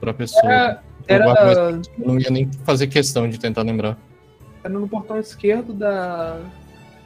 pra 0.00 0.14
pessoa. 0.14 0.44
Era, 0.44 0.82
era, 1.06 1.70
eu 1.70 1.82
não 1.98 2.18
ia 2.18 2.30
nem 2.30 2.50
fazer 2.64 2.86
questão 2.86 3.28
de 3.28 3.38
tentar 3.38 3.62
lembrar. 3.62 3.96
era 4.62 4.72
no 4.72 4.88
portão 4.88 5.18
esquerdo 5.18 5.72
da. 5.72 6.38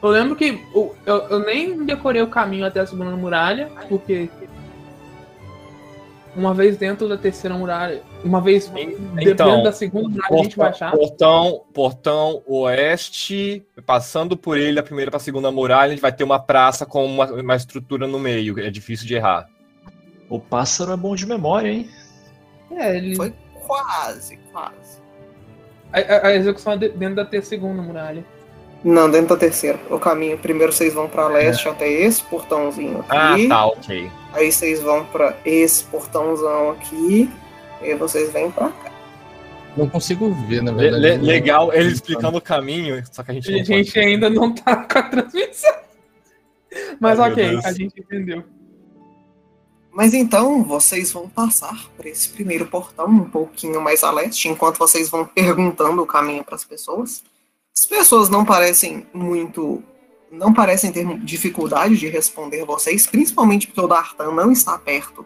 Eu 0.01 0.09
lembro 0.09 0.35
que 0.35 0.61
eu, 0.75 0.95
eu, 1.05 1.15
eu 1.29 1.39
nem 1.39 1.85
decorei 1.85 2.21
o 2.21 2.27
caminho 2.27 2.65
até 2.65 2.81
a 2.81 2.85
segunda 2.85 3.15
muralha, 3.15 3.69
porque. 3.87 4.29
Uma 6.35 6.51
vez 6.51 6.77
dentro 6.77 7.07
da 7.07 7.15
terceira 7.15 7.55
muralha, 7.55 8.01
uma 8.23 8.41
vez 8.41 8.71
Então, 8.75 9.15
dentro 9.15 9.63
da 9.63 9.71
segunda 9.71 10.09
muralha, 10.09 10.33
a 10.39 10.43
gente 10.43 10.57
vai 10.57 10.69
achar. 10.69 10.91
Portão, 10.91 11.61
portão 11.71 12.41
oeste, 12.47 13.63
passando 13.85 14.35
por 14.35 14.57
ele, 14.57 14.77
da 14.77 14.81
primeira 14.81 15.11
para 15.11 15.17
a 15.17 15.21
segunda 15.21 15.51
muralha, 15.51 15.89
a 15.89 15.89
gente 15.91 16.01
vai 16.01 16.11
ter 16.11 16.23
uma 16.23 16.39
praça 16.39 16.87
com 16.87 17.05
uma, 17.05 17.31
uma 17.31 17.55
estrutura 17.55 18.07
no 18.07 18.17
meio. 18.17 18.59
É 18.59 18.71
difícil 18.71 19.05
de 19.05 19.13
errar. 19.13 19.47
O 20.33 20.39
pássaro 20.39 20.91
é 20.93 20.97
bom 20.97 21.15
de 21.15 21.27
memória, 21.27 21.69
hein? 21.69 21.87
É, 22.71 22.97
ele, 22.97 23.15
Foi 23.15 23.31
quase, 23.67 24.37
quase. 24.51 24.97
a, 25.91 25.99
a- 25.99 26.27
a 26.29 26.33
execução 26.35 26.73
é 26.73 26.77
de- 26.77 26.89
dentro 26.89 27.17
da 27.17 27.23
ter- 27.25 27.43
segunda 27.43 27.83
muralha. 27.83 28.25
Não, 28.83 29.11
dentro 29.11 29.27
da 29.27 29.37
terceira. 29.37 29.79
O 29.91 29.99
caminho, 29.99 30.35
primeiro 30.39 30.73
vocês 30.73 30.91
vão 30.91 31.07
pra 31.07 31.27
leste 31.27 31.69
até 31.69 31.87
esse 31.87 32.23
portãozinho 32.23 33.05
Ah, 33.07 33.33
aqui. 33.33 33.47
tá, 33.47 33.65
ok. 33.67 34.11
Aí 34.33 34.51
vocês 34.51 34.81
vão 34.81 35.05
pra 35.05 35.37
esse 35.45 35.83
portãozão 35.83 36.71
aqui. 36.71 37.29
E 37.79 37.85
aí 37.91 37.95
vocês 37.95 38.31
vêm 38.33 38.49
pra 38.49 38.69
cá. 38.69 38.91
Não 39.77 39.87
consigo 39.87 40.33
ver, 40.47 40.63
na 40.63 40.71
verdade. 40.71 40.99
le- 41.01 41.17
legal 41.17 41.71
ele 41.71 41.89
explicando 41.91 42.39
o 42.39 42.41
caminho, 42.41 43.03
só 43.11 43.21
que 43.21 43.29
a 43.29 43.33
gente 43.35 43.53
A 43.53 43.63
gente 43.63 43.99
ainda 43.99 44.31
não 44.31 44.51
tá 44.53 44.75
com 44.91 44.97
a 44.97 45.03
transmissão. 45.03 45.75
Mas 46.99 47.19
Ai, 47.19 47.31
ok, 47.31 47.59
a 47.63 47.71
gente 47.71 47.99
entendeu. 47.99 48.43
Mas 49.93 50.13
então 50.15 50.63
vocês 50.63 51.11
vão 51.11 51.29
passar 51.29 51.87
por 51.95 52.07
esse 52.07 52.27
primeiro 52.29 52.65
portão 52.65 53.05
um 53.05 53.29
pouquinho 53.29 53.79
mais 53.79 54.03
a 54.03 54.11
leste, 54.11 54.49
enquanto 54.49 54.79
vocês 54.79 55.07
vão 55.07 55.23
perguntando 55.23 56.01
o 56.01 56.05
caminho 56.05 56.43
para 56.43 56.55
as 56.55 56.63
pessoas. 56.65 57.23
As 57.77 57.85
pessoas 57.85 58.27
não 58.27 58.43
parecem 58.43 59.05
muito. 59.13 59.83
não 60.31 60.51
parecem 60.51 60.91
ter 60.91 61.05
dificuldade 61.19 61.95
de 61.95 62.07
responder 62.07 62.65
vocês, 62.65 63.05
principalmente 63.05 63.67
porque 63.67 63.81
o 63.81 63.87
Dartan 63.87 64.31
não 64.31 64.51
está 64.51 64.79
perto 64.79 65.23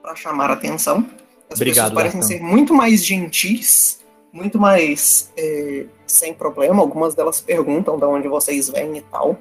para 0.00 0.14
chamar 0.14 0.48
a 0.50 0.54
atenção. 0.54 1.04
As 1.50 1.56
Obrigado, 1.56 1.90
pessoas 1.90 1.94
parecem 1.94 2.20
Dartan. 2.20 2.36
ser 2.36 2.40
muito 2.40 2.72
mais 2.72 3.04
gentis, 3.04 4.00
muito 4.32 4.60
mais 4.60 5.32
é, 5.36 5.86
sem 6.06 6.32
problema. 6.32 6.80
Algumas 6.80 7.16
delas 7.16 7.40
perguntam 7.40 7.98
de 7.98 8.04
onde 8.04 8.28
vocês 8.28 8.68
vêm 8.68 8.98
e 8.98 9.02
tal, 9.02 9.36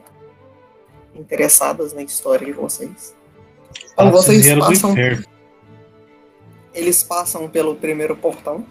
interessadas 1.14 1.94
na 1.94 2.02
história 2.02 2.46
de 2.46 2.54
vocês. 2.54 3.16
Então 3.94 4.12
vocês 4.12 4.46
passam 4.60 4.94
eles 6.74 7.04
passam 7.04 7.48
pelo 7.50 7.76
primeiro 7.76 8.16
portão. 8.16 8.66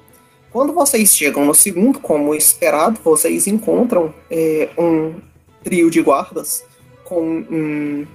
Quando 0.51 0.73
vocês 0.73 1.15
chegam 1.15 1.45
no 1.47 1.55
segundo, 1.55 1.99
como 2.01 2.35
esperado, 2.35 2.99
vocês 3.03 3.47
encontram 3.47 4.13
é, 4.31 4.69
um 4.77 5.15
trio 5.63 5.91
de 5.91 6.03
guardas 6.03 6.65
com 7.05 7.23
um- 7.23 8.07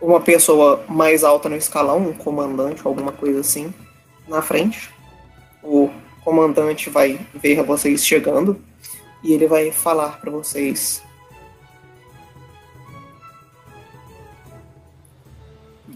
uma 0.00 0.20
pessoa 0.20 0.82
mais 0.88 1.24
alta 1.24 1.48
no 1.48 1.56
escalão, 1.56 1.98
um 1.98 2.12
comandante, 2.14 2.80
alguma 2.84 3.12
coisa 3.12 3.40
assim, 3.40 3.74
na 4.26 4.40
frente. 4.40 4.88
O 5.62 5.90
comandante 6.24 6.88
vai 6.88 7.20
ver 7.34 7.62
vocês 7.64 8.06
chegando 8.06 8.58
e 9.22 9.34
ele 9.34 9.46
vai 9.46 9.70
falar 9.70 10.20
para 10.20 10.30
vocês. 10.30 11.02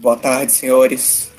Boa 0.05 0.17
tarde, 0.17 0.51
senhores. 0.51 1.31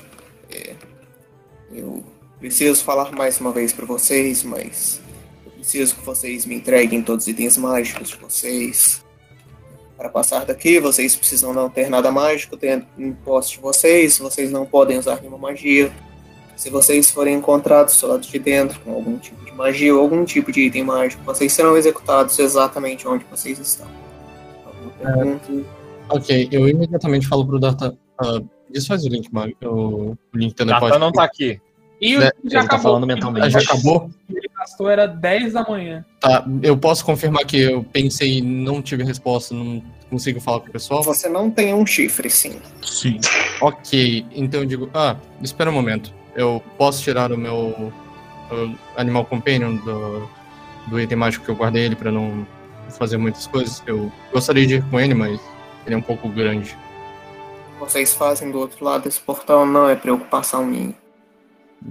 Preciso 2.37 2.83
falar 2.83 3.13
mais 3.13 3.39
uma 3.39 3.53
vez 3.53 3.71
para 3.71 3.85
vocês, 3.85 4.43
mas 4.43 4.99
eu 5.45 5.51
preciso 5.53 5.95
que 5.95 6.05
vocês 6.05 6.45
me 6.45 6.55
entreguem 6.55 7.01
todos 7.01 7.23
os 7.23 7.27
itens 7.29 7.55
mágicos 7.55 8.09
de 8.09 8.17
vocês. 8.17 9.05
Para 9.95 10.09
passar 10.09 10.43
daqui, 10.45 10.81
vocês 10.81 11.15
precisam 11.15 11.53
não 11.53 11.69
ter 11.69 11.89
nada 11.89 12.11
mágico 12.11 12.57
dentro 12.57 12.89
em 12.97 13.13
posse 13.13 13.51
de 13.51 13.59
vocês, 13.59 14.17
vocês 14.17 14.51
não 14.51 14.65
podem 14.65 14.97
usar 14.99 15.21
nenhuma 15.21 15.37
magia. 15.37 15.89
Se 16.57 16.69
vocês 16.69 17.09
forem 17.09 17.35
encontrados 17.35 17.97
do 18.01 18.07
lado 18.07 18.27
de 18.27 18.37
dentro 18.37 18.81
com 18.81 18.91
algum 18.91 19.17
tipo 19.17 19.45
de 19.45 19.53
magia 19.53 19.95
ou 19.95 20.01
algum 20.01 20.25
tipo 20.25 20.51
de 20.51 20.63
item 20.63 20.83
mágico, 20.83 21.23
vocês 21.23 21.53
serão 21.53 21.77
executados 21.77 22.37
exatamente 22.37 23.07
onde 23.07 23.23
vocês 23.31 23.57
estão. 23.59 23.87
Alguma 24.65 24.91
pergunta? 24.91 25.65
Ok, 26.09 26.49
eu 26.51 26.67
imediatamente 26.67 27.29
falo 27.29 27.47
pro 27.47 27.59
Data. 27.59 27.97
ah, 28.19 28.41
desfaz 28.69 29.03
o 29.05 29.09
link, 29.09 29.29
Mag- 29.31 29.55
o, 29.63 30.11
o 30.11 30.17
link 30.35 30.53
telepático. 30.53 30.87
Natan 30.89 30.99
não 30.99 31.11
tá 31.11 31.23
aqui. 31.23 31.59
E 31.99 32.15
o 32.15 32.19
Né, 32.19 32.25
já 32.25 32.31
Ele 32.43 32.51
tá 32.51 32.59
acabou. 32.61 32.83
falando 32.83 33.07
mentalmente. 33.07 33.49
Já 33.49 33.59
acabou? 33.59 34.09
Ele 34.29 34.47
gastou 34.55 34.89
era 34.89 35.07
10 35.07 35.53
da 35.53 35.63
manhã. 35.63 36.05
Tá, 36.19 36.45
eu 36.61 36.77
posso 36.77 37.03
confirmar 37.03 37.43
que 37.45 37.57
eu 37.59 37.83
pensei 37.83 38.37
e 38.37 38.41
não 38.41 38.81
tive 38.81 39.03
resposta, 39.03 39.55
não 39.55 39.81
consigo 40.09 40.39
falar 40.39 40.59
com 40.59 40.67
o 40.69 40.71
pessoal? 40.71 41.01
Você 41.03 41.27
não 41.27 41.49
tem 41.49 41.73
um 41.73 41.85
chifre, 41.85 42.29
sim. 42.29 42.59
Sim. 42.83 43.19
Ok, 43.61 44.25
então 44.33 44.59
eu 44.61 44.65
digo, 44.67 44.89
ah, 44.93 45.15
espera 45.41 45.69
um 45.69 45.73
momento. 45.73 46.13
Eu 46.35 46.61
posso 46.77 47.01
tirar 47.01 47.31
o 47.31 47.37
meu 47.37 47.91
uh, 48.51 48.75
Animal 48.95 49.25
Companion 49.25 49.77
do, 49.77 50.29
do 50.87 50.99
item 51.01 51.17
mágico 51.17 51.43
que 51.45 51.49
eu 51.51 51.55
guardei 51.55 51.83
ele 51.85 51.95
pra 51.95 52.11
não 52.11 52.45
fazer 52.97 53.17
muitas 53.17 53.47
coisas. 53.47 53.81
Eu 53.87 54.11
gostaria 54.31 54.67
de 54.67 54.75
ir 54.75 54.85
com 54.89 54.99
ele, 54.99 55.15
mas 55.15 55.41
ele 55.85 55.95
é 55.95 55.97
um 55.97 56.01
pouco 56.01 56.29
grande. 56.29 56.77
Vocês 57.79 58.13
fazem 58.13 58.51
do 58.51 58.59
outro 58.59 58.83
lado 58.83 59.03
desse 59.03 59.19
portão, 59.19 59.65
não 59.65 59.87
é 59.89 59.95
preocupação 59.95 60.65
minha. 60.65 60.95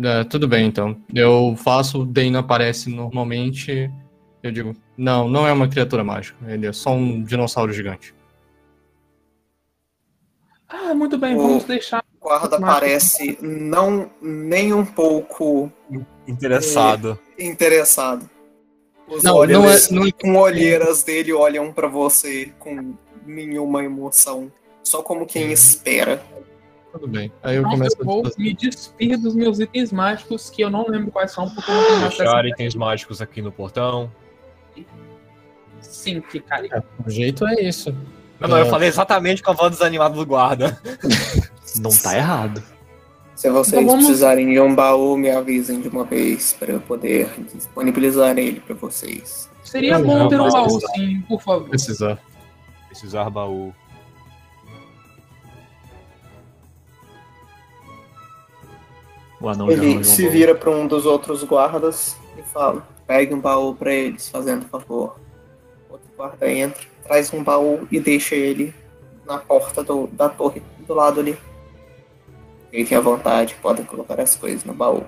É, 0.02 0.24
tudo 0.24 0.48
bem, 0.48 0.66
então. 0.66 0.96
Eu 1.14 1.54
faço, 1.56 2.02
o 2.02 2.04
Dane 2.06 2.36
aparece 2.36 2.90
normalmente. 2.90 3.90
Eu 4.42 4.50
digo, 4.50 4.74
não, 4.96 5.28
não 5.28 5.46
é 5.46 5.52
uma 5.52 5.68
criatura 5.68 6.02
mágica. 6.02 6.36
Ele 6.50 6.66
é 6.66 6.72
só 6.72 6.90
um 6.90 7.22
dinossauro 7.22 7.72
gigante. 7.72 8.14
Ah, 10.68 10.92
muito 10.94 11.16
bem, 11.16 11.36
O- 11.36 11.42
vamos 11.42 11.64
deixar. 11.64 12.04
O 12.20 12.24
guarda 12.28 12.60
parece 12.60 13.38
não 13.40 14.10
nem 14.20 14.72
um 14.72 14.84
pouco 14.84 15.70
Interessado. 16.26 17.16
interessado. 17.38 18.28
Os 19.08 19.22
Não, 19.22 19.36
olhos 19.36 19.56
não 19.56 19.70
é- 19.70 20.00
não 20.02 20.08
é- 20.08 20.12
com 20.12 20.36
olheiras 20.36 21.04
dele 21.04 21.32
olham 21.32 21.72
pra 21.72 21.86
você 21.86 22.52
com 22.58 22.94
nenhuma 23.24 23.84
emoção, 23.84 24.50
só 24.86 25.02
como 25.02 25.26
quem 25.26 25.50
espera. 25.52 26.22
Tudo 26.92 27.08
bem. 27.08 27.30
Aí 27.42 27.56
eu 27.56 27.62
Nossa, 27.62 27.76
começo 27.76 27.96
eu 27.98 28.04
vou 28.04 28.26
a 28.26 28.30
me 28.38 28.54
despir 28.54 29.18
dos 29.20 29.34
meus 29.34 29.58
itens 29.60 29.92
mágicos, 29.92 30.48
que 30.48 30.62
eu 30.62 30.70
não 30.70 30.86
lembro 30.88 31.10
quais 31.10 31.30
são, 31.32 31.50
porque 31.50 31.70
eu 31.70 31.74
não 31.74 32.08
tenho. 32.08 32.08
Deixar 32.08 32.46
itens 32.46 32.74
mágicos 32.74 33.20
aqui 33.20 33.42
no 33.42 33.50
portão. 33.52 34.10
Sim, 35.80 36.22
ficaria. 36.22 36.82
O 37.04 37.10
jeito 37.10 37.46
é 37.46 37.60
isso. 37.62 37.94
Não, 38.40 38.48
não, 38.48 38.58
eu 38.58 38.66
É. 38.66 38.70
falei 38.70 38.88
exatamente 38.88 39.42
com 39.42 39.50
a 39.50 39.54
voz 39.54 39.72
desanimada 39.72 40.14
do 40.14 40.24
guarda. 40.26 40.80
Não 41.80 41.90
tá 41.90 42.16
errado. 42.16 42.62
Se 43.34 43.50
vocês 43.50 43.74
Então 43.82 43.86
vamos- 43.86 44.06
precisarem 44.06 44.50
de 44.50 44.58
um 44.60 44.74
baú, 44.74 45.16
me 45.16 45.30
avisem 45.30 45.80
de 45.80 45.88
uma 45.88 46.04
vez 46.04 46.54
para 46.54 46.72
eu 46.72 46.80
poder 46.80 47.28
disponibilizar 47.54 48.38
ele 48.38 48.60
pra 48.60 48.74
vocês. 48.74 49.50
Seria 49.62 49.98
bom 49.98 50.26
ter 50.28 50.40
um 50.40 50.48
baú, 50.48 50.80
sim, 50.94 51.20
por 51.28 51.42
favor. 51.42 51.68
Precisar. 51.68 52.18
Precisar 52.88 53.28
baú. 53.28 53.74
O 59.46 59.48
anão 59.48 59.70
Ele 59.70 60.02
se 60.02 60.22
baú. 60.22 60.32
vira 60.32 60.54
pra 60.56 60.70
um 60.70 60.88
dos 60.88 61.06
outros 61.06 61.44
guardas 61.44 62.16
e 62.36 62.42
fala: 62.42 62.84
pegue 63.06 63.32
um 63.32 63.40
baú 63.40 63.76
pra 63.76 63.92
eles, 63.94 64.28
fazendo 64.28 64.66
favor. 64.66 65.20
Outro 65.88 66.08
guarda 66.16 66.50
entra, 66.50 66.82
traz 67.04 67.32
um 67.32 67.44
baú 67.44 67.86
e 67.92 68.00
deixa 68.00 68.34
ele 68.34 68.74
na 69.24 69.38
porta 69.38 69.84
do- 69.84 70.08
da 70.08 70.28
torre, 70.28 70.60
do 70.84 70.92
lado 70.94 71.20
ali. 71.20 71.38
Fiquem 72.72 72.98
à 72.98 73.00
vontade, 73.00 73.54
podem 73.62 73.84
colocar 73.84 74.20
as 74.20 74.34
coisas 74.34 74.64
no 74.64 74.74
baú. 74.74 75.04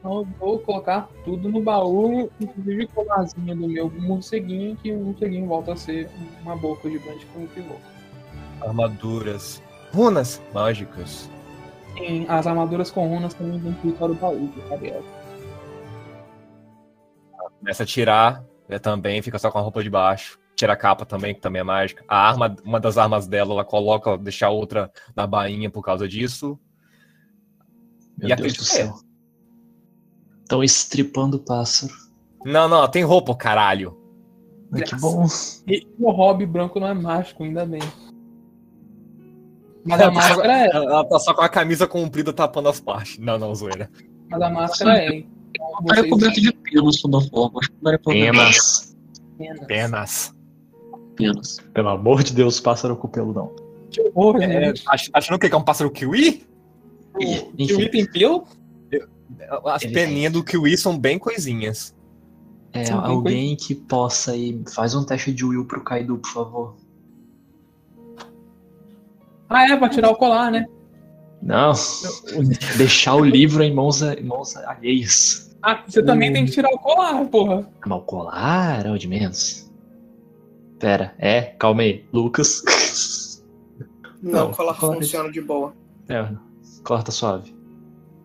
Então 0.00 0.18
eu 0.18 0.26
vou 0.38 0.58
colocar 0.58 1.08
tudo 1.24 1.48
no 1.48 1.60
baú, 1.60 2.28
inclusive 2.40 2.84
o 2.84 2.88
colarzinho 2.88 3.54
do 3.56 3.68
meu 3.68 3.88
morceguinho, 4.00 4.76
que 4.76 4.90
o 4.92 4.98
morceguinho 4.98 5.46
volta 5.46 5.74
a 5.74 5.76
ser 5.76 6.08
uma 6.42 6.56
boca 6.56 6.90
gigante 6.90 7.24
com 7.32 7.44
o 7.44 7.46
pivô. 7.48 7.74
Armaduras. 8.60 9.62
Runas 9.94 10.42
mágicas. 10.52 11.30
Sim, 11.96 12.26
as 12.28 12.46
armaduras 12.46 12.90
com 12.90 13.06
runas 13.08 13.34
também 13.34 13.58
vão 13.58 13.74
ficar 13.74 14.08
no 14.08 14.14
baú, 14.14 14.52
cadê 14.68 14.90
ela? 14.90 15.04
Começa 17.58 17.82
a 17.82 17.86
tirar, 17.86 18.44
né, 18.68 18.78
também, 18.78 19.22
fica 19.22 19.38
só 19.38 19.50
com 19.50 19.58
a 19.58 19.62
roupa 19.62 19.82
de 19.82 19.90
baixo. 19.90 20.38
Tira 20.54 20.72
a 20.72 20.76
capa 20.76 21.04
também, 21.04 21.34
que 21.34 21.40
também 21.40 21.60
é 21.60 21.64
mágica. 21.64 22.02
A 22.08 22.16
arma, 22.16 22.56
uma 22.64 22.80
das 22.80 22.96
armas 22.96 23.26
dela, 23.26 23.52
ela 23.52 23.64
coloca, 23.64 24.16
deixa 24.16 24.46
a 24.46 24.50
outra 24.50 24.90
na 25.14 25.26
bainha 25.26 25.70
por 25.70 25.82
causa 25.82 26.08
disso. 26.08 26.58
Meu 28.16 28.30
E 28.30 28.36
Deus 28.36 28.54
do 28.54 28.62
é. 28.62 28.64
céu. 28.64 28.94
Estão 30.42 30.64
estripando 30.64 31.36
o 31.36 31.40
pássaro. 31.40 31.92
Não, 32.44 32.68
não, 32.68 32.88
tem 32.88 33.02
roupa, 33.02 33.34
caralho. 33.34 33.98
Que 34.74 34.96
bom. 34.96 35.26
E 35.66 35.86
o 35.98 36.10
hobby 36.10 36.46
branco 36.46 36.80
não 36.80 36.88
é 36.88 36.94
mágico, 36.94 37.42
ainda 37.44 37.66
bem. 37.66 37.82
Mas 39.86 40.00
a 40.00 40.10
máscara 40.10 40.52
é, 40.52 40.66
Ela, 40.70 40.84
ela 40.84 41.04
tá 41.04 41.18
só 41.18 41.32
com 41.34 41.42
a 41.42 41.48
camisa 41.48 41.86
comprida 41.86 42.32
tapando 42.32 42.68
as 42.68 42.80
partes. 42.80 43.18
Não, 43.18 43.38
não, 43.38 43.54
zoeira. 43.54 43.88
mas 44.30 44.42
a 44.42 44.50
máscara 44.50 44.98
é. 44.98 45.18
Então, 45.18 45.68
Era 45.90 45.96
vocês- 46.02 46.10
coberto 46.10 46.40
de 46.40 46.52
pelos, 46.52 47.00
toda 47.00 47.20
forma. 47.28 47.60
Era 47.86 47.98
problema. 47.98 48.38
Penas. 48.42 48.96
Penas. 49.66 50.34
Penas. 51.16 51.58
Pelo 51.72 51.88
amor 51.88 52.22
de 52.22 52.34
Deus, 52.34 52.60
pássaro 52.60 52.96
com 52.96 53.08
pelo 53.08 53.32
não. 53.32 53.54
Que 53.90 54.00
horror, 54.14 54.42
É, 54.42 54.74
ach- 54.88 55.08
achando 55.14 55.38
que 55.38 55.46
é 55.46 55.56
um 55.56 55.62
pássaro 55.62 55.90
kiwi? 55.90 56.44
O 57.14 57.56
kiwi 57.56 57.90
tem 57.90 58.04
pelo? 58.06 58.44
As 59.64 59.82
Ele 59.82 59.92
peninhas 59.94 60.32
do 60.32 60.42
kiwi 60.44 60.76
são 60.76 60.98
bem 60.98 61.18
coisinhas. 61.18 61.94
É, 62.72 62.90
alguém 62.92 63.56
que 63.56 63.74
possa 63.74 64.32
aí. 64.32 64.60
Faz 64.74 64.94
um 64.94 65.04
teste 65.04 65.32
de 65.32 65.44
Will 65.44 65.64
pro 65.64 65.82
Kaido, 65.82 66.18
por 66.18 66.30
favor. 66.30 66.76
Ah, 69.48 69.70
é, 69.70 69.76
pra 69.76 69.88
tirar 69.88 70.10
o 70.10 70.16
colar, 70.16 70.50
né? 70.50 70.66
Não. 71.42 71.72
Deixar 72.76 73.14
o 73.14 73.24
livro 73.24 73.62
em 73.62 73.72
mãos, 73.72 74.02
em 74.02 74.22
mãos 74.22 74.56
alheias. 74.56 75.54
Ah, 75.62 75.82
você 75.86 76.02
também 76.02 76.32
tem 76.32 76.44
que 76.44 76.52
tirar 76.52 76.70
o 76.72 76.78
colar, 76.78 77.24
porra. 77.26 77.68
Mal 77.86 78.02
colar 78.02 78.86
é 78.86 78.90
o 78.90 78.98
de 78.98 79.06
menos. 79.08 79.70
Pera, 80.78 81.14
é, 81.18 81.42
calma 81.42 81.82
aí. 81.82 82.04
Lucas. 82.12 82.62
Não, 84.22 84.46
Não, 84.48 84.52
colar 84.52 84.74
funciona 84.74 85.30
de 85.30 85.40
boa. 85.40 85.72
É, 86.08 86.28
corta 86.82 87.10
suave. 87.10 87.54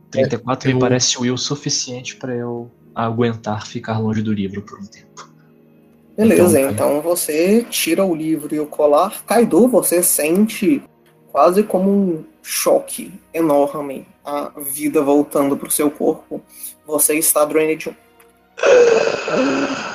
34 0.10 0.70
eu- 0.70 0.76
me 0.76 0.80
parece 0.82 1.18
o 1.18 1.22
Will 1.22 1.38
suficiente 1.38 2.16
pra 2.18 2.34
eu 2.36 2.70
aguentar 2.94 3.66
ficar 3.66 4.00
longe 4.00 4.22
do 4.22 4.34
livro 4.34 4.62
por 4.64 4.80
um 4.80 4.86
tempo. 4.86 5.30
Beleza, 6.18 6.60
Então, 6.60 6.72
então, 6.72 7.02
você 7.02 7.64
tira 7.70 8.04
o 8.04 8.14
livro 8.14 8.54
e 8.54 8.60
o 8.60 8.66
colar. 8.68 9.24
Kaido, 9.26 9.68
você 9.70 10.04
sente 10.04 10.84
quase 11.32 11.64
como 11.64 11.90
um 11.90 12.26
choque 12.44 13.14
enorme 13.34 14.08
a 14.24 14.52
vida 14.58 15.02
voltando 15.02 15.56
pro 15.58 15.72
seu 15.72 15.90
corpo. 15.90 16.42
Você 16.86 17.16
está 17.16 17.46
drained. 17.46 17.88
Hum, 17.90 17.96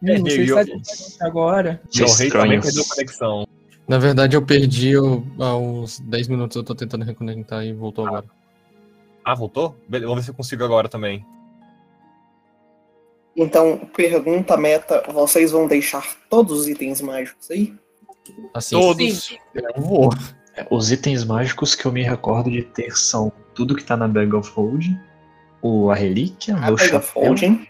É, 0.00 0.16
você 0.16 0.42
está 0.42 1.26
agora. 1.26 1.80
Meu 1.92 2.06
rei 2.06 2.30
também 2.30 2.58
estranho. 2.58 2.62
perdeu 2.62 2.84
conexão. 2.88 3.46
Na 3.88 3.98
verdade, 3.98 4.36
eu 4.36 4.46
perdi 4.46 4.90
eu- 4.90 5.26
há 5.40 5.56
uns 5.56 5.98
10 5.98 6.28
minutos. 6.28 6.56
Eu 6.56 6.62
tô 6.62 6.72
tentando 6.74 7.04
reconectar 7.04 7.64
e 7.64 7.72
voltou 7.72 8.06
agora. 8.06 8.24
Ah, 9.24 9.34
voltou? 9.34 9.74
Beleza, 9.88 10.06
vamos 10.08 10.22
ver 10.22 10.24
se 10.26 10.30
eu 10.30 10.34
consigo 10.36 10.62
agora 10.62 10.88
também. 10.88 11.26
Então, 13.34 13.78
pergunta 13.96 14.56
meta: 14.56 15.02
vocês 15.12 15.50
vão 15.50 15.66
deixar 15.66 16.04
todos 16.30 16.60
os 16.60 16.68
itens 16.68 17.00
mágicos 17.00 17.50
aí? 17.50 17.74
Assim, 18.54 18.78
Todos. 18.78 19.36
eu 19.54 19.82
vou. 19.82 20.10
É, 20.56 20.66
Os 20.70 20.90
itens 20.90 21.24
mágicos 21.24 21.74
que 21.74 21.86
eu 21.86 21.92
me 21.92 22.02
recordo 22.02 22.50
de 22.50 22.62
ter 22.62 22.96
são 22.96 23.32
tudo 23.54 23.74
que 23.76 23.84
tá 23.84 23.96
na 23.96 24.08
Bag 24.08 24.34
of 24.34 24.50
Holding, 24.54 24.98
o, 25.62 25.90
a 25.90 25.94
relíquia, 25.94 26.56
A 26.56 26.60
meu 26.60 26.76
Bag 26.76 26.94
of 26.96 27.06
chapéu, 27.08 27.28
Holding. 27.28 27.66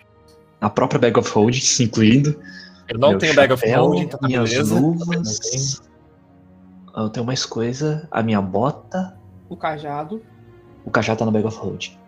a 0.60 0.70
própria 0.70 0.98
Bag 1.00 1.18
of 1.18 1.30
Holding, 1.30 1.60
incluindo. 1.84 2.40
Eu 2.88 2.98
não 2.98 3.18
tenho 3.18 3.34
bag 3.34 3.52
of 3.52 3.60
chapéu, 3.60 3.82
holding, 3.84 4.06
tá 4.08 4.18
minhas 4.22 4.48
beleza? 4.48 4.74
Não 4.80 4.88
luvas. 4.92 5.82
Eu 6.96 7.10
tenho 7.10 7.26
mais 7.26 7.44
coisa, 7.44 8.08
a 8.10 8.22
minha 8.22 8.40
bota, 8.40 9.14
O 9.48 9.54
cajado. 9.56 10.22
o 10.86 10.90
cajado 10.90 11.18
tá 11.18 11.24
na 11.26 11.30
Bag 11.30 11.46
of 11.46 11.58
Holding. 11.58 11.98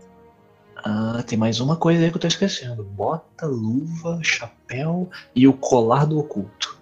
Ah, 0.83 1.23
tem 1.27 1.39
mais 1.39 1.61
uma 1.61 1.77
coisa 1.77 2.03
aí 2.03 2.11
que 2.11 2.17
eu 2.17 2.21
tô 2.21 2.27
esquecendo. 2.27 2.83
Bota, 2.83 3.45
luva, 3.45 4.19
chapéu 4.23 5.11
e 5.37 5.47
o 5.47 5.53
colar 5.53 6.07
do 6.07 6.19
oculto. 6.19 6.80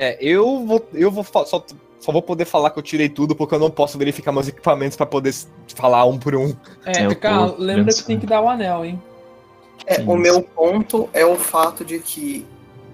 É, 0.00 0.16
eu 0.20 0.64
vou, 0.64 0.88
eu 0.94 1.10
vou 1.10 1.24
só 1.24 1.64
só 1.98 2.12
vou 2.12 2.22
poder 2.22 2.44
falar 2.44 2.70
que 2.70 2.78
eu 2.78 2.82
tirei 2.82 3.08
tudo 3.08 3.34
porque 3.34 3.52
eu 3.52 3.58
não 3.58 3.68
posso 3.68 3.98
verificar 3.98 4.30
meus 4.30 4.46
equipamentos 4.46 4.96
pra 4.96 5.04
poder 5.04 5.34
falar 5.74 6.04
um 6.04 6.16
por 6.16 6.36
um. 6.36 6.54
É, 6.86 6.92
É, 7.58 7.62
lembra 7.62 7.92
que 7.92 8.04
tem 8.04 8.20
que 8.20 8.26
dar 8.26 8.40
o 8.40 8.48
anel, 8.48 8.84
hein? 8.84 9.02
É, 9.84 9.96
Sim, 9.96 10.04
o 10.06 10.16
meu 10.16 10.40
ponto 10.40 11.08
é 11.12 11.26
o 11.26 11.34
fato 11.34 11.84
de 11.84 11.98
que 11.98 12.46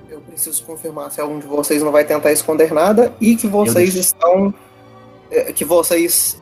eu 0.09 0.21
preciso 0.23 0.65
confirmar 0.65 1.11
se 1.11 1.21
algum 1.21 1.39
de 1.39 1.47
vocês 1.47 1.83
não 1.83 1.93
vai 1.93 2.05
tentar 2.07 2.33
esconder 2.33 2.73
nada 2.73 3.13
e 3.21 3.37
que 3.37 3.47
vocês 3.47 3.95
estão. 3.95 4.55
é, 5.31 5.53
que 5.53 5.65
vocês 5.65 6.41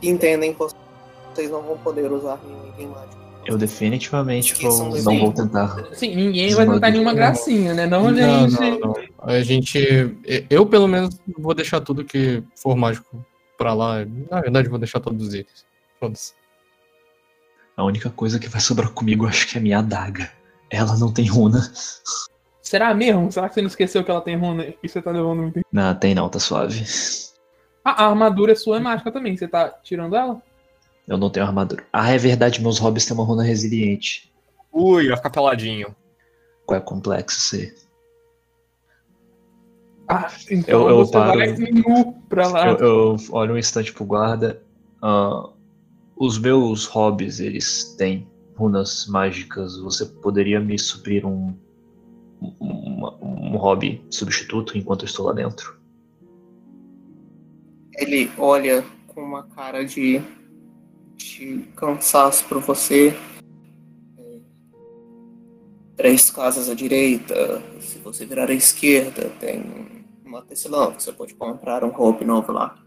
entendem 0.00 0.52
que 0.52 0.58
vocês 0.58 1.50
não 1.50 1.62
vão 1.62 1.76
poder 1.78 2.12
usar 2.12 2.38
nenhum 2.46 2.68
item 2.68 2.86
mágico. 2.86 3.21
Eu 3.44 3.58
definitivamente 3.58 4.54
vou, 4.54 4.90
não 4.90 5.18
vou 5.18 5.32
tentar. 5.32 5.88
Sim, 5.92 6.14
ninguém 6.14 6.54
vai 6.54 6.66
tentar 6.66 6.90
nenhuma 6.90 7.12
gracinha, 7.12 7.74
né? 7.74 7.86
Não, 7.86 8.10
Não, 8.10 8.48
gente. 8.48 8.60
não, 8.60 8.78
não. 8.78 8.94
A 9.18 9.40
gente. 9.42 10.16
Eu, 10.48 10.66
pelo 10.66 10.86
menos, 10.86 11.18
vou 11.38 11.54
deixar 11.54 11.80
tudo 11.80 12.04
que 12.04 12.42
for 12.56 12.76
mágico 12.76 13.24
pra 13.58 13.74
lá. 13.74 14.04
Na 14.30 14.40
verdade, 14.40 14.68
vou 14.68 14.78
deixar 14.78 15.00
todos 15.00 15.28
os 15.28 15.34
itens. 15.34 15.64
Foda-se. 15.98 16.34
A 17.76 17.84
única 17.84 18.10
coisa 18.10 18.38
que 18.38 18.48
vai 18.48 18.60
sobrar 18.60 18.90
comigo, 18.90 19.26
acho 19.26 19.48
que 19.48 19.56
é 19.56 19.60
a 19.60 19.62
minha 19.62 19.78
adaga. 19.78 20.30
Ela 20.70 20.96
não 20.96 21.12
tem 21.12 21.26
runa. 21.26 21.60
Será 22.60 22.94
mesmo? 22.94 23.30
Será 23.30 23.48
que 23.48 23.54
você 23.54 23.60
não 23.60 23.68
esqueceu 23.68 24.04
que 24.04 24.10
ela 24.10 24.20
tem 24.20 24.36
runa 24.36 24.72
e 24.82 24.88
você 24.88 25.02
tá 25.02 25.10
levando 25.10 25.42
muito? 25.42 25.60
Não, 25.70 25.94
tem 25.94 26.14
não, 26.14 26.28
tá 26.28 26.38
suave. 26.38 26.84
Ah, 27.84 28.04
a 28.04 28.08
armadura 28.08 28.54
sua 28.54 28.76
é 28.76 28.80
mágica 28.80 29.10
também. 29.10 29.36
Você 29.36 29.48
tá 29.48 29.68
tirando 29.82 30.14
ela? 30.16 30.40
Eu 31.06 31.18
não 31.18 31.30
tenho 31.30 31.44
armadura. 31.46 31.84
Ah, 31.92 32.10
é 32.10 32.18
verdade, 32.18 32.62
meus 32.62 32.78
hobbies 32.78 33.04
têm 33.06 33.14
uma 33.16 33.24
runa 33.24 33.42
resiliente. 33.42 34.32
Ui, 34.72 35.08
vai 35.08 35.16
ficar 35.16 35.30
peladinho. 35.30 35.94
Qual 36.64 36.78
é 36.78 36.80
complexo 36.80 37.40
ser? 37.40 37.74
Ah, 40.08 40.30
então 40.50 40.82
Eu- 40.82 40.88
eu 40.90 40.96
você 40.98 41.12
paro. 41.12 41.38
vai 41.38 41.52
nu 41.52 42.12
pra 42.28 42.48
lá. 42.48 42.68
Eu, 42.68 42.76
eu 42.78 43.16
olho 43.30 43.54
um 43.54 43.58
instante 43.58 43.92
pro 43.92 44.04
guarda. 44.04 44.62
ah, 45.02 45.48
os 46.16 46.38
meus 46.38 46.84
hobbies, 46.86 47.40
eles 47.40 47.94
têm 47.98 48.28
runas 48.54 49.06
mágicas. 49.08 49.76
Você 49.78 50.06
poderia 50.06 50.60
me 50.60 50.78
suprir 50.78 51.26
um, 51.26 51.52
um, 52.40 53.04
um 53.20 53.56
hobby 53.56 54.04
substituto 54.08 54.78
enquanto 54.78 55.02
eu 55.02 55.06
estou 55.06 55.26
lá 55.26 55.32
dentro? 55.32 55.76
Ele 57.96 58.30
olha 58.38 58.84
com 59.08 59.22
uma 59.22 59.42
cara 59.42 59.84
de, 59.84 60.22
de 61.24 61.58
cansaço 61.76 62.44
pra 62.46 62.58
você. 62.58 63.14
É, 64.18 64.38
Três 65.96 66.30
casas 66.30 66.68
à 66.68 66.74
direita. 66.74 67.62
Se 67.80 67.98
você 67.98 68.26
virar 68.26 68.50
à 68.50 68.54
esquerda, 68.54 69.30
tem 69.40 69.64
uma 70.24 70.42
tecelão. 70.42 70.92
Você 70.98 71.12
pode 71.12 71.34
comprar 71.34 71.84
um 71.84 71.90
roupa 71.90 72.24
novo 72.24 72.52
lá. 72.52 72.78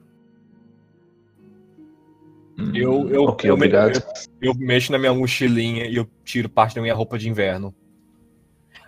Hum, 2.58 2.72
Eu, 2.74 3.10
eu, 3.10 3.24
ok, 3.24 3.50
eu, 3.50 3.54
obrigado. 3.54 4.02
Eu, 4.42 4.52
eu 4.52 4.56
mexo 4.56 4.92
na 4.92 4.98
minha 4.98 5.14
mochilinha 5.14 5.86
e 5.86 5.96
eu 5.96 6.08
tiro 6.24 6.50
parte 6.50 6.76
da 6.76 6.82
minha 6.82 6.94
roupa 6.96 7.18
de 7.18 7.30
inverno. 7.30 7.74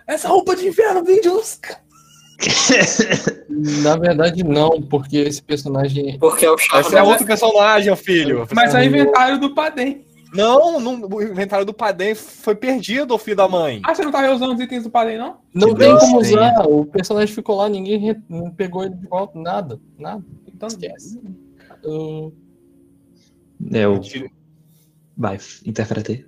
Essa 0.06 0.28
roupa 0.28 0.56
de 0.56 0.66
inverno 0.66 1.04
vem 1.04 1.20
de 1.20 1.28
uns. 1.28 1.60
Na 3.82 3.96
verdade, 3.96 4.42
não, 4.44 4.80
porque 4.82 5.16
esse 5.18 5.42
personagem. 5.42 6.18
Porque 6.18 6.44
é 6.46 6.50
o 6.50 6.56
charme. 6.58 6.86
Esse 6.86 6.96
é 6.96 7.02
outro 7.02 7.26
personagem, 7.26 7.94
filho. 7.96 8.46
Mas 8.54 8.74
é 8.74 8.80
o 8.80 8.84
inventário 8.84 9.38
do 9.40 9.54
Padem. 9.54 10.04
Não, 10.32 10.78
não, 10.78 11.00
o 11.08 11.22
inventário 11.22 11.64
do 11.64 11.72
Padem 11.72 12.14
foi 12.14 12.54
perdido, 12.54 13.16
filho 13.18 13.36
da 13.38 13.48
mãe. 13.48 13.80
Ah, 13.84 13.94
você 13.94 14.02
não 14.04 14.12
tá 14.12 14.20
reusando 14.20 14.54
os 14.54 14.60
itens 14.60 14.84
do 14.84 14.90
Padem, 14.90 15.16
não? 15.18 15.38
Não 15.54 15.68
Que 15.72 15.76
tem 15.80 15.88
Deus 15.88 16.00
como 16.02 16.20
tenha. 16.20 16.36
usar. 16.52 16.66
O 16.68 16.84
personagem 16.84 17.34
ficou 17.34 17.56
lá, 17.56 17.68
ninguém 17.68 17.98
re- 17.98 18.20
não 18.28 18.50
pegou 18.50 18.84
ele 18.84 18.94
de 18.94 19.06
volta, 19.08 19.38
nada. 19.38 19.80
Nada. 19.98 20.22
Então 20.46 20.68
Esquece. 20.68 21.18
Eu- 21.82 22.32
Eu. 23.72 23.98
Tiro- 24.00 24.30
Vai, 25.16 25.38
interpretei. 25.66 26.26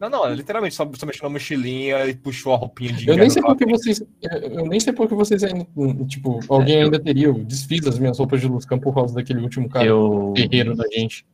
Não, 0.00 0.08
não, 0.08 0.26
é 0.26 0.34
literalmente 0.34 0.74
só, 0.74 0.88
só 0.94 1.04
mexeu 1.06 1.24
na 1.24 1.30
mochilinha 1.30 2.06
e 2.06 2.14
puxou 2.14 2.54
a 2.54 2.56
roupinha 2.56 2.92
de 2.92 3.08
Eu 3.08 3.16
nem 3.16 3.28
sei 3.28 3.42
porque 3.42 3.66
vocês. 3.66 4.00
Eu 4.00 4.38
eu 4.38 4.66
nem 4.66 4.78
sei 4.78 4.92
porque 4.92 5.14
vocês 5.14 5.42
ainda. 5.42 5.66
Tipo, 6.06 6.40
alguém 6.48 6.82
ainda 6.84 7.00
teria. 7.02 7.26
Eu 7.26 7.34
desfiz 7.44 7.86
as 7.86 7.98
minhas 7.98 8.18
roupas 8.18 8.40
de 8.40 8.46
Luscan 8.46 8.78
por 8.78 8.94
causa 8.94 9.14
daquele 9.14 9.40
último 9.40 9.68
cara 9.68 9.84
Eu, 9.84 10.32
guerreiro 10.36 10.76
da 10.76 10.86
gente. 10.88 11.26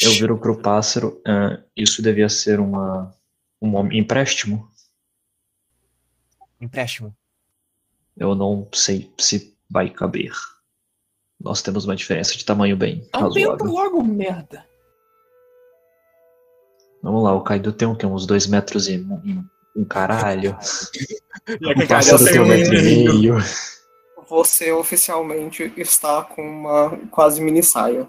eu 0.00 0.10
viro 0.12 0.38
pro 0.38 0.56
pássaro. 0.60 1.20
ah, 1.26 1.60
isso 1.76 2.00
devia 2.00 2.28
ser 2.28 2.58
uma, 2.58 3.14
um 3.60 3.92
empréstimo. 3.92 4.66
Empréstimo. 6.60 7.14
Eu 8.16 8.34
não 8.34 8.66
sei 8.72 9.12
se 9.18 9.54
vai 9.68 9.90
caber. 9.90 10.32
Nós 11.38 11.60
temos 11.60 11.84
uma 11.84 11.94
diferença 11.94 12.34
de 12.34 12.44
tamanho 12.44 12.76
bem 12.76 13.06
Aumenta 13.12 13.50
razoável. 13.50 13.66
logo, 13.66 14.02
merda. 14.02 14.64
Vamos 17.06 17.22
lá, 17.22 17.32
o 17.32 17.40
Kaido 17.40 17.72
tem 17.72 17.86
o 17.86 17.94
quê? 17.94 18.04
Uns 18.04 18.26
dois 18.26 18.48
metros 18.48 18.88
e 18.88 18.98
um, 18.98 19.44
um 19.76 19.84
caralho. 19.84 20.56
E 21.48 21.84
O 21.84 21.86
pássaro 21.86 22.24
tem 22.24 22.40
um 22.40 22.46
metro 22.46 22.74
e 22.74 22.82
meio. 22.82 23.36
Você 24.28 24.72
oficialmente 24.72 25.72
está 25.76 26.24
com 26.24 26.42
uma 26.42 26.98
quase 27.08 27.40
mini 27.40 27.62
saia. 27.62 28.08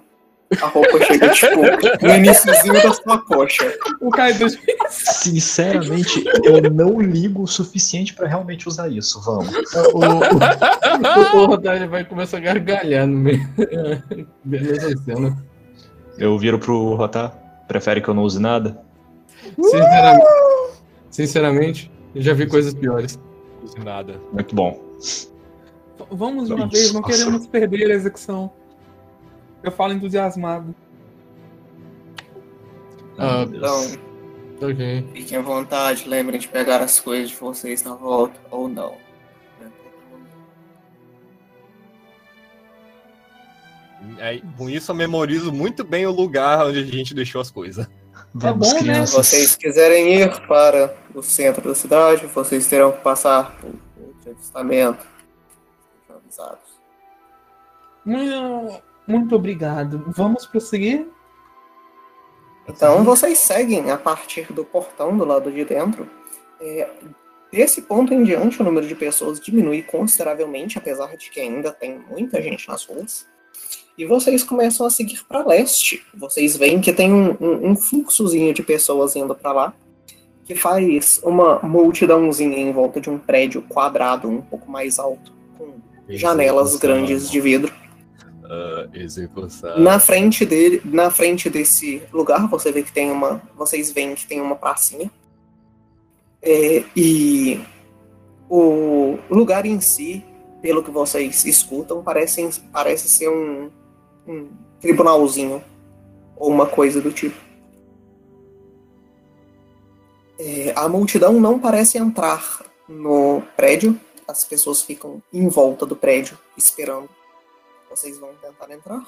A 0.59 0.65
roupa 0.65 0.99
chega, 1.05 1.29
tipo, 1.29 1.61
no 2.01 2.15
iniciozinho 2.15 2.81
da 2.81 2.91
sua 2.91 3.19
coxa. 3.19 3.71
O 4.01 4.09
Kaido. 4.09 4.47
Sinceramente, 4.89 6.23
eu 6.43 6.71
não 6.71 6.99
ligo 6.99 7.43
o 7.43 7.47
suficiente 7.47 8.15
pra 8.15 8.27
realmente 8.27 8.67
usar 8.67 8.89
isso. 8.89 9.21
Vamos. 9.21 9.53
O, 9.93 9.99
o, 9.99 11.43
o 11.43 11.45
Rodar 11.45 11.87
vai 11.87 12.03
começar 12.03 12.37
a 12.37 12.39
gargalhar 12.39 13.05
no 13.05 13.19
meio. 13.19 13.47
Beleza, 14.43 14.97
cena. 15.05 15.37
Eu 16.17 16.39
viro 16.39 16.57
pro 16.57 16.95
Rotar. 16.95 17.37
Prefere 17.67 18.01
que 18.01 18.07
eu 18.07 18.15
não 18.15 18.23
use 18.23 18.39
nada? 18.39 18.86
Sinceramente, 19.55 20.25
sinceramente, 21.09 21.91
eu 22.15 22.21
já 22.21 22.33
vi 22.33 22.47
coisas 22.47 22.73
piores. 22.73 23.19
Não 23.61 23.67
fiz 23.67 23.83
nada. 23.83 24.19
Muito 24.31 24.55
bom. 24.55 24.81
Vamos 26.11 26.47
de 26.47 26.53
uma 26.53 26.67
vez, 26.67 26.93
não 26.93 27.01
queremos 27.01 27.47
perder 27.47 27.91
a 27.91 27.93
execução. 27.95 28.51
Eu 29.63 29.71
falo 29.71 29.93
entusiasmado. 29.93 30.75
Ah. 33.17 33.45
Então, 33.47 33.81
Ok. 34.61 35.07
fiquem 35.13 35.37
à 35.37 35.41
vontade, 35.41 36.07
lembrem 36.07 36.39
de 36.39 36.47
pegar 36.47 36.81
as 36.81 36.99
coisas 36.99 37.29
de 37.29 37.35
vocês 37.35 37.83
na 37.83 37.95
volta, 37.95 38.39
ou 38.51 38.67
não. 38.67 38.95
Aí, 44.19 44.41
com 44.57 44.69
isso 44.69 44.91
eu 44.91 44.95
memorizo 44.95 45.51
muito 45.51 45.83
bem 45.83 46.05
o 46.05 46.11
lugar 46.11 46.65
onde 46.65 46.79
a 46.79 46.83
gente 46.83 47.13
deixou 47.13 47.41
as 47.41 47.51
coisas. 47.51 47.87
Vamos, 48.33 48.67
bom, 48.67 48.73
né? 48.73 48.79
Se 48.79 48.83
crianças. 48.83 49.15
vocês 49.15 49.55
quiserem 49.55 50.21
ir 50.21 50.47
para 50.47 50.95
o 51.13 51.21
centro 51.21 51.67
da 51.67 51.75
cidade, 51.75 52.27
vocês 52.27 52.67
terão 52.67 52.91
que 52.91 53.01
passar 53.01 53.55
por 53.59 53.71
por 54.27 54.31
avistamento. 54.31 55.05
Sejam 56.01 56.17
avisados. 56.17 56.79
Muito, 58.05 58.83
muito 59.07 59.35
obrigado. 59.35 60.03
Vamos 60.07 60.45
prosseguir? 60.45 61.07
Então 62.67 63.03
vocês 63.03 63.37
seguem 63.39 63.91
a 63.91 63.97
partir 63.97 64.51
do 64.51 64.65
portão 64.65 65.17
do 65.17 65.23
lado 65.23 65.51
de 65.51 65.63
dentro. 65.63 66.09
É, 66.59 66.89
desse 67.51 67.81
ponto 67.81 68.13
em 68.13 68.23
diante, 68.23 68.61
o 68.61 68.65
número 68.65 68.85
de 68.85 68.95
pessoas 68.95 69.39
diminui 69.39 69.81
consideravelmente, 69.83 70.77
apesar 70.77 71.15
de 71.15 71.29
que 71.29 71.39
ainda 71.39 71.71
tem 71.71 71.99
muita 72.09 72.41
gente 72.41 72.67
nas 72.67 72.85
ruas. 72.85 73.27
E 73.97 74.05
vocês 74.05 74.43
começam 74.43 74.85
a 74.85 74.89
seguir 74.89 75.23
para 75.27 75.45
leste. 75.45 76.05
Vocês 76.13 76.55
veem 76.55 76.79
que 76.79 76.93
tem 76.93 77.11
um, 77.11 77.35
um, 77.39 77.71
um 77.71 77.75
fluxozinho 77.75 78.53
de 78.53 78.61
pessoas 78.61 79.15
indo 79.15 79.33
para 79.33 79.51
lá, 79.51 79.73
que 80.45 80.55
faz 80.55 81.19
uma 81.23 81.59
multidãozinha 81.59 82.57
em 82.57 82.71
volta 82.71 83.01
de 83.01 83.09
um 83.09 83.17
prédio 83.17 83.63
quadrado 83.63 84.29
um 84.29 84.41
pouco 84.41 84.69
mais 84.69 84.99
alto, 84.99 85.33
com 85.57 85.73
janelas 86.07 86.75
grandes 86.75 87.29
de 87.29 87.41
vidro. 87.41 87.73
Ah, 88.49 88.87
execução. 88.93 89.77
Na 89.77 89.99
frente 89.99 90.45
dele, 90.45 90.81
na 90.85 91.11
frente 91.11 91.49
desse 91.49 92.01
lugar, 92.13 92.47
você 92.47 92.71
vê 92.71 92.81
que 92.81 92.91
tem 92.91 93.11
uma, 93.11 93.41
vocês 93.57 93.91
veem 93.91 94.15
que 94.15 94.25
tem 94.25 94.39
uma 94.39 94.55
pracinha. 94.55 95.11
É, 96.41 96.83
e 96.95 97.59
o 98.49 99.17
lugar 99.29 99.65
em 99.65 99.81
si, 99.81 100.23
pelo 100.61 100.83
que 100.83 100.91
vocês 100.91 101.45
escutam, 101.45 102.03
parece, 102.03 102.61
parece 102.71 103.09
ser 103.09 103.29
um, 103.29 103.71
um 104.27 104.49
tribunalzinho 104.79 105.63
ou 106.35 106.49
uma 106.49 106.65
coisa 106.67 107.01
do 107.01 107.11
tipo. 107.11 107.35
É, 110.39 110.73
a 110.75 110.87
multidão 110.87 111.33
não 111.39 111.59
parece 111.59 111.97
entrar 111.97 112.63
no 112.87 113.41
prédio. 113.55 113.99
As 114.27 114.45
pessoas 114.45 114.81
ficam 114.81 115.21
em 115.33 115.47
volta 115.47 115.85
do 115.85 115.95
prédio 115.95 116.37
esperando. 116.55 117.09
Vocês 117.89 118.19
vão 118.19 118.33
tentar 118.35 118.71
entrar? 118.71 119.01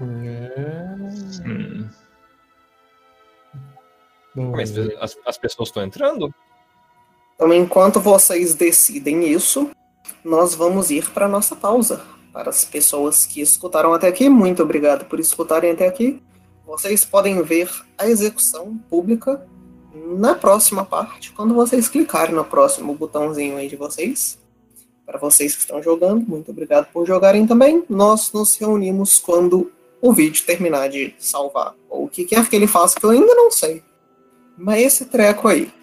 Hum, 0.00 1.88
Não 4.34 4.50
Mas 4.52 4.76
as, 4.76 5.16
as 5.26 5.38
pessoas 5.38 5.68
estão 5.68 5.82
entrando? 5.82 6.34
Então, 7.40 7.54
enquanto 7.54 7.98
vocês 7.98 8.54
decidem 8.54 9.26
isso, 9.26 9.70
nós 10.22 10.54
vamos 10.54 10.90
ir 10.90 11.08
para 11.08 11.26
nossa 11.26 11.56
pausa. 11.56 12.02
Para 12.34 12.50
as 12.50 12.66
pessoas 12.66 13.24
que 13.24 13.40
escutaram 13.40 13.94
até 13.94 14.08
aqui, 14.08 14.28
muito 14.28 14.62
obrigado 14.62 15.06
por 15.06 15.18
escutarem 15.18 15.70
até 15.70 15.88
aqui. 15.88 16.22
Vocês 16.66 17.02
podem 17.02 17.40
ver 17.40 17.70
a 17.96 18.06
execução 18.06 18.76
pública 18.90 19.42
na 19.94 20.34
próxima 20.34 20.84
parte, 20.84 21.32
quando 21.32 21.54
vocês 21.54 21.88
clicarem 21.88 22.34
no 22.34 22.44
próximo 22.44 22.94
botãozinho 22.94 23.56
aí 23.56 23.68
de 23.68 23.76
vocês. 23.76 24.38
Para 25.06 25.18
vocês 25.18 25.54
que 25.54 25.62
estão 25.62 25.82
jogando, 25.82 26.28
muito 26.28 26.50
obrigado 26.50 26.92
por 26.92 27.06
jogarem 27.06 27.46
também. 27.46 27.82
Nós 27.88 28.30
nos 28.34 28.54
reunimos 28.56 29.18
quando 29.18 29.72
o 30.02 30.12
vídeo 30.12 30.44
terminar 30.44 30.90
de 30.90 31.14
salvar. 31.18 31.74
Ou 31.88 32.04
o 32.04 32.08
que 32.10 32.26
quer 32.26 32.46
que 32.50 32.54
ele 32.54 32.66
faça, 32.66 33.00
que 33.00 33.06
eu 33.06 33.10
ainda 33.10 33.34
não 33.34 33.50
sei. 33.50 33.82
Mas 34.58 34.82
esse 34.82 35.06
treco 35.06 35.48
aí. 35.48 35.79